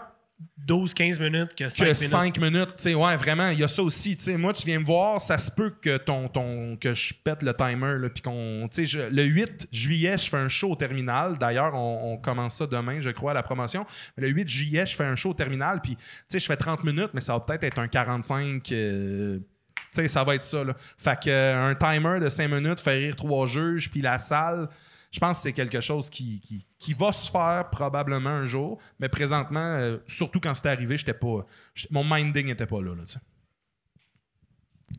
12-15 0.67 1.19
minutes 1.21 1.55
que 1.55 1.67
5 1.69 1.85
que 1.85 1.91
minutes. 1.91 2.07
5 2.09 2.37
minutes. 2.39 2.75
tu 2.77 2.83
sais, 2.83 2.93
ouais, 2.93 3.15
vraiment, 3.15 3.49
il 3.49 3.59
y 3.59 3.63
a 3.63 3.67
ça 3.67 3.81
aussi. 3.83 4.15
tu 4.15 4.23
sais. 4.23 4.37
Moi, 4.37 4.53
tu 4.53 4.65
viens 4.65 4.79
me 4.79 4.85
voir, 4.85 5.19
ça 5.21 5.37
se 5.37 5.49
peut 5.51 5.71
que 5.81 5.97
ton, 5.97 6.27
ton 6.27 6.77
que 6.77 6.93
je 6.93 7.13
pète 7.23 7.41
le 7.43 7.53
timer. 7.53 7.97
Là, 7.97 8.09
puis 8.09 8.21
qu'on, 8.21 8.67
tu 8.71 8.75
sais, 8.75 8.85
je- 8.85 9.09
le 9.09 9.23
8 9.23 9.67
juillet, 9.71 10.17
je 10.17 10.29
fais 10.29 10.37
un 10.37 10.47
show 10.49 10.71
au 10.71 10.75
terminal. 10.75 11.37
D'ailleurs, 11.37 11.73
on, 11.73 12.13
on 12.13 12.17
commence 12.17 12.55
ça 12.57 12.67
demain, 12.67 13.01
je 13.01 13.09
crois, 13.09 13.31
à 13.31 13.33
la 13.33 13.43
promotion. 13.43 13.85
Mais 14.17 14.27
le 14.27 14.33
8 14.33 14.47
juillet, 14.47 14.85
je 14.85 14.95
fais 14.95 15.03
un 15.05 15.15
show 15.15 15.31
au 15.31 15.33
terminal. 15.33 15.81
Puis, 15.81 15.95
tu 15.95 16.03
sais, 16.27 16.39
je 16.39 16.45
fais 16.45 16.57
30 16.57 16.83
minutes, 16.83 17.09
mais 17.13 17.21
ça 17.21 17.33
va 17.33 17.39
peut-être 17.39 17.63
être 17.63 17.79
un 17.79 17.87
45. 17.87 18.71
euh, 18.71 19.39
tu 19.39 19.45
sais, 19.91 20.07
ça 20.07 20.23
va 20.23 20.35
être 20.35 20.43
ça. 20.43 20.63
Là. 20.63 20.73
Fait 20.97 21.19
que, 21.21 21.29
euh, 21.29 21.69
un 21.71 21.75
timer 21.75 22.19
de 22.21 22.29
5 22.29 22.47
minutes, 22.49 22.79
faire 22.79 22.97
rire 22.97 23.15
trois 23.15 23.45
juges, 23.47 23.89
puis 23.91 24.01
la 24.01 24.19
salle, 24.19 24.69
je 25.11 25.19
pense 25.19 25.37
que 25.37 25.43
c'est 25.43 25.53
quelque 25.53 25.81
chose 25.81 26.09
qui, 26.09 26.39
qui, 26.39 26.65
qui 26.79 26.93
va 26.93 27.11
se 27.11 27.29
faire 27.29 27.69
probablement 27.69 28.29
un 28.29 28.45
jour. 28.45 28.79
Mais 28.99 29.09
présentement, 29.09 29.59
euh, 29.59 29.97
surtout 30.07 30.39
quand 30.39 30.55
c'était 30.55 30.69
arrivé, 30.69 30.97
j'étais 30.97 31.13
pas. 31.13 31.45
j'étais- 31.75 31.93
mon 31.93 32.03
minding 32.03 32.47
n'était 32.47 32.65
pas 32.65 32.81
là. 32.81 32.95
là. 32.95 33.03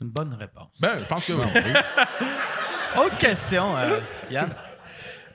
Une 0.00 0.08
bonne 0.10 0.34
réponse. 0.34 0.68
ben, 0.80 0.98
je 0.98 1.04
pense 1.04 1.26
que 1.26 1.32
oui. 1.32 1.42
Autre 3.04 3.16
question, 3.18 3.76
euh, 3.76 4.00
Yann. 4.30 4.54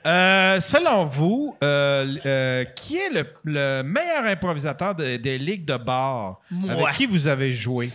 Euh, 0.06 0.60
selon 0.60 1.04
vous, 1.04 1.56
euh, 1.62 2.16
euh, 2.24 2.64
qui 2.64 2.96
est 2.96 3.10
le, 3.10 3.26
le 3.44 3.82
meilleur 3.82 4.24
improvisateur 4.24 4.94
de- 4.94 5.16
des 5.16 5.38
ligues 5.38 5.64
de 5.64 5.76
bar 5.76 6.40
Moi. 6.50 6.72
avec 6.72 6.94
qui 6.94 7.06
vous 7.06 7.26
avez 7.26 7.52
joué? 7.52 7.90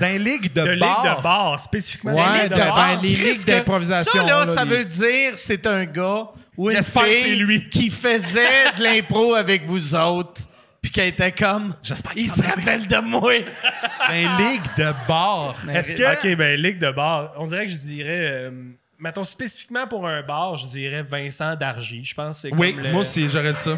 Dans 0.00 0.06
les 0.06 0.18
ligues 0.18 0.52
de, 0.52 0.60
De 0.74 0.78
bar, 0.80 1.02
ligue 1.04 1.16
de 1.16 1.22
bar, 1.22 1.60
spécifiquement. 1.60 2.14
Ouais, 2.14 2.32
des 2.32 2.38
ligues 2.44 2.48
de 2.50 2.54
de 2.54 2.60
bar. 2.60 2.76
ben, 2.76 2.98
les 3.02 3.14
Chris, 3.14 3.24
ligues 3.32 3.44
que- 3.44 3.50
d'improvisation. 3.50 4.12
Ça, 4.12 4.22
là, 4.22 4.38
là, 4.40 4.46
ça 4.46 4.64
les- 4.64 4.70
veut 4.76 4.84
dire 4.84 5.32
c'est 5.36 5.66
un 5.66 5.84
gars 5.84 6.24
ou 6.56 6.70
une 6.70 6.76
J'espère 6.76 7.02
que 7.04 7.08
c'est 7.08 7.22
fille 7.22 7.36
lui. 7.36 7.68
qui 7.68 7.90
faisait 7.90 8.72
de 8.76 8.82
l'impro 8.82 9.34
avec 9.34 9.66
vous 9.66 9.94
autres, 9.94 10.42
puis 10.82 10.90
qui 10.90 11.00
était 11.00 11.32
comme. 11.32 11.74
J'espère 11.82 12.12
qu'il 12.12 12.30
se 12.30 12.42
rappelle 12.42 12.86
de 12.86 12.98
moi. 12.98 13.32
dans 14.08 14.14
les 14.14 14.22
ligues 14.22 14.76
de 14.76 14.92
bar. 15.06 15.56
Est-ce 15.72 15.94
que. 15.94 16.30
OK, 16.32 16.36
ben, 16.36 16.60
ligue 16.60 16.78
de 16.78 16.90
bar. 16.90 17.32
On 17.36 17.46
dirait 17.46 17.66
que 17.66 17.72
je 17.72 17.78
dirais. 17.78 18.20
euh, 18.22 18.50
mettons, 18.98 19.24
spécifiquement 19.24 19.86
pour 19.86 20.06
un 20.08 20.22
bar, 20.22 20.56
je 20.56 20.66
dirais 20.66 21.02
Vincent 21.02 21.54
Dargy. 21.56 22.02
Je 22.04 22.14
pense 22.14 22.42
que 22.42 22.48
c'est 22.48 22.54
Oui, 22.56 22.74
comme 22.74 22.82
le- 22.84 22.90
moi 22.92 23.00
aussi, 23.02 23.28
j'aurais 23.28 23.52
dit 23.52 23.60
ça. 23.60 23.76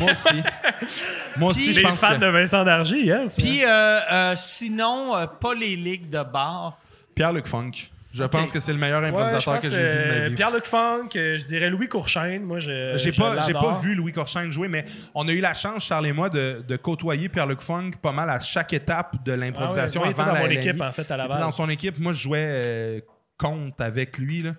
Moi 0.00 0.10
aussi. 0.12 0.28
Moi 1.36 1.50
aussi, 1.50 1.72
je 1.72 1.80
Les 1.80 1.86
pense 1.86 2.00
fans 2.00 2.14
que. 2.16 2.20
de 2.24 2.26
Vincent 2.26 2.64
Dargy, 2.64 3.04
yes. 3.06 3.36
Puis 3.36 3.64
euh, 3.64 3.68
euh, 3.68 4.34
sinon, 4.36 5.16
euh, 5.16 5.26
pas 5.26 5.54
les 5.54 5.76
ligues 5.76 6.08
de 6.10 6.22
bar. 6.22 6.78
Pierre-Luc 7.14 7.46
Funk. 7.46 7.70
Je 8.14 8.24
pense 8.24 8.50
que 8.50 8.58
c'est 8.58 8.72
le 8.72 8.78
meilleur 8.78 9.00
Ouais, 9.02 9.08
je 9.10 9.14
improvisateur 9.14 9.54
pense, 9.54 9.62
que 9.62 9.68
j'ai 9.70 9.76
vu 9.76 9.82
de 9.82 9.88
euh, 9.88 10.22
ma 10.22 10.28
vie. 10.30 10.34
Pierre-Luc 10.34 10.64
Funk, 10.64 11.08
euh, 11.14 11.38
je 11.38 11.44
dirais 11.44 11.70
Louis 11.70 11.86
Courchaine. 11.88 12.42
Moi, 12.42 12.58
je. 12.58 12.96
J'ai 12.96 13.12
je 13.12 13.20
pas, 13.20 13.38
j'ai 13.46 13.52
l'adore. 13.52 13.74
pas 13.74 13.78
vu 13.80 13.94
Louis 13.94 14.12
Corchaine 14.12 14.50
jouer, 14.50 14.66
mais 14.66 14.86
on 15.14 15.28
a 15.28 15.32
eu 15.32 15.40
la 15.40 15.54
chance, 15.54 15.84
Charles 15.84 16.06
et 16.08 16.12
moi, 16.12 16.28
de, 16.30 16.64
de 16.66 16.76
côtoyer 16.76 17.28
Pierre-Luc 17.28 17.60
Funk 17.60 17.92
pas 18.02 18.12
mal 18.12 18.28
à 18.30 18.40
chaque 18.40 18.72
étape 18.72 19.22
de 19.24 19.32
l'improvisation 19.32 20.00
Ah 20.02 20.08
ouais, 20.08 20.14
ouais, 20.14 20.14
il 20.16 20.20
était 20.20 20.22
avant 20.22 20.32
dans 20.32 20.34
la 20.34 20.40
mon 20.40 20.46
LNI. 20.46 20.56
équipe, 20.68 20.80
en 20.80 20.90
fait, 20.90 21.02
à 21.02 21.04
Il 21.04 21.04
était 21.04 21.16
Laval. 21.18 21.40
dans 21.40 21.50
son 21.52 21.68
équipe. 21.68 21.98
Moi, 22.00 22.12
je 22.14 22.22
jouais 22.22 22.44
euh, 22.48 23.00
contre 23.36 23.82
avec 23.84 24.18
lui. 24.18 24.40
Là. 24.42 24.52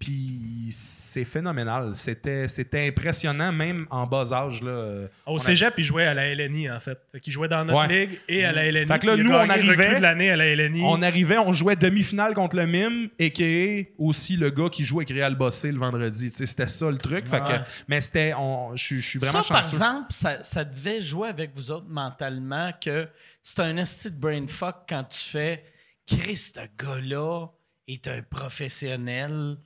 Puis 0.00 0.68
c'est 0.72 1.26
phénoménal. 1.26 1.94
C'était, 1.94 2.48
c'était 2.48 2.88
impressionnant, 2.88 3.52
même 3.52 3.86
en 3.90 4.06
bas 4.06 4.32
âge. 4.32 4.62
Là. 4.62 5.02
Au 5.26 5.34
on 5.34 5.36
a- 5.36 5.40
cégep, 5.40 5.74
il 5.76 5.84
jouait 5.84 6.06
à 6.06 6.14
la 6.14 6.26
LNI, 6.34 6.70
en 6.70 6.80
fait. 6.80 6.98
Fait 7.12 7.20
qu'il 7.20 7.32
jouait 7.34 7.48
dans 7.48 7.64
notre 7.66 7.86
Ouais. 7.86 8.06
ligue 8.06 8.18
et 8.26 8.44
à 8.46 8.52
la 8.52 8.64
LNI. 8.64 8.86
Fait 8.86 8.98
que 8.98 9.06
là, 9.06 9.14
il 9.16 9.22
nous, 9.24 9.30
on 9.32 9.34
arrivait- 9.50 9.96
de 9.96 10.00
l'année 10.02 10.30
à 10.30 10.36
la 10.36 10.46
LNI. 10.46 10.80
On 10.84 11.02
arrivait, 11.02 11.36
on 11.36 11.52
jouait 11.52 11.76
demi-finale 11.76 12.32
contre 12.32 12.56
le 12.56 12.66
Mime, 12.66 13.10
et 13.18 13.30
qui 13.30 13.44
est 13.44 13.92
aussi 13.98 14.38
le 14.38 14.48
gars 14.50 14.70
qui 14.70 14.84
joue 14.86 15.00
avec 15.00 15.10
Réal 15.10 15.34
Bossé 15.34 15.70
le 15.70 15.78
vendredi. 15.78 16.30
C'était 16.30 16.66
ça 16.66 16.90
le 16.90 16.96
truc. 16.98 17.28
Fait 17.28 17.40
que, 17.40 17.44
Ouais. 17.52 17.60
mais 17.86 18.00
c'était, 18.00 18.32
je 18.74 18.98
suis- 19.00 19.18
vraiment 19.18 19.42
ça, 19.42 19.54
par 19.54 19.64
exemple, 19.66 20.06
ça, 20.14 20.42
ça 20.42 20.64
devait 20.64 21.02
jouer 21.02 21.28
avec 21.28 21.50
vous 21.54 21.70
autres 21.72 21.88
mentalement 21.90 22.72
que 22.82 23.06
c'est 23.42 23.60
un 23.60 23.76
esti 23.76 24.10
de 24.10 24.16
brain 24.16 24.46
fuck 24.48 24.76
quand 24.88 25.04
tu 25.04 25.18
fais 25.18 25.62
Chris, 26.06 26.38
ce 26.38 26.60
gars-là 26.82 27.48
est 27.86 28.08
un 28.08 28.22
professionnel. 28.22 29.56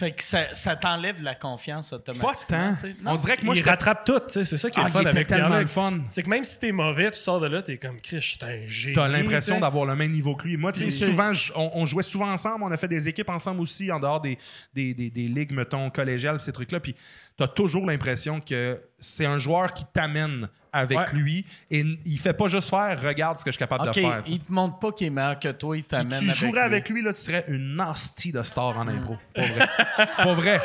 Fait 0.00 0.12
que 0.12 0.24
ça, 0.24 0.54
ça 0.54 0.76
t'enlève 0.76 1.22
la 1.22 1.34
confiance 1.34 1.90
Pas 1.90 1.96
automatiquement. 1.96 2.34
tant. 2.72 2.74
sais. 2.74 2.96
Non. 3.02 3.10
On 3.12 3.16
dirait 3.16 3.36
que 3.36 3.44
moi, 3.44 3.54
il 3.54 3.58
j'étais 3.58 3.68
rattrape 3.68 4.04
tout. 4.06 4.18
C'est 4.28 4.44
ça 4.44 4.70
qui 4.70 4.80
est 4.80 4.82
Ah, 4.82 4.86
le 4.86 4.92
fun 4.92 5.02
il 5.02 5.08
avec 5.08 5.26
tellement 5.26 5.58
le 5.58 5.66
fun. 5.66 5.98
C'est 6.08 6.22
que 6.22 6.28
même 6.30 6.42
si 6.44 6.58
t'es 6.58 6.72
mauvais, 6.72 7.10
tu 7.10 7.18
sors 7.18 7.38
de 7.38 7.46
là, 7.48 7.60
t'es 7.60 7.76
comme 7.76 8.00
Chris, 8.00 8.20
je 8.20 8.28
suis 8.30 8.38
un 8.42 8.66
génie. 8.66 8.94
T'as 8.94 9.08
l'impression 9.08 9.60
d'avoir 9.60 9.84
le 9.84 9.94
même 9.94 10.10
niveau 10.12 10.34
que 10.34 10.44
lui. 10.48 10.56
Moi, 10.56 10.72
tu 10.72 10.90
sais, 10.90 11.04
souvent, 11.04 11.32
je- 11.34 11.52
on, 11.54 11.70
on 11.74 11.84
jouait 11.86 12.02
souvent 12.02 12.32
ensemble. 12.32 12.64
On 12.64 12.72
a 12.72 12.76
fait 12.78 12.88
des 12.88 13.08
équipes 13.08 13.28
ensemble 13.28 13.60
aussi, 13.60 13.92
en 13.92 14.00
dehors 14.00 14.20
des, 14.22 14.38
des, 14.74 14.94
des- 14.94 15.10
des 15.10 15.28
ligues, 15.28 15.52
mettons, 15.52 15.90
collégiales, 15.90 16.40
ces 16.40 16.52
trucs-là. 16.52 16.80
Puis 16.80 16.94
t'as 17.36 17.48
toujours 17.48 17.84
l'impression 17.86 18.40
que 18.40 18.80
c'est 18.98 19.26
un 19.26 19.36
joueur 19.38 19.72
qui 19.74 19.84
t'amène 19.92 20.48
avec 20.72 20.98
Ouais. 20.98 21.06
lui. 21.12 21.46
Et 21.70 21.84
il 22.04 22.18
fait 22.18 22.32
pas 22.32 22.48
juste 22.48 22.70
faire 22.70 23.00
«regarde 23.02 23.36
ce 23.36 23.44
que 23.44 23.50
je 23.50 23.54
suis 23.56 23.58
capable 23.58 23.86
de 23.88 23.92
faire». 23.92 24.22
tu 24.24 24.30
sais. 24.30 24.36
il 24.36 24.40
te 24.40 24.52
montre 24.52 24.78
pas 24.78 24.92
qu'il 24.92 25.06
est 25.08 25.10
meilleur 25.10 25.38
que 25.38 25.48
toi, 25.52 25.76
il 25.76 25.84
t'amène 25.84 26.08
Tu 26.18 26.24
avec 26.26 26.34
jouerais 26.36 26.52
lui. 26.52 26.58
avec 26.74 26.88
lui, 26.88 27.02
là, 27.02 27.12
tu 27.12 27.20
serais 27.20 27.44
une 27.48 27.76
nasty 27.76 28.32
de 28.32 28.42
star 28.42 28.78
en 28.78 28.86
impro. 28.88 29.16
Pas 29.34 29.42
vrai. 29.46 29.68
pas 30.16 30.32
vrai. 30.34 30.60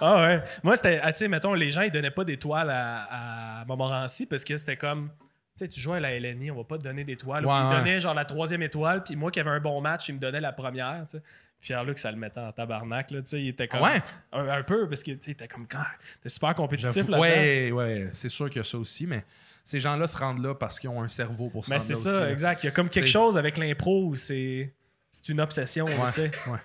Ah 0.00 0.22
ouais. 0.22 0.42
Moi, 0.62 0.76
c'était, 0.76 1.00
ah, 1.02 1.12
tu 1.12 1.18
sais, 1.18 1.28
mettons, 1.28 1.54
les 1.54 1.70
gens, 1.70 1.82
ils 1.82 1.90
donnaient 1.90 2.10
pas 2.10 2.24
d'étoiles 2.24 2.70
à, 2.70 3.60
à 3.60 3.64
Montmorency 3.66 4.26
parce 4.26 4.44
que 4.44 4.56
c'était 4.56 4.76
comme, 4.76 5.08
tu 5.08 5.64
sais, 5.64 5.68
tu 5.68 5.80
joues 5.80 5.92
à 5.92 6.00
la 6.00 6.18
LNI, 6.18 6.50
on 6.50 6.56
va 6.56 6.64
pas 6.64 6.78
te 6.78 6.82
donner 6.82 7.04
d'étoiles. 7.04 7.46
Ouais, 7.46 7.52
ils 7.54 7.68
ouais. 7.70 7.76
donnaient 7.76 8.00
genre 8.00 8.14
la 8.14 8.24
troisième 8.24 8.62
étoile, 8.62 9.04
puis 9.04 9.14
moi 9.16 9.30
qui 9.30 9.38
avais 9.40 9.50
un 9.50 9.60
bon 9.60 9.80
match, 9.80 10.08
il 10.08 10.16
me 10.16 10.20
donnait 10.20 10.40
la 10.40 10.52
première, 10.52 11.04
tu. 11.08 11.18
Pierre-Luc, 11.64 11.98
ça 11.98 12.10
le 12.12 12.18
mettait 12.18 12.40
en 12.40 12.52
tabarnak, 12.52 13.10
là, 13.10 13.22
tu 13.22 13.28
sais, 13.28 13.40
il 13.42 13.48
était 13.48 13.66
comme... 13.66 13.80
Ouais? 13.80 14.02
Un, 14.32 14.46
un 14.48 14.62
peu, 14.62 14.86
parce 14.86 15.02
que, 15.02 15.12
tu 15.12 15.18
sais, 15.22 15.30
il 15.30 15.32
était 15.32 15.48
comme, 15.48 15.66
ah, 15.74 15.86
t'es 16.22 16.28
super 16.28 16.54
compétitif 16.54 16.94
là-dedans. 17.08 17.20
Ouais, 17.20 17.72
ouais, 17.72 18.10
c'est 18.12 18.28
sûr 18.28 18.50
qu'il 18.50 18.58
y 18.58 18.60
a 18.60 18.64
ça 18.64 18.76
aussi, 18.76 19.06
mais 19.06 19.24
ces 19.64 19.80
gens-là 19.80 20.06
se 20.06 20.16
rendent 20.18 20.42
là 20.44 20.54
parce 20.54 20.78
qu'ils 20.78 20.90
ont 20.90 21.02
un 21.02 21.08
cerveau 21.08 21.48
pour 21.48 21.64
se 21.64 21.70
Mais 21.70 21.76
rendre 21.78 21.86
c'est 21.86 21.94
là 21.94 21.98
ça, 21.98 22.08
aussi, 22.10 22.18
là. 22.20 22.30
exact. 22.30 22.62
Il 22.62 22.66
y 22.66 22.68
a 22.68 22.72
comme 22.72 22.90
quelque 22.90 23.06
C'est- 23.06 23.12
chose 23.12 23.38
avec 23.38 23.56
l'impro 23.56 24.04
où 24.08 24.14
c'est, 24.14 24.74
c'est 25.10 25.28
une 25.30 25.40
obsession, 25.40 25.86
Ouais, 25.86 25.94
tu 26.08 26.12
sais. 26.12 26.30
ouais. 26.48 26.58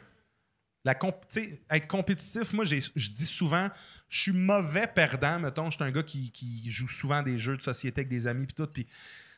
La 0.84 0.96
comp- 0.96 1.26
être 1.72 1.88
compétitif, 1.88 2.52
moi, 2.54 2.66
je 2.66 2.80
dis 3.12 3.26
souvent, 3.26 3.70
je 4.10 4.22
suis 4.22 4.32
mauvais 4.34 4.88
perdant, 4.88 5.40
mettons. 5.40 5.70
Je 5.70 5.76
suis 5.76 5.84
un 5.84 5.92
gars 5.92 6.04
qui, 6.04 6.32
qui 6.32 6.70
joue 6.72 6.88
souvent 6.90 7.22
des 7.24 7.38
jeux 7.38 7.56
de 7.58 7.62
société 7.62 8.02
avec 8.02 8.10
des 8.10 8.28
amis, 8.28 8.46
puis 8.48 8.56
tout. 8.56 8.68
Puis 8.68 8.86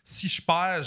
si 0.03 0.27
je 0.27 0.41
perds, 0.41 0.83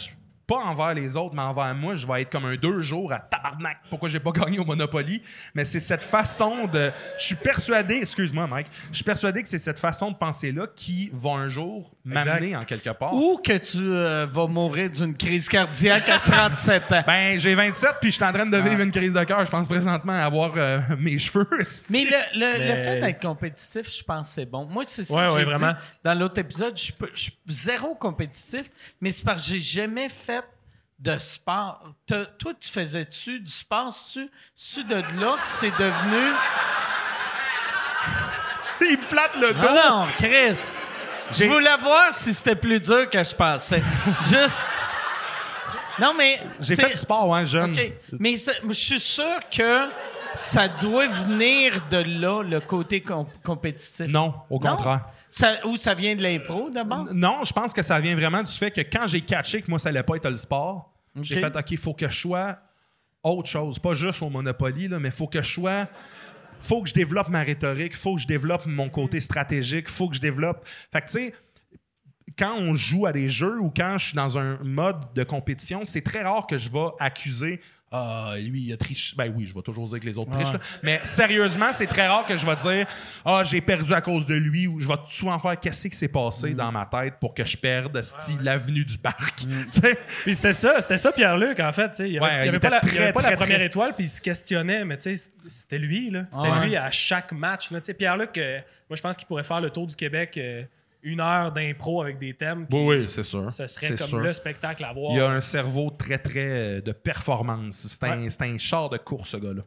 pas 0.46 0.56
envers 0.56 0.94
les 0.94 1.16
autres, 1.16 1.34
mais 1.34 1.42
envers 1.42 1.74
moi, 1.74 1.96
je 1.96 2.06
vais 2.06 2.22
être 2.22 2.30
comme 2.30 2.44
un 2.44 2.56
deux 2.56 2.80
jours 2.82 3.12
à 3.12 3.18
tabarnak. 3.18 3.78
Pourquoi 3.90 4.08
j'ai 4.08 4.20
pas 4.20 4.30
gagné 4.32 4.58
au 4.58 4.64
Monopoly? 4.64 5.22
Mais 5.54 5.64
c'est 5.64 5.80
cette 5.80 6.04
façon 6.04 6.66
de. 6.66 6.90
Je 7.18 7.24
suis 7.24 7.34
persuadé, 7.36 7.96
excuse-moi, 8.02 8.46
Mike, 8.46 8.66
je 8.90 8.96
suis 8.96 9.04
persuadé 9.04 9.42
que 9.42 9.48
c'est 9.48 9.58
cette 9.58 9.78
façon 9.78 10.10
de 10.10 10.16
penser-là 10.16 10.66
qui 10.74 11.10
va 11.12 11.30
un 11.30 11.48
jour 11.48 11.94
m'amener 12.04 12.54
en 12.56 12.64
quelque 12.64 12.90
part. 12.90 13.14
Ou 13.14 13.38
que 13.38 13.56
tu 13.58 13.78
euh, 13.78 14.26
vas 14.30 14.46
mourir 14.46 14.90
d'une 14.90 15.16
crise 15.16 15.48
cardiaque 15.48 16.08
à 16.08 16.18
37 16.18 16.92
ans. 16.92 17.02
Ben, 17.06 17.38
j'ai 17.38 17.54
27, 17.54 17.96
puis 18.00 18.10
je 18.10 18.16
suis 18.16 18.24
en 18.24 18.32
train 18.32 18.46
de 18.46 18.56
vivre 18.56 18.80
une 18.80 18.90
crise 18.90 19.14
de 19.14 19.24
cœur. 19.24 19.44
Je 19.44 19.50
pense 19.50 19.68
présentement 19.68 20.12
à 20.12 20.24
avoir 20.24 20.52
euh, 20.56 20.80
mes 20.98 21.18
cheveux. 21.18 21.46
Mais 21.90 22.04
le, 22.04 22.38
le- 22.40 22.68
le 22.68 22.74
fait 22.82 23.00
d'être 23.00 23.22
compétitif, 23.22 23.90
je 23.98 24.02
pense 24.02 24.28
que 24.28 24.34
c'est 24.34 24.46
bon. 24.46 24.66
Moi, 24.66 24.84
c'est 24.86 25.04
ça 25.04 25.14
Ouais, 25.14 25.26
que 25.26 25.32
ouais, 25.32 25.38
j'ai 25.44 25.50
vraiment. 25.50 25.72
dit 25.72 25.78
dans 26.04 26.14
l'autre 26.14 26.38
épisode. 26.38 26.76
Je 26.76 26.82
suis 26.82 26.92
pas- 26.92 27.06
je 27.14 27.20
suis 27.20 27.38
zéro 27.46 27.94
compétitif, 27.94 28.70
mais 29.00 29.10
c'est 29.10 29.24
parce 29.24 29.42
que 29.42 29.48
j'ai 29.54 29.60
jamais 29.60 30.08
fait 30.08 30.43
de 30.98 31.18
sport. 31.18 31.94
Toi, 32.06 32.54
tu 32.58 32.68
faisais-tu 32.68 33.40
du 33.40 33.52
sport? 33.52 33.92
C'est-tu 33.92 34.84
de 34.84 34.94
là 34.94 35.36
que 35.42 35.48
c'est 35.48 35.70
devenu... 35.70 36.32
Il 38.80 38.98
me 38.98 39.02
flatte 39.02 39.36
le 39.36 39.54
dos. 39.54 39.62
Non, 39.62 39.74
non, 39.74 40.06
Chris! 40.18 40.74
Je 41.30 41.44
voulais 41.44 41.76
voir 41.78 42.12
si 42.12 42.34
c'était 42.34 42.56
plus 42.56 42.80
dur 42.80 43.08
que 43.08 43.22
je 43.22 43.34
pensais. 43.34 43.82
Juste... 44.28 44.62
Non, 45.98 46.12
mais... 46.12 46.42
J'ai 46.60 46.76
fait 46.76 46.90
du 46.90 46.98
sport, 46.98 47.34
hein, 47.34 47.44
jeune. 47.44 47.72
OK. 47.72 47.92
Mais 48.18 48.34
je 48.36 48.72
suis 48.72 49.00
sûr 49.00 49.40
que 49.50 49.88
ça 50.34 50.68
doit 50.68 51.08
venir 51.08 51.72
de 51.90 51.98
là, 51.98 52.42
le 52.42 52.60
côté 52.60 53.00
com- 53.00 53.26
compétitif. 53.42 54.06
Non, 54.06 54.34
au 54.50 54.58
contraire. 54.58 55.06
Ça, 55.30 55.66
ou 55.66 55.76
ça 55.76 55.94
vient 55.94 56.14
de 56.14 56.22
l'impro, 56.22 56.70
d'abord? 56.70 57.06
Non, 57.12 57.44
je 57.44 57.52
pense 57.52 57.72
que 57.72 57.82
ça 57.82 57.98
vient 58.00 58.14
vraiment 58.14 58.42
du 58.42 58.52
fait 58.52 58.70
que 58.70 58.80
quand 58.80 59.06
j'ai 59.06 59.20
catché 59.20 59.62
que 59.62 59.70
moi, 59.70 59.78
ça 59.78 59.88
allait 59.88 60.02
pas 60.02 60.16
être 60.16 60.28
le 60.28 60.36
sport, 60.36 60.92
j'ai 61.20 61.40
fait, 61.40 61.56
OK, 61.56 61.70
il 61.70 61.78
faut 61.78 61.94
que 61.94 62.08
je 62.08 62.20
sois 62.20 62.56
autre 63.22 63.48
chose. 63.48 63.78
Pas 63.78 63.94
juste 63.94 64.22
au 64.22 64.30
Monopoly, 64.30 64.88
là, 64.88 64.98
mais 64.98 65.08
il 65.08 65.14
faut 65.14 65.26
que 65.26 65.42
je 65.42 65.52
sois... 65.52 65.86
faut 66.60 66.82
que 66.82 66.88
je 66.88 66.94
développe 66.94 67.28
ma 67.28 67.42
rhétorique, 67.42 67.96
faut 67.96 68.16
que 68.16 68.20
je 68.20 68.26
développe 68.26 68.66
mon 68.66 68.90
côté 68.90 69.20
stratégique, 69.20 69.88
faut 69.88 70.08
que 70.08 70.16
je 70.16 70.20
développe... 70.20 70.66
Fait 70.92 71.00
que, 71.00 71.06
tu 71.06 71.12
sais, 71.12 71.34
quand 72.38 72.54
on 72.56 72.74
joue 72.74 73.06
à 73.06 73.12
des 73.12 73.28
jeux 73.28 73.60
ou 73.60 73.72
quand 73.74 73.96
je 73.98 74.08
suis 74.08 74.16
dans 74.16 74.38
un 74.38 74.58
mode 74.62 75.12
de 75.14 75.24
compétition, 75.24 75.82
c'est 75.84 76.02
très 76.02 76.22
rare 76.22 76.46
que 76.46 76.58
je 76.58 76.70
vais 76.70 76.88
accuser 76.98 77.60
ah, 77.96 78.34
lui, 78.38 78.60
il 78.62 78.72
a 78.72 78.76
triché. 78.76 79.14
Ben 79.16 79.32
oui, 79.36 79.46
je 79.46 79.54
vais 79.54 79.62
toujours 79.62 79.86
dire 79.88 80.00
que 80.00 80.04
les 80.06 80.18
autres 80.18 80.30
trichent. 80.32 80.52
là. 80.52 80.58
Mais 80.82 81.00
sérieusement, 81.04 81.68
c'est 81.72 81.86
très 81.86 82.08
rare 82.08 82.26
que 82.26 82.36
je 82.36 82.44
vais 82.44 82.56
dire 82.56 82.86
Ah, 83.24 83.42
j'ai 83.44 83.60
perdu 83.60 83.92
à 83.92 84.00
cause 84.00 84.26
de 84.26 84.34
lui 84.34 84.66
ou 84.66 84.80
je 84.80 84.88
vais 84.88 84.94
souvent 85.10 85.38
faire 85.38 85.58
Qu'est-ce 85.60 85.88
qui 85.88 85.96
s'est 85.96 86.08
passé 86.08 86.54
dans 86.54 86.72
ma 86.72 86.86
tête 86.86 87.14
pour 87.20 87.32
que 87.34 87.44
je 87.44 87.56
perde 87.56 88.02
style 88.02 88.40
l'avenue 88.42 88.84
du 88.84 88.98
parc? 88.98 89.36
Tu 89.70 89.80
sais? 89.80 89.96
Puis 90.24 90.34
c'était 90.34 90.52
ça, 90.52 90.80
c'était 90.80 90.98
ça 90.98 91.12
Pierre-Luc, 91.12 91.60
en 91.60 91.72
fait. 91.72 91.90
tu 91.90 91.96
sais. 91.96 92.10
Il 92.10 92.20
Ouais, 92.20 92.28
il 92.28 92.48
avait 92.48 92.48
était 92.48 92.58
pas, 92.60 92.70
la, 92.70 92.80
il 92.82 92.88
très, 92.88 92.98
avait 93.04 93.12
pas 93.12 93.22
la 93.22 93.28
très, 93.28 93.36
première 93.36 93.56
très- 93.58 93.66
étoile, 93.66 93.94
puis 93.94 94.04
il 94.06 94.08
se 94.08 94.20
questionnait, 94.20 94.84
mais 94.84 94.96
tu 94.96 95.16
sais, 95.16 95.30
c'était 95.46 95.78
lui, 95.78 96.10
là. 96.10 96.24
C'était 96.32 96.48
Ouais. 96.48 96.66
lui 96.66 96.76
à 96.76 96.90
chaque 96.90 97.30
match. 97.32 97.70
Là. 97.70 97.80
Tu 97.80 97.86
sais, 97.86 97.94
Pierre-Luc, 97.94 98.36
euh, 98.38 98.58
moi, 98.90 98.96
je 98.96 99.02
pense 99.02 99.16
qu'il 99.16 99.26
pourrait 99.28 99.44
faire 99.44 99.60
le 99.60 99.70
tour 99.70 99.86
du 99.86 99.94
Québec 99.94 100.34
euh, 100.38 100.64
une 101.04 101.20
heure 101.20 101.52
d'impro 101.52 102.02
avec 102.02 102.18
des 102.18 102.34
thèmes. 102.34 102.66
Oui, 102.72 102.84
oui, 102.98 103.04
c'est 103.08 103.22
sûr. 103.24 103.50
Ce 103.52 103.66
serait 103.66 103.88
comme 103.94 104.06
sûr. 104.08 104.18
le 104.20 104.32
spectacle 104.32 104.84
à 104.84 104.92
voir. 104.92 105.12
Il 105.14 105.20
a 105.20 105.28
un 105.30 105.40
cerveau 105.40 105.90
très, 105.90 106.18
très 106.18 106.40
euh, 106.50 106.80
de 106.80 106.92
performance. 106.92 107.86
C'est 107.88 108.02
un, 108.04 108.22
Ouais. 108.22 108.28
un 108.40 108.58
char 108.58 108.88
de 108.90 108.96
course, 108.98 109.30
ce 109.30 109.36
gars-là. 109.36 109.62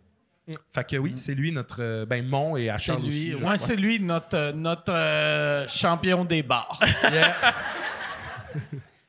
Fait 0.73 0.87
que 0.87 0.95
oui, 0.97 1.13
c'est 1.17 1.35
lui 1.35 1.51
notre. 1.51 1.77
euh, 1.81 2.05
Ben, 2.05 2.25
mon 2.25 2.55
et 2.57 2.69
à 2.69 2.77
C'est 2.77 2.85
Charles 2.85 3.01
lui. 3.03 3.33
aussi. 3.35 3.43
Ouais, 3.43 3.57
c'est 3.57 3.75
lui, 3.75 3.99
notre, 3.99 4.35
euh, 4.37 4.51
notre 4.53 4.93
euh, 4.93 5.67
champion 5.67 6.23
des 6.25 6.41
bars. 6.43 6.79
Yeah. 7.03 7.35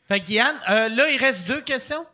fait 0.09 0.21
que 0.21 0.31
Yann, 0.33 0.57
euh, 0.69 0.89
là, 0.89 1.09
il 1.11 1.17
reste 1.19 1.47
deux 1.47 1.61
questions. 1.61 2.05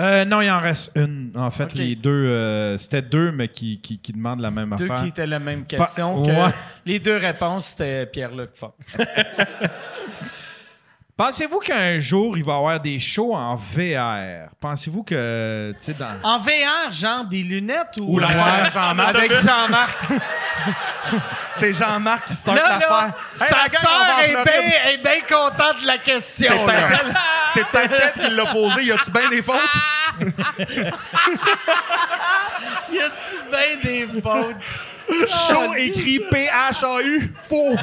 Euh, 0.00 0.24
non, 0.24 0.40
il 0.40 0.50
en 0.50 0.60
reste 0.60 0.92
une. 0.96 1.32
En 1.36 1.50
fait, 1.50 1.74
les 1.74 1.94
deux, 1.96 2.10
euh, 2.10 2.78
c'était 2.78 3.02
deux, 3.02 3.30
mais 3.30 3.48
qui, 3.48 3.78
qui, 3.80 3.98
qui 3.98 4.12
demandent 4.12 4.40
la 4.40 4.50
même 4.50 4.74
Deux 4.78 4.84
affaire. 4.86 4.96
qui 5.02 5.08
étaient 5.08 5.26
la 5.26 5.38
même 5.38 5.66
question. 5.66 6.22
Que 6.22 6.30
ouais. 6.30 6.52
Les 6.86 6.98
deux 6.98 7.16
réponses, 7.18 7.66
c'était 7.66 8.06
Pierre-Luc 8.06 8.50
Funk. 8.54 8.72
Pensez-vous 11.24 11.60
qu'un 11.60 12.00
jour, 12.00 12.36
il 12.36 12.42
va 12.42 12.54
y 12.54 12.56
avoir 12.56 12.80
des 12.80 12.98
shows 12.98 13.32
en 13.32 13.54
VR? 13.54 14.48
Pensez-vous 14.58 15.04
que, 15.04 15.72
tu 15.78 15.84
sais, 15.84 15.94
dans... 15.94 16.18
En 16.24 16.38
VR, 16.40 16.90
genre 16.90 17.24
des 17.24 17.44
lunettes 17.44 17.96
ou. 18.00 18.14
Ou 18.14 18.18
l'affaire 18.18 18.64
Ouais. 18.64 18.70
Jean-Marc. 18.72 19.14
Avec 19.14 19.32
Jean-Marc? 19.40 19.98
C'est 21.54 21.72
Jean-Marc 21.74 22.24
qui 22.24 22.34
start 22.34 22.58
l'affaire. 22.58 23.04
Hey, 23.04 23.12
sa 23.34 23.56
la 23.56 23.68
gang, 23.68 23.82
sœur 23.82 24.18
est 24.24 24.96
bien 24.96 25.12
bien 25.12 25.20
contente 25.20 25.80
de 25.82 25.86
la 25.86 25.98
question. 25.98 26.54
C'est 27.54 27.66
peut-être 27.68 27.94
elle 28.16 28.24
qui 28.24 28.30
l'a 28.34 28.46
posé. 28.46 28.82
Y 28.82 28.90
a-tu 28.90 29.10
bien 29.12 29.28
des 29.28 29.42
fautes? 29.42 29.60
Y 32.90 32.98
a-tu 32.98 33.36
bien 33.48 33.76
des 33.84 34.08
fautes? 34.20 34.56
Show 35.28 35.72
écrit 35.74 36.18
P-H-A-U. 36.28 37.32
Faux. 37.48 37.76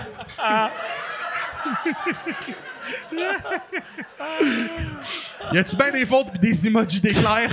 Y 5.53 5.57
a-tu 5.57 5.75
bien 5.75 5.91
des 5.91 6.05
fautes 6.05 6.31
pis 6.33 6.39
des 6.39 6.67
emojis 6.67 7.01
d'éclairs? 7.01 7.51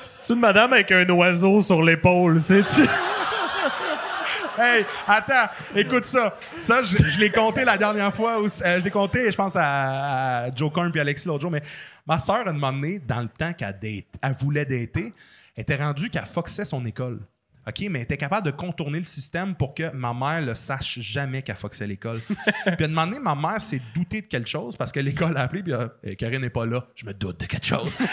C'est 0.00 0.32
une 0.34 0.40
madame 0.40 0.72
avec 0.72 0.90
un 0.92 1.08
oiseau 1.10 1.60
sur 1.60 1.82
l'épaule, 1.82 2.38
sais-tu? 2.38 2.82
Hey, 4.56 4.84
attends, 5.08 5.48
écoute 5.74 6.04
ça. 6.04 6.38
Ça, 6.56 6.80
je, 6.82 6.96
je 7.08 7.18
l'ai 7.18 7.30
compté 7.30 7.64
la 7.64 7.76
dernière 7.76 8.14
fois. 8.14 8.40
où- 8.40 8.44
euh, 8.44 8.78
je 8.78 8.84
l'ai 8.84 8.90
compté, 8.90 9.28
je 9.30 9.36
pense, 9.36 9.56
à, 9.56 10.44
à 10.44 10.50
Joe 10.54 10.70
Korn 10.72 10.92
puis 10.92 11.00
Alexis 11.00 11.26
l'autre 11.26 11.40
jour. 11.40 11.50
Mais 11.50 11.62
ma 12.06 12.18
soeur, 12.20 12.46
à 12.46 12.50
un 12.50 12.52
moment 12.52 12.70
donné, 12.72 13.00
dans 13.00 13.20
le 13.22 13.28
temps 13.28 13.52
qu'elle 13.52 13.76
date- 13.80 14.04
elle 14.22 14.32
voulait 14.38 14.64
dater, 14.64 15.12
elle 15.56 15.62
était 15.62 15.74
rendue 15.76 16.08
qu'elle 16.08 16.24
foxait 16.26 16.64
son 16.64 16.84
école. 16.86 17.18
OK, 17.66 17.80
mais 17.90 18.00
elle 18.00 18.04
était 18.04 18.16
capable 18.16 18.46
de 18.46 18.50
contourner 18.50 18.98
le 18.98 19.04
système 19.04 19.54
pour 19.54 19.74
que 19.74 19.90
ma 19.92 20.12
mère 20.12 20.42
ne 20.42 20.54
sache 20.54 20.98
jamais 21.00 21.42
qu'elle 21.42 21.56
foxait 21.56 21.86
l'école. 21.86 22.20
puis 22.76 22.84
à 22.84 22.84
un 22.84 22.88
moment 22.88 23.06
donné, 23.06 23.18
ma 23.18 23.34
mère 23.34 23.60
s'est 23.60 23.80
doutée 23.94 24.22
de 24.22 24.26
quelque 24.26 24.48
chose 24.48 24.76
parce 24.76 24.92
que 24.92 25.00
l'école 25.00 25.36
a 25.36 25.42
appelé 25.42 25.62
puis 25.62 25.72
euh, 25.72 25.88
Karine 26.18 26.40
n'est 26.42 26.50
pas 26.50 26.66
là. 26.66 26.86
Je 26.94 27.06
me 27.06 27.14
doute 27.14 27.40
de 27.40 27.46
quelque 27.46 27.66
chose. 27.66 27.98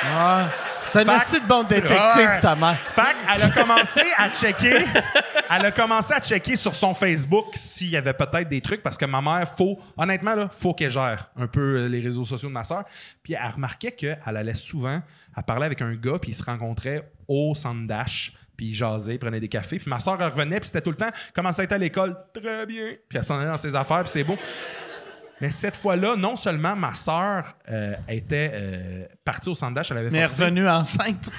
Ouais. 0.00 0.44
C'est 0.88 1.00
un 1.00 1.04
Fait- 1.04 1.10
assez 1.10 1.40
de 1.40 1.46
bon 1.46 1.62
détective, 1.64 1.96
Ouais. 1.96 2.40
ta 2.40 2.54
mère. 2.54 2.76
Fait 2.90 3.02
qu'elle 3.02 3.42
a 3.42 3.50
commencé 3.62 4.02
à 4.16 4.30
checker. 4.30 4.84
Elle 5.50 5.66
a 5.66 5.70
commencé 5.70 6.14
à 6.14 6.20
checker 6.20 6.56
sur 6.56 6.74
son 6.74 6.94
Facebook 6.94 7.46
s'il 7.54 7.90
y 7.90 7.96
avait 7.96 8.12
peut-être 8.14 8.48
des 8.48 8.60
trucs 8.60 8.82
parce 8.82 8.96
que 8.98 9.04
ma 9.04 9.20
mère, 9.20 9.48
faut, 9.56 9.78
honnêtement, 9.96 10.34
là, 10.34 10.48
faut 10.52 10.74
qu'elle 10.74 10.90
gère 10.90 11.30
un 11.36 11.46
peu 11.46 11.78
euh, 11.78 11.88
les 11.88 12.00
réseaux 12.00 12.24
sociaux 12.24 12.48
de 12.48 12.54
ma 12.54 12.64
soeur. 12.64 12.84
Puis 13.22 13.34
elle 13.34 13.50
remarquait 13.52 13.92
qu'elle 13.92 14.18
allait 14.24 14.54
souvent, 14.54 15.00
elle 15.36 15.42
parlait 15.44 15.66
avec 15.66 15.80
un 15.82 15.94
gars, 15.94 16.18
puis 16.20 16.32
ils 16.32 16.34
se 16.34 16.42
rencontraient 16.42 17.10
au 17.26 17.54
centre 17.54 17.86
puis 18.56 18.66
ils 18.70 18.74
jasaient, 18.74 19.14
ils 19.14 19.18
prenaient 19.18 19.38
des 19.40 19.48
cafés. 19.48 19.78
Puis 19.78 19.88
ma 19.88 20.00
soeur 20.00 20.18
revenait, 20.18 20.58
puis 20.58 20.66
c'était 20.66 20.80
tout 20.80 20.90
le 20.90 20.96
temps 20.96 21.10
comment 21.34 21.52
ça 21.52 21.62
a 21.62 21.64
été 21.64 21.74
à 21.76 21.78
l'école, 21.78 22.16
très 22.34 22.66
bien. 22.66 22.86
Puis 23.08 23.18
elle 23.18 23.24
s'en 23.24 23.38
allait 23.38 23.46
dans 23.48 23.56
ses 23.56 23.74
affaires, 23.76 24.00
puis 24.02 24.10
c'est 24.10 24.24
beau. 24.24 24.36
Mais 25.40 25.50
cette 25.50 25.76
fois-là, 25.76 26.16
non 26.16 26.34
seulement 26.36 26.74
ma 26.74 26.94
soeur 26.94 27.44
euh, 27.70 27.94
était 28.08 28.50
euh, 28.54 29.04
partie 29.24 29.48
au 29.48 29.54
dash, 29.70 29.90
elle 29.90 29.98
avait 29.98 30.10
Mais 30.10 30.18
elle 30.18 30.24
est 30.24 30.28
foxé. 30.28 30.42
revenue 30.44 30.68
enceinte. 30.68 31.30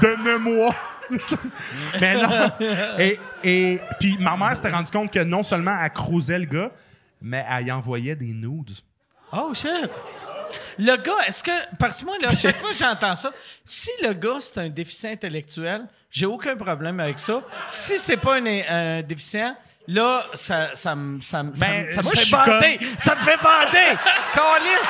Donne-moi. 0.00 0.74
Mais 2.00 2.16
non. 2.16 2.50
Et, 2.98 3.20
et 3.44 3.80
puis 4.00 4.16
ma 4.18 4.36
mère 4.36 4.56
s'était 4.56 4.70
rendue 4.70 4.90
compte 4.90 5.12
que 5.12 5.22
non 5.22 5.42
seulement 5.42 5.76
elle 5.82 5.92
cruisait 5.92 6.38
le 6.38 6.46
gars, 6.46 6.70
mais 7.20 7.44
elle 7.48 7.66
y 7.66 7.72
envoyait 7.72 8.16
des 8.16 8.32
nudes. 8.32 8.70
Oh 9.32 9.52
shit! 9.54 9.90
Le 10.78 10.96
gars, 10.96 11.12
est-ce 11.26 11.42
que. 11.42 11.50
Parce 11.78 12.00
que 12.00 12.04
moi, 12.06 12.16
là, 12.20 12.28
chaque 12.30 12.56
fois 12.60 12.70
que 12.70 12.76
j'entends 12.76 13.14
ça, 13.16 13.30
si 13.64 13.90
le 14.02 14.12
gars, 14.12 14.36
c'est 14.40 14.58
un 14.58 14.68
déficient 14.68 15.10
intellectuel, 15.12 15.82
j'ai 16.10 16.26
aucun 16.26 16.56
problème 16.56 17.00
avec 17.00 17.18
ça. 17.18 17.40
Si 17.66 17.98
c'est 17.98 18.16
pas 18.16 18.36
un, 18.36 18.46
un 18.46 19.02
déficient, 19.02 19.56
là, 19.88 20.24
ça, 20.34 20.74
ça, 20.74 20.94
me- 20.94 21.20
ça, 21.20 21.42
me- 21.42 21.54
ça, 21.54 21.66
Ben, 21.66 21.86
me- 21.86 21.92
ça 21.92 22.02
me 22.02 22.08
fait 22.16 22.30
bander! 22.30 22.78
Ça 22.98 23.14
me 23.14 23.20
fait 23.20 23.36
bander! 23.38 23.98
Calice! 24.34 24.88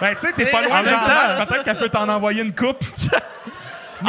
Ben, 0.00 0.14
tu 0.14 0.26
sais, 0.26 0.32
t'es 0.34 0.46
pas 0.46 0.62
loin 0.62 0.80
en 0.80 0.82
de 0.82 0.88
Jean-Marc, 0.88 1.48
Peut-être 1.48 1.64
qu'elle 1.64 1.78
peut 1.78 1.88
t'en 1.88 2.08
envoyer 2.08 2.42
une 2.42 2.54
coupe. 2.54 2.84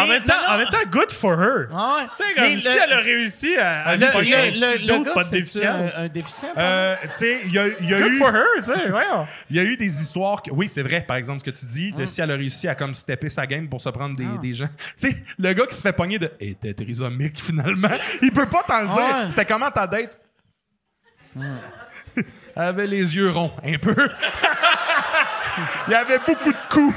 En 0.03 0.07
même, 0.07 0.23
temps, 0.23 0.33
non, 0.35 0.47
non. 0.47 0.53
en 0.53 0.57
même 0.57 0.67
temps, 0.67 0.77
good 0.89 1.11
for 1.11 1.33
her. 1.33 1.67
Ah 1.73 1.95
ouais. 1.97 2.07
Tu 2.15 2.23
sais, 2.23 2.33
comme 2.35 2.43
Mais 2.43 2.57
si 2.57 2.67
le- 2.67 2.81
elle 2.83 2.93
a 2.93 2.99
réussi 2.99 3.55
à, 3.57 3.87
à 3.87 3.93
Le, 3.95 3.99
se 3.99 4.05
gars, 5.03 5.13
pas 5.13 5.23
de 5.23 5.29
déficience. 5.31 5.91
Un, 5.95 6.03
un 6.03 6.07
déficient? 6.07 6.47
Euh, 6.57 6.95
tu 7.03 7.07
sais, 7.11 7.41
il 7.45 7.53
y 7.53 7.59
a, 7.59 7.67
y 7.67 7.93
a 7.93 7.99
Good 8.01 8.11
eu. 8.11 8.17
for 8.17 8.29
her, 8.35 8.43
tu 8.57 8.63
sais, 8.65 8.89
voyons. 8.89 9.27
Il 9.49 9.55
y 9.55 9.59
a 9.59 9.63
eu 9.63 9.77
des 9.77 10.01
histoires 10.01 10.41
que. 10.43 10.51
Oui, 10.51 10.69
c'est 10.69 10.83
vrai, 10.83 11.01
par 11.07 11.17
exemple, 11.17 11.39
ce 11.39 11.45
que 11.45 11.51
tu 11.51 11.65
dis, 11.65 11.91
de 11.93 12.05
si 12.05 12.21
elle 12.21 12.31
a 12.31 12.35
réussi 12.35 12.67
à 12.67 12.75
comme 12.75 12.93
stepper 12.93 13.29
sa 13.29 13.45
game 13.47 13.67
pour 13.67 13.81
se 13.81 13.89
prendre 13.89 14.15
des, 14.15 14.25
Ah. 14.35 14.37
des 14.41 14.53
gens. 14.53 14.67
Tu 14.97 15.09
sais, 15.09 15.17
le 15.39 15.53
gars 15.53 15.65
qui 15.65 15.75
se 15.75 15.81
fait 15.81 15.93
pogner 15.93 16.19
de. 16.19 16.31
Et 16.39 16.55
t'es 16.55 16.73
trisomique, 16.73 17.41
finalement. 17.41 17.89
Il 18.21 18.31
peut 18.31 18.47
pas 18.49 18.63
t'en 18.67 18.81
le 18.81 18.87
dire. 18.87 18.95
Ouais. 18.97 19.29
C'était 19.31 19.45
comment 19.45 19.69
ta 19.71 19.87
date? 19.87 20.17
Elle 21.37 22.23
avait 22.55 22.87
les 22.87 23.15
yeux 23.15 23.29
ronds, 23.29 23.51
un 23.63 23.77
peu. 23.77 23.95
Il 25.87 25.91
y 25.91 25.95
avait 25.95 26.17
beaucoup 26.19 26.51
de 26.51 26.57
coups. 26.69 26.95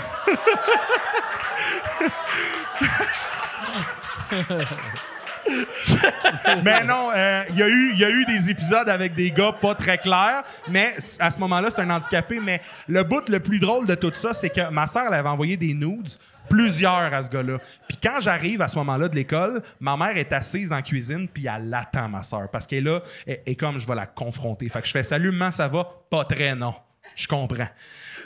Mais 6.65 6.85
non, 6.85 7.11
euh, 7.15 7.43
il 7.51 7.57
y, 7.57 7.63
a 7.63 7.69
eu- 7.69 7.95
y 7.95 8.05
a 8.05 8.11
eu 8.11 8.25
des 8.27 8.51
épisodes 8.51 8.89
avec 8.89 9.15
des 9.15 9.31
gars 9.31 9.53
pas 9.53 9.75
très 9.75 9.99
clairs, 9.99 10.43
mais 10.69 10.95
à 11.19 11.31
ce 11.31 11.41
moment-là, 11.41 11.71
c'est 11.71 11.81
un 11.83 11.91
handicapé. 11.91 12.41
Mais 12.41 12.61
le 12.89 13.03
bout 13.03 13.29
le 13.29 13.41
plus 13.41 13.59
drôle 13.59 13.87
de 13.87 13.95
tout 13.95 14.13
ça, 14.15 14.33
c'est 14.35 14.51
que 14.51 14.69
ma 14.71 14.87
soeur, 14.87 15.05
elle 15.09 15.15
avait 15.15 15.29
envoyé 15.29 15.57
des 15.57 15.75
nudes, 15.75 16.11
plusieurs 16.49 17.13
à 17.15 17.23
ce 17.23 17.31
gars-là. 17.31 17.59
Puis 17.89 17.97
quand 18.03 18.21
j'arrive 18.21 18.61
à 18.63 18.69
ce 18.69 18.77
moment-là 18.79 19.09
de 19.09 19.15
l'école, 19.17 19.63
ma 19.81 19.97
mère 19.97 20.17
est 20.17 20.33
assise 20.33 20.69
dans 20.71 20.77
la 20.77 20.83
cuisine, 20.83 21.27
puis 21.29 21.47
elle 21.47 21.73
attend 21.73 22.09
ma 22.09 22.23
soeur, 22.23 22.49
parce 22.51 22.67
qu'elle 22.67 22.87
est 22.87 22.91
là, 22.91 23.03
et, 23.27 23.41
et 23.47 23.57
comme 23.57 23.79
je 23.79 23.87
vais 23.87 23.95
la 23.95 24.07
confronter. 24.07 24.69
Fait 24.69 24.81
que 24.81 24.87
je 24.87 24.93
fais 24.93 25.05
Salut, 25.05 25.33
maman, 25.33 25.51
ça 25.51 25.69
va? 25.69 25.87
Pas 26.11 26.25
très, 26.25 26.55
non. 26.55 26.75
Je 27.17 27.27
comprends. 27.27 27.69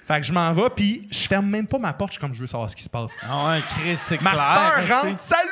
Fait 0.07 0.21
que 0.21 0.27
je 0.27 0.33
m'en 0.33 0.53
vais, 0.53 0.69
puis 0.71 1.09
je 1.11 1.27
ferme 1.27 1.47
même 1.47 1.67
pas 1.67 1.79
ma 1.79 1.93
porte, 1.93 2.13
je 2.13 2.19
suis 2.19 2.21
comme 2.21 2.35
je 2.35 2.41
veux 2.41 2.47
savoir 2.47 2.69
ce 2.69 2.77
qui 2.77 2.83
se 2.83 2.91
passe. 2.91 3.15
Ah 3.23 3.49
ouais, 3.49 3.61
Chris, 3.71 3.97
c'est 3.97 4.21
Ma 4.21 4.33
clair. 4.33 4.45
soeur 4.87 5.03
rentre. 5.03 5.19
Salut, 5.19 5.51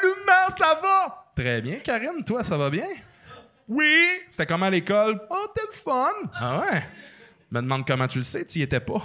ça 0.59 0.79
va? 0.81 1.25
Très 1.35 1.63
bien, 1.63 1.77
Karine, 1.79 2.23
toi, 2.25 2.45
ça 2.45 2.57
va 2.59 2.69
bien? 2.69 2.87
Oui. 3.69 4.05
C'était 4.31 4.47
comment 4.47 4.67
à 4.67 4.71
l'école? 4.71 5.21
Oh, 5.31 5.47
t'es 5.55 5.63
le 5.71 5.75
fun. 5.75 6.11
Ah 6.35 6.61
ouais? 6.61 6.83
Me 7.51 7.61
demande 7.63 7.87
comment 7.87 8.07
tu 8.07 8.19
le 8.19 8.25
sais, 8.25 8.45
tu 8.45 8.59
y 8.59 8.63
étais 8.63 8.81
pas. 8.81 9.03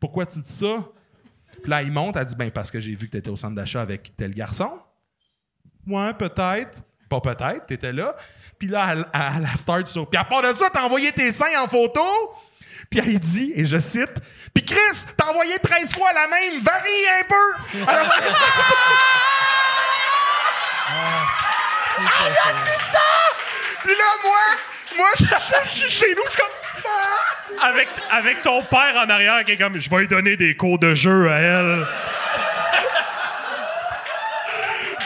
Pourquoi 0.00 0.26
tu 0.26 0.38
dis 0.40 0.52
ça? 0.52 0.84
Puis 1.62 1.70
là, 1.70 1.82
il 1.82 1.92
monte, 1.92 2.16
elle 2.16 2.24
dit, 2.24 2.34
ben, 2.34 2.50
parce 2.50 2.70
que 2.70 2.80
j'ai 2.80 2.94
vu 2.94 3.06
que 3.06 3.12
t'étais 3.12 3.30
au 3.30 3.36
centre 3.36 3.54
d'achat 3.54 3.82
avec 3.82 4.16
tel 4.16 4.34
garçon. 4.34 4.80
Ouais, 5.86 6.12
peut-être. 6.14 6.82
Pas 7.08 7.20
peut-être, 7.20 7.66
t'étais 7.66 7.92
là. 7.92 8.16
Puis 8.58 8.68
là, 8.68 8.92
elle, 8.92 9.06
elle 9.12 9.56
start 9.56 9.86
sur. 9.86 10.08
Puis 10.08 10.18
à 10.18 10.24
part 10.24 10.42
de 10.42 10.56
ça, 10.56 10.68
t'as 10.72 10.84
envoyé 10.84 11.12
tes 11.12 11.32
seins 11.32 11.62
en 11.62 11.68
photo? 11.68 12.00
Puis 12.90 12.98
elle 12.98 13.18
dit, 13.20 13.52
et 13.54 13.64
je 13.66 13.78
cite, 13.78 14.10
Puis 14.52 14.64
Chris, 14.64 15.06
t'as 15.16 15.26
envoyé 15.26 15.56
13 15.60 15.94
fois 15.94 16.12
la 16.12 16.26
même, 16.26 16.60
varie 16.60 17.06
un 17.20 17.24
peu! 17.24 17.54
Elle 17.74 17.82
a 17.96 18.02
envoyé 18.02 18.20
13 18.20 18.34
Ah, 22.00 22.52
c'est 22.64 22.92
ça! 22.92 22.98
Puis 23.84 23.94
là, 23.94 24.04
moi, 24.24 24.38
moi, 24.96 25.08
je 25.18 25.24
je- 25.24 25.64
je 25.64 25.78
suis 25.78 25.88
chez 25.90 26.14
nous, 26.16 26.22
je 26.26 26.30
suis 26.30 26.40
comme. 26.40 26.50
Ah! 26.84 27.66
Avec, 27.68 27.88
avec 28.10 28.42
ton 28.42 28.62
père 28.62 28.94
en 28.96 29.08
arrière 29.08 29.44
qui 29.44 29.52
est 29.52 29.56
comme, 29.56 29.78
je 29.80 29.88
vais 29.88 29.98
lui 29.98 30.08
donner 30.08 30.36
des 30.36 30.56
cours 30.56 30.78
de 30.80 30.94
jeu 30.94 31.30
à 31.30 31.36
elle. 31.36 31.86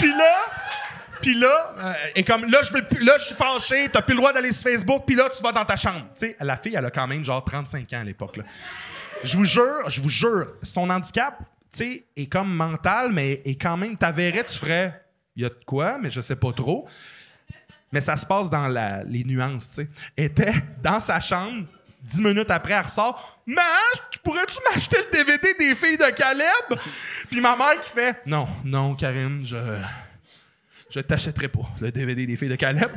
Puis 0.00 0.12
là, 0.14 0.43
puis 1.24 1.34
là, 1.38 1.74
euh, 1.78 1.92
et 2.16 2.22
comme 2.22 2.44
là, 2.50 2.58
je 2.62 2.70
veux 2.70 2.82
plus- 2.82 3.02
là, 3.02 3.14
je 3.18 3.24
suis 3.24 3.34
fâché, 3.34 3.88
t'as 3.90 4.02
plus 4.02 4.12
le 4.12 4.18
droit 4.18 4.32
d'aller 4.34 4.52
sur 4.52 4.70
Facebook, 4.70 5.04
puis 5.06 5.16
là, 5.16 5.30
tu 5.34 5.42
vas 5.42 5.52
dans 5.52 5.64
ta 5.64 5.74
chambre. 5.76 6.02
Tu 6.14 6.26
sais, 6.26 6.36
la 6.38 6.54
fille, 6.58 6.74
elle 6.76 6.84
a 6.84 6.90
quand 6.90 7.06
même 7.06 7.24
genre 7.24 7.42
35 7.42 7.90
ans 7.94 8.00
à 8.00 8.04
l'époque. 8.04 8.38
Je 9.22 9.36
vous 9.38 9.46
jure, 9.46 9.88
je 9.88 10.02
vous 10.02 10.10
jure, 10.10 10.52
son 10.62 10.90
handicap, 10.90 11.38
tu 11.72 11.78
sais, 11.78 12.04
est 12.14 12.26
comme 12.26 12.54
mental, 12.54 13.10
mais 13.10 13.40
est 13.46 13.58
quand 13.58 13.78
même, 13.78 13.96
t'avérrais, 13.96 14.44
tu 14.44 14.54
ferais, 14.54 15.02
il 15.34 15.44
y 15.44 15.46
a 15.46 15.48
de 15.48 15.58
quoi, 15.64 15.96
mais 15.98 16.10
je 16.10 16.20
sais 16.20 16.36
pas 16.36 16.52
trop. 16.52 16.86
mais 17.90 18.00
ça 18.00 18.16
se 18.16 18.26
passe 18.26 18.50
dans 18.50 18.66
la- 18.66 19.04
les 19.04 19.22
nuances, 19.22 19.68
tu 19.70 19.74
sais. 19.76 19.88
Était 20.16 20.52
dans 20.82 20.98
sa 20.98 21.20
chambre, 21.20 21.64
dix 22.02 22.20
minutes 22.20 22.50
après, 22.50 22.72
elle 22.74 22.82
ressort. 22.82 23.38
Tu 24.10 24.18
pourrais-tu 24.18 24.58
m'acheter 24.68 24.96
le 24.98 25.10
DVD 25.16 25.54
des 25.58 25.74
filles 25.76 25.96
de 25.96 26.10
Caleb? 26.10 26.80
Puis 27.30 27.40
ma 27.40 27.56
mère 27.56 27.78
qui 27.80 27.88
fait 27.90 28.20
Non, 28.26 28.48
non, 28.64 28.94
Karine, 28.96 29.42
je. 29.46 29.56
Je 30.94 31.00
t'achèterai 31.00 31.48
pas 31.48 31.60
le 31.80 31.90
DVD 31.90 32.24
des 32.26 32.36
filles 32.36 32.48
de 32.50 32.54
Caleb. 32.54 32.90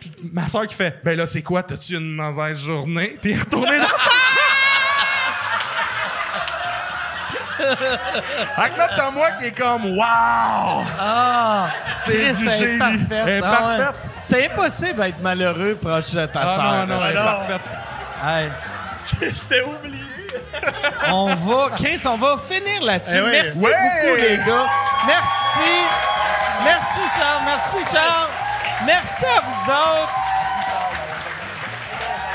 Puis 0.00 0.12
ma 0.32 0.48
soeur 0.48 0.66
qui 0.66 0.74
fait 0.74 0.98
Ben 1.04 1.16
là, 1.16 1.26
c'est 1.26 1.42
quoi? 1.42 1.62
T'as-tu 1.62 1.94
une 1.96 2.14
mauvaise 2.14 2.58
journée? 2.64 3.18
Puis 3.20 3.36
retournée 3.38 3.78
dans 3.78 3.84
sa 3.84 4.10
Fait 7.56 8.70
que 8.70 8.78
là, 8.78 8.88
t'as 8.96 9.10
moi 9.10 9.30
qui 9.32 9.46
est 9.46 9.58
comme 9.58 9.96
Wow! 9.96 10.84
Ah! 10.98 11.68
C'est 11.88 12.32
du 12.32 12.48
génie. 12.50 12.78
parfaite. 12.78 13.06
Elle 13.10 13.28
est 13.28 13.40
Ah 13.44 13.50
ouais. 13.68 13.78
parfaite. 13.78 13.94
C'est 14.20 14.50
impossible 14.50 15.02
d'être 15.02 15.20
malheureux 15.20 15.74
proche 15.80 16.12
de 16.12 16.26
ta 16.26 16.40
Ah 16.42 16.54
sœur. 16.54 16.86
non, 16.86 16.94
non, 16.96 17.04
elle 17.04 17.12
est 17.12 17.14
parfaite. 17.14 17.60
Hey, 18.24 19.30
C'est 19.30 19.62
oublié. 19.62 19.98
on 21.10 21.26
va, 21.34 21.70
Chris, 21.76 22.02
on 22.06 22.16
va 22.16 22.36
finir 22.38 22.82
là-dessus. 22.82 23.14
Eh 23.16 23.20
oui. 23.22 23.30
Merci 23.32 23.58
Ouais. 23.60 23.70
beaucoup, 24.02 24.20
les 24.20 24.36
gars. 24.38 24.66
Merci. 25.06 26.13
Merci, 26.64 27.00
Charles. 27.16 27.42
Merci, 27.44 27.76
Charles. 27.92 28.28
Merci 28.86 29.24
à 29.26 29.40
vous 29.40 29.70
autres. 29.70 30.14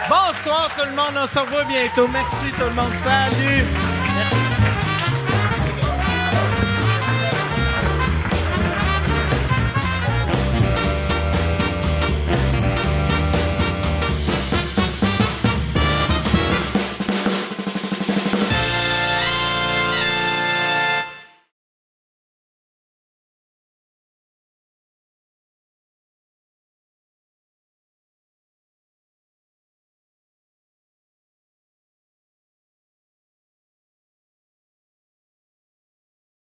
Bonsoir, 0.07 0.69
tout 0.77 0.85
le 0.85 0.95
monde. 0.95 1.15
On 1.17 1.27
se 1.27 1.39
revoit 1.39 1.63
bientôt. 1.65 2.07
Merci, 2.07 2.51
tout 2.57 2.63
le 2.63 2.71
monde. 2.71 2.95
Salut. 2.97 3.65